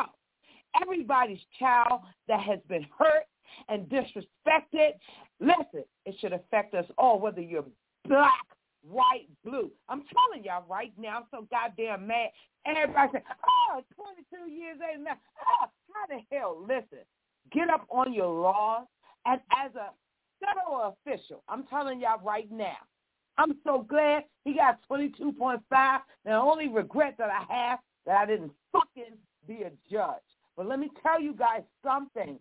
Everybody's 0.80 1.40
child 1.58 2.02
that 2.28 2.40
has 2.40 2.60
been 2.68 2.86
hurt 2.96 3.24
and 3.68 3.88
disrespected, 3.88 4.92
listen, 5.40 5.84
it 6.06 6.14
should 6.20 6.32
affect 6.32 6.74
us 6.74 6.86
all, 6.96 7.18
whether 7.18 7.40
you're 7.40 7.64
black, 8.06 8.46
white, 8.88 9.28
blue. 9.44 9.70
I'm 9.88 10.04
telling 10.14 10.44
y'all 10.44 10.64
right 10.68 10.92
now, 10.96 11.18
I'm 11.18 11.24
so 11.30 11.46
goddamn 11.50 12.06
mad. 12.06 12.30
Everybody 12.66 13.12
say, 13.14 13.24
oh, 13.72 13.82
22 13.96 14.52
years 14.52 14.78
old 14.80 15.04
now. 15.04 15.16
Oh, 15.62 15.66
how 15.92 16.06
the 16.08 16.20
hell? 16.30 16.56
Listen, 16.62 17.04
get 17.52 17.70
up 17.70 17.86
on 17.90 18.12
your 18.12 18.28
laws. 18.28 18.86
And 19.26 19.40
as 19.64 19.74
a 19.74 19.90
federal 20.40 20.96
official, 21.06 21.42
I'm 21.48 21.64
telling 21.64 22.00
y'all 22.00 22.24
right 22.24 22.50
now, 22.50 22.76
I'm 23.38 23.56
so 23.64 23.86
glad 23.88 24.24
he 24.44 24.54
got 24.54 24.80
22.5. 24.90 25.60
The 26.24 26.32
only 26.32 26.68
regret 26.68 27.14
that 27.18 27.30
I 27.30 27.52
have 27.52 27.78
that 28.06 28.16
I 28.16 28.26
didn't 28.26 28.52
fucking 28.72 29.16
be 29.46 29.62
a 29.62 29.70
judge. 29.90 30.16
But 30.56 30.66
let 30.66 30.78
me 30.78 30.90
tell 31.02 31.20
you 31.20 31.32
guys 31.32 31.62
something. 31.84 32.38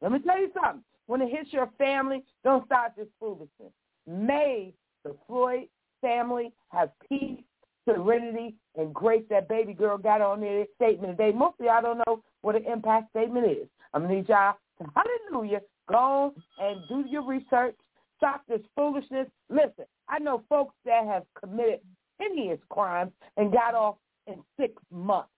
Let 0.00 0.12
me 0.12 0.18
tell 0.20 0.40
you 0.40 0.50
something. 0.54 0.82
When 1.06 1.22
it 1.22 1.30
hits 1.30 1.52
your 1.52 1.70
family, 1.78 2.24
don't 2.42 2.66
start 2.66 2.92
this 2.96 3.06
foolishness. 3.20 3.72
May 4.06 4.72
the 5.04 5.14
Floyd 5.26 5.68
family 6.00 6.52
have 6.70 6.90
peace, 7.08 7.42
serenity, 7.84 8.54
and 8.76 8.94
grace 8.94 9.24
that 9.30 9.48
baby 9.48 9.74
girl 9.74 9.98
got 9.98 10.20
on 10.20 10.40
their 10.40 10.64
statement 10.76 11.16
today. 11.16 11.36
Mostly 11.36 11.68
I 11.68 11.80
don't 11.80 12.00
know 12.06 12.22
what 12.42 12.56
an 12.56 12.64
impact 12.64 13.10
statement 13.10 13.46
is. 13.46 13.68
I'm 13.94 14.02
going 14.02 14.10
to 14.10 14.16
need 14.20 14.28
y'all 14.28 14.54
to, 14.78 14.86
hallelujah, 14.94 15.60
go 15.88 16.34
and 16.58 16.80
do 16.88 17.04
your 17.08 17.22
research. 17.22 17.76
Stop 18.16 18.42
this 18.48 18.60
foolishness. 18.76 19.26
Listen, 19.50 19.84
I 20.08 20.18
know 20.18 20.42
folks 20.48 20.74
that 20.84 21.04
have 21.06 21.24
committed 21.38 21.80
heinous 22.18 22.60
crimes 22.70 23.12
and 23.36 23.52
got 23.52 23.74
off 23.74 23.96
in 24.26 24.36
six 24.58 24.74
months. 24.90 25.28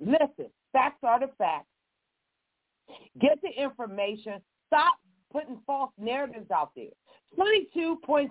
Listen, 0.00 0.50
facts 0.72 1.00
are 1.02 1.20
the 1.20 1.30
facts. 1.38 1.66
Get 3.20 3.40
the 3.42 3.50
information. 3.50 4.40
Stop 4.66 4.94
putting 5.32 5.58
false 5.66 5.92
narratives 5.98 6.50
out 6.50 6.70
there. 6.74 6.86
22.5, 7.38 8.28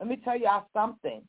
let 0.00 0.08
me 0.08 0.16
tell 0.24 0.38
y'all 0.38 0.66
something. 0.72 1.22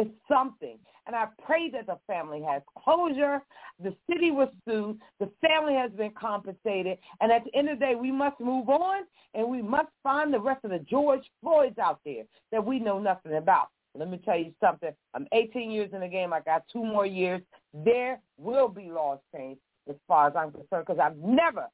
It's 0.00 0.10
something. 0.28 0.78
And 1.06 1.14
I 1.14 1.26
pray 1.44 1.68
that 1.70 1.86
the 1.86 1.98
family 2.06 2.42
has 2.48 2.62
closure. 2.82 3.42
The 3.82 3.94
city 4.10 4.30
was 4.30 4.48
sued. 4.66 4.98
The 5.18 5.30
family 5.42 5.74
has 5.74 5.90
been 5.90 6.12
compensated. 6.18 6.96
And 7.20 7.30
at 7.30 7.44
the 7.44 7.54
end 7.54 7.68
of 7.68 7.78
the 7.78 7.84
day, 7.84 7.94
we 7.96 8.10
must 8.10 8.40
move 8.40 8.70
on 8.70 9.02
and 9.34 9.46
we 9.46 9.60
must 9.60 9.88
find 10.02 10.32
the 10.32 10.40
rest 10.40 10.64
of 10.64 10.70
the 10.70 10.78
George 10.78 11.24
Floyds 11.42 11.78
out 11.78 12.00
there 12.06 12.22
that 12.50 12.64
we 12.64 12.78
know 12.78 12.98
nothing 12.98 13.34
about. 13.34 13.68
Let 13.94 14.08
me 14.08 14.18
tell 14.24 14.38
you 14.38 14.54
something. 14.58 14.90
I'm 15.12 15.26
18 15.32 15.70
years 15.70 15.90
in 15.92 16.00
the 16.00 16.08
game. 16.08 16.32
I 16.32 16.40
got 16.40 16.62
two 16.72 16.84
more 16.84 17.04
years. 17.04 17.42
There 17.74 18.20
will 18.38 18.68
be 18.68 18.88
laws 18.88 19.18
changed 19.34 19.60
as 19.86 19.96
far 20.08 20.28
as 20.28 20.32
I'm 20.34 20.50
concerned 20.50 20.86
because 20.86 20.98
I've 20.98 21.18
never 21.18 21.66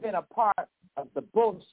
been 0.00 0.14
a 0.14 0.22
part 0.22 0.68
of 0.96 1.08
the 1.16 1.22
bullshit. 1.22 1.66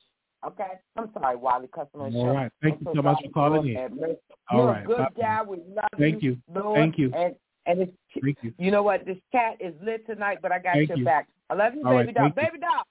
Okay? 0.45 0.79
I'm 0.95 1.09
sorry, 1.13 1.35
Wiley, 1.35 1.67
customer 1.67 2.05
All 2.05 2.11
show. 2.11 2.33
right. 2.33 2.51
Thank 2.61 2.75
I'm 2.75 2.87
you 2.87 2.93
so, 2.95 3.01
much 3.01 3.23
for 3.23 3.31
calling 3.31 3.67
in. 3.67 3.97
You're 3.97 4.15
All 4.51 4.67
right. 4.67 4.83
a 4.83 4.87
good 4.87 4.97
Bye. 4.97 5.09
guy. 5.21 5.41
We 5.43 5.57
love 5.57 5.89
Thank 5.97 6.23
you. 6.23 6.37
Lord. 6.53 6.75
Thank 6.75 6.97
you. 6.97 7.11
And, 7.13 7.35
and 7.65 7.81
it's, 7.81 7.91
Thank 8.21 8.37
you. 8.41 8.53
You 8.57 8.71
know 8.71 8.83
what? 8.83 9.05
This 9.05 9.17
chat 9.31 9.57
is 9.59 9.73
lit 9.83 10.05
tonight, 10.07 10.39
but 10.41 10.51
I 10.51 10.59
got 10.59 10.75
Thank 10.75 10.89
your 10.89 10.97
you. 10.99 11.05
back. 11.05 11.27
I 11.49 11.55
love 11.55 11.75
you, 11.75 11.83
All 11.85 11.93
baby 11.97 12.07
right. 12.07 12.15
doll. 12.15 12.29
Baby 12.35 12.59
doll. 12.59 12.83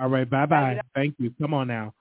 All 0.00 0.08
right. 0.08 0.28
Bye-bye. 0.28 0.80
Thank 0.94 1.14
you. 1.18 1.32
Come 1.40 1.54
on 1.54 1.68
now. 1.68 1.94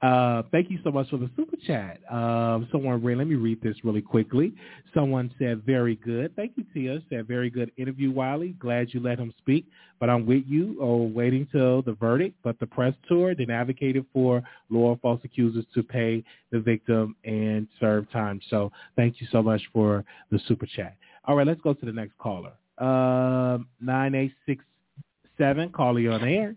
Uh, 0.00 0.42
thank 0.52 0.70
you 0.70 0.78
so 0.84 0.92
much 0.92 1.10
for 1.10 1.16
the 1.16 1.28
super 1.36 1.56
chat. 1.66 1.98
Um, 2.12 2.68
someone, 2.70 3.02
let 3.02 3.26
me 3.26 3.34
read 3.34 3.60
this 3.60 3.74
really 3.82 4.00
quickly. 4.00 4.52
Someone 4.94 5.34
said, 5.40 5.64
very 5.66 5.96
good. 5.96 6.36
Thank 6.36 6.52
you, 6.56 6.64
Tia. 6.72 7.00
Said, 7.10 7.26
very 7.26 7.50
good 7.50 7.72
interview, 7.76 8.12
Wiley. 8.12 8.50
Glad 8.60 8.94
you 8.94 9.00
let 9.00 9.18
him 9.18 9.34
speak. 9.38 9.66
But 9.98 10.08
I'm 10.08 10.24
with 10.24 10.44
you, 10.46 10.78
oh, 10.80 11.02
waiting 11.08 11.48
till 11.50 11.82
the 11.82 11.94
verdict. 11.94 12.36
But 12.44 12.60
the 12.60 12.66
press 12.66 12.94
tour 13.08 13.34
then 13.34 13.50
advocated 13.50 14.06
for 14.12 14.40
law 14.70 14.96
false 15.02 15.20
accusers 15.24 15.64
to 15.74 15.82
pay 15.82 16.22
the 16.52 16.60
victim 16.60 17.16
and 17.24 17.66
serve 17.80 18.08
time. 18.12 18.40
So 18.50 18.70
thank 18.94 19.20
you 19.20 19.26
so 19.32 19.42
much 19.42 19.62
for 19.72 20.04
the 20.30 20.38
super 20.46 20.66
chat. 20.66 20.94
All 21.24 21.34
right, 21.34 21.46
let's 21.46 21.60
go 21.60 21.74
to 21.74 21.84
the 21.84 21.92
next 21.92 22.16
caller. 22.18 22.52
Um, 22.78 23.66
9867, 23.80 25.72
caller, 25.72 25.98
you 25.98 26.12
on 26.12 26.22
air. 26.22 26.54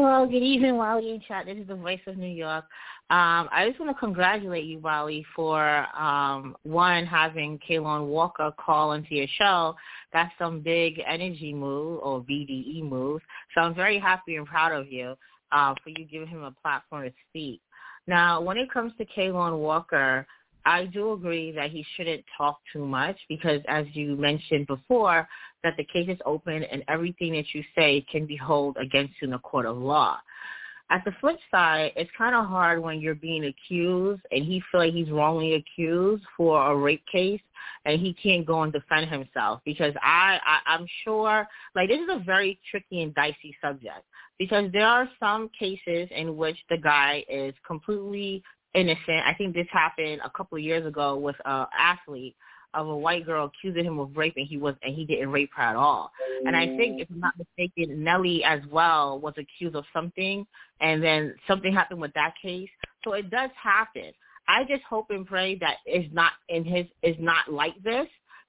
Hello, 0.00 0.24
good 0.26 0.44
evening, 0.44 0.76
Wally 0.76 1.10
and 1.10 1.22
Chat. 1.24 1.46
This 1.46 1.58
is 1.58 1.66
the 1.66 1.74
Voice 1.74 1.98
of 2.06 2.16
New 2.16 2.28
York. 2.28 2.64
Um, 3.10 3.48
I 3.50 3.66
just 3.66 3.80
want 3.80 3.90
to 3.90 3.98
congratulate 3.98 4.64
you, 4.64 4.78
Wally, 4.78 5.26
for 5.34 5.84
um, 6.00 6.56
one 6.62 7.04
having 7.04 7.58
Kaalan 7.68 8.06
Walker 8.06 8.52
call 8.56 8.92
into 8.92 9.16
your 9.16 9.26
show. 9.36 9.74
That's 10.12 10.30
some 10.38 10.60
big 10.60 11.02
energy 11.04 11.52
move 11.52 11.98
or 12.04 12.20
BDE 12.20 12.88
move. 12.88 13.22
So 13.52 13.60
I'm 13.60 13.74
very 13.74 13.98
happy 13.98 14.36
and 14.36 14.46
proud 14.46 14.70
of 14.70 14.86
you 14.86 15.16
uh, 15.50 15.74
for 15.82 15.90
you 15.90 16.04
giving 16.04 16.28
him 16.28 16.44
a 16.44 16.52
platform 16.52 17.02
to 17.06 17.12
speak. 17.28 17.60
Now, 18.06 18.40
when 18.40 18.56
it 18.56 18.70
comes 18.70 18.92
to 18.98 19.04
Kaalan 19.04 19.58
Walker, 19.58 20.24
I 20.68 20.84
do 20.84 21.12
agree 21.12 21.50
that 21.52 21.70
he 21.70 21.82
shouldn't 21.96 22.24
talk 22.36 22.60
too 22.70 22.84
much 22.84 23.16
because, 23.26 23.62
as 23.68 23.86
you 23.94 24.16
mentioned 24.16 24.66
before, 24.66 25.26
that 25.64 25.78
the 25.78 25.84
case 25.84 26.10
is 26.10 26.18
open 26.26 26.62
and 26.62 26.84
everything 26.88 27.32
that 27.32 27.46
you 27.54 27.64
say 27.74 28.04
can 28.12 28.26
be 28.26 28.36
held 28.36 28.76
against 28.76 29.14
you 29.22 29.28
in 29.28 29.34
a 29.34 29.38
court 29.38 29.64
of 29.64 29.78
law. 29.78 30.18
At 30.90 31.06
the 31.06 31.12
flip 31.22 31.38
side, 31.50 31.92
it's 31.96 32.10
kind 32.18 32.34
of 32.34 32.44
hard 32.44 32.82
when 32.82 33.00
you're 33.00 33.14
being 33.14 33.46
accused 33.46 34.20
and 34.30 34.44
he 34.44 34.62
feel 34.70 34.82
like 34.82 34.92
he's 34.92 35.10
wrongly 35.10 35.54
accused 35.54 36.24
for 36.36 36.70
a 36.70 36.76
rape 36.76 37.04
case 37.10 37.40
and 37.86 37.98
he 37.98 38.12
can't 38.12 38.44
go 38.46 38.62
and 38.62 38.72
defend 38.72 39.08
himself 39.10 39.60
because 39.64 39.94
I, 40.02 40.38
I 40.44 40.74
I'm 40.74 40.86
sure 41.04 41.46
like 41.74 41.88
this 41.88 42.00
is 42.00 42.08
a 42.10 42.22
very 42.24 42.58
tricky 42.70 43.02
and 43.02 43.14
dicey 43.14 43.56
subject 43.62 44.04
because 44.38 44.70
there 44.72 44.86
are 44.86 45.08
some 45.18 45.50
cases 45.58 46.08
in 46.10 46.36
which 46.36 46.56
the 46.70 46.78
guy 46.78 47.24
is 47.28 47.54
completely 47.66 48.42
innocent. 48.74 49.26
I 49.26 49.34
think 49.34 49.54
this 49.54 49.66
happened 49.70 50.20
a 50.24 50.30
couple 50.30 50.58
of 50.58 50.64
years 50.64 50.86
ago 50.86 51.16
with 51.16 51.36
an 51.44 51.66
athlete 51.76 52.36
of 52.74 52.86
a 52.86 52.96
white 52.96 53.24
girl 53.24 53.46
accusing 53.46 53.84
him 53.84 53.98
of 53.98 54.16
rape 54.16 54.34
and 54.36 54.46
he 54.46 54.58
was 54.58 54.74
and 54.82 54.94
he 54.94 55.04
didn't 55.04 55.30
rape 55.30 55.50
her 55.56 55.62
at 55.62 55.76
all. 55.76 56.10
And 56.46 56.54
I 56.54 56.66
think 56.66 57.00
if 57.00 57.08
I'm 57.10 57.20
not 57.20 57.34
mistaken, 57.38 58.04
Nelly 58.04 58.44
as 58.44 58.60
well 58.70 59.18
was 59.18 59.34
accused 59.38 59.74
of 59.74 59.84
something 59.92 60.46
and 60.80 61.02
then 61.02 61.34
something 61.46 61.72
happened 61.72 62.00
with 62.00 62.12
that 62.14 62.34
case. 62.40 62.68
So 63.04 63.14
it 63.14 63.30
does 63.30 63.50
happen. 63.60 64.12
I 64.48 64.64
just 64.64 64.82
hope 64.82 65.10
and 65.10 65.26
pray 65.26 65.56
that 65.56 65.76
it's 65.86 66.12
not 66.12 66.32
in 66.48 66.64
his 66.64 66.86
is 67.02 67.16
not 67.18 67.52
like 67.52 67.82
this 67.82 68.06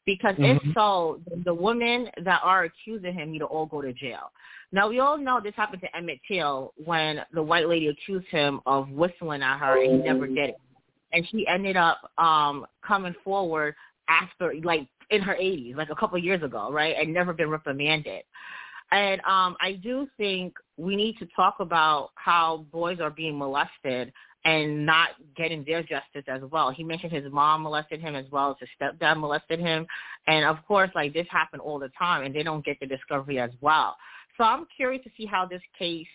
because 0.10 0.34
mm-hmm. 0.38 0.68
if 0.70 0.74
so, 0.74 1.20
the 1.46 1.54
women 1.54 2.10
that 2.26 2.42
are 2.44 2.64
accusing 2.64 3.14
him 3.14 3.32
need 3.32 3.40
to 3.40 3.46
all 3.46 3.68
go 3.68 3.80
to 3.80 3.94
jail. 3.94 4.32
Now 4.72 4.90
we 4.90 5.00
all 5.00 5.20
know 5.20 5.40
this 5.40 5.54
happened 5.56 5.84
to 5.84 5.96
Emmett 5.96 6.20
Till 6.28 6.74
when 6.84 7.20
the 7.32 7.44
white 7.44 7.70
lady 7.70 7.90
accused 7.90 8.26
him 8.30 8.60
of 8.66 8.90
whistling 8.90 9.44
at 9.44 9.60
her 9.60 9.80
and 9.80 10.02
he 10.02 10.08
never 10.08 10.26
did 10.26 10.50
it. 10.50 10.56
And 11.14 11.28
she 11.30 11.46
ended 11.46 11.78
up 11.78 12.10
um 12.18 12.66
coming 12.84 13.14
forward 13.24 13.76
after 14.08 14.56
like 14.64 14.88
in 15.12 15.22
her 15.22 15.36
80s, 15.36 15.76
like 15.76 15.92
a 15.92 15.96
couple 15.96 16.18
of 16.18 16.24
years 16.24 16.42
ago, 16.42 16.72
right? 16.72 16.96
And 17.00 17.14
never 17.14 17.32
been 17.32 17.52
reprimanded. 17.52 18.24
And 18.92 19.22
um 19.22 19.58
I 19.62 19.80
do 19.84 20.08
think 20.18 20.56
we 20.78 20.96
need 20.96 21.20
to 21.20 21.28
talk 21.36 21.58
about 21.60 22.10
how 22.16 22.66
boys 22.72 23.00
are 23.00 23.12
being 23.12 23.38
molested 23.38 24.12
and 24.50 24.84
not 24.86 25.10
getting 25.38 25.64
their 25.64 25.82
justice 25.84 26.24
as 26.28 26.42
well. 26.52 26.72
He 26.72 26.84
mentioned 26.84 27.12
his 27.12 27.32
mom 27.32 27.62
molested 27.64 28.02
him 28.02 28.16
as 28.16 28.26
well 28.32 28.52
as 28.52 28.58
his 28.60 28.70
stepdad 28.82 29.20
molested 29.20 29.60
him. 29.60 29.86
And 30.26 30.44
of 30.44 30.58
course, 30.68 30.90
like 30.96 31.14
this 31.14 31.28
happened 31.30 31.62
all 31.62 31.78
the 31.78 31.92
time 31.98 32.24
and 32.24 32.34
they 32.34 32.42
don't 32.42 32.66
get 32.66 32.80
the 32.80 32.88
discovery 32.88 33.40
as 33.40 33.52
well. 33.62 33.96
So 34.38 34.44
I'm 34.44 34.66
curious 34.76 35.04
to 35.04 35.12
see 35.16 35.28
how 35.28 35.46
this 35.46 35.62
case 35.78 36.08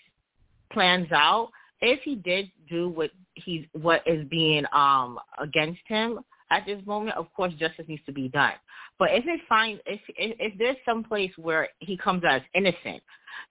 plans 0.73 1.13
out. 1.13 1.51
If 1.81 2.01
he 2.03 2.17
did 2.17 2.51
do 2.69 2.89
what 2.89 3.11
he's 3.35 3.67
what 3.73 4.03
is 4.07 4.27
being 4.29 4.65
um 4.73 5.19
against 5.41 5.83
him 5.87 6.21
at 6.51 6.67
this 6.67 6.85
moment, 6.87 7.17
of 7.17 7.33
course 7.35 7.53
justice 7.55 7.85
needs 7.87 8.03
to 8.07 8.13
be 8.13 8.29
done. 8.29 8.55
But 8.99 9.11
if 9.13 9.25
it 9.27 9.41
finds 9.49 9.81
if 9.87 10.01
if, 10.17 10.37
if 10.41 10.59
there's 10.59 10.77
some 10.85 11.05
place 11.05 11.33
where 11.37 11.69
he 11.79 11.97
comes 11.97 12.23
as 12.29 12.43
innocent, 12.55 13.03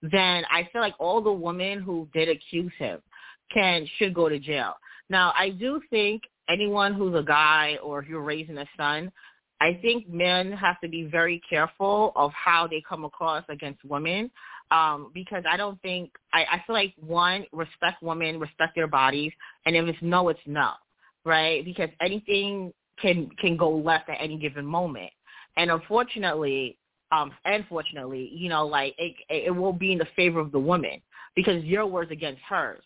then 0.02 0.44
I 0.50 0.68
feel 0.72 0.82
like 0.82 0.94
all 0.98 1.22
the 1.22 1.32
women 1.32 1.80
who 1.80 2.08
did 2.12 2.28
accuse 2.28 2.72
him 2.78 3.00
can 3.54 3.88
should 3.98 4.12
go 4.12 4.28
to 4.28 4.38
jail. 4.38 4.74
Now 5.08 5.32
I 5.38 5.50
do 5.50 5.80
think 5.90 6.22
anyone 6.48 6.92
who's 6.92 7.14
a 7.14 7.22
guy 7.22 7.78
or 7.82 8.00
if 8.02 8.08
you're 8.08 8.22
raising 8.22 8.58
a 8.58 8.66
son, 8.76 9.10
I 9.60 9.78
think 9.80 10.08
men 10.08 10.52
have 10.52 10.80
to 10.80 10.88
be 10.88 11.04
very 11.04 11.40
careful 11.48 12.12
of 12.16 12.32
how 12.32 12.66
they 12.66 12.82
come 12.86 13.04
across 13.04 13.44
against 13.48 13.82
women 13.84 14.30
um, 14.70 15.10
because 15.14 15.44
I 15.48 15.56
don't 15.56 15.80
think 15.82 16.10
I, 16.32 16.44
I 16.44 16.62
feel 16.66 16.74
like 16.74 16.94
one 16.98 17.44
respect 17.52 18.02
women, 18.02 18.40
respect 18.40 18.74
their 18.74 18.86
bodies, 18.86 19.32
and 19.66 19.76
if 19.76 19.86
it's 19.86 19.98
no, 20.02 20.28
it's 20.28 20.40
no, 20.46 20.72
right? 21.24 21.64
Because 21.64 21.90
anything 22.00 22.72
can 23.00 23.30
can 23.40 23.56
go 23.56 23.70
left 23.70 24.08
at 24.08 24.18
any 24.20 24.38
given 24.38 24.66
moment, 24.66 25.10
and 25.56 25.70
unfortunately, 25.70 26.78
um, 27.12 27.32
unfortunately, 27.44 28.30
you 28.32 28.48
know, 28.48 28.66
like 28.66 28.94
it 28.98 29.14
it 29.28 29.50
will 29.50 29.72
be 29.72 29.92
in 29.92 29.98
the 29.98 30.08
favor 30.16 30.40
of 30.40 30.50
the 30.50 30.58
woman 30.58 31.00
because 31.36 31.62
your 31.64 31.86
words 31.86 32.10
against 32.10 32.40
hers. 32.42 32.82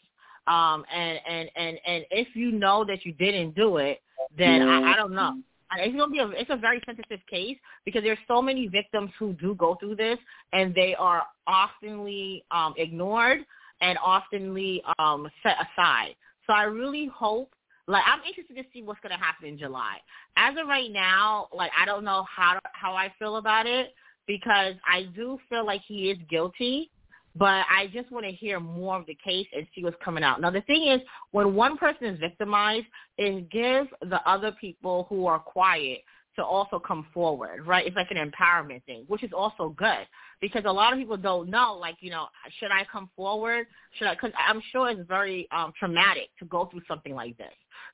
Um, 0.48 0.84
and 0.92 1.20
and 1.28 1.50
and 1.56 1.78
and 1.86 2.04
if 2.10 2.28
you 2.34 2.50
know 2.50 2.84
that 2.86 3.04
you 3.04 3.12
didn't 3.12 3.54
do 3.54 3.76
it, 3.76 4.00
then 4.36 4.62
I, 4.62 4.92
I 4.92 4.96
don't 4.96 5.12
know 5.12 5.36
it's 5.76 5.96
gonna 5.96 6.10
be 6.10 6.18
a 6.18 6.28
it's 6.28 6.50
a 6.50 6.56
very 6.56 6.80
sensitive 6.86 7.20
case 7.28 7.56
because 7.84 8.02
there's 8.02 8.18
so 8.26 8.40
many 8.40 8.68
victims 8.68 9.10
who 9.18 9.32
do 9.34 9.54
go 9.54 9.74
through 9.74 9.96
this 9.96 10.18
and 10.52 10.74
they 10.74 10.94
are 10.94 11.22
oftenly 11.48 12.42
um 12.50 12.74
ignored 12.76 13.40
and 13.80 13.98
oftenly 13.98 14.80
um 14.98 15.28
set 15.42 15.56
aside. 15.60 16.14
So 16.46 16.52
I 16.54 16.62
really 16.64 17.10
hope 17.14 17.52
like 17.86 18.02
I'm 18.06 18.20
interested 18.26 18.56
to 18.56 18.64
see 18.72 18.82
what's 18.82 19.00
gonna 19.00 19.18
happen 19.18 19.48
in 19.48 19.58
July. 19.58 19.96
As 20.36 20.54
of 20.60 20.66
right 20.68 20.90
now, 20.90 21.48
like 21.52 21.70
I 21.78 21.84
don't 21.84 22.04
know 22.04 22.24
how 22.34 22.58
how 22.72 22.94
I 22.94 23.12
feel 23.18 23.36
about 23.36 23.66
it 23.66 23.94
because 24.26 24.74
I 24.86 25.04
do 25.14 25.38
feel 25.48 25.64
like 25.66 25.82
he 25.86 26.10
is 26.10 26.18
guilty, 26.30 26.90
but 27.38 27.64
I 27.70 27.88
just 27.92 28.10
want 28.10 28.24
to 28.26 28.32
hear 28.32 28.58
more 28.58 28.96
of 28.96 29.06
the 29.06 29.16
case 29.24 29.46
and 29.54 29.66
see 29.74 29.84
what's 29.84 29.96
coming 30.04 30.24
out. 30.24 30.40
Now, 30.40 30.50
the 30.50 30.62
thing 30.62 30.88
is, 30.88 31.00
when 31.30 31.54
one 31.54 31.76
person 31.76 32.06
is 32.06 32.18
victimized, 32.18 32.86
it 33.16 33.48
gives 33.50 33.88
the 34.02 34.20
other 34.28 34.52
people 34.60 35.06
who 35.08 35.26
are 35.26 35.38
quiet 35.38 36.00
to 36.36 36.44
also 36.44 36.78
come 36.78 37.06
forward, 37.12 37.66
right? 37.66 37.86
It's 37.86 37.96
like 37.96 38.10
an 38.10 38.16
empowerment 38.16 38.84
thing, 38.84 39.04
which 39.08 39.24
is 39.24 39.30
also 39.36 39.70
good 39.70 40.06
because 40.40 40.62
a 40.66 40.72
lot 40.72 40.92
of 40.92 40.98
people 40.98 41.16
don't 41.16 41.50
know, 41.50 41.74
like, 41.74 41.96
you 42.00 42.10
know, 42.10 42.26
should 42.58 42.70
I 42.70 42.86
come 42.90 43.10
forward? 43.16 43.66
Should 43.98 44.06
I? 44.06 44.14
Because 44.14 44.30
I'm 44.38 44.62
sure 44.70 44.88
it's 44.88 45.06
very 45.08 45.48
um, 45.50 45.72
traumatic 45.78 46.28
to 46.38 46.44
go 46.44 46.66
through 46.66 46.82
something 46.86 47.14
like 47.14 47.36
this. 47.38 47.52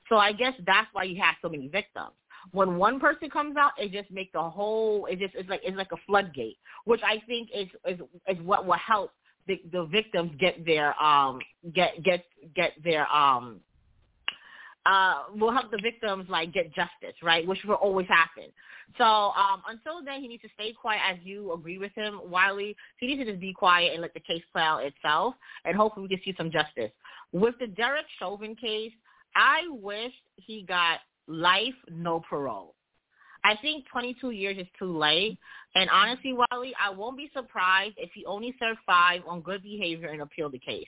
So 0.09 0.17
I 0.17 0.31
guess 0.31 0.53
that's 0.65 0.87
why 0.93 1.03
you 1.03 1.21
have 1.21 1.35
so 1.41 1.49
many 1.49 1.67
victims. 1.67 2.13
When 2.51 2.77
one 2.77 2.99
person 2.99 3.31
comes 3.31 3.57
out, 3.57 3.71
it 3.79 3.91
just 3.91 4.11
makes 4.11 4.31
the 4.33 4.43
whole. 4.43 5.07
It 5.07 5.17
just 5.17 5.33
it's 5.33 5.49
like 5.49 5.61
it's 5.63 5.75
like 5.75 5.91
a 5.91 5.97
floodgate, 6.05 6.57
which 6.83 7.01
I 7.03 7.19
think 7.25 7.49
is 7.53 7.67
is 7.87 7.99
is 8.27 8.39
what 8.43 8.67
will 8.67 8.73
help 8.73 9.11
the, 9.47 9.85
victims 9.85 10.31
get 10.39 10.65
their 10.65 10.99
um 11.01 11.39
get 11.73 12.01
get 12.03 12.25
get 12.55 12.73
their 12.83 13.11
um 13.11 13.59
uh, 14.85 15.23
will 15.35 15.51
help 15.51 15.71
the 15.71 15.79
victims 15.81 16.27
like 16.29 16.53
get 16.53 16.67
justice, 16.73 17.15
right? 17.23 17.45
Which 17.47 17.59
will 17.65 17.75
always 17.75 18.07
happen. 18.07 18.51
So 18.97 19.03
um, 19.03 19.63
until 19.67 20.03
then, 20.03 20.21
he 20.21 20.27
needs 20.27 20.43
to 20.43 20.49
stay 20.53 20.73
quiet. 20.73 21.01
As 21.09 21.17
you 21.23 21.53
agree 21.53 21.77
with 21.77 21.91
him, 21.95 22.19
Wiley, 22.23 22.75
he 22.97 23.07
needs 23.07 23.21
to 23.21 23.31
just 23.31 23.41
be 23.41 23.51
quiet 23.51 23.93
and 23.93 24.01
let 24.01 24.13
the 24.13 24.19
case 24.19 24.43
play 24.53 24.61
out 24.61 24.83
itself, 24.83 25.33
and 25.65 25.75
hopefully 25.75 26.07
we 26.07 26.15
can 26.15 26.23
see 26.23 26.35
some 26.37 26.51
justice. 26.51 26.91
With 27.31 27.55
the 27.59 27.67
Derek 27.67 28.05
Chauvin 28.19 28.55
case, 28.55 28.93
I 29.35 29.63
wish 29.69 30.13
he 30.35 30.63
got 30.63 30.99
life, 31.27 31.73
no 31.91 32.21
parole. 32.29 32.75
I 33.45 33.55
think 33.61 33.85
22 33.91 34.31
years 34.31 34.57
is 34.57 34.67
too 34.79 34.97
late. 34.97 35.37
And 35.75 35.89
honestly, 35.89 36.33
Wiley, 36.33 36.73
I 36.83 36.89
won't 36.89 37.17
be 37.17 37.29
surprised 37.33 37.95
if 37.97 38.09
he 38.13 38.25
only 38.25 38.55
served 38.59 38.79
five 38.85 39.21
on 39.27 39.41
good 39.41 39.61
behavior 39.61 40.09
and 40.09 40.21
appeal 40.21 40.49
the 40.49 40.59
case 40.59 40.87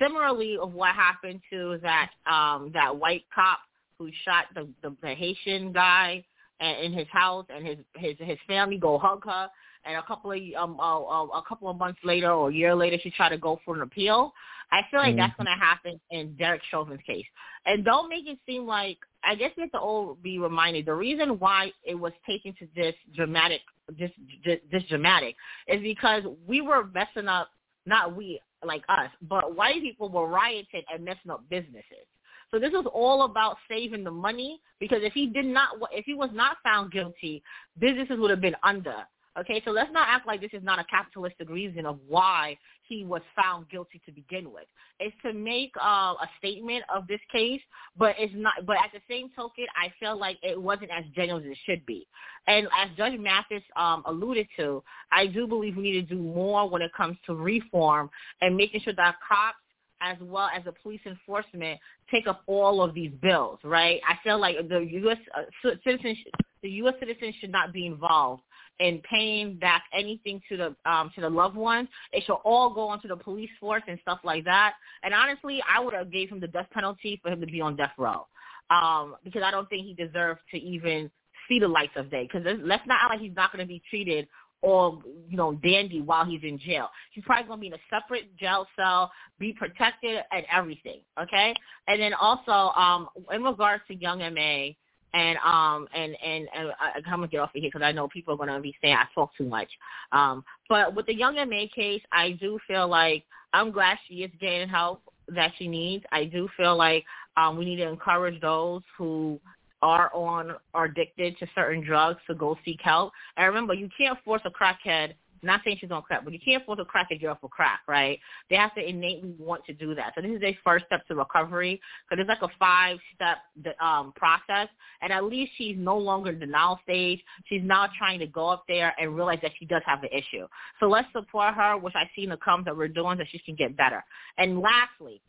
similarly 0.00 0.58
of 0.60 0.72
what 0.72 0.94
happened 0.94 1.40
to 1.50 1.78
that 1.82 2.10
um 2.30 2.70
that 2.74 2.96
white 2.96 3.24
cop 3.34 3.60
who 3.98 4.10
shot 4.24 4.44
the 4.54 4.68
the, 4.82 4.94
the 5.02 5.14
Haitian 5.14 5.72
guy 5.72 6.24
in 6.60 6.92
his 6.92 7.06
house 7.12 7.46
and 7.48 7.66
his 7.66 7.78
his 7.96 8.14
his 8.18 8.38
family 8.46 8.78
go 8.78 8.98
hug 8.98 9.24
her 9.24 9.48
and 9.84 9.96
a 9.96 10.02
couple 10.02 10.32
of 10.32 10.38
um 10.58 10.78
uh, 10.80 11.38
a 11.38 11.42
couple 11.48 11.68
of 11.68 11.76
months 11.76 12.00
later 12.04 12.30
or 12.30 12.50
a 12.50 12.54
year 12.54 12.74
later 12.74 12.96
she 13.02 13.10
tried 13.10 13.30
to 13.30 13.38
go 13.38 13.60
for 13.64 13.74
an 13.74 13.82
appeal. 13.82 14.32
I 14.72 14.80
feel 14.90 14.98
like 14.98 15.10
mm-hmm. 15.10 15.18
that's 15.18 15.36
going 15.36 15.46
to 15.46 15.64
happen 15.64 16.00
in 16.10 16.34
Derek 16.34 16.60
Chauvin's 16.68 17.00
case. 17.06 17.24
And 17.66 17.84
don't 17.84 18.08
make 18.08 18.26
it 18.26 18.36
seem 18.46 18.66
like 18.66 18.98
I 19.26 19.34
guess 19.34 19.50
we 19.56 19.62
have 19.62 19.72
to 19.72 19.78
all 19.78 20.16
be 20.22 20.38
reminded 20.38 20.86
the 20.86 20.94
reason 20.94 21.38
why 21.38 21.72
it 21.84 21.94
was 21.94 22.12
taken 22.26 22.54
to 22.60 22.68
this 22.76 22.94
dramatic 23.14 23.60
this 23.98 24.10
this, 24.44 24.58
this 24.70 24.82
dramatic 24.88 25.34
is 25.68 25.82
because 25.82 26.22
we 26.46 26.60
were 26.60 26.84
messing 26.94 27.28
up 27.28 27.48
not 27.86 28.16
we 28.16 28.40
like 28.64 28.82
us, 28.88 29.10
but 29.22 29.54
white 29.54 29.80
people 29.80 30.08
were 30.08 30.28
rioting 30.28 30.82
and 30.92 31.04
messing 31.04 31.30
up 31.30 31.44
businesses. 31.48 32.06
So 32.50 32.58
this 32.58 32.72
was 32.72 32.86
all 32.92 33.24
about 33.24 33.56
saving 33.68 34.04
the 34.04 34.10
money 34.10 34.60
because 34.80 34.98
if 35.02 35.12
he 35.12 35.26
did 35.26 35.46
not, 35.46 35.70
if 35.92 36.04
he 36.04 36.14
was 36.14 36.30
not 36.32 36.58
found 36.62 36.92
guilty, 36.92 37.42
businesses 37.78 38.18
would 38.18 38.30
have 38.30 38.40
been 38.40 38.56
under. 38.62 38.96
Okay, 39.38 39.60
so 39.64 39.70
let's 39.70 39.92
not 39.92 40.08
act 40.08 40.26
like 40.26 40.40
this 40.40 40.54
is 40.54 40.62
not 40.62 40.78
a 40.78 40.84
capitalistic 40.84 41.50
reason 41.50 41.84
of 41.84 41.98
why 42.08 42.56
he 42.88 43.04
was 43.04 43.22
found 43.34 43.68
guilty 43.68 44.00
to 44.06 44.12
begin 44.12 44.52
with. 44.52 44.64
It's 44.98 45.14
to 45.22 45.32
make 45.32 45.72
uh, 45.80 46.14
a 46.14 46.28
statement 46.38 46.84
of 46.94 47.06
this 47.06 47.20
case, 47.30 47.60
but 47.98 48.14
it's 48.18 48.32
not. 48.36 48.66
But 48.66 48.76
at 48.76 48.90
the 48.92 49.00
same 49.08 49.30
token, 49.36 49.66
I 49.76 49.92
feel 50.00 50.18
like 50.18 50.38
it 50.42 50.60
wasn't 50.60 50.90
as 50.90 51.04
genuine 51.14 51.44
as 51.44 51.52
it 51.52 51.58
should 51.66 51.84
be. 51.86 52.06
And 52.46 52.66
as 52.66 52.96
Judge 52.96 53.18
Mathis 53.18 53.62
um, 53.76 54.02
alluded 54.06 54.46
to, 54.56 54.82
I 55.12 55.26
do 55.26 55.46
believe 55.46 55.76
we 55.76 55.82
need 55.82 56.08
to 56.08 56.14
do 56.14 56.20
more 56.20 56.68
when 56.68 56.82
it 56.82 56.92
comes 56.96 57.16
to 57.26 57.34
reform 57.34 58.10
and 58.40 58.56
making 58.56 58.80
sure 58.80 58.94
that 58.94 59.16
cops 59.26 59.58
as 60.00 60.16
well 60.20 60.48
as 60.54 60.64
the 60.64 60.72
police 60.72 61.00
enforcement 61.06 61.80
take 62.10 62.26
up 62.26 62.42
all 62.46 62.82
of 62.82 62.94
these 62.94 63.12
bills, 63.22 63.58
right? 63.64 64.00
I 64.08 64.16
feel 64.22 64.38
like 64.38 64.56
the 64.68 64.80
U.S. 64.80 65.16
Uh, 65.34 65.70
citizens, 65.84 66.18
the 66.62 66.70
U.S. 66.70 66.94
citizens 67.00 67.34
should 67.40 67.50
not 67.50 67.72
be 67.72 67.86
involved 67.86 68.42
in 68.80 69.00
paying 69.08 69.56
back 69.56 69.84
anything 69.92 70.40
to 70.48 70.56
the 70.56 70.90
um, 70.90 71.10
to 71.14 71.20
the 71.20 71.30
loved 71.30 71.56
ones. 71.56 71.88
It 72.12 72.24
should 72.26 72.34
all 72.44 72.72
go 72.74 72.88
onto 72.88 73.08
the 73.08 73.16
police 73.16 73.50
force 73.58 73.82
and 73.88 73.98
stuff 74.02 74.20
like 74.24 74.44
that. 74.44 74.74
And 75.02 75.14
honestly, 75.14 75.62
I 75.68 75.80
would 75.80 75.94
have 75.94 76.12
gave 76.12 76.30
him 76.30 76.40
the 76.40 76.48
death 76.48 76.68
penalty 76.72 77.20
for 77.22 77.30
him 77.30 77.40
to 77.40 77.46
be 77.46 77.60
on 77.60 77.76
death 77.76 77.92
row 77.98 78.26
um, 78.70 79.16
because 79.24 79.42
I 79.42 79.50
don't 79.50 79.68
think 79.68 79.86
he 79.86 79.94
deserved 79.94 80.40
to 80.50 80.58
even 80.58 81.10
see 81.48 81.58
the 81.58 81.68
lights 81.68 81.92
of 81.96 82.10
day. 82.10 82.28
Because 82.30 82.46
let's 82.62 82.86
not 82.86 82.98
act 83.02 83.10
like 83.10 83.20
he's 83.20 83.36
not 83.36 83.52
going 83.52 83.64
to 83.64 83.68
be 83.68 83.82
treated 83.88 84.28
all 84.62 85.02
you 85.28 85.36
know 85.36 85.52
dandy 85.54 86.00
while 86.00 86.24
he's 86.24 86.42
in 86.42 86.58
jail. 86.58 86.88
He's 87.12 87.24
probably 87.24 87.46
going 87.46 87.58
to 87.58 87.60
be 87.60 87.66
in 87.68 87.74
a 87.74 87.78
separate 87.90 88.36
jail 88.36 88.66
cell, 88.76 89.10
be 89.38 89.52
protected 89.52 90.20
and 90.32 90.44
everything. 90.52 91.00
Okay, 91.20 91.54
and 91.88 92.00
then 92.00 92.14
also 92.14 92.52
um, 92.78 93.08
in 93.32 93.42
regards 93.42 93.82
to 93.88 93.94
Young 93.94 94.22
M.A 94.22 94.76
and 95.14 95.38
um 95.38 95.88
and 95.94 96.16
and, 96.24 96.48
and 96.54 96.68
I, 96.80 96.92
I'm 96.96 97.02
gonna 97.04 97.28
get 97.28 97.40
off 97.40 97.54
of 97.54 97.60
here 97.60 97.70
because 97.72 97.82
I 97.82 97.92
know 97.92 98.08
people 98.08 98.34
are 98.34 98.36
gonna 98.36 98.60
be 98.60 98.76
saying 98.82 98.96
I 98.96 99.04
talk 99.14 99.30
too 99.36 99.44
much. 99.44 99.68
Um, 100.12 100.44
but 100.68 100.94
with 100.94 101.06
the 101.06 101.14
Young 101.14 101.38
M.A 101.38 101.68
case, 101.74 102.02
I 102.12 102.32
do 102.32 102.58
feel 102.66 102.88
like 102.88 103.24
I'm 103.52 103.70
glad 103.70 103.98
she 104.08 104.16
is 104.16 104.30
getting 104.40 104.68
help 104.68 105.02
that 105.28 105.52
she 105.58 105.68
needs. 105.68 106.04
I 106.12 106.24
do 106.24 106.48
feel 106.56 106.76
like 106.76 107.04
um 107.36 107.56
we 107.56 107.64
need 107.64 107.76
to 107.76 107.88
encourage 107.88 108.40
those 108.40 108.82
who 108.96 109.40
are 109.82 110.10
on 110.14 110.54
are 110.74 110.86
addicted 110.86 111.38
to 111.38 111.46
certain 111.54 111.84
drugs 111.84 112.20
to 112.26 112.34
go 112.34 112.56
seek 112.64 112.80
help. 112.82 113.12
And 113.36 113.46
remember, 113.46 113.74
you 113.74 113.88
can't 113.96 114.18
force 114.24 114.42
a 114.44 114.50
crackhead 114.50 115.14
not 115.46 115.62
saying 115.64 115.78
she's 115.80 115.90
on 115.90 116.02
crack, 116.02 116.24
but 116.24 116.32
you 116.32 116.38
can't 116.44 116.64
force 116.64 116.78
a 116.80 116.84
crack 116.84 117.08
a 117.10 117.18
girl 117.18 117.38
for 117.40 117.48
crack, 117.48 117.80
right? 117.88 118.18
They 118.50 118.56
have 118.56 118.74
to 118.74 118.86
innately 118.86 119.34
want 119.38 119.64
to 119.66 119.72
do 119.72 119.94
that. 119.94 120.12
So 120.14 120.22
this 120.22 120.32
is 120.32 120.40
their 120.40 120.56
first 120.64 120.86
step 120.86 121.06
to 121.08 121.14
recovery 121.14 121.80
because 122.08 122.20
it's 122.20 122.28
like 122.28 122.42
a 122.42 122.54
five-step 122.58 123.38
um, 123.80 124.12
process. 124.14 124.68
And 125.00 125.12
at 125.12 125.24
least 125.24 125.52
she's 125.56 125.76
no 125.78 125.96
longer 125.96 126.30
in 126.30 126.38
the 126.38 126.46
denial 126.46 126.80
stage. 126.82 127.22
She's 127.46 127.62
now 127.64 127.88
trying 127.96 128.18
to 128.20 128.26
go 128.26 128.48
up 128.48 128.64
there 128.68 128.94
and 128.98 129.14
realize 129.14 129.38
that 129.42 129.52
she 129.58 129.66
does 129.66 129.82
have 129.86 130.00
the 130.00 130.14
issue. 130.14 130.46
So 130.80 130.86
let's 130.86 131.08
support 131.12 131.54
her, 131.54 131.76
which 131.76 131.94
I 131.94 132.10
see 132.14 132.24
in 132.24 132.30
the 132.30 132.36
comments 132.36 132.66
that 132.66 132.76
we're 132.76 132.88
doing, 132.88 133.18
so 133.18 133.24
she 133.30 133.38
can 133.38 133.54
get 133.54 133.76
better. 133.76 134.04
And 134.38 134.60
lastly, 134.60 135.20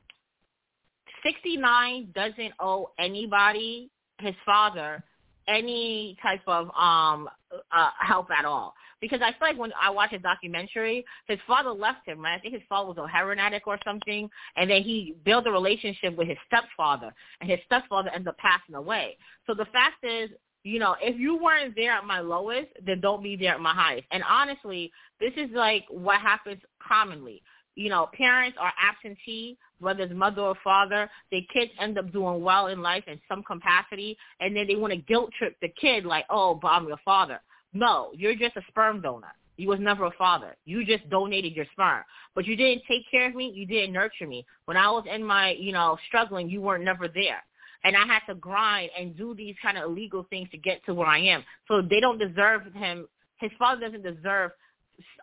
69 1.24 2.12
doesn't 2.14 2.54
owe 2.60 2.92
anybody, 3.00 3.90
his 4.20 4.36
father, 4.46 5.04
any 5.48 6.18
type 6.22 6.42
of 6.48 6.68
um 6.78 7.30
uh 7.72 7.90
help 8.00 8.28
at 8.32 8.46
all 8.46 8.74
because 9.02 9.20
I 9.22 9.32
feel 9.32 9.50
like 9.50 9.58
when 9.58 9.72
I 9.80 9.90
watched 9.90 10.14
his 10.14 10.22
documentary, 10.22 11.06
his 11.28 11.40
father 11.46 11.70
left 11.70 12.08
him, 12.08 12.22
right? 12.22 12.38
I 12.38 12.40
think 12.40 12.54
his 12.54 12.64
father 12.68 12.88
was 12.88 12.98
a 12.98 13.08
heroin 13.08 13.40
addict 13.40 13.68
or 13.68 13.78
something, 13.86 14.30
and 14.56 14.70
then 14.70 14.84
he 14.84 15.16
built 15.24 15.46
a 15.48 15.52
relationship 15.52 16.16
with 16.18 16.28
his 16.28 16.38
stepfather, 16.48 17.14
and 17.42 17.50
his 17.50 17.60
stepfather 17.66 18.10
ended 18.10 18.30
up 18.30 18.38
passing 18.38 18.76
away. 18.76 19.18
So 19.46 19.54
the 19.54 19.66
fact 19.66 20.04
is, 20.04 20.30
you 20.64 20.80
know, 20.80 20.96
if 21.02 21.20
you 21.20 21.38
weren't 21.42 21.76
there 21.76 21.92
at 21.92 22.06
my 22.06 22.20
lowest, 22.20 22.68
then 22.86 23.00
don't 23.00 23.24
be 23.24 23.36
there 23.36 23.54
at 23.54 23.62
my 23.62 23.74
highest. 23.74 24.08
And 24.12 24.24
honestly, 24.28 24.92
this 25.20 25.34
is 25.38 25.50
like 25.54 25.86
what 25.90 26.20
happens 26.20 26.62
commonly. 26.86 27.42
You 27.76 27.90
know, 27.90 28.10
parents 28.14 28.58
are 28.60 28.74
absentee, 28.82 29.58
whether 29.80 30.04
it's 30.04 30.14
mother 30.14 30.42
or 30.42 30.56
father. 30.64 31.10
Their 31.32 31.42
kids 31.54 31.72
end 31.80 31.98
up 31.98 32.12
doing 32.12 32.42
well 32.42 32.68
in 32.68 32.82
life 32.82 33.04
in 33.08 33.20
some 33.28 33.44
capacity, 33.44 34.18
and 34.40 34.56
then 34.56 34.68
they 34.68 34.76
want 34.76 34.94
to 34.94 35.00
guilt 35.00 35.32
trip 35.38 35.56
the 35.62 35.70
kid 35.80 36.06
like, 36.06 36.26
oh, 36.30 36.56
but 36.56 36.70
I'm 36.70 36.88
your 36.88 37.00
father. 37.04 37.40
No, 37.74 38.12
you're 38.16 38.36
just 38.36 38.58
a 38.58 38.62
sperm 38.70 39.02
donor. 39.02 39.34
You 39.58 39.70
was 39.70 39.80
never 39.80 40.06
a 40.06 40.12
father. 40.12 40.56
You 40.66 40.86
just 40.86 41.10
donated 41.10 41.54
your 41.54 41.66
sperm. 41.72 42.04
But 42.36 42.46
you 42.46 42.56
didn't 42.56 42.84
take 42.88 43.10
care 43.10 43.28
of 43.28 43.36
me. 43.36 43.52
You 43.54 43.66
didn't 43.66 43.92
nurture 43.92 44.28
me. 44.28 44.46
When 44.66 44.78
I 44.78 44.90
was 44.90 45.06
in 45.12 45.24
my, 45.24 45.52
you 45.54 45.74
know, 45.74 45.98
struggling, 46.08 46.50
you 46.50 46.62
weren't 46.62 46.84
never 46.84 47.08
there. 47.08 47.44
And 47.84 47.96
I 47.96 48.06
had 48.06 48.20
to 48.28 48.36
grind 48.36 48.92
and 48.98 49.18
do 49.18 49.34
these 49.34 49.56
kind 49.62 49.78
of 49.78 49.86
illegal 49.86 50.26
things 50.30 50.50
to 50.52 50.58
get 50.58 50.86
to 50.86 50.94
where 50.94 51.08
I 51.08 51.20
am. 51.20 51.44
So 51.68 51.82
they 51.82 52.00
don't 52.00 52.20
deserve 52.20 52.72
him. 52.74 53.08
His 53.40 53.52
father 53.58 53.82
doesn't 53.82 54.04
deserve 54.04 54.52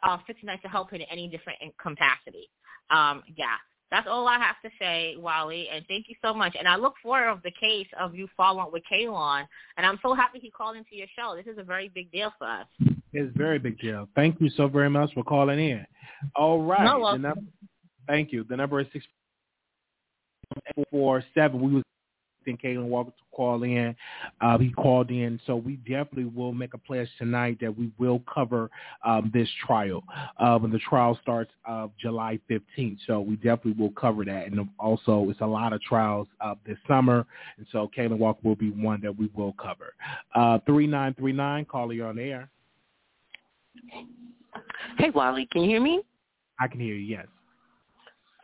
uh, 0.03 0.19
59 0.27 0.61
to 0.63 0.69
help 0.69 0.91
him 0.91 1.01
in 1.01 1.07
any 1.11 1.29
different 1.29 1.59
capacity. 1.81 2.49
Um, 2.91 3.23
yeah. 3.37 3.57
That's 3.90 4.09
all 4.09 4.27
I 4.27 4.39
have 4.39 4.56
to 4.65 4.70
say, 4.78 5.16
Wally, 5.19 5.69
and 5.73 5.85
thank 5.86 6.09
you 6.09 6.16
so 6.23 6.35
much. 6.35 6.56
And 6.59 6.66
I 6.66 6.77
look 6.77 6.94
forward 7.02 7.28
of 7.28 7.43
the 7.43 7.52
case 7.52 7.86
of 7.98 8.15
you 8.15 8.27
following 8.36 8.73
with 8.73 8.82
Kaalan, 8.90 9.47
and 9.77 9.86
I'm 9.86 9.98
so 10.02 10.15
happy 10.15 10.39
he 10.40 10.51
called 10.51 10.77
into 10.77 10.97
your 10.97 11.06
show. 11.16 11.36
This 11.36 11.47
is 11.47 11.59
a 11.59 11.62
very 11.62 11.89
big 11.94 12.11
deal 12.11 12.32
for 12.39 12.47
us. 12.47 12.66
It's 13.12 13.32
a 13.32 13.39
very 13.39 13.59
big 13.59 13.78
deal. 13.78 14.09
Thank 14.16 14.40
you 14.40 14.51
so 14.56 14.66
very 14.66 14.90
much 14.90 15.15
for 15.15 15.23
calling 15.23 15.59
in. 15.61 15.86
All 16.35 16.62
right. 16.62 16.85
No, 16.85 17.12
the 17.12 17.19
number, 17.19 17.43
thank 18.09 18.32
you. 18.32 18.44
The 18.48 18.56
number 18.56 18.81
is 18.81 18.86
six 18.93 19.05
four 20.90 21.23
seven. 21.35 21.61
We 21.61 21.74
was 21.74 21.85
think 22.45 22.62
Kaalan 22.62 22.85
Walker 22.85 23.11
to 23.11 23.37
call 23.37 23.62
in. 23.62 23.95
Uh, 24.41 24.59
he 24.59 24.71
called 24.71 25.11
in, 25.11 25.41
so 25.47 25.57
we 25.57 25.77
definitely 25.77 26.25
will 26.25 26.53
make 26.53 26.75
a 26.75 26.79
pledge 26.79 27.09
tonight 27.19 27.59
that 27.61 27.77
we 27.77 27.91
will 27.99 28.23
cover 28.33 28.71
um, 29.05 29.31
this 29.35 29.49
trial. 29.66 30.03
Um, 30.39 30.65
and 30.65 30.73
the 30.73 30.79
trial 30.79 31.19
starts 31.23 31.51
uh, 31.69 31.89
July 32.01 32.39
15th, 32.51 32.99
so 33.07 33.21
we 33.21 33.37
definitely 33.37 33.73
will 33.73 33.93
cover 33.93 34.25
that. 34.25 34.47
And 34.47 34.69
also, 34.79 35.27
it's 35.31 35.41
a 35.41 35.47
lot 35.47 35.73
of 35.73 35.81
trials 35.83 36.29
uh, 36.41 36.55
this 36.66 36.79
summer, 36.87 37.27
and 37.57 37.66
so 37.73 37.91
Kaalan 37.97 38.19
Walker 38.19 38.41
will 38.43 38.57
be 38.57 38.71
one 38.71 39.01
that 39.03 39.16
we 39.16 39.31
will 39.35 39.55
cover. 39.55 39.95
Uh, 40.35 40.59
3939, 40.66 41.65
caller, 41.66 41.93
you're 41.93 42.09
on 42.09 42.19
air. 42.19 42.49
Hey, 44.99 45.11
Wally, 45.11 45.49
can 45.51 45.62
you 45.62 45.69
hear 45.69 45.81
me? 45.81 46.03
I 46.61 46.69
can 46.69 46.81
hear 46.81 46.95
you. 46.95 47.16
Yes. 47.16 47.27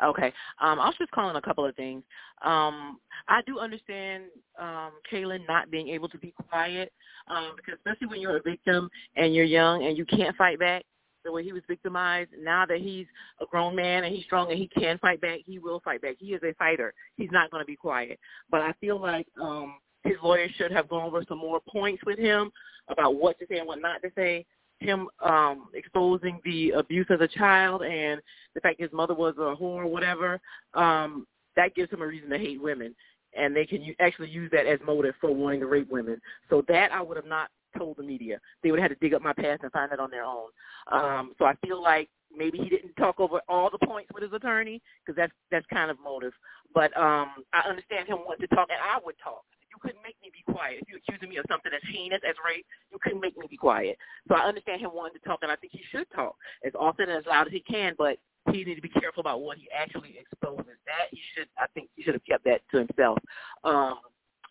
Okay. 0.02 0.32
Um, 0.60 0.81
I 0.81 0.86
was 0.86 0.94
just 0.98 1.10
calling 1.10 1.36
a 1.36 1.43
couple 1.43 1.64
of 1.64 1.77
things. 1.77 2.02
Um, 2.43 2.98
I 3.28 3.43
do 3.47 3.59
understand 3.59 4.24
um, 4.59 4.93
Kaalan 5.10 5.47
not 5.47 5.70
being 5.70 5.89
able 5.89 6.09
to 6.09 6.18
be 6.18 6.32
quiet, 6.48 6.93
um, 7.28 7.52
because 7.56 7.78
especially 7.78 8.06
when 8.09 8.20
you're 8.20 8.39
a 8.39 8.43
victim 8.43 8.89
and 9.16 9.35
you're 9.35 9.44
young 9.44 9.85
and 9.85 9.97
you 9.97 10.06
can't 10.06 10.36
fight 10.36 10.59
back 10.59 10.85
the 11.24 11.32
way 11.32 11.44
he 11.44 11.52
was 11.52 11.62
victimized. 11.68 12.31
Now 12.43 12.64
that 12.66 12.78
he's 12.78 13.06
a 13.40 13.47
grown 13.47 13.77
man 13.77 14.05
and 14.05 14.14
he's 14.14 14.24
strong 14.24 14.51
and 14.51 14.59
he 14.59 14.68
can 14.68 14.98
fight 14.98 15.20
back, 15.20 15.40
he 15.47 15.59
will 15.59 15.81
fight 15.81 16.02
back. 16.02 16.16
He 16.18 16.28
is 16.28 16.43
a 16.43 16.55
fighter. 16.55 16.94
He's 17.16 17.31
not 17.31 17.51
going 17.51 17.62
to 17.62 17.66
be 17.66 17.77
quiet. 17.77 18.18
But 18.51 18.62
I 18.62 18.72
feel 18.81 18.98
like 18.98 19.27
um, 19.40 19.77
his 20.05 20.16
lawyer 20.22 20.48
should 20.56 20.72
have 20.72 20.89
gone 20.89 21.06
over 21.06 21.24
some 21.28 21.39
more 21.39 21.60
points 21.68 22.02
with 22.06 22.18
him 22.18 22.51
about 22.89 23.16
what 23.16 23.39
to 23.39 23.47
say 23.48 23.59
and 23.59 23.66
what 23.66 23.81
not 23.81 24.02
to 24.02 24.10
say 24.16 24.47
him 24.81 25.09
um 25.23 25.69
exposing 25.74 26.40
the 26.44 26.70
abuse 26.70 27.07
as 27.11 27.20
a 27.20 27.28
child 27.28 27.82
and 27.82 28.20
the 28.55 28.61
fact 28.61 28.81
his 28.81 28.93
mother 28.93 29.15
was 29.15 29.35
a 29.36 29.55
whore 29.61 29.85
or 29.85 29.86
whatever, 29.86 30.40
um, 30.74 31.27
that 31.57 31.74
gives 31.74 31.93
him 31.93 32.02
a 32.02 32.07
reason 32.07 32.31
to 32.31 32.39
hate 32.39 32.61
women. 32.61 32.94
And 33.36 33.55
they 33.55 33.65
can 33.65 33.94
actually 34.01 34.28
use 34.31 34.51
that 34.52 34.66
as 34.66 34.81
motive 34.85 35.15
for 35.20 35.32
wanting 35.32 35.61
to 35.61 35.66
rape 35.66 35.90
women. 35.90 36.20
So 36.48 36.65
that 36.69 36.90
I 36.93 37.01
would 37.01 37.16
have 37.16 37.27
not 37.27 37.48
told 37.78 37.97
the 37.97 38.02
media. 38.02 38.40
They 38.62 38.70
would 38.70 38.81
have 38.81 38.90
had 38.90 38.98
to 38.98 39.05
dig 39.05 39.15
up 39.15 39.23
my 39.23 39.32
past 39.32 39.62
and 39.62 39.70
find 39.70 39.93
that 39.93 40.01
on 40.01 40.11
their 40.11 40.24
own. 40.24 40.48
Um, 40.90 41.32
so 41.39 41.44
I 41.44 41.55
feel 41.65 41.81
like 41.81 42.09
maybe 42.36 42.59
he 42.59 42.69
didn't 42.69 42.94
talk 42.94 43.20
over 43.20 43.40
all 43.48 43.70
the 43.70 43.86
points 43.86 44.11
with 44.12 44.23
his 44.23 44.32
attorney 44.32 44.82
because 45.05 45.16
that's 45.16 45.32
that's 45.51 45.66
kind 45.73 45.90
of 45.90 45.98
motive. 46.02 46.32
But 46.74 46.97
um, 46.97 47.44
I 47.52 47.69
understand 47.69 48.09
him 48.09 48.19
wanting 48.27 48.48
to 48.48 48.55
talk, 48.55 48.69
and 48.70 48.78
I 48.82 48.98
would 49.05 49.16
talk 49.23 49.44
you 49.70 49.78
couldn't 49.80 50.02
make 50.02 50.16
me 50.22 50.30
be 50.30 50.44
quiet. 50.52 50.82
If 50.82 50.88
you're 50.88 50.98
accusing 50.98 51.30
me 51.30 51.38
of 51.38 51.47
something 51.48 51.72
as 51.74 51.82
heinous 51.90 52.20
as 52.28 52.34
rape, 52.44 52.66
you 52.90 52.98
couldn't 53.02 53.20
make 53.20 53.38
me 53.38 53.47
be 53.48 53.56
quiet. 53.56 53.97
So 54.28 54.34
I 54.34 54.47
understand 54.47 54.80
him 54.80 54.90
wanting 54.92 55.18
to 55.20 55.24
talk, 55.26 55.40
and 55.42 55.51
I 55.51 55.56
think 55.56 55.72
he 55.72 55.82
should 55.90 56.10
talk 56.14 56.36
as 56.64 56.72
often 56.78 57.09
and 57.09 57.18
as 57.18 57.26
loud 57.26 57.47
as 57.47 57.52
he 57.52 57.60
can. 57.60 57.94
But 57.97 58.18
he 58.52 58.64
needs 58.64 58.78
to 58.78 58.82
be 58.82 59.01
careful 59.01 59.20
about 59.20 59.40
what 59.40 59.59
he 59.59 59.68
actually 59.70 60.18
exposes. 60.18 60.76
That 60.86 61.09
he 61.10 61.20
should, 61.34 61.48
I 61.59 61.66
think, 61.74 61.88
he 61.94 62.02
should 62.02 62.14
have 62.14 62.26
kept 62.26 62.44
that 62.44 62.62
to 62.72 62.78
himself. 62.78 63.18
Um, 63.64 64.01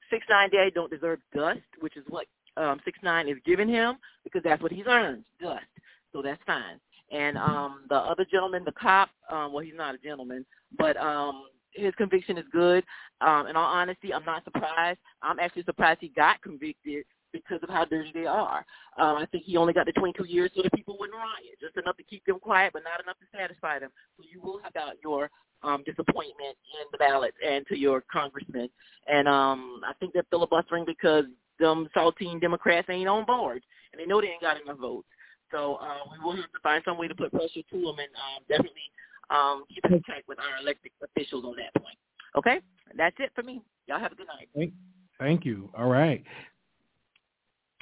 six 0.09 0.25
nine 0.29 0.49
daddy 0.49 0.71
don't 0.71 0.91
deserve 0.91 1.19
dust, 1.35 1.59
which 1.79 1.97
is 1.97 2.03
what 2.09 2.27
um, 2.57 2.79
six 2.85 2.99
nine 3.03 3.27
is 3.27 3.37
giving 3.45 3.69
him 3.69 3.97
because 4.23 4.41
that's 4.43 4.61
what 4.61 4.71
he's 4.71 4.87
earned, 4.87 5.23
dust. 5.41 5.65
So 6.13 6.21
that's 6.21 6.41
fine. 6.45 6.79
And 7.11 7.37
um, 7.37 7.85
the 7.89 7.95
other 7.95 8.25
gentleman, 8.29 8.63
the 8.65 8.71
cop, 8.73 9.09
um, 9.31 9.53
well, 9.53 9.63
he's 9.63 9.73
not 9.75 9.95
a 9.95 9.97
gentleman, 9.97 10.45
but 10.77 10.95
um, 10.97 11.43
his 11.73 11.93
conviction 11.95 12.37
is 12.37 12.45
good. 12.51 12.83
Um, 13.21 13.47
in 13.47 13.55
all 13.55 13.65
honesty, 13.65 14.13
I'm 14.13 14.25
not 14.25 14.43
surprised. 14.43 14.99
I'm 15.21 15.39
actually 15.39 15.63
surprised 15.63 15.99
he 16.01 16.09
got 16.09 16.41
convicted 16.41 17.05
because 17.31 17.59
of 17.61 17.69
how 17.69 17.85
dirty 17.85 18.11
they 18.13 18.25
are. 18.25 18.65
Um, 18.97 19.17
I 19.17 19.25
think 19.31 19.43
he 19.45 19.57
only 19.57 19.73
got 19.73 19.85
the 19.85 19.91
22 19.93 20.25
years 20.25 20.51
so 20.55 20.61
the 20.63 20.69
people 20.71 20.97
wouldn't 20.99 21.17
riot, 21.17 21.59
just 21.61 21.77
enough 21.77 21.97
to 21.97 22.03
keep 22.03 22.25
them 22.25 22.39
quiet, 22.39 22.73
but 22.73 22.83
not 22.83 23.03
enough 23.03 23.17
to 23.19 23.37
satisfy 23.37 23.79
them. 23.79 23.91
So 24.17 24.23
you 24.31 24.41
will 24.41 24.59
have 24.63 24.75
out 24.75 24.95
your 25.03 25.29
um, 25.61 25.83
disappointment 25.85 26.57
in 26.81 26.87
the 26.91 26.97
ballots 26.97 27.37
and 27.45 27.65
to 27.67 27.77
your 27.77 28.03
congressman. 28.11 28.69
And 29.07 29.27
um, 29.27 29.81
I 29.87 29.93
think 29.99 30.13
they're 30.13 30.23
filibustering 30.29 30.85
because 30.85 31.25
them 31.59 31.87
saltine 31.95 32.41
Democrats 32.41 32.87
ain't 32.89 33.09
on 33.09 33.25
board, 33.25 33.61
and 33.91 33.99
they 33.99 34.05
know 34.05 34.21
they 34.21 34.27
ain't 34.27 34.41
got 34.41 34.61
enough 34.61 34.77
votes. 34.77 35.07
So 35.51 35.75
uh, 35.75 36.05
we 36.11 36.23
will 36.23 36.35
have 36.35 36.51
to 36.51 36.59
find 36.63 36.81
some 36.85 36.97
way 36.97 37.07
to 37.07 37.15
put 37.15 37.31
pressure 37.31 37.61
to 37.69 37.75
them 37.75 37.97
and 37.99 38.13
um, 38.15 38.43
definitely 38.47 38.89
um, 39.29 39.63
keep 39.73 39.85
in 39.85 40.01
check 40.05 40.23
with 40.27 40.39
our 40.39 40.61
elected 40.61 40.91
officials 41.03 41.45
on 41.45 41.55
that 41.57 41.81
point. 41.81 41.97
Okay, 42.37 42.59
that's 42.97 43.15
it 43.19 43.31
for 43.35 43.43
me. 43.43 43.61
Y'all 43.87 43.99
have 43.99 44.11
a 44.11 44.15
good 44.15 44.27
night. 44.27 44.49
Thank, 44.55 44.73
thank 45.19 45.45
you. 45.45 45.69
All 45.77 45.89
right. 45.89 46.23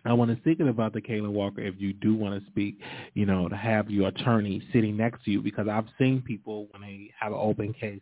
I 0.05 0.13
want 0.13 0.31
to 0.31 0.37
speak 0.37 0.59
about 0.61 0.93
the 0.93 1.01
Kaalan 1.01 1.31
Walker. 1.31 1.61
If 1.61 1.75
you 1.79 1.91
do 1.91 2.15
want 2.15 2.41
to 2.41 2.49
speak, 2.49 2.79
you 3.13 3.25
know, 3.25 3.49
to 3.49 3.55
have 3.57 3.89
your 3.89 4.07
attorney 4.07 4.61
sitting 4.71 4.95
next 4.95 5.25
to 5.25 5.31
you, 5.31 5.41
because 5.41 5.67
I've 5.67 5.87
seen 5.97 6.21
people 6.21 6.67
when 6.71 6.81
they 6.81 7.11
have 7.19 7.33
an 7.33 7.39
open 7.41 7.73
case, 7.73 7.99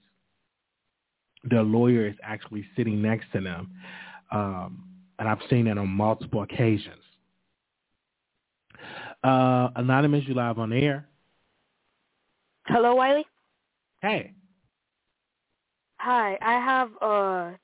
their 1.44 1.64
lawyer 1.64 2.08
is 2.08 2.16
actually 2.24 2.66
sitting 2.76 3.02
next 3.02 3.26
to 3.34 3.42
them, 3.42 3.72
um, 4.32 4.84
and 5.18 5.28
I've 5.28 5.40
seen 5.50 5.66
that 5.66 5.78
on 5.78 5.88
multiple 5.88 6.44
occasions. 6.44 7.02
Uh, 9.24 9.70
Anonymous, 9.76 10.26
you 10.28 10.36
live 10.36 10.60
on 10.60 10.74
air. 10.74 11.08
Hello, 12.68 12.96
Wiley. 12.96 13.26
Hey. 14.06 14.34
Hi, 15.98 16.38
I 16.40 16.53
have 16.64 16.90
uh 17.02 17.57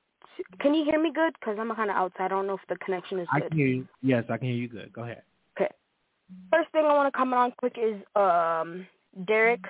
can 0.60 0.74
you 0.74 0.84
hear 0.84 1.00
me 1.00 1.12
good? 1.14 1.34
Because 1.40 1.58
I'm 1.60 1.74
kind 1.76 1.92
of 1.92 1.96
outside. 1.96 2.26
I 2.26 2.28
don't 2.30 2.48
know 2.48 2.56
if 2.56 2.68
the 2.68 2.78
connection 2.84 3.20
is 3.20 3.28
good. 3.32 3.44
I 3.44 3.48
can 3.48 3.58
hear 3.58 3.68
you. 3.68 3.88
Yes, 4.02 4.24
I 4.28 4.38
can 4.38 4.48
hear 4.48 4.56
you 4.56 4.68
good. 4.68 4.92
Go 4.92 5.04
ahead. 5.04 5.22
Okay. 5.56 5.70
First 6.52 6.72
thing 6.72 6.86
I 6.86 6.94
want 6.96 7.14
to 7.14 7.16
comment 7.16 7.40
on 7.40 7.54
quick 7.60 7.78
is 7.78 8.02
um 8.16 8.88
Derek 9.28 9.64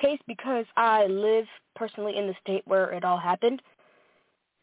case 0.00 0.20
because 0.26 0.64
I 0.78 1.04
live 1.04 1.44
personally 1.74 2.16
in 2.16 2.26
the 2.28 2.34
state 2.40 2.62
where 2.66 2.92
it 2.92 3.04
all 3.04 3.18
happened, 3.18 3.60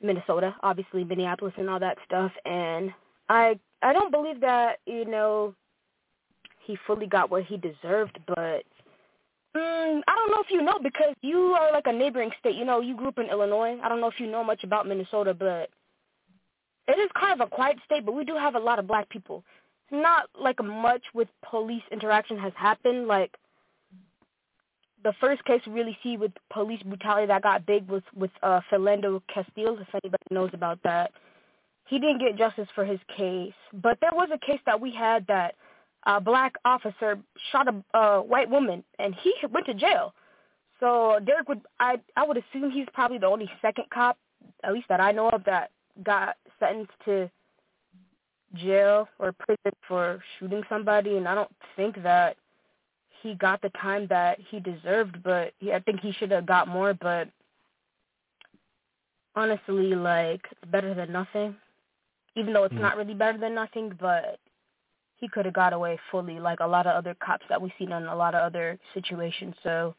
Minnesota, 0.01 0.55
obviously 0.63 1.03
Minneapolis 1.03 1.53
and 1.57 1.69
all 1.69 1.80
that 1.80 1.99
stuff, 2.03 2.31
and 2.45 2.91
I 3.30 3.59
I 3.84 3.93
don't 3.93 4.11
believe 4.11 4.41
that 4.41 4.80
you 4.88 5.05
know 5.05 5.53
he 6.65 6.80
fully 6.88 7.05
got 7.05 7.30
what 7.30 7.43
he 7.43 7.57
deserved, 7.57 8.17
but 8.25 8.63
Mm, 9.55 10.01
I 10.07 10.15
don't 10.15 10.31
know 10.31 10.41
if 10.41 10.49
you 10.49 10.61
know 10.63 10.80
because 10.81 11.13
you 11.21 11.38
are 11.38 11.71
like 11.71 11.85
a 11.88 11.93
neighboring 11.93 12.31
state. 12.39 12.55
You 12.55 12.65
know, 12.65 12.81
you 12.81 12.95
grew 12.95 13.09
up 13.09 13.19
in 13.19 13.30
Illinois. 13.30 13.77
I 13.84 13.89
don't 13.89 14.01
know 14.01 14.07
if 14.09 14.19
you 14.19 14.27
know 14.27 14.43
much 14.43 14.63
about 14.63 14.88
Minnesota, 14.88 15.34
but 15.34 15.69
it 16.88 16.99
is 16.99 17.09
kind 17.19 17.39
of 17.39 17.47
a 17.47 17.49
quiet 17.49 17.77
state, 17.85 18.05
but 18.05 18.15
we 18.15 18.25
do 18.25 18.35
have 18.35 18.55
a 18.55 18.59
lot 18.59 18.80
of 18.80 18.88
black 18.88 19.09
people. 19.09 19.43
Not 19.91 20.30
like 20.39 20.63
much 20.63 21.03
with 21.13 21.27
police 21.47 21.84
interaction 21.91 22.38
has 22.39 22.53
happened. 22.55 23.07
Like 23.07 23.31
the 25.03 25.13
first 25.21 25.43
case 25.45 25.61
we 25.67 25.73
really 25.73 25.97
see 26.01 26.17
with 26.17 26.31
police 26.51 26.81
brutality 26.81 27.27
that 27.27 27.43
got 27.43 27.65
big 27.65 27.88
was 27.88 28.01
with 28.15 28.31
uh 28.41 28.61
Philando 28.71 29.21
Castile, 29.31 29.77
if 29.80 29.88
anybody 29.93 30.23
knows 30.31 30.49
about 30.53 30.80
that. 30.84 31.11
He 31.85 31.99
didn't 31.99 32.19
get 32.19 32.38
justice 32.38 32.69
for 32.73 32.85
his 32.85 32.99
case. 33.15 33.53
But 33.73 33.99
there 34.01 34.13
was 34.13 34.30
a 34.34 34.43
case 34.43 34.61
that 34.65 34.81
we 34.81 34.91
had 34.91 35.27
that 35.27 35.55
a 36.05 36.19
black 36.19 36.53
officer 36.65 37.17
shot 37.51 37.67
a 37.67 37.97
uh, 37.97 38.19
white 38.21 38.49
woman, 38.49 38.84
and 38.99 39.15
he 39.15 39.34
went 39.49 39.65
to 39.67 39.73
jail. 39.73 40.13
So 40.80 41.19
Derek 41.25 41.47
would 41.47 41.61
I 41.80 41.99
I 42.17 42.25
would 42.25 42.38
assume 42.38 42.71
he's 42.71 42.88
probably 42.93 43.17
the 43.17 43.27
only 43.27 43.49
second 43.61 43.85
cop, 43.93 44.17
at 44.63 44.73
least 44.73 44.88
that 44.89 44.99
I 44.99 45.11
know 45.11 45.30
of, 45.30 45.43
that 45.45 45.71
got 46.03 46.35
sentenced 46.59 46.91
to 47.05 47.30
jail 48.55 49.07
or 49.19 49.31
prison 49.31 49.71
for 49.88 50.21
shooting 50.38 50.63
somebody, 50.69 51.17
and 51.17 51.27
I 51.27 51.35
don't 51.35 51.51
think 51.75 52.01
that 52.03 52.35
he 53.21 53.35
got 53.35 53.61
the 53.61 53.69
time 53.69 54.07
that 54.09 54.39
he 54.49 54.59
deserved. 54.59 55.23
But 55.23 55.53
yeah, 55.61 55.77
I 55.77 55.80
think 55.80 56.01
he 56.01 56.11
should 56.11 56.31
have 56.31 56.45
got 56.45 56.67
more. 56.67 56.93
But 56.93 57.30
honestly, 59.35 59.95
like 59.95 60.41
it's 60.51 60.71
better 60.71 60.93
than 60.93 61.11
nothing, 61.11 61.55
even 62.35 62.53
though 62.53 62.65
it's 62.65 62.75
Mm. 62.75 62.81
not 62.81 62.97
really 62.97 63.13
better 63.13 63.38
than 63.38 63.55
nothing. 63.55 63.89
But 63.99 64.39
he 65.24 65.30
could 65.30 65.45
have 65.45 65.54
got 65.54 65.72
away 65.72 65.98
fully, 66.12 66.38
like 66.38 66.60
a 66.60 66.68
lot 66.68 66.86
of 66.86 66.94
other 66.98 67.16
cops 67.26 67.45
that 67.48 67.62
we've 67.62 67.72
seen 67.80 67.94
in 67.94 68.04
a 68.08 68.16
lot 68.16 68.36
of 68.36 68.41
other 68.41 68.78
situations. 68.94 69.56
So 69.64 69.95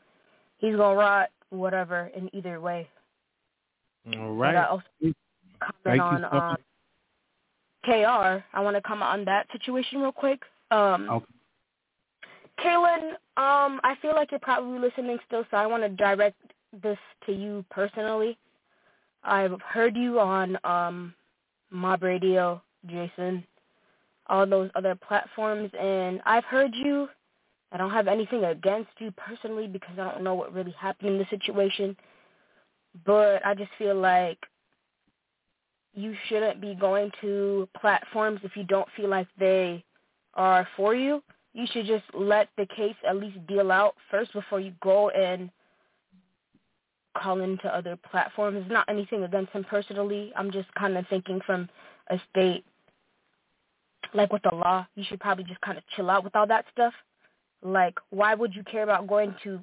he's 0.58 0.76
gonna 0.76 0.94
rot 0.94 1.30
whatever 1.48 2.10
in 2.14 2.28
either 2.34 2.60
way. 2.60 2.86
All 4.18 4.34
right. 4.34 4.52
But. 4.52 4.58
I 4.58 4.66
also 4.66 5.14
comment 5.86 6.00
on 6.02 6.24
um. 6.24 6.56
KR. 7.86 8.44
I 8.52 8.60
want 8.60 8.76
to 8.76 8.82
comment 8.82 9.10
on 9.10 9.24
that 9.24 9.46
situation 9.50 10.02
real 10.02 10.12
quick. 10.12 10.42
Um, 10.70 11.08
Okay. 11.08 11.26
Kaalan, 12.60 13.12
um, 13.36 13.80
I 13.82 13.96
feel 14.02 14.14
like 14.14 14.30
you're 14.30 14.40
probably 14.40 14.78
listening 14.78 15.18
still, 15.26 15.44
so 15.50 15.56
I 15.56 15.66
want 15.66 15.82
to 15.84 15.88
direct 15.88 16.36
this 16.82 16.98
to 17.26 17.32
you 17.32 17.64
personally. 17.70 18.36
I've 19.24 19.58
heard 19.62 19.96
you 19.96 20.20
on 20.20 20.58
um, 20.64 21.14
Mob 21.70 22.02
Radio, 22.02 22.62
Jason, 22.86 23.42
all 24.26 24.46
those 24.46 24.70
other 24.74 24.94
platforms, 24.94 25.70
and 25.78 26.20
I've 26.24 26.44
heard 26.44 26.74
you. 26.74 27.08
I 27.72 27.76
don't 27.76 27.90
have 27.90 28.08
anything 28.08 28.44
against 28.44 28.90
you 28.98 29.10
personally 29.12 29.66
because 29.66 29.98
I 29.98 30.10
don't 30.12 30.22
know 30.22 30.34
what 30.34 30.54
really 30.54 30.74
happened 30.78 31.10
in 31.10 31.18
the 31.18 31.26
situation, 31.28 31.96
but 33.04 33.44
I 33.44 33.54
just 33.54 33.70
feel 33.78 33.96
like 33.96 34.38
you 35.92 36.14
shouldn't 36.28 36.60
be 36.60 36.74
going 36.74 37.10
to 37.20 37.68
platforms 37.80 38.40
if 38.42 38.56
you 38.56 38.64
don't 38.64 38.88
feel 38.96 39.08
like 39.08 39.28
they 39.38 39.84
are 40.34 40.66
for 40.76 40.94
you. 40.94 41.22
You 41.52 41.66
should 41.72 41.86
just 41.86 42.04
let 42.12 42.48
the 42.56 42.66
case 42.66 42.96
at 43.06 43.16
least 43.16 43.44
deal 43.46 43.70
out 43.70 43.94
first 44.10 44.32
before 44.32 44.60
you 44.60 44.72
go 44.82 45.10
and 45.10 45.50
call 47.16 47.40
into 47.40 47.68
other 47.68 47.96
platforms. 48.10 48.58
It's 48.60 48.72
not 48.72 48.88
anything 48.88 49.22
against 49.22 49.52
him 49.52 49.64
personally. 49.64 50.32
I'm 50.36 50.50
just 50.50 50.72
kind 50.74 50.96
of 50.96 51.06
thinking 51.08 51.40
from 51.46 51.68
a 52.10 52.20
state 52.30 52.64
like 54.14 54.32
with 54.32 54.42
the 54.42 54.54
law, 54.54 54.86
you 54.94 55.04
should 55.08 55.20
probably 55.20 55.44
just 55.44 55.60
kind 55.60 55.76
of 55.76 55.84
chill 55.94 56.08
out 56.08 56.24
with 56.24 56.36
all 56.36 56.46
that 56.46 56.64
stuff. 56.72 56.94
Like, 57.62 57.94
why 58.10 58.34
would 58.34 58.54
you 58.54 58.62
care 58.62 58.84
about 58.84 59.06
going 59.06 59.34
to 59.44 59.62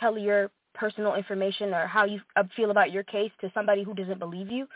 tell 0.00 0.16
your 0.16 0.50
personal 0.74 1.14
information 1.14 1.74
or 1.74 1.86
how 1.86 2.04
you 2.04 2.20
feel 2.54 2.70
about 2.70 2.92
your 2.92 3.02
case 3.02 3.32
to 3.40 3.50
somebody 3.54 3.82
who 3.82 3.94
doesn't 3.94 4.18
believe 4.18 4.50
you? 4.50 4.66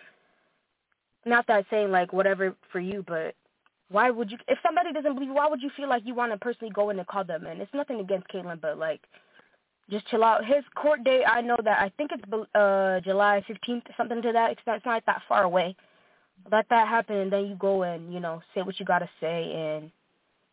Not 1.24 1.46
that 1.46 1.56
I'm 1.58 1.66
saying 1.70 1.90
like 1.90 2.12
whatever 2.12 2.56
for 2.72 2.80
you, 2.80 3.04
but 3.06 3.34
why 3.90 4.10
would 4.10 4.30
you? 4.30 4.38
If 4.48 4.58
somebody 4.62 4.92
doesn't 4.92 5.14
believe 5.14 5.28
you, 5.28 5.34
why 5.34 5.48
would 5.48 5.62
you 5.62 5.70
feel 5.76 5.88
like 5.88 6.02
you 6.06 6.14
want 6.14 6.32
to 6.32 6.38
personally 6.38 6.72
go 6.72 6.90
in 6.90 6.98
and 6.98 7.06
call 7.06 7.24
them? 7.24 7.46
And 7.46 7.60
it's 7.60 7.74
nothing 7.74 8.00
against 8.00 8.28
Kaalan, 8.28 8.60
but 8.60 8.78
like, 8.78 9.00
just 9.90 10.06
chill 10.08 10.24
out. 10.24 10.44
His 10.44 10.64
court 10.76 11.04
date, 11.04 11.24
I 11.26 11.40
know 11.42 11.56
that 11.64 11.80
I 11.80 11.90
think 11.96 12.10
it's 12.12 12.22
uh 12.54 13.00
July 13.00 13.44
15th, 13.48 13.82
something 13.96 14.22
to 14.22 14.32
that 14.32 14.52
extent. 14.52 14.78
It's 14.78 14.86
not 14.86 15.04
that 15.06 15.22
far 15.28 15.42
away. 15.42 15.76
Let 16.50 16.68
that 16.70 16.88
happen, 16.88 17.16
and 17.16 17.32
then 17.32 17.46
you 17.46 17.54
go 17.56 17.82
and 17.82 18.12
you 18.12 18.20
know 18.20 18.42
say 18.54 18.62
what 18.62 18.78
you 18.78 18.86
gotta 18.86 19.08
say, 19.20 19.52
and 19.52 19.90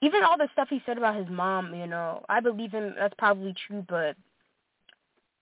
even 0.01 0.23
all 0.23 0.37
the 0.37 0.49
stuff 0.53 0.67
he 0.69 0.81
said 0.85 0.97
about 0.97 1.15
his 1.15 1.27
mom. 1.29 1.73
You 1.73 1.87
know, 1.87 2.23
I 2.29 2.39
believe 2.39 2.71
him. 2.71 2.93
That's 2.97 3.13
probably 3.17 3.53
true, 3.67 3.85
but 3.87 4.15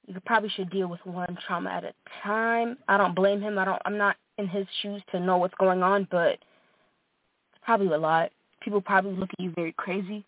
you 0.07 0.19
probably 0.25 0.49
should 0.49 0.69
deal 0.69 0.87
with 0.87 1.05
one 1.05 1.37
trauma 1.45 1.69
at 1.71 1.83
a 1.83 1.93
time. 2.23 2.77
I 2.87 2.97
don't 2.97 3.15
blame 3.15 3.41
him. 3.41 3.57
I 3.57 3.65
don't. 3.65 3.81
I'm 3.85 3.97
not 3.97 4.15
in 4.37 4.47
his 4.47 4.65
shoes 4.81 5.01
to 5.11 5.19
know 5.19 5.37
what's 5.37 5.55
going 5.55 5.83
on, 5.83 6.07
but 6.11 6.33
it's 6.33 7.63
probably 7.63 7.87
a 7.87 7.97
lot. 7.97 8.31
People 8.61 8.81
probably 8.81 9.13
look 9.13 9.29
at 9.31 9.43
you 9.43 9.51
very 9.55 9.73
crazy. 9.73 10.25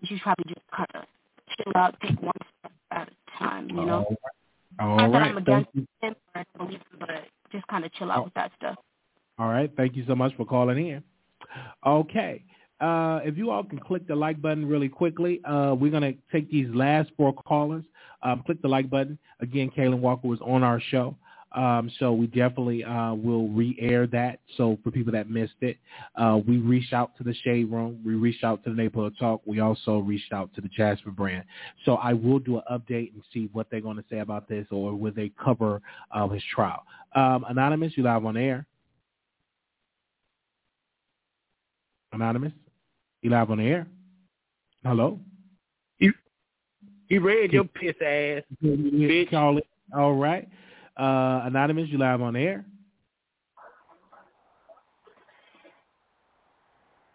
You 0.00 0.08
should 0.08 0.20
probably 0.20 0.44
just 0.48 0.66
kind 0.74 0.88
of 0.94 1.04
chill 1.56 1.72
out, 1.76 1.96
take 2.02 2.20
one 2.20 2.32
step 2.60 2.72
at 2.90 3.08
a 3.08 3.38
time. 3.38 3.68
You 3.68 3.86
know. 3.86 4.16
All 4.78 4.96
Not 4.96 5.12
that 5.12 5.18
right. 5.18 5.30
I'm 5.30 5.36
against 5.38 5.70
him 5.74 5.86
or 6.02 6.14
I 6.34 6.44
believe 6.56 6.72
him, 6.72 6.98
but 6.98 7.10
just 7.52 7.66
kind 7.68 7.84
of 7.84 7.92
chill 7.94 8.10
out 8.10 8.24
with 8.24 8.34
that 8.34 8.50
stuff. 8.56 8.76
All 9.38 9.48
right. 9.48 9.70
Thank 9.76 9.96
you 9.96 10.04
so 10.06 10.14
much 10.14 10.34
for 10.36 10.44
calling 10.44 10.86
in. 10.88 11.02
Okay. 11.86 12.44
Uh, 12.80 13.20
if 13.24 13.36
you 13.36 13.50
all 13.50 13.62
can 13.62 13.78
click 13.78 14.06
the 14.08 14.14
like 14.14 14.42
button 14.42 14.66
really 14.66 14.88
quickly, 14.88 15.40
uh, 15.44 15.74
we're 15.78 15.90
going 15.90 16.02
to 16.02 16.18
take 16.32 16.50
these 16.50 16.68
last 16.74 17.10
four 17.16 17.32
callers. 17.32 17.84
Um, 18.22 18.42
click 18.44 18.60
the 18.60 18.68
like 18.68 18.90
button. 18.90 19.18
Again, 19.40 19.70
Kaalan 19.76 20.00
Walker 20.00 20.28
was 20.28 20.40
on 20.40 20.62
our 20.62 20.80
show. 20.80 21.16
Um, 21.54 21.90
so 21.98 22.12
we 22.12 22.26
definitely 22.28 22.82
uh, 22.82 23.14
will 23.14 23.48
re-air 23.48 24.06
that. 24.08 24.40
So 24.56 24.78
for 24.82 24.90
people 24.90 25.12
that 25.12 25.28
missed 25.28 25.60
it, 25.60 25.76
uh, 26.16 26.40
we 26.46 26.56
reached 26.58 26.92
out 26.92 27.16
to 27.18 27.24
the 27.24 27.34
Shade 27.34 27.70
Room. 27.70 28.00
We 28.04 28.14
reached 28.14 28.42
out 28.42 28.64
to 28.64 28.70
the 28.70 28.76
Neighborhood 28.76 29.14
Talk. 29.18 29.42
We 29.44 29.60
also 29.60 29.98
reached 29.98 30.32
out 30.32 30.54
to 30.54 30.60
the 30.60 30.68
Jasmine 30.68 31.14
Brand. 31.14 31.44
So 31.84 31.96
I 31.96 32.14
will 32.14 32.38
do 32.38 32.56
an 32.56 32.62
update 32.70 33.12
and 33.12 33.22
see 33.32 33.48
what 33.52 33.68
they're 33.70 33.80
going 33.80 33.98
to 33.98 34.04
say 34.10 34.20
about 34.20 34.48
this 34.48 34.66
or 34.70 34.94
will 34.94 35.12
they 35.12 35.30
cover 35.42 35.82
uh, 36.10 36.26
his 36.28 36.42
trial. 36.54 36.84
Um, 37.14 37.44
Anonymous, 37.48 37.92
you 37.96 38.02
live 38.02 38.24
on 38.24 38.36
air. 38.36 38.66
Anonymous, 42.12 42.52
you 43.22 43.30
live 43.30 43.50
on 43.50 43.58
the 43.58 43.64
air. 43.64 43.86
Hello. 44.84 45.18
He 47.12 47.18
read 47.18 47.52
your 47.52 47.64
piss 47.64 47.94
ass. 48.00 48.42
Bitch. 48.64 49.30
Call 49.30 49.58
it. 49.58 49.66
All 49.94 50.14
right. 50.14 50.48
Uh, 50.98 51.42
Anonymous, 51.44 51.90
you 51.90 51.98
live 51.98 52.22
on 52.22 52.32
the 52.32 52.40
air. 52.40 52.64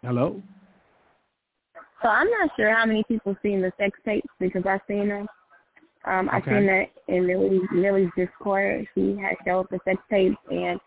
Hello. 0.02 0.40
So 2.00 2.08
I'm 2.08 2.30
not 2.30 2.50
sure 2.56 2.72
how 2.72 2.86
many 2.86 3.02
people 3.08 3.36
seen 3.42 3.60
the 3.60 3.72
sex 3.76 3.98
tapes 4.04 4.28
because 4.38 4.62
I've 4.66 4.82
seen 4.86 5.08
them. 5.08 5.26
Um, 6.04 6.28
I've 6.30 6.44
seen 6.44 6.66
that 6.66 6.90
in 7.08 7.26
Millie, 7.26 7.60
Millie's 7.72 8.10
Discord. 8.16 8.86
She 8.94 9.16
had 9.20 9.34
showed 9.44 9.66
the 9.72 9.80
sex 9.84 10.00
tapes, 10.08 10.36
and 10.48 10.78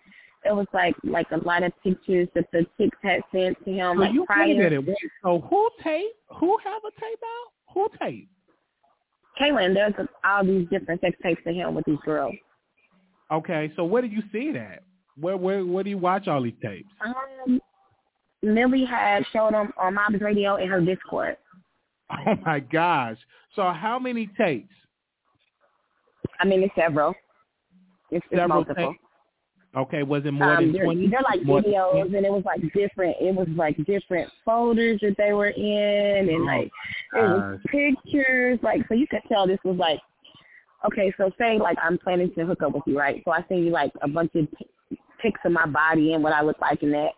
it 0.44 0.56
was 0.56 0.68
like 0.74 0.96
like 1.04 1.28
a 1.32 1.38
lot 1.46 1.64
of 1.64 1.72
pictures 1.84 2.28
that 2.36 2.46
the 2.52 2.66
chicks 2.78 2.98
had 3.04 3.22
sent 3.32 3.58
to 3.66 3.72
him. 3.72 3.98
So 3.98 4.02
like 4.02 4.14
you 4.14 4.26
prior. 4.26 4.48
wait. 4.48 4.86
Wait, 4.88 4.98
so 5.24 5.40
who 5.50 5.70
tape? 5.84 6.08
Who 6.40 6.58
have 6.64 6.82
a 6.88 6.92
tape 7.00 7.20
out? 7.24 7.74
Who 7.74 7.88
tape? 8.02 8.30
Kaalan, 9.40 9.74
there's 9.74 9.94
all 10.26 10.44
these 10.46 10.68
different 10.70 11.02
sex 11.02 11.16
tapes 11.24 11.42
to 11.46 11.54
him 11.54 11.74
with 11.76 11.86
these 11.86 11.98
girls. 12.06 12.36
Okay. 13.32 13.72
So 13.76 13.86
where 13.86 14.02
did 14.02 14.12
you 14.12 14.24
see 14.32 14.52
that? 14.54 14.84
Where 15.18 15.38
where 15.38 15.66
where 15.66 15.84
do 15.84 15.90
you 15.90 15.98
watch 15.98 16.28
all 16.28 16.42
these 16.42 16.54
tapes? 16.64 16.90
Um, 17.06 17.62
Millie 18.42 18.86
had 18.86 19.24
showed 19.32 19.54
them 19.54 19.72
on 19.78 19.94
Mom's 19.94 20.22
Radio 20.22 20.56
in 20.56 20.68
her 20.68 20.82
Discord. 20.82 21.38
Oh 22.28 22.36
my 22.46 22.60
gosh. 22.60 23.16
So 23.56 23.62
how 23.72 23.98
many 23.98 24.28
tapes? 24.38 24.74
I 26.42 26.46
mean, 26.46 26.62
it's 26.62 26.76
several. 26.76 27.14
It's, 28.10 28.26
it's 28.30 28.40
Several 28.42 28.66
multiple. 28.66 28.92
tapes. 28.92 29.01
Okay. 29.76 30.04
Was 30.04 30.24
it 30.26 30.32
more 30.32 30.56
um, 30.56 30.72
than 30.74 30.84
twenty? 30.84 31.08
they're 31.08 31.22
like 31.22 31.44
More 31.44 31.62
videos, 31.62 32.14
and 32.16 32.26
it 32.26 32.32
was 32.32 32.44
like 32.46 32.62
different. 32.74 33.16
It 33.22 33.34
was 33.34 33.48
like 33.56 33.78
different 33.86 34.30
folders 34.44 35.00
that 35.02 35.16
they 35.18 35.32
were 35.32 35.48
in, 35.48 36.30
and 36.30 36.42
Oh, 36.42 36.46
like 36.46 36.72
it 37.14 37.30
was 37.30 37.60
pictures. 37.68 38.60
Like 38.64 38.82
so, 38.90 38.96
you 38.96 39.08
could 39.08 39.22
tell 39.30 39.48
this 39.48 39.60
was 39.64 39.78
like 39.78 40.00
okay. 40.86 41.14
So 41.18 41.32
say 41.38 41.58
like 41.58 41.78
I'm 41.82 41.98
planning 41.98 42.34
to 42.36 42.46
hook 42.46 42.64
up 42.64 42.74
with 42.74 42.84
you, 42.86 43.00
right? 43.00 43.22
So 43.24 43.32
I 43.32 43.46
send 43.48 43.64
you 43.66 43.72
like 43.72 43.94
a 44.02 44.10
bunch 44.10 44.32
of 44.36 44.48
p- 44.58 45.00
pics 45.22 45.40
of 45.46 45.54
my 45.54 45.66
body 45.66 46.14
and 46.14 46.24
what 46.24 46.34
I 46.34 46.42
look 46.42 46.60
like 46.60 46.84
in 46.84 46.92
that, 46.92 47.12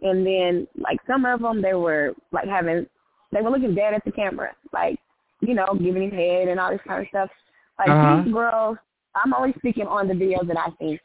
and 0.00 0.26
then 0.26 0.66
like 0.78 0.98
some 1.06 1.26
of 1.26 1.40
them 1.42 1.60
they 1.60 1.74
were 1.74 2.14
like 2.32 2.48
having 2.48 2.86
they 3.30 3.42
were 3.42 3.50
looking 3.50 3.74
dead 3.74 3.92
at 3.92 4.04
the 4.06 4.12
camera, 4.12 4.52
like 4.72 4.98
you 5.40 5.52
know 5.52 5.66
giving 5.78 6.04
him 6.04 6.10
head 6.12 6.48
and 6.48 6.58
all 6.58 6.70
this 6.70 6.80
kind 6.88 7.02
of 7.02 7.08
stuff. 7.08 7.28
Like 7.78 7.90
Uh-huh. 7.90 8.22
these 8.24 8.32
girls, 8.32 8.78
I'm 9.14 9.34
only 9.34 9.52
speaking 9.58 9.86
on 9.86 10.08
the 10.08 10.14
videos 10.14 10.46
that 10.48 10.56
I've 10.56 10.72
seen 10.78 10.98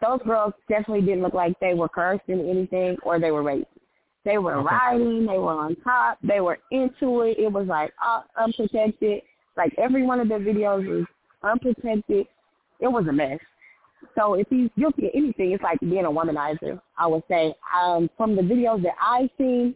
those 0.00 0.20
girls 0.24 0.52
definitely 0.68 1.02
didn't 1.02 1.22
look 1.22 1.34
like 1.34 1.58
they 1.60 1.74
were 1.74 1.88
cursed 1.88 2.28
in 2.28 2.40
anything 2.48 2.96
or 3.02 3.18
they 3.18 3.30
were 3.30 3.42
raped. 3.42 3.70
They 4.24 4.38
were 4.38 4.56
Okay. 4.56 4.74
riding, 4.74 5.26
they 5.26 5.38
were 5.38 5.52
on 5.52 5.76
top, 5.76 6.18
they 6.22 6.40
were 6.40 6.58
into 6.70 7.22
it. 7.22 7.38
It 7.38 7.50
was 7.52 7.66
like 7.66 7.92
uh, 8.04 8.22
unprotected. 8.36 9.22
Like 9.56 9.74
every 9.78 10.02
one 10.04 10.20
of 10.20 10.28
the 10.28 10.34
videos 10.34 10.86
was 10.86 11.06
unprotected. 11.42 12.26
It 12.80 12.88
was 12.88 13.06
a 13.08 13.12
mess. 13.12 13.38
So 14.14 14.34
if 14.34 14.46
he's 14.48 14.70
guilty 14.78 15.06
of 15.06 15.12
anything, 15.14 15.52
it's 15.52 15.62
like 15.62 15.80
being 15.80 16.04
a 16.04 16.10
womanizer. 16.10 16.80
I 16.98 17.06
would 17.06 17.22
say 17.28 17.54
um, 17.74 18.08
from 18.16 18.36
the 18.36 18.42
videos 18.42 18.82
that 18.82 18.94
I've 19.02 19.30
seen, 19.36 19.74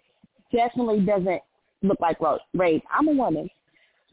definitely 0.53 1.01
doesn't 1.01 1.43
look 1.83 2.01
like 2.01 2.19
rape. 2.55 2.83
I'm 2.91 3.09
a 3.09 3.13
woman, 3.13 3.49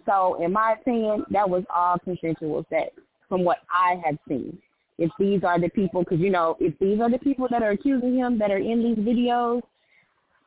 so 0.05 0.41
in 0.43 0.51
my 0.51 0.73
opinion, 0.73 1.25
that 1.29 1.49
was 1.49 1.63
all 1.73 1.97
consensual 1.99 2.65
sex 2.69 2.91
from 3.29 3.43
what 3.43 3.59
I 3.69 4.01
have 4.05 4.17
seen 4.27 4.57
if 5.01 5.11
these 5.17 5.43
are 5.43 5.59
the 5.59 5.69
people, 5.69 6.03
because 6.03 6.19
you 6.19 6.29
know, 6.29 6.55
if 6.59 6.77
these 6.79 7.01
are 7.01 7.09
the 7.09 7.17
people 7.17 7.47
that 7.49 7.63
are 7.63 7.71
accusing 7.71 8.15
him 8.15 8.37
that 8.37 8.51
are 8.51 8.57
in 8.57 8.83
these 8.83 8.97
videos, 8.97 9.61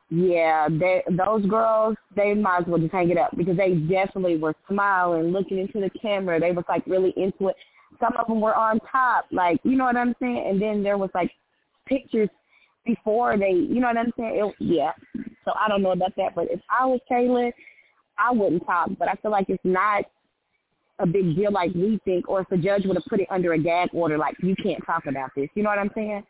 yeah, 0.09 0.69
they, 0.69 1.03
those 1.11 1.45
girls, 1.45 1.97
they 2.15 2.33
might 2.33 2.61
as 2.61 2.67
well 2.67 2.79
just 2.79 2.93
hang 2.93 3.09
it 3.09 3.17
up 3.17 3.35
because 3.35 3.57
they 3.57 3.73
definitely 3.73 4.37
were 4.37 4.55
smiling, 4.69 5.31
looking 5.31 5.57
into 5.57 5.81
the 5.81 5.89
camera. 5.99 6.39
They 6.39 6.51
was 6.51 6.63
like 6.69 6.85
really 6.87 7.13
into 7.17 7.49
it. 7.49 7.55
Some 7.99 8.13
of 8.17 8.27
them 8.27 8.39
were 8.39 8.55
on 8.55 8.79
top, 8.91 9.25
like 9.31 9.59
you 9.63 9.75
know 9.75 9.85
what 9.85 9.97
I'm 9.97 10.15
saying. 10.21 10.45
And 10.47 10.61
then 10.61 10.83
there 10.83 10.97
was 10.97 11.09
like 11.13 11.31
pictures 11.85 12.29
before 12.85 13.37
they, 13.37 13.51
you 13.51 13.79
know 13.81 13.87
what 13.87 13.97
I'm 13.97 14.13
saying. 14.17 14.35
It, 14.35 14.55
yeah. 14.59 14.91
So 15.43 15.51
I 15.53 15.67
don't 15.67 15.81
know 15.81 15.91
about 15.91 16.15
that, 16.15 16.33
but 16.33 16.45
if 16.49 16.61
I 16.69 16.85
was 16.85 16.99
Kaalan, 17.11 17.51
I 18.17 18.31
wouldn't 18.31 18.65
talk. 18.65 18.89
But 18.97 19.09
I 19.09 19.15
feel 19.15 19.31
like 19.31 19.49
it's 19.49 19.59
not 19.65 20.05
a 20.99 21.05
big 21.05 21.35
deal 21.35 21.51
like 21.51 21.73
we 21.73 21.99
think, 22.05 22.29
or 22.29 22.41
if 22.41 22.49
the 22.49 22.57
judge 22.57 22.85
would 22.85 22.95
have 22.95 23.05
put 23.05 23.19
it 23.19 23.27
under 23.29 23.53
a 23.53 23.57
gag 23.57 23.89
order, 23.93 24.17
like 24.17 24.35
you 24.41 24.55
can't 24.55 24.83
talk 24.85 25.05
about 25.07 25.29
this. 25.35 25.49
You 25.55 25.63
know 25.63 25.69
what 25.69 25.79
I'm 25.79 25.91
saying? 25.93 26.23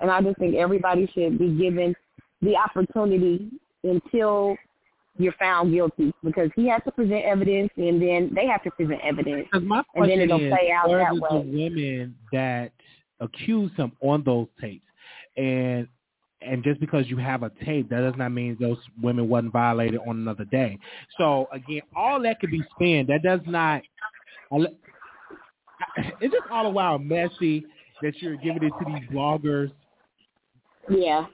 And 0.00 0.10
I 0.10 0.20
just 0.20 0.38
think 0.38 0.56
everybody 0.56 1.10
should 1.14 1.38
be 1.38 1.48
given 1.56 1.94
the 2.42 2.56
opportunity 2.56 3.50
until 3.84 4.56
you're 5.18 5.34
found 5.34 5.72
guilty, 5.72 6.14
because 6.24 6.50
he 6.56 6.66
has 6.68 6.80
to 6.84 6.92
present 6.92 7.24
evidence, 7.24 7.70
and 7.76 8.00
then 8.00 8.30
they 8.34 8.46
have 8.46 8.62
to 8.62 8.70
present 8.70 9.00
evidence, 9.02 9.46
my 9.62 9.82
and 9.94 10.08
then 10.08 10.20
it'll 10.20 10.38
play 10.38 10.70
out 10.72 10.88
that 10.88 11.12
did 11.12 11.22
the 11.22 11.58
women 11.58 12.16
that 12.32 12.72
accuse 13.20 13.70
him 13.76 13.92
on 14.00 14.22
those 14.24 14.46
tapes, 14.60 14.86
and 15.36 15.86
and 16.42 16.62
just 16.64 16.80
because 16.80 17.06
you 17.08 17.16
have 17.18 17.42
a 17.42 17.50
tape, 17.64 17.88
that 17.90 18.00
does 18.00 18.14
not 18.16 18.30
mean 18.30 18.56
those 18.60 18.78
women 19.02 19.28
wasn't 19.28 19.52
violated 19.52 20.00
on 20.06 20.16
another 20.18 20.44
day. 20.46 20.78
So 21.18 21.48
again, 21.52 21.82
all 21.94 22.20
that 22.22 22.40
could 22.40 22.50
be 22.50 22.62
spin. 22.74 23.06
That 23.08 23.22
does 23.22 23.40
not. 23.46 23.82
It's 26.20 26.32
just 26.34 26.46
all 26.50 26.66
a 26.66 26.70
while 26.70 26.98
messy 26.98 27.64
that 28.02 28.14
you're 28.20 28.36
giving 28.36 28.62
it 28.64 28.68
to 28.78 28.84
these 28.86 29.08
bloggers 29.10 29.70
Yeah. 30.90 31.26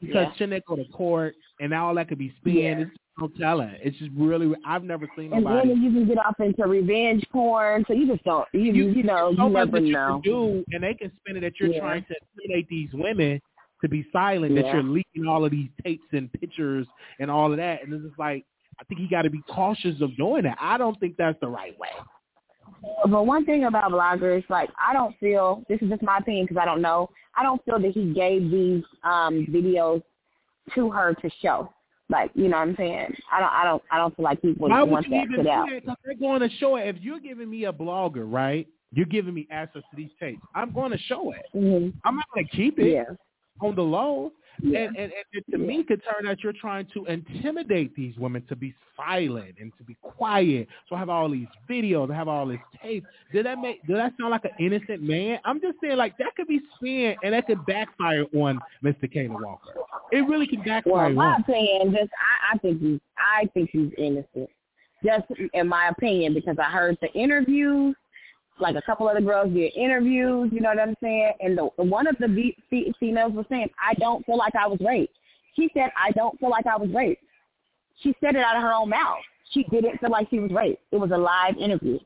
because 0.00 0.26
Yeah. 0.26 0.32
shouldn't 0.34 0.50
they 0.50 0.60
go 0.66 0.76
to 0.76 0.84
court 0.92 1.34
and 1.60 1.70
now 1.70 1.88
all 1.88 1.94
that 1.94 2.08
could 2.08 2.18
be 2.18 2.30
spin. 2.40 2.54
Yeah. 2.54 2.78
It's 2.80 2.90
no 3.18 3.28
telling. 3.38 3.70
It's 3.82 3.96
just 3.98 4.10
really. 4.14 4.54
I've 4.66 4.84
never 4.84 5.08
seen 5.16 5.32
And 5.32 5.44
nobody. 5.44 5.68
then 5.68 5.82
you 5.82 5.90
can 5.92 6.06
get 6.06 6.18
off 6.18 6.34
into 6.40 6.64
revenge 6.66 7.24
porn, 7.32 7.84
so 7.86 7.94
you 7.94 8.06
just 8.06 8.24
don't, 8.24 8.46
you 8.52 8.72
you, 8.72 9.02
know, 9.04 9.32
so 9.36 9.46
you 9.46 9.52
never 9.54 9.78
you 9.78 9.92
know. 9.92 10.20
can 10.22 10.30
do, 10.32 10.64
and 10.72 10.82
they 10.82 10.94
can 10.94 11.10
spin 11.20 11.36
it 11.36 11.40
that 11.40 11.58
you're 11.60 11.70
Yeah. 11.70 11.80
trying 11.80 12.04
to 12.04 12.14
intimidate 12.36 12.68
these 12.68 12.92
women 12.92 13.40
to 13.82 13.88
be 13.88 14.06
silent, 14.12 14.54
that 14.54 14.66
you're 14.66 14.82
leaking 14.82 15.26
all 15.28 15.44
of 15.44 15.50
these 15.50 15.68
tapes 15.84 16.06
and 16.12 16.32
pictures 16.32 16.86
and 17.20 17.30
all 17.30 17.50
of 17.50 17.58
that, 17.58 17.82
and 17.82 17.92
it's 17.92 18.04
just 18.04 18.18
like 18.18 18.44
I 18.80 18.84
think 18.84 19.00
you 19.00 19.08
got 19.08 19.22
to 19.22 19.30
be 19.30 19.42
cautious 19.48 20.00
of 20.00 20.16
doing 20.16 20.42
that. 20.44 20.58
I 20.60 20.78
don't 20.78 20.98
think 20.98 21.16
that's 21.16 21.38
the 21.40 21.48
right 21.48 21.78
way. 21.78 21.88
But 23.08 23.26
one 23.26 23.44
thing 23.44 23.64
about 23.64 23.92
bloggers, 23.92 24.48
like 24.48 24.70
I 24.78 24.92
don't 24.92 25.16
feel 25.18 25.62
this 25.68 25.80
is 25.82 25.90
just 25.90 26.02
my 26.02 26.18
opinion 26.18 26.46
because 26.46 26.60
I 26.60 26.64
don't 26.64 26.82
know. 26.82 27.10
I 27.36 27.42
don't 27.42 27.64
feel 27.64 27.78
that 27.78 27.92
he 27.92 28.12
gave 28.12 28.50
these 28.50 28.82
um 29.02 29.46
videos 29.50 30.02
to 30.74 30.90
her 30.90 31.14
to 31.14 31.30
show. 31.42 31.70
Like 32.10 32.30
you 32.34 32.48
know 32.48 32.58
what 32.58 32.68
I'm 32.68 32.76
saying? 32.76 33.14
I 33.32 33.40
don't. 33.40 33.52
I 33.52 33.64
don't. 33.64 33.82
I 33.90 33.98
don't 33.98 34.16
feel 34.16 34.24
like 34.24 34.40
he 34.42 34.48
would 34.48 34.70
want 34.70 35.08
that 35.10 35.16
even 35.16 35.36
put 35.36 35.46
out. 35.46 35.68
that? 35.86 35.98
they're 36.04 36.14
going 36.14 36.40
to 36.40 36.50
show 36.56 36.76
it. 36.76 36.86
If 36.88 37.02
you're 37.02 37.20
giving 37.20 37.48
me 37.50 37.64
a 37.64 37.72
blogger, 37.72 38.30
right? 38.30 38.66
You're 38.92 39.06
giving 39.06 39.34
me 39.34 39.48
access 39.50 39.82
to 39.90 39.96
these 39.96 40.10
tapes. 40.20 40.42
I'm 40.54 40.72
going 40.72 40.92
to 40.92 40.98
show 40.98 41.32
it. 41.32 41.46
Mm-hmm. 41.54 41.98
I'm 42.04 42.16
not 42.16 42.26
going 42.32 42.46
to 42.46 42.56
keep 42.56 42.78
it 42.78 42.92
Yeah. 42.92 43.04
On 43.60 43.74
the 43.74 43.82
low. 43.82 44.32
And, 44.62 44.76
and, 44.76 44.96
and 44.96 45.44
to 45.50 45.58
me, 45.58 45.82
could 45.82 46.00
turn 46.04 46.28
out 46.28 46.42
you're 46.42 46.52
trying 46.52 46.86
to 46.94 47.04
intimidate 47.06 47.94
these 47.96 48.16
women 48.16 48.42
to 48.48 48.56
be 48.56 48.74
silent 48.96 49.56
and 49.60 49.72
to 49.78 49.84
be 49.84 49.96
quiet. 50.00 50.68
So 50.88 50.94
I 50.94 51.00
have 51.00 51.08
all 51.08 51.28
these 51.30 51.48
videos, 51.68 52.10
I 52.10 52.14
have 52.14 52.28
all 52.28 52.46
this 52.46 52.60
tape. 52.82 53.04
Did 53.32 53.46
that 53.46 53.58
make? 53.58 53.84
Did 53.86 53.96
that 53.96 54.12
sound 54.18 54.30
like 54.30 54.44
an 54.44 54.52
innocent 54.64 55.02
man? 55.02 55.38
I'm 55.44 55.60
just 55.60 55.78
saying, 55.82 55.96
like 55.96 56.16
that 56.18 56.34
could 56.36 56.46
be 56.46 56.60
spin 56.76 57.16
and 57.22 57.34
that 57.34 57.46
could 57.46 57.64
backfire 57.66 58.24
on 58.34 58.60
Mr. 58.82 59.12
Kaalan 59.12 59.42
Walker. 59.42 59.72
It 60.12 60.20
really 60.28 60.46
can 60.46 60.62
backfire. 60.62 61.06
Well, 61.06 61.10
my 61.10 61.34
on. 61.34 61.40
opinion, 61.40 61.92
just 61.92 62.10
I, 62.12 62.54
I 62.54 62.58
think 62.58 62.80
he's 62.80 63.00
I 63.18 63.46
think 63.54 63.70
he's 63.72 63.90
innocent. 63.98 64.50
Just 65.04 65.24
in 65.52 65.68
my 65.68 65.88
opinion, 65.88 66.32
because 66.32 66.56
I 66.58 66.70
heard 66.70 66.96
the 67.02 67.12
interviews, 67.12 67.94
like 68.60 68.76
a 68.76 68.82
couple 68.82 69.08
of 69.08 69.16
the 69.16 69.22
girls 69.22 69.52
did 69.52 69.72
interviews. 69.74 70.50
You 70.52 70.60
know 70.60 70.70
what 70.70 70.80
I'm 70.80 70.94
saying? 71.02 71.32
And 71.40 71.58
the 71.58 71.64
one 71.82 72.06
of 72.06 72.16
the 72.18 72.28
be- 72.28 72.56
fe- 72.70 72.92
females 73.00 73.32
was 73.32 73.46
saying, 73.48 73.68
"I 73.82 73.94
don't 73.94 74.24
feel 74.26 74.36
like 74.38 74.54
I 74.54 74.66
was 74.66 74.78
raped." 74.80 75.14
She 75.56 75.70
said, 75.74 75.90
"I 75.96 76.10
don't 76.12 76.38
feel 76.38 76.50
like 76.50 76.66
I 76.66 76.76
was 76.76 76.90
raped." 76.90 77.22
She 78.02 78.14
said 78.20 78.34
it 78.36 78.42
out 78.42 78.56
of 78.56 78.62
her 78.62 78.72
own 78.72 78.88
mouth. 78.90 79.18
She 79.50 79.64
didn't 79.64 79.98
feel 79.98 80.10
like 80.10 80.28
she 80.30 80.38
was 80.38 80.50
raped. 80.50 80.82
It 80.92 80.96
was 80.96 81.10
a 81.10 81.16
live 81.16 81.56
interview. 81.58 81.98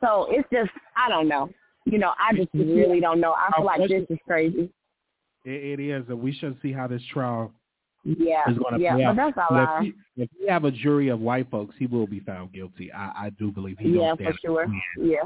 So 0.00 0.26
it's 0.30 0.48
just 0.52 0.70
I 0.96 1.08
don't 1.08 1.28
know. 1.28 1.50
You 1.84 1.98
know, 1.98 2.12
I 2.18 2.34
just 2.34 2.48
really 2.52 3.00
don't 3.00 3.20
know. 3.20 3.32
I 3.32 3.50
feel 3.56 3.64
like 3.64 3.88
this 3.88 4.04
is 4.10 4.18
crazy. 4.26 4.70
It, 5.44 5.78
it 5.78 5.80
is, 5.80 6.04
and 6.08 6.20
we 6.20 6.32
should 6.32 6.58
see 6.60 6.72
how 6.72 6.88
this 6.88 7.02
trial 7.12 7.52
Yeah, 8.02 8.42
is 8.50 8.58
going 8.58 8.74
to 8.74 8.80
yeah, 8.80 8.94
play 8.94 9.04
but 9.04 9.10
out. 9.10 9.34
that's 9.36 9.48
all 9.50 9.56
if, 9.56 9.94
we, 10.16 10.22
if 10.24 10.28
we 10.40 10.48
have 10.48 10.64
a 10.64 10.72
jury 10.72 11.08
of 11.08 11.20
white 11.20 11.48
folks, 11.50 11.76
he 11.78 11.86
will 11.86 12.08
be 12.08 12.18
found 12.20 12.52
guilty. 12.52 12.92
I, 12.92 13.26
I 13.26 13.30
do 13.38 13.52
believe 13.52 13.78
he 13.78 13.90
Yeah, 13.90 14.16
for 14.16 14.32
sure. 14.44 14.66
Yeah. 15.00 15.18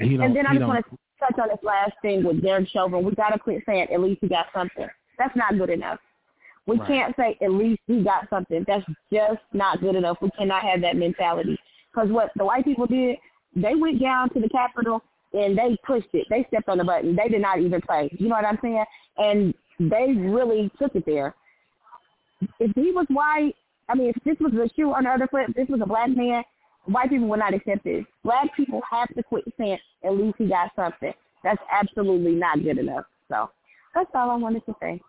And, 0.00 0.10
he 0.10 0.16
And 0.16 0.34
then 0.34 0.46
I 0.46 0.54
just 0.54 0.66
want 0.66 0.84
to 0.84 0.98
touch 1.20 1.38
on 1.38 1.48
this 1.48 1.58
last 1.62 1.92
thing 2.02 2.24
with 2.24 2.42
Derek 2.42 2.68
Chauvin. 2.68 3.04
We 3.04 3.14
got 3.14 3.30
to 3.30 3.38
quit 3.38 3.62
saying 3.66 3.88
at 3.92 4.00
least 4.00 4.20
he 4.22 4.28
got 4.28 4.46
something. 4.54 4.88
That's 5.18 5.36
not 5.36 5.58
good 5.58 5.70
enough. 5.70 5.98
We 6.66 6.78
Right. 6.78 6.88
can't 6.88 7.16
say 7.16 7.36
at 7.42 7.52
least 7.52 7.80
he 7.86 8.02
got 8.02 8.28
something. 8.30 8.64
That's 8.66 8.84
just 9.12 9.40
not 9.52 9.80
good 9.80 9.96
enough. 9.96 10.18
We 10.20 10.30
cannot 10.30 10.62
have 10.62 10.80
that 10.82 10.96
mentality. 10.96 11.58
Because 11.92 12.10
what 12.10 12.30
the 12.36 12.44
white 12.44 12.64
people 12.64 12.86
did, 12.86 13.18
they 13.54 13.74
went 13.74 14.00
down 14.00 14.30
to 14.30 14.40
the 14.40 14.48
Capitol 14.48 15.02
and 15.32 15.56
they 15.56 15.76
pushed 15.86 16.08
it. 16.12 16.26
They 16.30 16.44
stepped 16.48 16.68
on 16.68 16.78
the 16.78 16.84
button. 16.84 17.14
They 17.16 17.28
did 17.28 17.40
not 17.42 17.60
even 17.60 17.80
play. 17.80 18.08
You 18.18 18.28
know 18.28 18.36
what 18.36 18.44
I'm 18.44 18.58
saying? 18.62 18.84
And 19.18 19.54
they 19.78 20.12
really 20.16 20.70
took 20.78 20.94
it 20.94 21.04
there. 21.06 21.34
If 22.58 22.72
he 22.74 22.92
was 22.92 23.06
white, 23.08 23.54
I 23.88 23.94
mean, 23.94 24.12
if 24.14 24.24
this 24.24 24.36
was 24.40 24.52
a 24.54 24.68
shoe 24.74 24.92
on 24.92 25.04
the 25.04 25.10
other 25.10 25.26
foot, 25.26 25.48
if 25.48 25.54
this 25.54 25.68
was 25.68 25.80
a 25.82 25.86
black 25.86 26.10
man, 26.10 26.42
white 26.92 27.10
people 27.10 27.28
will 27.28 27.38
not 27.38 27.54
accept 27.54 27.84
this. 27.84 28.04
Black 28.24 28.54
people 28.56 28.80
have 28.90 29.08
to 29.14 29.22
quit 29.22 29.44
saying 29.58 29.78
at 30.04 30.12
least 30.12 30.36
he 30.38 30.48
got 30.48 30.70
something. 30.76 31.12
That's 31.42 31.60
absolutely 31.72 32.32
not 32.32 32.62
good 32.62 32.78
enough. 32.78 33.04
So 33.28 33.50
that's 33.94 34.10
all 34.14 34.30
I 34.30 34.36
wanted 34.36 34.64
to 34.66 34.74
say. 34.80 35.00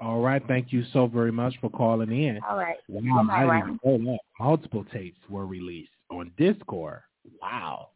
All 0.00 0.20
right, 0.20 0.42
thank 0.46 0.72
you 0.72 0.84
so 0.92 1.08
very 1.08 1.32
much 1.32 1.54
for 1.60 1.70
calling 1.70 2.10
in. 2.10 2.38
All 2.48 2.56
right. 2.56 2.76
Wow, 2.88 3.00
Good 3.00 3.26
night, 3.26 3.48
I 3.50 3.60
didn't 3.60 3.80
know 3.84 4.12
that. 4.12 4.18
Multiple 4.38 4.86
tapes 4.92 5.18
were 5.28 5.46
released 5.46 5.90
on 6.08 6.30
Discord. 6.38 7.00
Wow. 7.42 7.88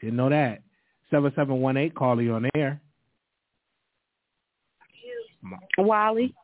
Didn't 0.00 0.16
know 0.16 0.30
that. 0.30 0.62
7718, 1.10 1.90
call 1.94 2.20
you 2.22 2.32
on 2.34 2.48
air. 2.54 2.80
Wally, 5.78 6.34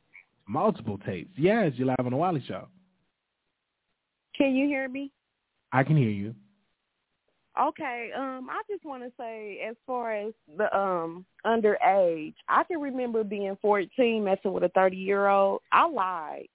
Multiple 0.47 0.99
tapes. 1.07 1.33
Yes, 1.37 1.73
you're 1.77 1.87
live 1.87 1.97
on 2.01 2.11
the 2.11 2.17
Wally 2.17 2.45
Show. 2.47 2.69
can 4.37 4.55
you 4.55 4.67
hear 4.67 4.89
me? 4.89 5.11
I 5.73 5.83
can 5.83 5.97
hear 5.97 6.11
you. 6.11 6.35
Okay, 7.61 8.11
um, 8.17 8.49
I 8.51 8.63
just 8.71 8.85
want 8.85 9.03
to 9.03 9.13
say, 9.19 9.61
as 9.69 9.77
far 9.87 10.15
as 10.15 10.33
the 10.57 10.75
um 10.75 11.27
underage, 11.45 12.35
I 12.49 12.65
can 12.65 12.81
remember 12.81 13.25
being 13.25 13.59
fourteen, 13.61 14.25
messing 14.25 14.53
with 14.53 14.63
a 14.63 14.71
thirty-year-old. 14.71 15.61
I 15.71 15.87
lied 15.87 16.49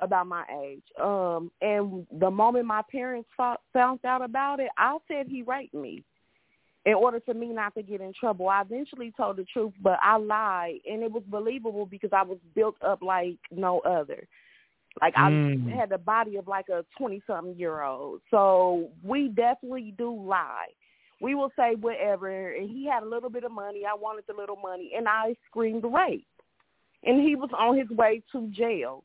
about 0.00 0.26
my 0.26 0.44
age, 0.62 0.82
um, 1.02 1.50
and 1.62 2.06
the 2.20 2.30
moment 2.30 2.66
my 2.66 2.82
parents 2.92 3.28
fo- 3.36 3.56
found 3.72 4.04
out 4.04 4.22
about 4.22 4.60
it, 4.60 4.68
I 4.76 4.98
said 5.08 5.26
he 5.28 5.42
raped 5.42 5.74
me. 5.74 6.04
In 6.84 6.94
order 6.94 7.20
for 7.20 7.34
me 7.34 7.48
not 7.48 7.74
to 7.74 7.82
get 7.82 8.00
in 8.00 8.12
trouble, 8.18 8.48
I 8.48 8.62
eventually 8.62 9.12
told 9.16 9.36
the 9.36 9.44
truth, 9.44 9.72
but 9.82 9.98
I 10.02 10.16
lied, 10.18 10.80
and 10.88 11.02
it 11.02 11.10
was 11.10 11.24
believable 11.28 11.86
because 11.86 12.10
I 12.12 12.22
was 12.22 12.38
built 12.54 12.76
up 12.86 13.02
like 13.02 13.38
no 13.50 13.80
other. 13.80 14.28
Like 15.00 15.14
I 15.16 15.30
Mm. 15.30 15.70
had 15.70 15.90
the 15.90 15.98
body 15.98 16.36
of 16.36 16.48
like 16.48 16.68
a 16.68 16.84
twenty 16.96 17.22
something 17.26 17.56
year 17.56 17.82
old. 17.82 18.20
So 18.30 18.90
we 19.02 19.28
definitely 19.28 19.94
do 19.96 20.10
lie. 20.14 20.68
We 21.20 21.34
will 21.34 21.50
say 21.56 21.74
whatever 21.74 22.52
and 22.52 22.70
he 22.70 22.86
had 22.86 23.02
a 23.02 23.06
little 23.06 23.30
bit 23.30 23.44
of 23.44 23.52
money, 23.52 23.84
I 23.84 23.94
wanted 23.94 24.24
the 24.26 24.34
little 24.34 24.56
money 24.56 24.92
and 24.96 25.08
I 25.08 25.34
screamed 25.46 25.84
rape. 25.84 26.26
And 27.04 27.20
he 27.20 27.36
was 27.36 27.50
on 27.56 27.76
his 27.76 27.88
way 27.90 28.22
to 28.32 28.48
jail. 28.48 29.04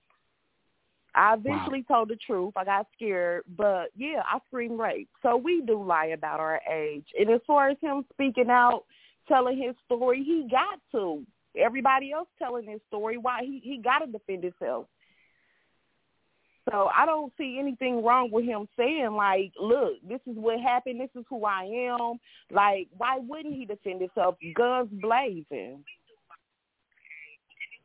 I 1.15 1.35
eventually 1.35 1.83
told 1.83 2.09
the 2.09 2.15
truth. 2.15 2.53
I 2.55 2.65
got 2.65 2.87
scared, 2.95 3.43
but 3.55 3.91
yeah, 3.95 4.23
I 4.25 4.39
screamed 4.47 4.79
rape. 4.79 5.09
So 5.21 5.37
we 5.37 5.61
do 5.61 5.81
lie 5.83 6.07
about 6.07 6.39
our 6.39 6.59
age. 6.71 7.05
And 7.19 7.29
as 7.29 7.41
far 7.45 7.69
as 7.69 7.77
him 7.81 8.03
speaking 8.11 8.49
out, 8.49 8.85
telling 9.27 9.57
his 9.57 9.75
story, 9.85 10.23
he 10.23 10.47
got 10.49 10.79
to. 10.91 11.23
Everybody 11.55 12.11
else 12.11 12.27
telling 12.39 12.65
his 12.67 12.81
story, 12.87 13.17
why 13.17 13.41
he 13.41 13.61
he 13.63 13.77
got 13.77 13.99
to 13.99 14.11
defend 14.11 14.43
himself. 14.43 14.87
So 16.71 16.89
I 16.95 17.05
don't 17.05 17.33
see 17.37 17.57
anything 17.59 18.03
wrong 18.03 18.29
with 18.31 18.45
him 18.45 18.67
saying 18.77 19.11
like, 19.11 19.51
"Look, 19.59 19.95
this 20.07 20.21
is 20.25 20.37
what 20.37 20.59
happened. 20.59 21.01
This 21.01 21.09
is 21.15 21.25
who 21.29 21.43
I 21.45 21.63
am." 21.63 22.19
Like, 22.51 22.87
why 22.97 23.19
wouldn't 23.19 23.53
he 23.53 23.65
defend 23.65 24.01
himself? 24.01 24.35
Guns 24.55 24.89
blazing. 24.91 25.83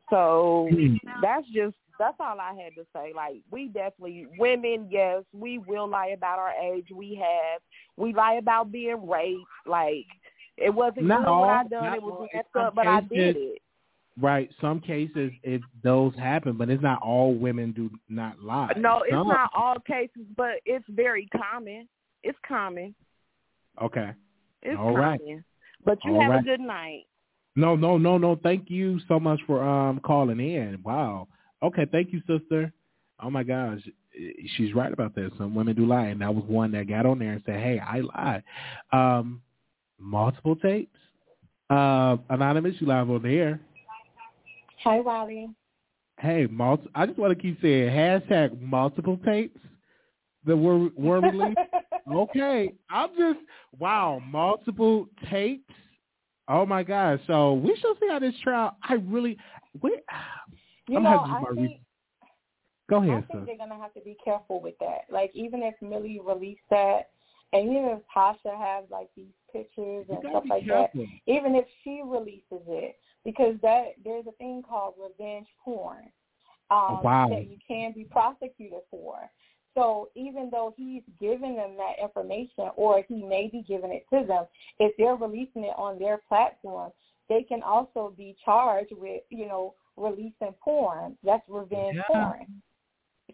So 0.09 0.69
that's 1.21 1.45
just 1.53 1.75
that's 1.99 2.17
all 2.19 2.39
I 2.39 2.53
had 2.53 2.73
to 2.75 2.85
say. 2.93 3.11
Like, 3.13 3.41
we 3.51 3.67
definitely 3.67 4.27
women, 4.37 4.87
yes, 4.89 5.23
we 5.33 5.57
will 5.57 5.87
lie 5.87 6.13
about 6.17 6.39
our 6.39 6.53
age. 6.53 6.87
We 6.95 7.15
have 7.15 7.61
we 7.97 8.13
lie 8.13 8.35
about 8.35 8.71
being 8.71 9.07
raped. 9.07 9.43
Like, 9.65 10.05
it 10.57 10.73
wasn't 10.73 11.07
good 11.07 11.25
what 11.25 11.49
I 11.49 11.63
done. 11.65 11.93
It 11.93 12.01
was 12.01 12.29
messed 12.33 12.47
up, 12.55 12.75
but 12.75 12.87
I 12.87 13.01
did 13.01 13.35
it. 13.35 13.61
Right. 14.19 14.49
Some 14.59 14.79
cases 14.81 15.31
it 15.43 15.61
those 15.83 16.13
happen, 16.15 16.57
but 16.57 16.69
it's 16.69 16.83
not 16.83 17.01
all 17.01 17.33
women 17.35 17.71
do 17.71 17.89
not 18.09 18.41
lie. 18.41 18.73
No, 18.77 19.01
it's 19.03 19.11
Some- 19.11 19.27
not 19.27 19.51
all 19.55 19.79
cases, 19.79 20.23
but 20.35 20.55
it's 20.65 20.85
very 20.89 21.27
common. 21.27 21.87
It's 22.23 22.37
common. 22.47 22.93
Okay. 23.81 24.11
It's 24.61 24.77
All 24.77 24.95
right. 24.95 25.19
common. 25.19 25.43
But 25.85 25.99
you 26.03 26.15
All 26.15 26.21
have 26.21 26.31
right. 26.31 26.41
a 26.41 26.43
good 26.43 26.59
night. 26.59 27.03
No, 27.55 27.75
no, 27.75 27.97
no, 27.97 28.17
no. 28.17 28.35
Thank 28.35 28.69
you 28.69 28.99
so 29.07 29.19
much 29.19 29.39
for 29.47 29.63
um 29.63 29.99
calling 30.01 30.39
in. 30.39 30.79
Wow. 30.83 31.27
Okay, 31.63 31.85
thank 31.91 32.11
you, 32.11 32.21
sister. 32.27 32.71
Oh 33.21 33.29
my 33.29 33.43
gosh, 33.43 33.79
she's 34.55 34.73
right 34.73 34.91
about 34.91 35.15
that. 35.15 35.31
Some 35.37 35.55
women 35.55 35.75
do 35.75 35.85
lie, 35.85 36.07
and 36.07 36.21
that 36.21 36.33
was 36.33 36.43
one 36.45 36.71
that 36.71 36.87
got 36.87 37.05
on 37.05 37.19
there 37.19 37.33
and 37.33 37.43
said, 37.45 37.59
"Hey, 37.61 37.79
I 37.79 37.99
lied." 38.01 38.43
Um, 38.91 39.41
multiple 39.97 40.55
tapes. 40.55 40.97
Uh, 41.69 42.17
anonymous, 42.29 42.75
you 42.79 42.87
live 42.87 43.09
on 43.09 43.21
the 43.21 43.29
air. 43.29 43.59
Hi, 44.83 44.99
Wally. 44.99 45.49
Hey, 46.19 46.47
multi- 46.49 46.89
I 46.95 47.05
just 47.05 47.17
want 47.17 47.35
to 47.35 47.41
keep 47.41 47.61
saying 47.61 47.89
hashtag 47.89 48.59
multiple 48.61 49.17
tapes. 49.25 49.59
The 50.45 50.55
were 50.55 50.89
were 50.95 51.21
released. 51.21 51.59
okay, 52.11 52.73
I'm 52.89 53.09
just 53.17 53.39
wow, 53.77 54.21
multiple 54.25 55.07
tapes. 55.29 55.73
Oh 56.47 56.65
my 56.65 56.83
gosh! 56.83 57.19
So 57.27 57.53
we 57.53 57.75
shall 57.81 57.95
see 57.99 58.07
how 58.09 58.19
this 58.19 58.35
trial. 58.41 58.77
I 58.83 58.93
really, 58.95 59.37
we, 59.81 59.97
You 60.89 60.97
I'm 60.97 61.03
know, 61.03 61.19
I 61.19 61.43
think, 61.45 61.59
re- 61.59 61.81
Go 62.89 63.01
I 63.01 63.21
think 63.21 63.45
they're 63.45 63.57
going 63.57 63.69
to 63.69 63.75
have 63.75 63.93
to 63.93 64.01
be 64.01 64.17
careful 64.25 64.59
with 64.59 64.73
that. 64.79 65.01
Like, 65.11 65.29
even 65.35 65.61
if 65.61 65.75
Millie 65.81 66.19
released 66.25 66.63
that, 66.71 67.11
and 67.53 67.65
even 67.65 67.85
if 67.85 67.99
Tasha 68.15 68.57
has, 68.57 68.85
like, 68.89 69.09
these 69.15 69.27
pictures 69.51 70.05
and 70.09 70.19
stuff 70.29 70.43
like 70.49 70.65
careful. 70.67 71.05
that, 71.05 71.31
even 71.31 71.55
if 71.55 71.65
she 71.83 72.01
releases 72.05 72.63
it, 72.67 72.97
because 73.25 73.55
that 73.61 73.95
there's 74.03 74.25
a 74.27 74.31
thing 74.33 74.63
called 74.67 74.95
revenge 74.97 75.47
porn 75.63 76.05
um, 76.71 76.79
Oh, 76.89 77.01
wow. 77.03 77.29
that 77.29 77.49
you 77.49 77.57
can 77.67 77.93
be 77.93 78.05
prosecuted 78.05 78.79
for. 78.91 79.29
So 79.75 80.09
even 80.15 80.49
though 80.51 80.73
he's 80.75 81.03
giving 81.19 81.55
them 81.55 81.77
that 81.77 82.03
information 82.03 82.69
or 82.75 83.03
he 83.07 83.23
may 83.23 83.49
be 83.51 83.63
giving 83.67 83.91
it 83.91 84.05
to 84.11 84.25
them, 84.25 84.45
if 84.79 84.95
they're 84.97 85.15
releasing 85.15 85.63
it 85.63 85.73
on 85.77 85.99
their 85.99 86.17
platform, 86.27 86.91
they 87.29 87.43
can 87.43 87.61
also 87.61 88.13
be 88.17 88.35
charged 88.43 88.91
with, 88.91 89.21
you 89.29 89.47
know, 89.47 89.75
releasing 89.95 90.53
porn. 90.63 91.17
That's 91.23 91.43
revenge 91.47 91.95
Yeah. 91.95 92.03
porn. 92.07 92.61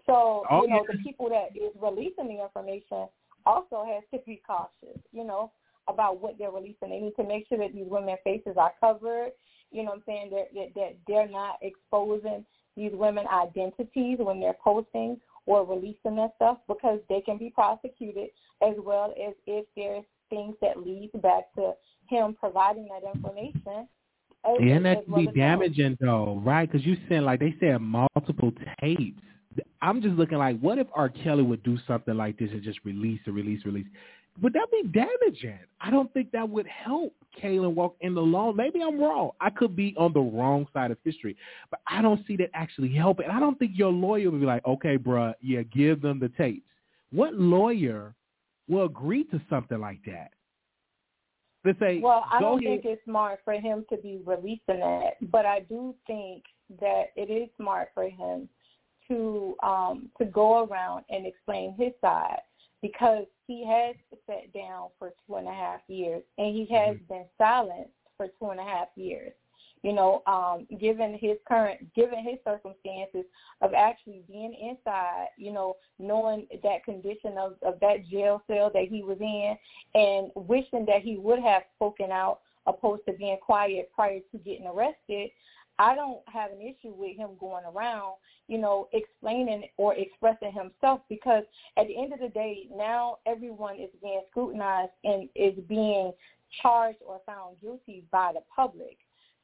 So, 0.06 0.46
Oh, 0.52 0.64
you 0.64 0.68
know, 0.70 0.86
yeah. 0.88 0.96
the 0.98 1.04
people 1.04 1.30
that 1.30 1.56
is 1.56 1.72
releasing 1.82 2.28
the 2.28 2.44
information 2.44 3.08
also 3.46 3.86
has 3.86 4.04
to 4.14 4.24
be 4.26 4.42
cautious, 4.46 5.00
you 5.12 5.24
know, 5.24 5.52
about 5.88 6.22
what 6.22 6.38
they're 6.38 6.52
releasing. 6.52 6.90
They 6.90 6.99
need 6.99 7.16
to 7.18 7.24
make 7.24 7.48
sure 7.48 7.57
that 7.57 7.74
these 7.74 7.88
women's 7.88 8.20
faces 8.24 8.56
are 8.57 8.74
covered. 8.80 9.32
You 9.72 9.84
know 9.84 9.91
what 9.91 9.98
I'm 9.98 10.03
saying? 10.06 10.32
That, 10.32 10.48
that, 10.53 10.68
that 10.76 10.98
they're 11.07 11.28
not 11.28 11.57
exposing 11.62 12.45
these 12.76 12.91
women 12.94 13.26
identities 13.28 14.18
when 14.20 14.40
they're 14.40 14.57
posting 14.64 15.20
or 15.45 15.66
releasing 15.66 16.16
their 16.16 16.30
stuff 16.36 16.57
because 16.68 16.99
they 17.10 17.22
can 17.22 17.38
be 17.38 17.49
prosecuted 17.49 18.30
as 18.62 18.76
well 18.84 19.14
as 19.26 19.34
if 19.45 19.66
there's 19.76 20.03
things 20.30 20.56
that 20.62 20.78
lead 20.78 21.12
back 21.22 21.53
to 21.56 21.74
him 22.07 22.36
providing 22.40 22.88
that 22.88 23.07
information 23.16 23.88
And 24.44 24.72
as 24.72 24.84
that 24.84 25.06
could 25.06 25.16
be 25.16 25.40
damaging 25.40 25.98
though, 26.02 26.41
right? 26.44 26.70
Because 26.70 26.86
you 26.86 26.98
said 27.07 27.24
like 27.24 27.40
they 27.40 27.56
said 27.60 27.80
multiple 27.80 28.52
tapes. 28.82 29.22
I'm 29.82 30.02
just 30.02 30.16
looking 30.16 30.38
like, 30.38 30.60
what 30.60 30.80
if 30.80 30.88
R. 30.94 31.07
Kelly 31.07 31.44
would 31.44 31.64
do 31.64 31.78
something 31.88 32.16
like 32.16 32.38
this 32.38 32.49
and 32.52 32.62
just 32.62 32.80
release 32.84 33.22
and 33.26 33.34
release, 33.36 33.64
release? 33.66 33.88
Would 34.41 34.53
that 34.53 34.68
be 34.72 34.90
damaging? 34.90 35.60
I 35.80 35.90
don't 35.90 36.14
think 36.14 36.32
that 36.32 36.49
would 36.49 36.68
help 36.68 37.14
Kaalan 37.41 37.74
walk 37.74 37.95
in 38.02 38.14
the 38.14 38.22
long. 38.22 38.56
Maybe 38.56 38.82
I'm 38.82 38.99
wrong. 38.99 39.32
I 39.40 39.49
could 39.49 39.76
be 39.76 39.95
on 39.98 40.14
the 40.14 40.20
wrong 40.20 40.68
side 40.74 40.91
of 40.91 40.98
history, 41.03 41.38
but 41.72 41.80
I 41.88 42.02
don't 42.02 42.26
see 42.28 42.36
that 42.38 42.49
actually 42.53 42.94
helping. 42.94 43.30
I 43.30 43.40
don't 43.40 43.57
think 43.57 43.72
your 43.76 43.91
lawyer 43.91 44.30
would 44.30 44.40
be 44.41 44.45
like, 44.45 44.66
okay, 44.66 44.98
bruh, 44.98 45.34
yeah, 45.41 45.62
give 45.64 46.02
them 46.02 46.20
the 46.20 46.30
tapes. 46.30 46.68
What 47.12 47.36
lawyer 47.36 48.14
will 48.68 48.86
agree 48.86 49.24
to 49.26 49.41
something 49.49 49.80
like 49.80 49.99
that? 50.06 50.32
Let's 51.64 51.80
say, 51.80 51.99
Well, 51.99 52.26
I 52.30 52.40
don't 52.40 52.64
ahead. 52.64 52.84
think 52.84 52.94
it's 52.94 53.06
smart 53.06 53.40
for 53.44 53.53
him 53.53 53.86
to 53.90 53.98
be 53.98 54.20
releasing 54.26 54.80
that, 54.80 55.14
but 55.32 55.45
I 55.45 55.62
do 55.62 55.95
think 56.06 56.44
that 56.80 57.06
it 57.16 57.32
is 57.32 57.49
smart 57.57 57.90
for 57.94 58.10
him 58.10 58.49
to 59.07 59.56
um 59.62 60.10
to 60.18 60.26
go 60.26 60.66
around 60.66 61.06
and 61.12 61.28
explain 61.28 61.76
his 61.78 61.91
side 62.02 62.40
because 62.81 63.26
he 63.47 63.65
has 63.65 63.95
sat 64.27 64.52
down 64.53 64.89
for 64.99 65.14
two 65.26 65.35
and 65.35 65.47
a 65.47 65.53
half 65.53 65.81
years 65.88 66.23
and 66.38 66.56
he 66.56 66.68
has 66.73 66.97
been 67.10 67.26
silent 67.38 67.88
for 68.18 68.27
two 68.39 68.49
and 68.49 68.60
a 68.60 68.64
half 68.64 68.88
years. 68.95 69.34
You 69.81 69.93
know, 69.93 70.23
um, 70.26 70.65
given 70.80 71.15
his 71.22 71.38
current, 71.47 71.93
given 71.93 72.23
his 72.23 72.39
circumstances 72.43 73.23
of 73.61 73.73
actually 73.76 74.23
being 74.27 74.56
inside, 74.56 75.27
you 75.38 75.53
know, 75.53 75.76
knowing 75.99 76.47
that 76.64 76.84
condition 76.84 77.38
of, 77.38 77.53
of 77.61 77.80
that 77.81 78.07
jail 78.10 78.41
cell 78.47 78.72
that 78.73 78.88
he 78.89 79.03
was 79.03 79.18
in 79.19 79.56
and 79.93 80.31
wishing 80.35 80.85
that 80.88 81.03
he 81.03 81.18
would 81.18 81.39
have 81.39 81.64
spoken 81.76 82.11
out 82.11 82.39
opposed 82.65 83.03
to 83.07 83.14
being 83.14 83.38
quiet 83.39 83.91
prior 83.93 84.19
to 84.31 84.38
getting 84.39 84.65
arrested, 84.65 85.30
I 85.77 85.95
don't 85.95 86.22
have 86.31 86.52
an 86.52 86.61
issue 86.61 86.93
with 86.95 87.18
him 87.18 87.31
going 87.39 87.65
around, 87.65 88.15
you 88.47 88.57
know, 88.57 88.88
explaining 88.93 89.64
or 89.77 89.93
expressing 89.95 90.52
himself 90.53 91.02
because 91.10 91.43
at 91.77 91.88
the 91.88 92.02
end 92.02 92.14
of 92.14 92.19
the 92.19 92.30
day, 92.30 92.68
now 92.73 93.18
everyone 93.26 93.76
is 93.76 93.89
being 94.02 94.22
scrutinized 94.30 94.91
and 95.03 95.27
is 95.35 95.53
being 95.68 96.14
charged 96.61 96.99
or 97.06 97.19
found 97.26 97.57
guilty 97.61 98.06
by 98.11 98.31
the 98.34 98.41
public. 98.56 98.97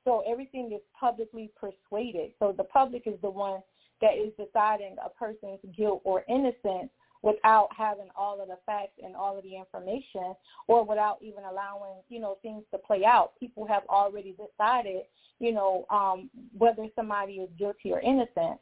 So 0.06 0.24
everything 0.28 0.72
is 0.74 0.82
publicly 0.98 1.52
persuaded. 1.60 2.32
So 2.40 2.54
the 2.56 2.64
public 2.64 3.04
is 3.06 3.20
the 3.22 3.30
one 3.30 3.62
that 4.02 4.14
is 4.14 4.32
deciding 4.38 4.96
a 5.04 5.10
person's 5.10 5.60
guilt 5.76 6.02
or 6.04 6.24
innocence 6.28 6.90
without 7.22 7.70
having 7.76 8.08
all 8.16 8.42
of 8.42 8.48
the 8.48 8.58
facts 8.66 9.00
and 9.04 9.16
all 9.16 9.38
of 9.38 9.44
the 9.44 9.56
information 9.56 10.34
or 10.68 10.84
without 10.84 11.18
even 11.22 11.44
allowing, 11.44 11.94
you 12.10 12.20
know, 12.20 12.38
things 12.42 12.64
to 12.72 12.78
play 12.80 13.06
out. 13.06 13.34
People 13.40 13.66
have 13.68 13.84
already 13.90 14.36
decided, 14.36 15.04
you 15.40 15.52
know, 15.52 15.86
um, 15.90 16.30
whether 16.58 16.88
somebody 16.96 17.34
is 17.34 17.50
guilty 17.60 17.92
or 17.92 18.00
innocent. 18.00 18.60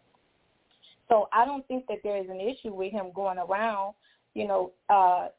So 1.08 1.28
I 1.34 1.46
don't 1.46 1.68
think 1.68 1.86
that 1.88 2.00
there 2.04 2.18
is 2.18 2.30
an 2.30 2.40
issue 2.40 2.74
with 2.74 2.92
him 2.92 3.12
going 3.16 3.38
around, 3.38 3.96
you 4.36 4.48
know, 4.48 4.72
uh, 4.90 5.30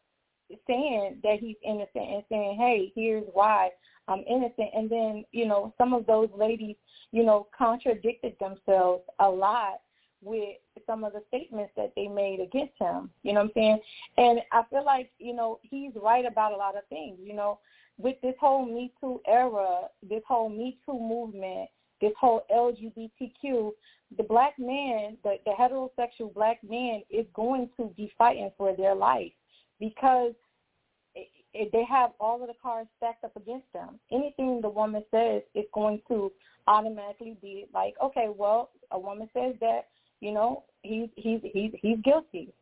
saying 0.67 1.19
that 1.23 1.39
he's 1.39 1.57
innocent 1.65 1.89
and 1.95 2.25
saying, 2.29 2.57
hey, 2.59 2.93
here's 2.97 3.25
why 3.33 3.71
I'm 4.09 4.25
innocent. 4.29 4.71
And 4.75 4.91
then, 4.91 5.25
you 5.31 5.47
know, 5.47 5.73
some 5.79 5.95
of 5.95 6.07
those 6.07 6.29
ladies, 6.37 6.77
you 7.13 7.23
know, 7.23 7.47
contradicted 7.57 8.35
themselves 8.41 9.03
a 9.21 9.29
lot 9.29 9.81
with 10.23 10.57
some 10.87 11.05
of 11.05 11.13
the 11.13 11.23
statements 11.29 11.73
that 11.77 11.93
they 11.97 12.09
made 12.09 12.41
against 12.41 12.75
him. 12.79 13.11
You 13.23 13.33
know 13.33 13.41
what 13.41 13.47
I'm 13.47 13.53
saying? 13.55 13.81
And 14.19 14.41
I 14.53 14.63
feel 14.71 14.85
like, 14.85 15.11
you 15.19 15.35
know, 15.35 15.61
he's 15.63 15.93
right 16.01 16.25
about 16.25 16.53
a 16.53 16.57
lot 16.57 16.77
of 16.77 16.87
things. 16.89 17.19
You 17.23 17.35
know, 17.35 17.59
with 17.99 18.17
this 18.23 18.35
whole 18.41 18.65
Me 18.65 18.93
Too 19.01 19.21
era, 19.27 19.83
this 20.09 20.23
whole 20.27 20.49
Me 20.49 20.79
Too 20.87 20.99
movement, 20.99 21.69
this 22.01 22.13
whole 22.19 22.45
LGBTQ, 22.55 23.71
the 24.17 24.23
black 24.25 24.59
man, 24.59 25.17
the, 25.23 25.37
the 25.45 25.53
heterosexual 25.59 26.33
black 26.35 26.59
man 26.69 27.03
is 27.11 27.27
going 27.35 27.69
to 27.77 27.93
be 27.97 28.11
fighting 28.19 28.51
for 28.57 28.75
their 28.75 28.95
life 28.95 29.33
because 29.79 30.33
it, 31.15 31.29
it, 31.53 31.71
they 31.73 31.85
have 31.85 32.11
all 32.19 32.41
of 32.41 32.49
the 32.49 32.55
cards 32.61 32.89
stacked 32.97 33.25
up 33.25 33.37
against 33.37 33.73
them. 33.73 34.01
Anything 34.11 34.61
the 34.61 34.69
woman 34.69 35.05
says 35.11 35.43
is 35.55 35.67
going 35.75 36.01
to 36.09 36.33
automatically 36.67 37.37
be 37.41 37.67
like, 37.73 37.95
okay, 38.03 38.29
well, 38.35 38.71
a 38.91 38.99
woman 38.99 39.29
says 39.33 39.55
that, 39.61 39.89
you 40.21 40.33
know, 40.33 40.65
he's 40.83 41.09
he's 41.17 41.41
he's 41.53 41.73
he's 41.83 41.99
guilty, 42.05 42.53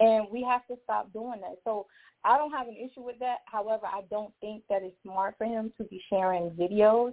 and 0.00 0.26
we 0.30 0.42
have 0.42 0.66
to 0.68 0.76
stop 0.84 1.12
doing 1.12 1.40
that. 1.40 1.58
So 1.64 1.86
I 2.24 2.36
don't 2.36 2.52
have 2.52 2.68
an 2.68 2.76
issue 2.76 3.02
with 3.02 3.18
that. 3.20 3.38
However, 3.46 3.86
I 3.86 4.02
don't 4.10 4.32
think 4.40 4.62
that 4.68 4.82
it's 4.82 4.96
smart 5.02 5.34
for 5.38 5.44
him 5.44 5.72
to 5.78 5.84
be 5.84 6.02
sharing 6.08 6.50
videos 6.50 7.12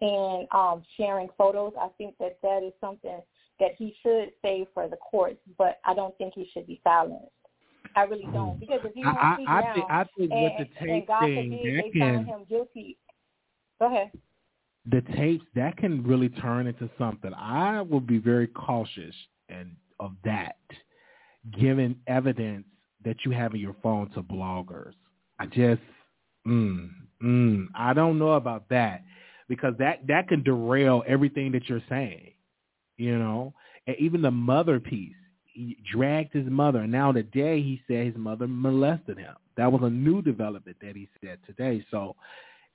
and 0.00 0.46
um, 0.52 0.82
sharing 0.96 1.28
photos. 1.38 1.72
I 1.80 1.88
think 1.98 2.16
that 2.18 2.38
that 2.42 2.62
is 2.62 2.72
something 2.80 3.20
that 3.60 3.70
he 3.78 3.94
should 4.02 4.32
save 4.42 4.66
for 4.74 4.88
the 4.88 4.96
courts, 4.96 5.38
but 5.56 5.78
I 5.84 5.94
don't 5.94 6.16
think 6.18 6.34
he 6.34 6.48
should 6.52 6.66
be 6.66 6.80
silenced. 6.82 7.30
I 7.96 8.02
really 8.02 8.26
don't 8.32 8.58
because 8.58 8.80
if 8.84 8.92
he 8.92 9.04
I- 9.04 9.10
I- 9.10 9.32
I 9.32 9.36
think- 9.36 9.48
I 9.48 10.04
think 10.04 10.32
and, 10.32 10.32
the 10.32 10.46
and 10.58 10.68
tape 10.78 11.06
God 11.06 11.20
thing, 11.20 11.50
forbid 11.58 11.92
they 11.94 11.98
found 12.00 12.26
him 12.26 12.44
guilty. 12.48 12.96
Go 13.78 13.86
ahead. 13.86 14.10
The 14.90 15.02
tapes 15.16 15.44
that 15.54 15.76
can 15.76 16.02
really 16.02 16.28
turn 16.28 16.66
into 16.66 16.90
something. 16.98 17.32
I 17.34 17.80
would 17.80 18.06
be 18.06 18.18
very 18.18 18.46
cautious 18.48 19.14
and 19.48 19.70
of 20.00 20.12
that, 20.24 20.56
given 21.58 21.96
evidence 22.06 22.66
that 23.04 23.16
you 23.24 23.30
have 23.32 23.54
in 23.54 23.60
your 23.60 23.76
phone 23.82 24.10
to 24.10 24.22
bloggers. 24.22 24.94
I 25.38 25.46
just, 25.46 25.82
mm, 26.46 26.90
mm, 27.22 27.66
I 27.74 27.94
don't 27.94 28.18
know 28.18 28.32
about 28.32 28.68
that 28.70 29.02
because 29.48 29.74
that 29.78 30.06
that 30.08 30.28
can 30.28 30.42
derail 30.42 31.02
everything 31.06 31.52
that 31.52 31.68
you're 31.68 31.82
saying. 31.88 32.32
You 32.96 33.18
know, 33.18 33.54
and 33.86 33.96
even 33.98 34.22
the 34.22 34.30
mother 34.30 34.80
piece. 34.80 35.14
He 35.46 35.76
dragged 35.92 36.32
his 36.32 36.48
mother, 36.48 36.80
and 36.80 36.90
now 36.90 37.12
today 37.12 37.62
he 37.62 37.80
said 37.86 38.06
his 38.06 38.16
mother 38.16 38.48
molested 38.48 39.18
him. 39.18 39.34
That 39.56 39.70
was 39.70 39.82
a 39.84 39.90
new 39.90 40.20
development 40.20 40.76
that 40.82 40.96
he 40.96 41.08
said 41.20 41.38
today. 41.46 41.86
So 41.92 42.16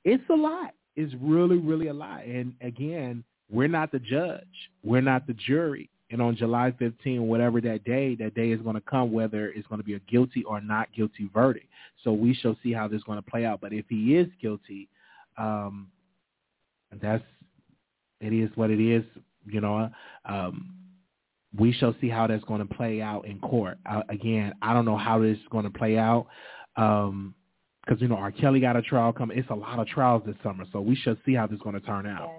it's 0.06 0.24
a 0.30 0.34
lot. 0.34 0.74
It's 0.96 1.14
really, 1.22 1.58
really 1.58 1.88
a 1.88 1.94
lot. 1.94 2.26
And 2.26 2.54
again, 2.62 3.24
we're 3.50 3.68
not 3.68 3.92
the 3.92 4.00
judge. 4.00 4.48
We're 4.84 5.02
not 5.02 5.28
the 5.28 5.34
jury. 5.34 5.90
And 6.12 6.22
on 6.22 6.36
July 6.36 6.74
15, 6.80 7.28
whatever 7.28 7.62
that 7.62 7.84
day, 7.84 8.16
that 8.16 8.34
day 8.34 8.50
is 8.50 8.62
going 8.62 8.76
to 8.76 8.82
come, 8.82 9.12
whether 9.12 9.50
it's 9.50 9.68
going 9.68 9.80
to 9.80 9.86
be 9.86 9.94
a 9.94 10.00
guilty 10.00 10.44
or 10.44 10.60
not 10.60 10.90
guilty 10.96 11.30
verdict. 11.34 11.68
So 12.04 12.12
we 12.14 12.34
shall 12.34 12.58
see 12.64 12.74
how 12.74 12.88
this 12.88 12.98
is 12.98 13.04
going 13.04 13.22
to 13.22 13.30
play 13.30 13.46
out. 13.46 13.62
But 13.62 13.74
if 13.74 13.86
he 13.90 14.16
is 14.16 14.28
guilty, 14.42 14.90
um, 15.38 15.88
that's 17.02 17.24
it 18.22 18.34
is 18.34 18.50
what 18.56 18.72
it 18.72 18.80
is. 18.84 19.04
You 19.46 19.62
know, 19.62 19.90
um, 20.26 20.74
we 21.58 21.72
shall 21.74 21.96
see 22.02 22.10
how 22.10 22.28
that's 22.28 22.44
going 22.44 22.68
to 22.68 22.74
play 22.74 23.02
out 23.02 23.26
in 23.26 23.40
court. 23.40 23.78
Uh, 23.90 24.02
again, 24.10 24.54
I 24.62 24.74
don't 24.74 24.86
know 24.86 24.98
how 24.98 25.20
this 25.20 25.38
is 25.38 25.44
going 25.52 25.66
to 25.66 25.72
play 25.72 25.98
out. 25.98 26.28
Um, 26.76 27.34
because 27.90 28.02
you 28.02 28.08
know 28.08 28.18
R. 28.18 28.32
Kelly 28.32 28.60
got 28.60 28.76
a 28.76 28.82
trial 28.84 29.12
coming. 29.12 29.38
It's 29.38 29.50
a 29.50 29.56
lot 29.56 29.80
of 29.80 29.88
trials 29.88 30.22
this 30.26 30.36
summer, 30.44 30.64
so 30.72 30.80
we 30.80 30.96
shall 30.96 31.16
see 31.26 31.34
how 31.34 31.48
this 31.48 31.56
is 31.56 31.62
going 31.64 31.74
to 31.74 31.82
turn 31.82 32.06
out. 32.06 32.30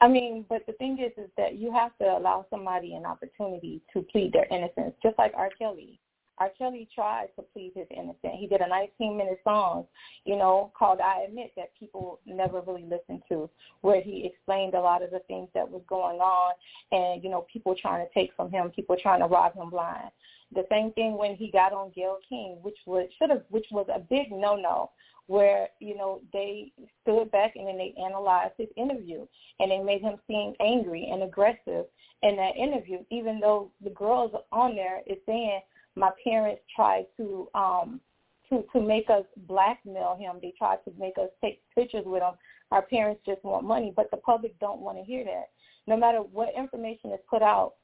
I 0.00 0.08
mean, 0.08 0.44
but 0.48 0.66
the 0.66 0.74
thing 0.74 0.98
is, 0.98 1.12
is 1.16 1.30
that 1.38 1.54
you 1.54 1.72
have 1.72 1.96
to 1.98 2.04
allow 2.04 2.44
somebody 2.50 2.94
an 2.94 3.06
opportunity 3.06 3.80
to 3.94 4.02
plead 4.02 4.32
their 4.32 4.46
innocence, 4.50 4.94
just 5.02 5.16
like 5.16 5.32
R. 5.34 5.48
Kelly. 5.58 6.00
R. 6.42 6.50
Kelly 6.58 6.88
tried 6.92 7.28
to 7.36 7.42
plead 7.42 7.70
his 7.76 7.86
innocence. 7.92 8.34
He 8.36 8.48
did 8.48 8.60
a 8.60 8.64
19-minute 8.64 9.40
song, 9.44 9.86
you 10.24 10.34
know, 10.34 10.72
called 10.76 10.98
"I 11.00 11.22
Admit" 11.28 11.52
that 11.56 11.70
people 11.78 12.18
never 12.26 12.60
really 12.62 12.82
listened 12.82 13.22
to, 13.28 13.48
where 13.82 14.00
he 14.00 14.26
explained 14.26 14.74
a 14.74 14.80
lot 14.80 15.04
of 15.04 15.12
the 15.12 15.20
things 15.28 15.48
that 15.54 15.70
was 15.70 15.82
going 15.88 16.18
on, 16.18 16.54
and 16.90 17.22
you 17.22 17.30
know, 17.30 17.46
people 17.52 17.76
trying 17.80 18.04
to 18.04 18.12
take 18.12 18.32
from 18.34 18.50
him, 18.50 18.70
people 18.70 18.96
trying 19.00 19.20
to 19.20 19.26
rob 19.26 19.54
him 19.54 19.70
blind. 19.70 20.10
The 20.52 20.66
same 20.68 20.90
thing 20.92 21.16
when 21.16 21.36
he 21.36 21.48
got 21.48 21.72
on 21.72 21.92
Gayle 21.94 22.18
King, 22.28 22.58
which 22.62 22.78
was 22.86 23.08
should 23.18 23.30
have, 23.30 23.44
which 23.50 23.66
was 23.70 23.86
a 23.94 24.00
big 24.00 24.32
no-no, 24.32 24.90
where 25.28 25.68
you 25.78 25.96
know 25.96 26.20
they 26.32 26.72
stood 27.02 27.30
back 27.30 27.54
and 27.54 27.68
then 27.68 27.78
they 27.78 27.94
analyzed 28.04 28.54
his 28.58 28.68
interview 28.76 29.24
and 29.60 29.70
they 29.70 29.78
made 29.78 30.02
him 30.02 30.16
seem 30.26 30.54
angry 30.58 31.08
and 31.12 31.22
aggressive 31.22 31.84
in 32.22 32.36
that 32.36 32.56
interview, 32.56 32.98
even 33.10 33.38
though 33.38 33.70
the 33.84 33.90
girls 33.90 34.32
on 34.50 34.74
there 34.74 35.02
is 35.06 35.18
saying 35.24 35.60
my 35.96 36.10
parents 36.24 36.62
tried 36.74 37.06
to 37.16 37.48
um 37.54 38.00
to 38.48 38.64
to 38.72 38.80
make 38.80 39.08
us 39.10 39.24
blackmail 39.48 40.16
him. 40.18 40.36
They 40.40 40.52
tried 40.56 40.78
to 40.84 40.92
make 40.98 41.18
us 41.18 41.30
take 41.42 41.62
pictures 41.74 42.04
with 42.06 42.22
him. 42.22 42.34
Our 42.70 42.82
parents 42.82 43.20
just 43.26 43.44
want 43.44 43.64
money, 43.64 43.92
but 43.94 44.10
the 44.10 44.16
public 44.18 44.58
don't 44.58 44.80
want 44.80 44.98
to 44.98 45.04
hear 45.04 45.24
that. 45.24 45.50
No 45.86 45.96
matter 45.96 46.18
what 46.18 46.48
information 46.56 47.12
is 47.12 47.20
put 47.28 47.42
out 47.42 47.74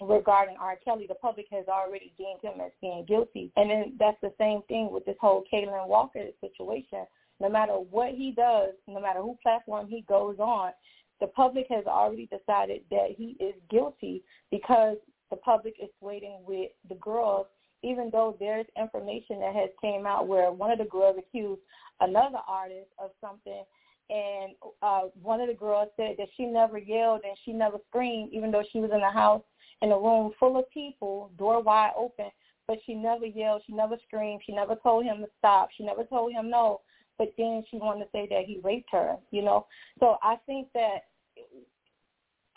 regarding 0.00 0.56
R. 0.60 0.76
Kelly, 0.84 1.06
the 1.08 1.14
public 1.14 1.46
has 1.50 1.66
already 1.68 2.12
deemed 2.16 2.40
him 2.42 2.60
as 2.60 2.72
being 2.80 3.04
guilty. 3.06 3.52
And 3.56 3.70
then 3.70 3.96
that's 3.98 4.20
the 4.22 4.32
same 4.38 4.62
thing 4.68 4.90
with 4.90 5.04
this 5.04 5.16
whole 5.20 5.44
Kaalan 5.52 5.88
Walker 5.88 6.24
situation. 6.40 7.06
No 7.40 7.48
matter 7.48 7.74
what 7.74 8.14
he 8.14 8.32
does, 8.32 8.70
no 8.86 9.00
matter 9.00 9.20
who 9.20 9.38
platform 9.42 9.86
he 9.88 10.04
goes 10.08 10.38
on, 10.38 10.72
the 11.20 11.28
public 11.28 11.66
has 11.70 11.84
already 11.86 12.26
decided 12.26 12.82
that 12.90 13.08
he 13.16 13.36
is 13.40 13.54
guilty 13.70 14.22
because 14.50 14.96
the 15.30 15.36
public 15.36 15.74
is 15.82 15.90
waiting 16.00 16.38
with 16.46 16.70
the 16.88 16.94
girls, 16.96 17.46
even 17.82 18.10
though 18.10 18.36
there's 18.38 18.66
information 18.80 19.40
that 19.40 19.54
has 19.54 19.70
came 19.80 20.06
out 20.06 20.26
where 20.26 20.50
one 20.50 20.70
of 20.70 20.78
the 20.78 20.84
girls 20.84 21.16
accused 21.18 21.60
another 22.00 22.38
artist 22.48 22.88
of 22.98 23.10
something 23.20 23.64
and 24.10 24.52
uh, 24.82 25.02
one 25.22 25.40
of 25.40 25.48
the 25.48 25.54
girls 25.54 25.88
said 25.96 26.14
that 26.18 26.28
she 26.36 26.46
never 26.46 26.78
yelled 26.78 27.22
and 27.24 27.36
she 27.44 27.52
never 27.52 27.76
screamed, 27.88 28.32
even 28.32 28.50
though 28.50 28.64
she 28.72 28.80
was 28.80 28.90
in 28.92 29.02
a 29.02 29.12
house 29.12 29.42
in 29.82 29.92
a 29.92 29.98
room 29.98 30.32
full 30.40 30.58
of 30.58 30.70
people, 30.70 31.30
door 31.38 31.62
wide 31.62 31.92
open. 31.96 32.30
But 32.66 32.78
she 32.84 32.94
never 32.94 33.26
yelled, 33.26 33.62
she 33.66 33.72
never 33.72 33.96
screamed, 34.06 34.42
she 34.44 34.52
never 34.52 34.76
told 34.76 35.04
him 35.04 35.18
to 35.18 35.26
stop, 35.38 35.68
she 35.76 35.84
never 35.84 36.04
told 36.04 36.32
him 36.32 36.50
no. 36.50 36.80
But 37.18 37.32
then 37.36 37.64
she 37.70 37.78
wanted 37.78 38.04
to 38.04 38.10
say 38.12 38.26
that 38.30 38.44
he 38.46 38.60
raped 38.62 38.88
her, 38.92 39.16
you 39.30 39.42
know. 39.42 39.66
So 40.00 40.16
I 40.22 40.36
think 40.46 40.68
that 40.74 41.04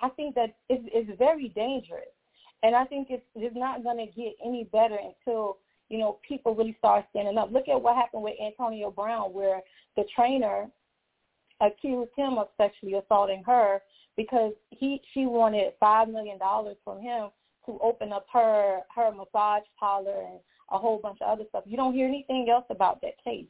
I 0.02 0.10
think 0.10 0.36
that 0.36 0.56
it's, 0.70 0.84
it's 0.88 1.18
very 1.20 1.50
dangerous, 1.50 2.10
and 2.64 2.76
I 2.76 2.86
think 2.86 3.08
it's 3.10 3.24
it's 3.36 3.56
not 3.56 3.84
going 3.84 3.98
to 3.98 4.06
get 4.14 4.34
any 4.46 4.66
better 4.66 4.98
until 4.98 5.58
you 5.90 5.98
know 5.98 6.20
people 6.28 6.56
really 6.56 6.76
start 6.80 7.06
standing 7.10 7.38
up. 7.38 7.52
Look 7.52 7.68
at 7.68 7.82
what 7.82 7.96
happened 7.96 8.24
with 8.24 8.36
Antonio 8.44 8.92
Brown, 8.92 9.34
where 9.34 9.62
the 9.96 10.04
trainer 10.16 10.68
accused 11.60 12.12
him 12.18 12.38
of 12.38 12.48
sexually 12.58 12.96
assaulting 12.96 13.44
her 13.46 13.82
because 14.18 14.54
he 14.72 15.02
she 15.14 15.26
wanted 15.26 15.74
five 15.80 16.10
million 16.10 16.38
dollars 16.38 16.78
from 16.84 17.02
him 17.02 17.30
to 17.66 17.78
open 17.82 18.12
up 18.12 18.26
her 18.32 18.80
her 18.96 19.12
massage 19.12 19.64
parlor 19.80 20.22
and 20.32 20.40
a 20.72 20.78
whole 20.78 21.00
bunch 21.02 21.20
of 21.22 21.28
other 21.30 21.44
stuff. 21.50 21.64
You 21.66 21.78
don't 21.78 21.94
hear 21.94 22.08
anything 22.08 22.48
else 22.50 22.66
about 22.70 23.02
that 23.02 23.22
case 23.24 23.46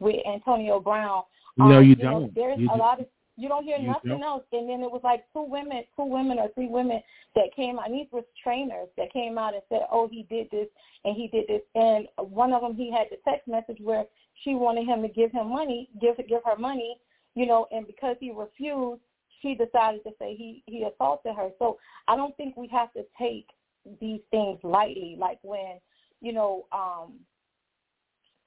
with 0.00 0.16
Antonio 0.26 0.80
Brown. 0.80 1.22
No, 1.56 1.64
um, 1.64 1.72
you 1.84 1.90
you 1.90 1.94
don't. 1.96 2.22
Know, 2.22 2.30
there's 2.34 2.58
You 2.58 2.68
a 2.70 2.74
do- 2.74 2.78
lot 2.78 3.00
of 3.00 3.06
you 3.36 3.48
don't 3.48 3.64
hear 3.64 3.78
nothing 3.78 4.22
else. 4.22 4.44
And 4.52 4.68
then 4.68 4.80
it 4.80 4.90
was 4.90 5.02
like 5.04 5.24
two 5.32 5.42
women, 5.42 5.84
two 5.94 6.04
women 6.04 6.38
or 6.38 6.48
three 6.54 6.68
women 6.68 7.02
that 7.34 7.54
came 7.54 7.78
out. 7.78 7.90
And 7.90 7.94
these 7.94 8.06
were 8.10 8.22
trainers 8.42 8.88
that 8.96 9.12
came 9.12 9.36
out 9.36 9.54
and 9.54 9.62
said, 9.68 9.82
"Oh, 9.90 10.08
he 10.08 10.22
did 10.24 10.50
this 10.50 10.68
and 11.04 11.14
he 11.14 11.28
did 11.28 11.46
this." 11.46 11.62
And 11.74 12.08
one 12.32 12.52
of 12.52 12.62
them, 12.62 12.74
he 12.74 12.90
had 12.90 13.08
the 13.10 13.18
text 13.24 13.46
message 13.46 13.78
where 13.80 14.06
she 14.42 14.54
wanted 14.54 14.86
him 14.86 15.02
to 15.02 15.08
give 15.08 15.32
him 15.32 15.50
money, 15.50 15.90
give 16.00 16.16
give 16.28 16.42
her 16.44 16.56
money, 16.56 16.98
you 17.34 17.46
know. 17.46 17.66
And 17.70 17.86
because 17.86 18.16
he 18.20 18.30
refused, 18.30 19.02
she 19.42 19.54
decided 19.54 20.02
to 20.04 20.12
say 20.18 20.34
he 20.34 20.62
he 20.66 20.84
assaulted 20.84 21.34
her. 21.34 21.50
So 21.58 21.78
I 22.08 22.16
don't 22.16 22.36
think 22.38 22.56
we 22.56 22.68
have 22.68 22.92
to 22.94 23.04
take 23.18 23.48
these 24.00 24.20
things 24.30 24.58
lightly. 24.62 25.16
Like 25.18 25.38
when 25.42 25.78
you 26.22 26.32
know 26.32 26.66
um 26.72 27.20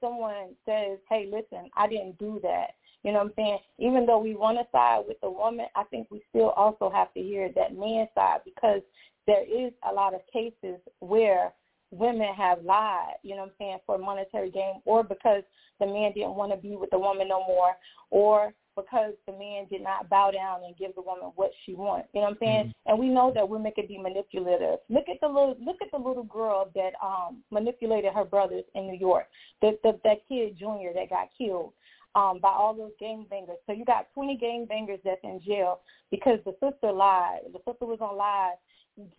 someone 0.00 0.56
says, 0.66 0.98
"Hey, 1.08 1.28
listen, 1.30 1.70
I 1.76 1.86
didn't 1.86 2.18
do 2.18 2.40
that." 2.42 2.74
You 3.02 3.12
know 3.12 3.18
what 3.18 3.28
I'm 3.28 3.32
saying? 3.36 3.58
Even 3.78 4.06
though 4.06 4.18
we 4.18 4.34
want 4.34 4.58
to 4.58 4.66
side 4.72 5.04
with 5.08 5.20
the 5.20 5.30
woman, 5.30 5.66
I 5.74 5.84
think 5.84 6.08
we 6.10 6.22
still 6.28 6.50
also 6.50 6.90
have 6.90 7.12
to 7.14 7.20
hear 7.20 7.50
that 7.54 7.76
man's 7.76 8.10
side 8.14 8.40
because 8.44 8.82
there 9.26 9.42
is 9.42 9.72
a 9.88 9.92
lot 9.92 10.14
of 10.14 10.20
cases 10.32 10.80
where 11.00 11.52
women 11.90 12.32
have 12.34 12.62
lied, 12.64 13.14
you 13.22 13.34
know 13.34 13.42
what 13.42 13.48
I'm 13.48 13.54
saying, 13.58 13.78
for 13.86 13.98
monetary 13.98 14.50
gain 14.50 14.80
or 14.84 15.02
because 15.02 15.42
the 15.80 15.86
man 15.86 16.12
didn't 16.12 16.34
want 16.34 16.52
to 16.52 16.58
be 16.58 16.76
with 16.76 16.90
the 16.90 16.98
woman 16.98 17.28
no 17.28 17.44
more 17.46 17.72
or 18.10 18.52
because 18.76 19.12
the 19.26 19.32
man 19.32 19.66
did 19.70 19.82
not 19.82 20.08
bow 20.08 20.30
down 20.30 20.62
and 20.64 20.76
give 20.76 20.94
the 20.94 21.02
woman 21.02 21.32
what 21.34 21.50
she 21.64 21.74
wants. 21.74 22.08
You 22.12 22.20
know 22.20 22.28
what 22.28 22.32
I'm 22.32 22.38
saying? 22.40 22.74
And 22.86 22.98
we 22.98 23.08
know 23.08 23.32
that 23.34 23.48
women 23.48 23.72
can 23.74 23.86
be 23.86 23.98
manipulative. 23.98 24.78
Look 24.88 25.08
at 25.08 25.20
the 25.20 25.26
little 25.26 25.56
look 25.64 25.76
at 25.82 25.90
the 25.90 25.98
little 25.98 26.24
girl 26.24 26.70
that 26.74 26.92
um 27.02 27.42
manipulated 27.50 28.12
her 28.12 28.24
brothers 28.24 28.64
in 28.74 28.86
New 28.86 28.98
York. 28.98 29.26
The, 29.60 29.78
the 29.82 29.98
that 30.04 30.26
kid 30.28 30.56
Junior 30.58 30.92
that 30.94 31.10
got 31.10 31.28
killed 31.36 31.72
um, 32.14 32.40
by 32.40 32.50
all 32.50 32.74
those 32.74 32.92
gang 32.98 33.26
bangers. 33.30 33.56
So 33.66 33.72
you 33.72 33.84
got 33.84 34.12
20 34.14 34.36
gang 34.36 34.66
bangers 34.68 35.00
that's 35.04 35.20
in 35.22 35.40
jail 35.44 35.80
because 36.10 36.38
the 36.44 36.52
sister 36.52 36.92
lied. 36.92 37.40
The 37.52 37.58
sister 37.58 37.86
was 37.86 37.98
on 38.00 38.16
live 38.16 38.56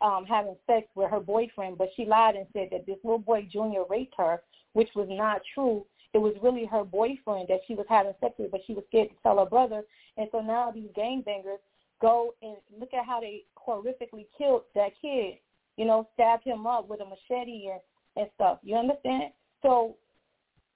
um, 0.02 0.26
having 0.26 0.56
sex 0.68 0.88
with 0.96 1.10
her 1.10 1.20
boyfriend, 1.20 1.78
but 1.78 1.90
she 1.96 2.06
lied 2.06 2.36
and 2.36 2.46
said 2.54 2.70
that 2.72 2.86
this 2.86 2.98
little 3.04 3.20
boy 3.20 3.48
Junior 3.52 3.84
raped 3.90 4.16
her, 4.18 4.42
which 4.74 4.90
was 4.96 5.08
not 5.10 5.42
true. 5.54 5.86
It 6.14 6.18
was 6.18 6.34
really 6.42 6.66
her 6.66 6.84
boyfriend 6.84 7.48
that 7.48 7.62
she 7.68 7.76
was 7.76 7.86
having 7.90 8.14
sex 8.20 8.34
with, 8.38 8.52
but 8.52 8.62
she 8.68 8.74
was 8.74 8.84
scared 8.90 9.10
to 9.10 9.16
tell 9.24 9.40
her 9.40 9.46
brother. 9.46 9.84
And 10.18 10.28
so 10.32 10.42
now 10.42 10.72
these 10.72 10.90
gang 10.96 11.24
bangers 11.26 11.60
go 12.02 12.36
and 12.42 12.58
look 12.78 12.94
at 12.94 13.06
how 13.06 13.22
they 13.22 13.44
horrifically 13.58 14.26
killed 14.38 14.64
that 14.76 14.92
kid. 15.02 15.36
You 15.78 15.86
know, 15.86 16.10
stabbed 16.14 16.44
him 16.44 16.68
up 16.68 16.90
with 16.90 17.00
a 17.00 17.06
machete 17.06 17.70
and 17.72 17.80
and 18.18 18.28
stuff. 18.36 18.60
You 18.64 18.76
understand? 18.76 19.32
So 19.62 19.96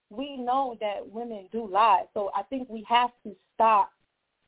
we 0.09 0.37
know 0.37 0.77
that 0.81 1.07
women 1.09 1.47
do 1.51 1.67
lie. 1.67 2.03
So 2.13 2.31
I 2.35 2.43
think 2.43 2.69
we 2.69 2.85
have 2.87 3.11
to 3.23 3.35
stop 3.53 3.91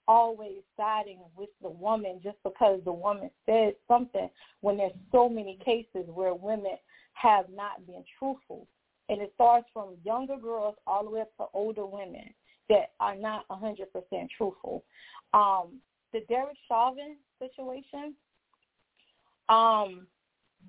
always 0.08 0.62
siding 0.78 1.20
with 1.36 1.50
the 1.62 1.70
woman 1.70 2.20
just 2.24 2.38
because 2.44 2.80
the 2.86 2.94
woman 2.94 3.30
said 3.46 3.74
something 3.88 4.30
when 4.62 4.78
there's 4.78 4.94
so 5.12 5.28
many 5.28 5.60
cases 5.64 6.08
where 6.08 6.34
women 6.34 6.78
have 7.14 7.46
not 7.54 7.86
been 7.86 8.04
truthful. 8.18 8.68
And 9.10 9.22
it 9.22 9.32
starts 9.36 9.68
from 9.74 9.96
younger 10.04 10.38
girls 10.38 10.76
all 10.86 11.04
the 11.04 11.10
way 11.10 11.22
up 11.22 11.36
to 11.38 11.46
older 11.54 11.86
women 11.86 12.30
that 12.70 12.92
are 13.00 13.16
not 13.16 13.48
100% 13.50 13.78
truthful. 14.38 14.84
Um, 15.34 15.80
the 16.14 16.22
Derek 16.30 16.58
Chauvin 16.68 17.18
situation, 17.40 18.14
um, 19.50 20.08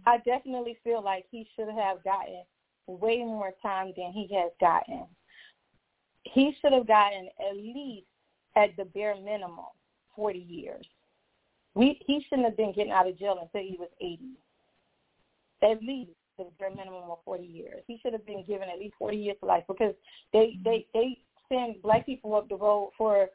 I 0.06 0.19
definitely 0.24 0.78
feel 0.85 1.02
like 1.02 1.24
he 1.31 1.48
should 1.56 1.69
have 1.69 2.02
gotten 2.05 2.43
way 2.89 3.19
more 3.19 3.52
time 3.62 3.93
than 3.97 4.12
he 4.12 4.28
has 4.35 4.51
gotten. 4.60 5.05
He 6.24 6.55
should 6.60 6.73
have 6.73 6.86
gotten 6.86 7.28
at 7.48 7.56
least 7.56 8.06
at 8.56 8.77
the 8.77 8.85
bare 8.86 9.15
minimum 9.16 9.66
40 10.16 10.39
years. 10.39 10.86
We 11.74 12.01
he 12.06 12.24
shouldn't 12.28 12.48
have 12.48 12.56
been 12.56 12.73
getting 12.73 12.93
out 12.93 13.06
of 13.06 13.19
jail 13.19 13.39
until 13.40 13.69
he 13.69 13.77
was 13.78 13.89
80. 14.01 14.19
At 15.62 15.82
least 15.82 16.10
the 16.36 16.47
bare 16.59 16.70
minimum 16.70 17.10
of 17.10 17.19
40 17.24 17.44
years. 17.44 17.82
He 17.86 17.98
should 18.02 18.12
have 18.12 18.27
been 18.27 18.44
given 18.47 18.69
at 18.69 18.78
least 18.78 18.94
40 18.98 19.16
years 19.16 19.36
to 19.40 19.47
life 19.47 19.65
because 19.69 19.94
they 20.32 20.59
they 20.65 20.86
they 20.93 21.19
send 21.48 21.82
black 21.82 22.06
people 22.06 22.35
up 22.35 22.48
the 22.48 22.56
road 22.56 22.90
for 22.97 23.28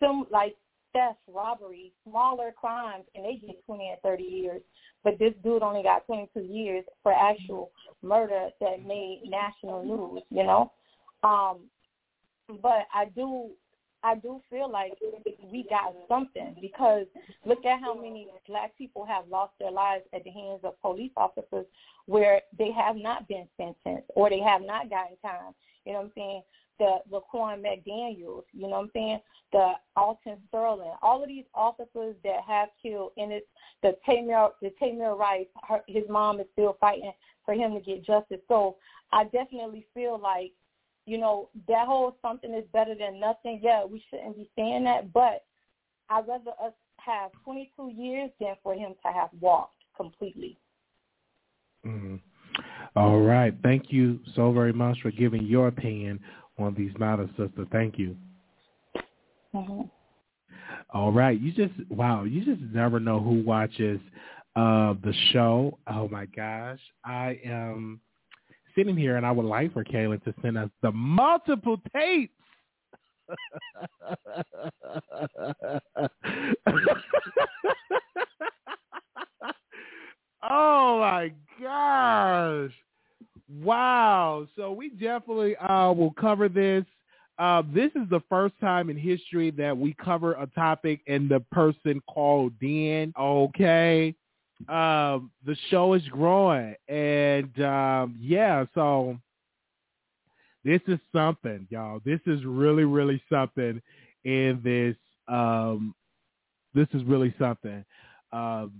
some 0.00 0.26
like 0.30 0.56
theft, 0.92 1.18
robbery, 1.32 1.92
smaller 2.08 2.52
crimes, 2.52 3.04
and 3.14 3.24
they 3.24 3.34
get 3.34 3.64
20 3.66 3.88
and 3.90 4.00
30 4.02 4.22
years. 4.22 4.62
But 5.04 5.18
this 5.18 5.32
dude 5.42 5.62
only 5.62 5.82
got 5.82 6.06
22 6.06 6.40
years 6.40 6.84
for 7.02 7.12
actual 7.12 7.70
murder 8.02 8.48
that 8.60 8.84
made 8.84 9.22
national 9.26 9.84
news. 9.84 10.22
You 10.30 10.44
know, 10.44 10.72
um, 11.22 11.58
but 12.62 12.86
I 12.94 13.06
do 13.14 13.50
I 14.02 14.14
do 14.14 14.40
feel 14.48 14.70
like 14.70 14.92
we 15.50 15.66
got 15.68 15.94
something 16.08 16.54
because 16.60 17.06
look 17.44 17.64
at 17.64 17.80
how 17.80 17.94
many 17.94 18.28
black 18.46 18.76
people 18.78 19.04
have 19.04 19.24
lost 19.28 19.52
their 19.58 19.72
lives 19.72 20.04
at 20.12 20.22
the 20.24 20.30
hands 20.30 20.60
of 20.62 20.80
police 20.80 21.10
officers 21.16 21.66
where 22.06 22.40
they 22.56 22.70
have 22.70 22.96
not 22.96 23.26
been 23.26 23.48
sentenced 23.56 24.08
or 24.14 24.30
they 24.30 24.40
have 24.40 24.62
not 24.62 24.88
gotten 24.88 25.16
time. 25.20 25.52
You 25.84 25.92
know 25.92 25.98
what 26.00 26.04
I'm 26.06 26.12
saying? 26.14 26.42
The 26.78 26.98
Laquan 27.10 27.62
McDaniels, 27.62 28.44
you 28.52 28.62
know 28.62 28.68
what 28.68 28.84
I'm 28.84 28.90
saying? 28.94 29.20
The 29.52 29.72
Alton 29.96 30.36
Sterling, 30.48 30.92
all 31.02 31.22
of 31.22 31.28
these 31.28 31.44
officers 31.54 32.14
that 32.22 32.40
have 32.46 32.68
killed, 32.80 33.12
and 33.16 33.32
it's 33.32 33.46
the 33.82 33.96
Tamir, 34.06 34.50
the 34.62 34.72
Tamir 34.80 35.18
Rice, 35.18 35.46
her, 35.66 35.82
his 35.88 36.04
mom 36.08 36.40
is 36.40 36.46
still 36.52 36.76
fighting 36.80 37.12
for 37.44 37.54
him 37.54 37.74
to 37.74 37.80
get 37.80 38.04
justice. 38.04 38.40
So 38.46 38.76
I 39.12 39.24
definitely 39.24 39.86
feel 39.94 40.18
like 40.18 40.52
you 41.08 41.16
know, 41.16 41.48
that 41.68 41.86
whole 41.86 42.18
something 42.20 42.52
is 42.52 42.64
better 42.70 42.94
than 42.94 43.18
nothing. 43.18 43.60
Yeah, 43.62 43.82
we 43.82 44.04
shouldn't 44.10 44.36
be 44.36 44.50
saying 44.54 44.84
that, 44.84 45.10
but 45.10 45.44
I'd 46.10 46.28
rather 46.28 46.50
us 46.62 46.74
have 46.98 47.30
22 47.44 47.92
years 47.96 48.30
than 48.38 48.56
for 48.62 48.74
him 48.74 48.92
to 49.06 49.12
have 49.12 49.30
walked 49.40 49.82
completely. 49.96 50.58
Mhm. 51.86 52.20
All 52.94 53.20
right. 53.20 53.54
Thank 53.62 53.90
you 53.90 54.20
so 54.34 54.52
very 54.52 54.72
much 54.72 55.00
for 55.00 55.10
giving 55.10 55.44
your 55.44 55.68
opinion 55.68 56.20
on 56.58 56.74
these 56.74 56.92
matters, 56.98 57.30
sister. 57.30 57.66
Thank 57.70 57.98
you. 57.98 58.16
Mm-hmm. 59.54 59.82
All 60.90 61.12
right. 61.12 61.40
You 61.40 61.52
just 61.52 61.74
wow, 61.90 62.24
you 62.24 62.44
just 62.44 62.60
never 62.72 63.00
know 63.00 63.20
who 63.20 63.42
watches 63.42 64.00
uh 64.56 64.94
the 65.04 65.14
show. 65.32 65.78
Oh 65.86 66.08
my 66.08 66.26
gosh. 66.26 66.80
I 67.04 67.38
am 67.44 68.00
sitting 68.76 68.96
here 68.96 69.16
and 69.16 69.26
I 69.26 69.30
would 69.32 69.46
like 69.46 69.72
for 69.72 69.84
Kaalan 69.84 70.22
to 70.24 70.34
send 70.42 70.58
us 70.58 70.70
the 70.82 70.92
multiple 70.92 71.80
tapes. 71.94 72.32
oh 80.50 81.00
my 81.00 81.32
gosh. 81.60 82.72
Wow. 83.50 84.46
So 84.56 84.72
we 84.72 84.90
definitely 84.90 85.56
uh, 85.56 85.92
will 85.92 86.12
cover 86.12 86.48
this. 86.48 86.84
Uh, 87.38 87.62
this 87.72 87.90
is 87.94 88.08
the 88.10 88.20
first 88.28 88.54
time 88.60 88.90
in 88.90 88.96
history 88.96 89.50
that 89.52 89.76
we 89.76 89.94
cover 90.04 90.32
a 90.34 90.46
topic 90.48 91.00
and 91.06 91.28
the 91.28 91.40
person 91.52 92.02
called 92.08 92.52
in. 92.60 93.12
Okay. 93.18 94.14
Um, 94.68 95.30
the 95.46 95.56
show 95.70 95.94
is 95.94 96.02
growing. 96.08 96.74
And 96.88 97.62
um, 97.62 98.16
yeah, 98.20 98.64
so 98.74 99.18
this 100.64 100.80
is 100.88 100.98
something, 101.14 101.66
y'all. 101.70 102.00
This 102.04 102.20
is 102.26 102.44
really, 102.44 102.84
really 102.84 103.22
something 103.30 103.80
in 104.24 104.60
this. 104.64 104.96
Um, 105.28 105.94
this 106.74 106.88
is 106.92 107.04
really 107.04 107.34
something. 107.38 107.84
Um, 108.32 108.72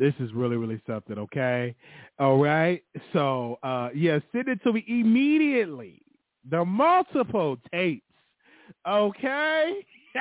this 0.00 0.14
is 0.18 0.32
really, 0.32 0.56
really 0.56 0.80
something, 0.88 1.18
okay? 1.18 1.76
All 2.18 2.42
right. 2.42 2.82
So, 3.12 3.58
uh, 3.62 3.90
yeah, 3.94 4.18
send 4.32 4.48
it 4.48 4.60
to 4.64 4.72
me 4.72 4.84
immediately. 4.88 6.02
The 6.50 6.64
multiple 6.64 7.58
tapes 7.70 8.02
Okay. 8.86 9.84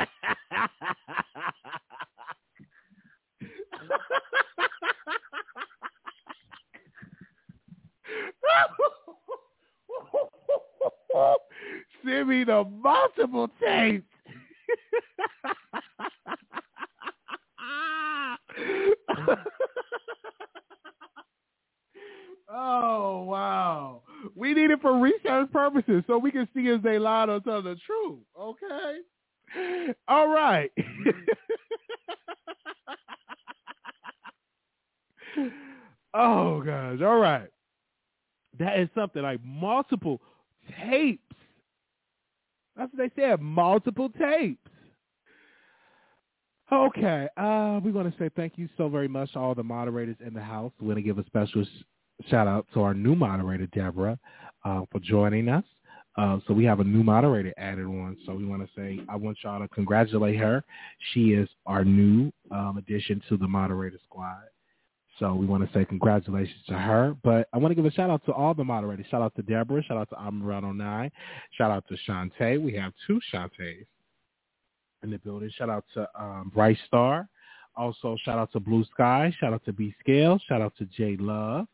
Send 12.05 12.29
me 12.29 12.43
the 12.43 12.63
multiple 12.65 13.49
tapes. 13.61 14.05
oh 22.49 23.23
wow. 23.23 24.01
We 24.35 24.53
need 24.53 24.71
it 24.71 24.81
for 24.81 24.99
research 24.99 25.51
purposes 25.51 26.03
so 26.07 26.17
we 26.17 26.31
can 26.31 26.47
see 26.53 26.67
if 26.67 26.81
they 26.81 26.99
lied 26.99 27.29
or 27.29 27.39
tell 27.41 27.61
the 27.61 27.77
truth. 27.85 28.19
Okay. 28.39 28.99
All 30.07 30.27
right. 30.29 30.71
oh 36.13 36.61
gosh. 36.61 36.99
All 37.01 37.17
right. 37.19 37.49
That 38.59 38.79
is 38.79 38.89
something 38.95 39.21
like 39.23 39.39
multiple 39.45 40.21
tapes. 40.89 41.23
That's 42.75 42.91
what 42.93 42.99
they 43.15 43.21
said. 43.21 43.41
Multiple 43.41 44.09
tapes. 44.09 44.59
Okay. 46.71 47.27
Uh, 47.35 47.79
we 47.83 47.91
want 47.91 48.11
to 48.11 48.23
say 48.23 48.29
thank 48.35 48.57
you 48.57 48.69
so 48.77 48.89
very 48.89 49.07
much 49.07 49.33
to 49.33 49.39
all 49.39 49.55
the 49.55 49.63
moderators 49.63 50.17
in 50.25 50.33
the 50.33 50.41
house. 50.41 50.71
We 50.79 50.87
want 50.87 50.97
to 50.97 51.01
give 51.01 51.17
a 51.17 51.25
special 51.25 51.63
sh- 51.63 52.29
shout 52.29 52.47
out 52.47 52.67
to 52.73 52.81
our 52.81 52.93
new 52.93 53.15
moderator, 53.15 53.65
Deborah, 53.67 54.19
uh, 54.63 54.81
for 54.91 54.99
joining 54.99 55.49
us. 55.49 55.63
Uh, 56.15 56.37
so 56.47 56.53
we 56.53 56.65
have 56.65 56.79
a 56.79 56.83
new 56.83 57.01
moderator 57.01 57.53
added 57.57 57.85
on. 57.85 58.17
So 58.25 58.33
we 58.33 58.45
want 58.45 58.61
to 58.61 58.69
say 58.75 58.99
I 59.09 59.15
want 59.15 59.37
y'all 59.43 59.59
to 59.59 59.67
congratulate 59.69 60.37
her. 60.37 60.63
She 61.13 61.29
is 61.29 61.49
our 61.65 61.83
new 61.83 62.31
um, 62.51 62.77
addition 62.77 63.21
to 63.29 63.37
the 63.37 63.47
moderator 63.47 63.99
squad. 64.05 64.43
So 65.17 65.33
we 65.33 65.45
want 65.45 65.65
to 65.65 65.77
say 65.77 65.85
congratulations 65.85 66.61
to 66.67 66.77
her. 66.77 67.15
But 67.23 67.47
I 67.53 67.57
want 67.57 67.71
to 67.71 67.75
give 67.75 67.85
a 67.85 67.91
shout 67.91 68.09
out 68.09 68.23
to 68.25 68.31
all 68.33 68.53
the 68.53 68.63
moderators. 68.63 69.05
Shout 69.09 69.21
out 69.21 69.35
to 69.35 69.41
Deborah. 69.41 69.83
Shout 69.83 69.97
out 69.97 70.09
to 70.09 70.15
Amarano 70.15 70.75
9. 70.75 71.11
Shout 71.57 71.71
out 71.71 71.85
to 71.89 71.97
Shantae. 72.07 72.61
We 72.61 72.73
have 72.75 72.93
two 73.07 73.19
Shantaes 73.33 73.85
in 75.03 75.11
the 75.11 75.17
building. 75.19 75.49
Shout 75.57 75.69
out 75.69 75.85
to 75.93 76.07
um, 76.19 76.51
Bright 76.53 76.77
Star. 76.87 77.27
Also, 77.75 78.17
shout 78.23 78.37
out 78.37 78.51
to 78.51 78.59
Blue 78.59 78.83
Sky. 78.93 79.33
Shout 79.39 79.53
out 79.53 79.63
to 79.65 79.73
B 79.73 79.93
Scale. 79.99 80.39
Shout 80.47 80.61
out 80.61 80.73
to 80.77 80.85
J 80.85 81.15
Love. 81.19 81.67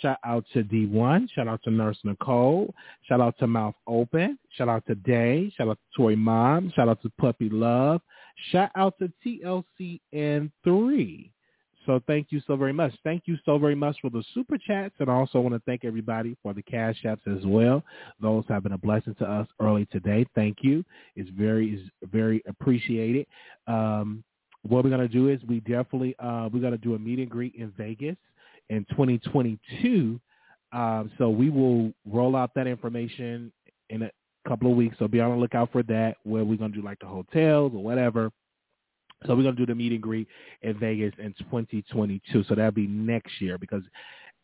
Shout 0.00 0.18
out 0.24 0.44
to 0.52 0.62
D1. 0.62 1.28
Shout 1.34 1.48
out 1.48 1.60
to 1.64 1.70
Nurse 1.70 1.98
Nicole. 2.04 2.74
Shout 3.08 3.20
out 3.20 3.36
to 3.38 3.46
Mouth 3.46 3.74
Open. 3.86 4.38
Shout 4.56 4.68
out 4.68 4.86
to 4.86 4.94
Day. 4.94 5.52
Shout 5.56 5.68
out 5.68 5.78
to 5.78 6.02
Toy 6.02 6.16
Mom. 6.16 6.72
Shout 6.74 6.88
out 6.88 7.02
to 7.02 7.10
Puppy 7.18 7.48
Love. 7.50 8.00
Shout 8.50 8.70
out 8.76 8.94
to 8.98 9.12
TLCN3. 10.14 11.30
So 11.88 12.02
thank 12.06 12.26
you 12.28 12.42
so 12.46 12.54
very 12.54 12.74
much. 12.74 12.92
Thank 13.02 13.22
you 13.24 13.38
so 13.46 13.56
very 13.56 13.74
much 13.74 13.96
for 14.02 14.10
the 14.10 14.22
super 14.34 14.58
chats, 14.58 14.94
and 14.98 15.08
I 15.08 15.14
also 15.14 15.40
want 15.40 15.54
to 15.54 15.62
thank 15.64 15.86
everybody 15.86 16.36
for 16.42 16.52
the 16.52 16.60
cash 16.60 16.96
apps 17.06 17.26
as 17.26 17.46
well. 17.46 17.82
Those 18.20 18.44
have 18.50 18.62
been 18.62 18.72
a 18.72 18.78
blessing 18.78 19.14
to 19.20 19.24
us 19.24 19.48
early 19.58 19.86
today. 19.86 20.26
Thank 20.34 20.58
you. 20.60 20.84
It's 21.16 21.30
very 21.30 21.76
is 21.76 21.88
very 22.12 22.42
appreciated. 22.46 23.26
Um, 23.66 24.22
what 24.68 24.84
we're 24.84 24.90
gonna 24.90 25.08
do 25.08 25.28
is 25.28 25.40
we 25.48 25.60
definitely 25.60 26.14
uh, 26.18 26.50
we're 26.52 26.60
gonna 26.60 26.76
do 26.76 26.94
a 26.94 26.98
meet 26.98 27.20
and 27.20 27.30
greet 27.30 27.54
in 27.54 27.72
Vegas 27.78 28.18
in 28.68 28.84
2022. 28.90 30.20
Um, 30.72 31.10
so 31.16 31.30
we 31.30 31.48
will 31.48 31.90
roll 32.04 32.36
out 32.36 32.50
that 32.54 32.66
information 32.66 33.50
in 33.88 34.02
a 34.02 34.10
couple 34.46 34.70
of 34.70 34.76
weeks. 34.76 34.96
So 34.98 35.08
be 35.08 35.20
on 35.20 35.30
the 35.30 35.36
lookout 35.38 35.72
for 35.72 35.82
that. 35.84 36.18
Where 36.24 36.44
we're 36.44 36.58
gonna 36.58 36.74
do 36.74 36.82
like 36.82 36.98
the 36.98 37.06
hotels 37.06 37.72
or 37.74 37.82
whatever. 37.82 38.30
So 39.26 39.34
we're 39.34 39.42
gonna 39.42 39.56
do 39.56 39.66
the 39.66 39.74
meet 39.74 39.92
and 39.92 40.02
greet 40.02 40.28
in 40.62 40.78
Vegas 40.78 41.14
in 41.18 41.34
2022. 41.38 42.44
So 42.44 42.54
that'll 42.54 42.70
be 42.70 42.86
next 42.86 43.40
year 43.40 43.58
because 43.58 43.82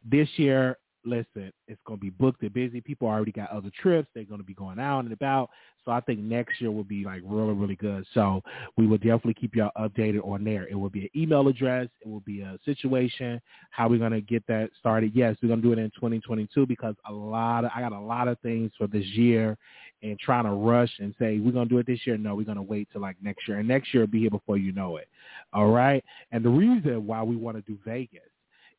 this 0.04 0.28
year, 0.36 0.78
listen, 1.04 1.52
it's 1.68 1.80
gonna 1.86 1.98
be 1.98 2.10
booked 2.10 2.42
and 2.42 2.52
busy. 2.52 2.80
People 2.80 3.08
already 3.08 3.30
got 3.30 3.50
other 3.50 3.70
trips. 3.80 4.08
They're 4.14 4.24
gonna 4.24 4.42
be 4.42 4.54
going 4.54 4.80
out 4.80 5.04
and 5.04 5.12
about. 5.12 5.50
So 5.84 5.92
I 5.92 6.00
think 6.00 6.18
next 6.20 6.60
year 6.60 6.70
will 6.72 6.82
be 6.82 7.04
like 7.04 7.22
really, 7.24 7.52
really 7.52 7.76
good. 7.76 8.04
So 8.14 8.42
we 8.76 8.86
will 8.86 8.98
definitely 8.98 9.34
keep 9.34 9.54
y'all 9.54 9.70
updated 9.78 10.26
on 10.26 10.42
there. 10.42 10.66
It 10.66 10.74
will 10.74 10.90
be 10.90 11.02
an 11.02 11.10
email 11.14 11.46
address. 11.46 11.88
It 12.00 12.08
will 12.08 12.20
be 12.20 12.40
a 12.40 12.58
situation. 12.64 13.40
How 13.70 13.88
we're 13.88 13.98
gonna 13.98 14.22
get 14.22 14.44
that 14.48 14.70
started? 14.78 15.12
Yes, 15.14 15.36
we're 15.42 15.50
gonna 15.50 15.62
do 15.62 15.72
it 15.72 15.78
in 15.78 15.90
2022 15.90 16.66
because 16.66 16.96
a 17.08 17.12
lot 17.12 17.64
of 17.64 17.70
I 17.74 17.80
got 17.80 17.92
a 17.92 18.00
lot 18.00 18.28
of 18.28 18.40
things 18.40 18.72
for 18.76 18.86
this 18.86 19.06
year 19.06 19.56
and 20.04 20.18
trying 20.20 20.44
to 20.44 20.50
rush 20.50 20.92
and 20.98 21.14
say 21.18 21.38
we're 21.38 21.50
gonna 21.50 21.66
do 21.66 21.78
it 21.78 21.86
this 21.86 22.06
year. 22.06 22.18
No, 22.18 22.34
we're 22.34 22.44
gonna 22.44 22.62
wait 22.62 22.88
till 22.92 23.00
like 23.00 23.16
next 23.22 23.48
year, 23.48 23.58
and 23.58 23.66
next 23.66 23.94
year 23.94 24.02
will 24.02 24.08
be 24.08 24.20
here 24.20 24.30
before 24.30 24.58
you 24.58 24.70
know 24.70 24.98
it. 24.98 25.08
All 25.52 25.70
right. 25.70 26.04
And 26.30 26.44
the 26.44 26.50
reason 26.50 27.06
why 27.06 27.22
we 27.22 27.36
want 27.36 27.56
to 27.56 27.62
do 27.62 27.78
Vegas 27.84 28.20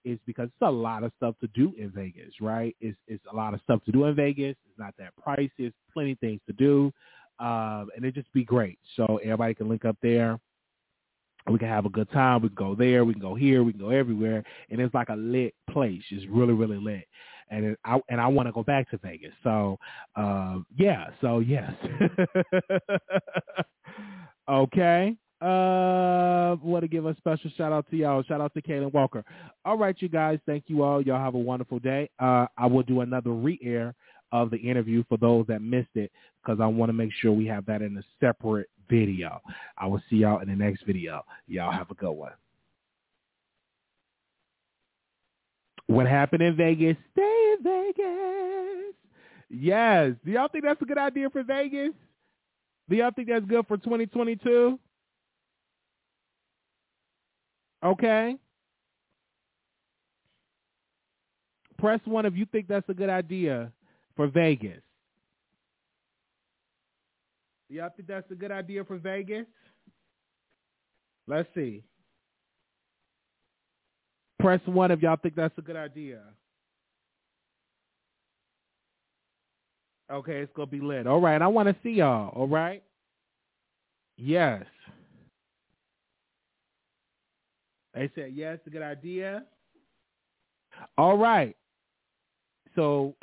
is 0.03 0.19
because 0.27 0.45
it's 0.45 0.61
a 0.61 0.72
lot 0.72 1.03
of 1.03 1.11
stuff 1.18 1.34
to 1.41 1.47
do 1.47 1.73
in 1.80 1.89
Vegas, 1.89 2.31
right? 2.39 2.76
It's 2.80 2.97
it's 3.07 3.23
a 3.31 3.35
lot 3.35 3.56
of 3.56 3.61
stuff 3.61 3.84
to 3.85 3.91
do 3.91 4.06
in 4.06 4.15
Vegas. 4.15 4.56
It's 4.69 4.80
not 4.80 4.93
that 4.99 5.14
pricey. 5.26 5.49
It's 5.57 5.76
plenty 5.91 6.11
of 6.11 6.19
things 6.19 6.41
to 6.45 6.53
do, 6.53 6.93
um, 7.39 7.89
and 7.95 8.06
it 8.06 8.14
just 8.14 8.31
be 8.31 8.43
great. 8.43 8.77
So 8.95 9.18
everybody 9.23 9.56
can 9.56 9.68
link 9.68 9.84
up 9.84 9.97
there. 10.03 10.39
We 11.49 11.60
can 11.60 11.68
have 11.68 11.85
a 11.85 11.89
good 11.89 12.11
time. 12.11 12.41
We 12.41 12.49
can 12.49 12.56
go 12.56 12.76
there. 12.76 13.03
We 13.03 13.14
can 13.14 13.22
go 13.22 13.35
here. 13.35 13.64
We 13.64 13.72
can 13.72 13.81
go 13.81 13.89
everywhere, 13.89 14.43
and 14.69 14.80
it's 14.80 14.93
like 14.93 15.10
a 15.10 15.15
lit 15.15 15.56
place. 15.72 16.03
It's 16.11 16.27
really 16.30 16.53
really 16.53 16.77
lit 16.77 17.07
and 17.49 17.65
it, 17.65 17.80
I 17.85 17.99
and 18.09 18.19
I 18.19 18.27
want 18.27 18.47
to 18.47 18.53
go 18.53 18.63
back 18.63 18.89
to 18.91 18.97
Vegas. 18.97 19.34
So 19.43 19.77
uh, 20.15 20.59
yeah, 20.77 21.09
so 21.22 21.39
yes. 21.39 21.72
okay. 24.49 25.15
Uh, 25.41 26.55
want 26.63 26.81
to 26.81 26.88
give 26.88 27.05
a 27.05 27.15
special 27.17 27.51
shout 27.57 27.72
out 27.72 27.85
to 27.91 27.97
y'all. 27.97 28.23
Shout 28.23 28.41
out 28.41 28.53
to 28.53 28.61
Kaalan 28.61 28.93
Walker. 28.93 29.23
All 29.65 29.77
right, 29.77 29.95
you 29.99 30.09
guys. 30.09 30.39
Thank 30.45 30.65
you 30.67 30.81
all. 30.81 31.01
Y'all 31.01 31.23
have 31.23 31.35
a 31.35 31.39
wonderful 31.39 31.80
day. 31.80 32.09
Uh, 32.19 32.47
I 32.57 32.67
will 32.67 32.84
do 32.84 33.01
another 33.01 33.31
re-air 33.31 33.93
of 34.31 34.49
the 34.49 34.57
interview 34.57 35.03
for 35.07 35.17
those 35.17 35.45
that 35.47 35.61
missed 35.61 35.95
it 35.95 36.11
because 36.41 36.59
I 36.61 36.65
want 36.65 36.89
to 36.89 36.93
make 36.93 37.11
sure 37.22 37.31
we 37.31 37.45
have 37.47 37.65
that 37.65 37.81
in 37.81 37.97
a 37.97 38.03
separate 38.19 38.69
video. 38.89 39.41
I 39.77 39.88
will 39.88 40.01
see 40.09 40.17
y'all 40.17 40.41
in 40.41 40.47
the 40.47 40.55
next 40.55 40.85
video. 40.85 41.23
Y'all 41.47 41.72
have 41.72 41.91
a 41.91 41.95
good 41.95 42.11
one. 42.11 42.31
What 45.87 46.07
happened 46.07 46.41
in 46.41 46.55
Vegas? 46.55 46.97
Stay 47.13 47.53
in 47.57 47.63
Vegas. 47.63 48.95
Yes. 49.49 50.13
Do 50.25 50.31
y'all 50.31 50.47
think 50.47 50.63
that's 50.63 50.81
a 50.81 50.85
good 50.85 50.97
idea 50.97 51.29
for 51.29 51.43
Vegas? 51.43 51.91
Do 52.89 52.95
y'all 52.95 53.11
think 53.11 53.29
that's 53.29 53.45
good 53.45 53.65
for 53.67 53.77
2022? 53.77 54.79
Okay. 57.83 58.35
Press 61.77 61.99
one 62.05 62.25
if 62.25 62.35
you 62.35 62.45
think 62.45 62.67
that's 62.67 62.87
a 62.89 62.93
good 62.93 63.09
idea 63.09 63.71
for 64.15 64.27
Vegas. 64.27 64.81
Do 67.69 67.75
y'all 67.75 67.89
think 67.95 68.07
that's 68.07 68.29
a 68.31 68.35
good 68.35 68.51
idea 68.51 68.83
for 68.83 68.97
Vegas? 68.97 69.45
Let's 71.27 71.49
see. 71.55 71.83
Press 74.45 74.61
one 74.65 74.91
if 74.91 75.01
y'all 75.01 75.17
think 75.19 75.34
that's 75.35 75.57
a 75.57 75.61
good 75.63 75.76
idea. 75.76 76.19
Okay, 80.13 80.34
it's 80.41 80.51
gonna 80.55 80.67
be 80.67 80.80
lit. 80.80 81.07
All 81.07 81.19
right, 81.19 81.41
I 81.41 81.47
want 81.47 81.67
to 81.67 81.76
see 81.81 81.95
y'all. 81.95 82.30
All 82.30 82.47
right. 82.47 82.84
Yes. 84.17 84.63
They 87.95 88.11
said 88.13 88.34
yes, 88.35 88.59
a 88.67 88.69
good 88.69 88.84
idea. 88.84 89.45
All 90.95 91.17
right. 91.17 91.55
So, 92.76 93.15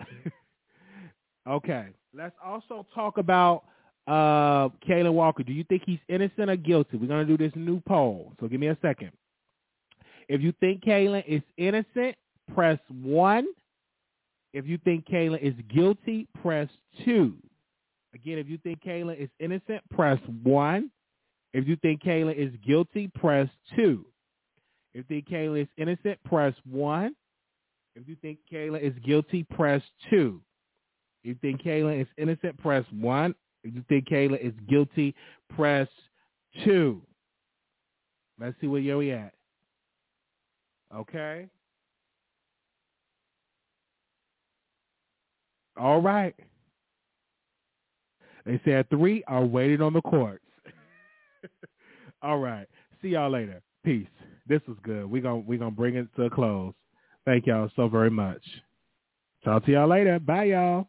okay, 1.48 1.86
let's 2.12 2.34
also 2.44 2.84
talk 2.92 3.18
about 3.18 3.62
uh 4.08 4.70
Kaalan 4.88 5.12
Walker. 5.12 5.44
Do 5.44 5.52
you 5.52 5.62
think 5.68 5.82
he's 5.86 6.00
innocent 6.08 6.50
or 6.50 6.56
guilty? 6.56 6.96
We're 6.96 7.06
gonna 7.06 7.24
do 7.24 7.38
this 7.38 7.52
new 7.54 7.80
poll. 7.86 8.32
So 8.40 8.48
give 8.48 8.58
me 8.58 8.66
a 8.66 8.78
second. 8.82 9.12
If 10.32 10.40
you 10.40 10.54
think 10.60 10.82
Kaalan 10.82 11.22
is 11.28 11.42
innocent, 11.58 12.16
press 12.54 12.78
one. 12.88 13.48
If 14.54 14.66
you 14.66 14.78
think 14.78 15.04
Kaalan 15.04 15.42
is 15.42 15.52
guilty, 15.68 16.26
press 16.40 16.70
two. 17.04 17.36
Again, 18.14 18.38
if 18.38 18.48
you 18.48 18.56
think 18.56 18.82
Kaalan 18.82 19.18
is 19.22 19.28
innocent, 19.40 19.82
press 19.90 20.18
one. 20.42 20.90
If 21.52 21.68
you 21.68 21.76
think 21.76 22.02
Kaalan 22.02 22.34
is 22.34 22.50
guilty, 22.66 23.08
press 23.08 23.46
two. 23.76 24.06
If 24.94 25.04
you 25.10 25.16
think 25.16 25.28
Kaalan 25.28 25.64
is 25.64 25.68
innocent, 25.76 26.18
press 26.24 26.54
one. 26.64 27.14
If 27.94 28.08
you 28.08 28.16
think 28.22 28.38
Kaalan 28.50 28.80
is 28.80 28.94
guilty, 29.04 29.42
press 29.42 29.82
two. 30.08 30.40
If 31.24 31.28
you 31.28 31.36
think 31.42 31.60
Kaalan 31.60 32.00
is 32.00 32.08
innocent, 32.16 32.56
press 32.56 32.86
one. 32.90 33.34
If 33.64 33.74
you 33.74 33.84
think 33.86 34.08
Kaalan 34.08 34.40
is 34.40 34.54
guilty, 34.66 35.14
press 35.54 35.88
two. 36.64 37.02
Let's 38.40 38.56
see 38.62 38.66
where 38.66 38.80
you're 38.80 39.14
at. 39.14 39.34
Okay. 40.94 41.46
All 45.76 46.00
right. 46.00 46.34
They 48.44 48.60
said 48.64 48.88
three 48.90 49.22
are 49.26 49.44
waiting 49.44 49.80
on 49.80 49.92
the 49.92 50.02
courts. 50.02 50.44
All 52.22 52.38
right. 52.38 52.66
See 53.00 53.08
y'all 53.08 53.30
later. 53.30 53.62
Peace. 53.84 54.06
This 54.46 54.60
was 54.66 54.76
good. 54.82 55.10
We're 55.10 55.22
gonna 55.22 55.38
we're 55.38 55.58
gonna 55.58 55.70
bring 55.70 55.96
it 55.96 56.08
to 56.16 56.24
a 56.24 56.30
close. 56.30 56.74
Thank 57.24 57.46
y'all 57.46 57.70
so 57.76 57.88
very 57.88 58.10
much. 58.10 58.42
Talk 59.44 59.64
to 59.66 59.72
y'all 59.72 59.88
later. 59.88 60.18
Bye 60.18 60.44
y'all. 60.44 60.88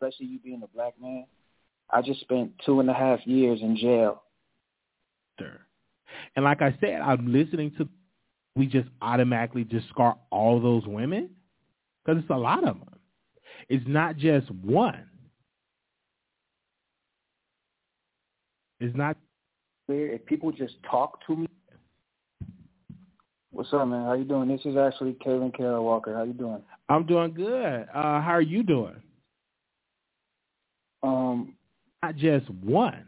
Especially 0.00 0.26
you 0.26 0.38
being 0.38 0.62
a 0.62 0.68
black 0.68 0.94
man. 1.00 1.26
I 1.90 2.02
just 2.02 2.20
spent 2.20 2.52
two 2.64 2.80
and 2.80 2.90
a 2.90 2.94
half 2.94 3.26
years 3.26 3.60
in 3.62 3.76
jail. 3.76 4.22
And 6.36 6.44
like 6.44 6.62
I 6.62 6.76
said, 6.80 7.00
I'm 7.00 7.32
listening 7.32 7.72
to. 7.78 7.88
We 8.56 8.66
just 8.66 8.88
automatically 9.00 9.62
discard 9.62 10.16
all 10.30 10.60
those 10.60 10.84
women 10.86 11.30
because 12.04 12.20
it's 12.20 12.30
a 12.30 12.36
lot 12.36 12.66
of 12.66 12.78
them. 12.78 12.96
It's 13.68 13.84
not 13.86 14.16
just 14.16 14.50
one. 14.50 15.06
It's 18.80 18.96
not. 18.96 19.16
If 19.88 20.26
people 20.26 20.50
just 20.52 20.74
talk 20.90 21.24
to 21.26 21.36
me. 21.36 21.48
What's 23.52 23.72
up, 23.72 23.88
man? 23.88 24.04
How 24.04 24.14
you 24.14 24.24
doing? 24.24 24.48
This 24.48 24.60
is 24.64 24.76
actually 24.76 25.14
Kevin 25.14 25.52
Carroll 25.52 25.84
Walker. 25.84 26.14
How 26.14 26.24
you 26.24 26.32
doing? 26.32 26.62
I'm 26.88 27.06
doing 27.06 27.32
good. 27.32 27.86
Uh, 27.94 28.20
how 28.20 28.32
are 28.32 28.40
you 28.40 28.62
doing? 28.62 29.00
Um, 31.02 31.54
not 32.02 32.16
just 32.16 32.48
one. 32.50 33.07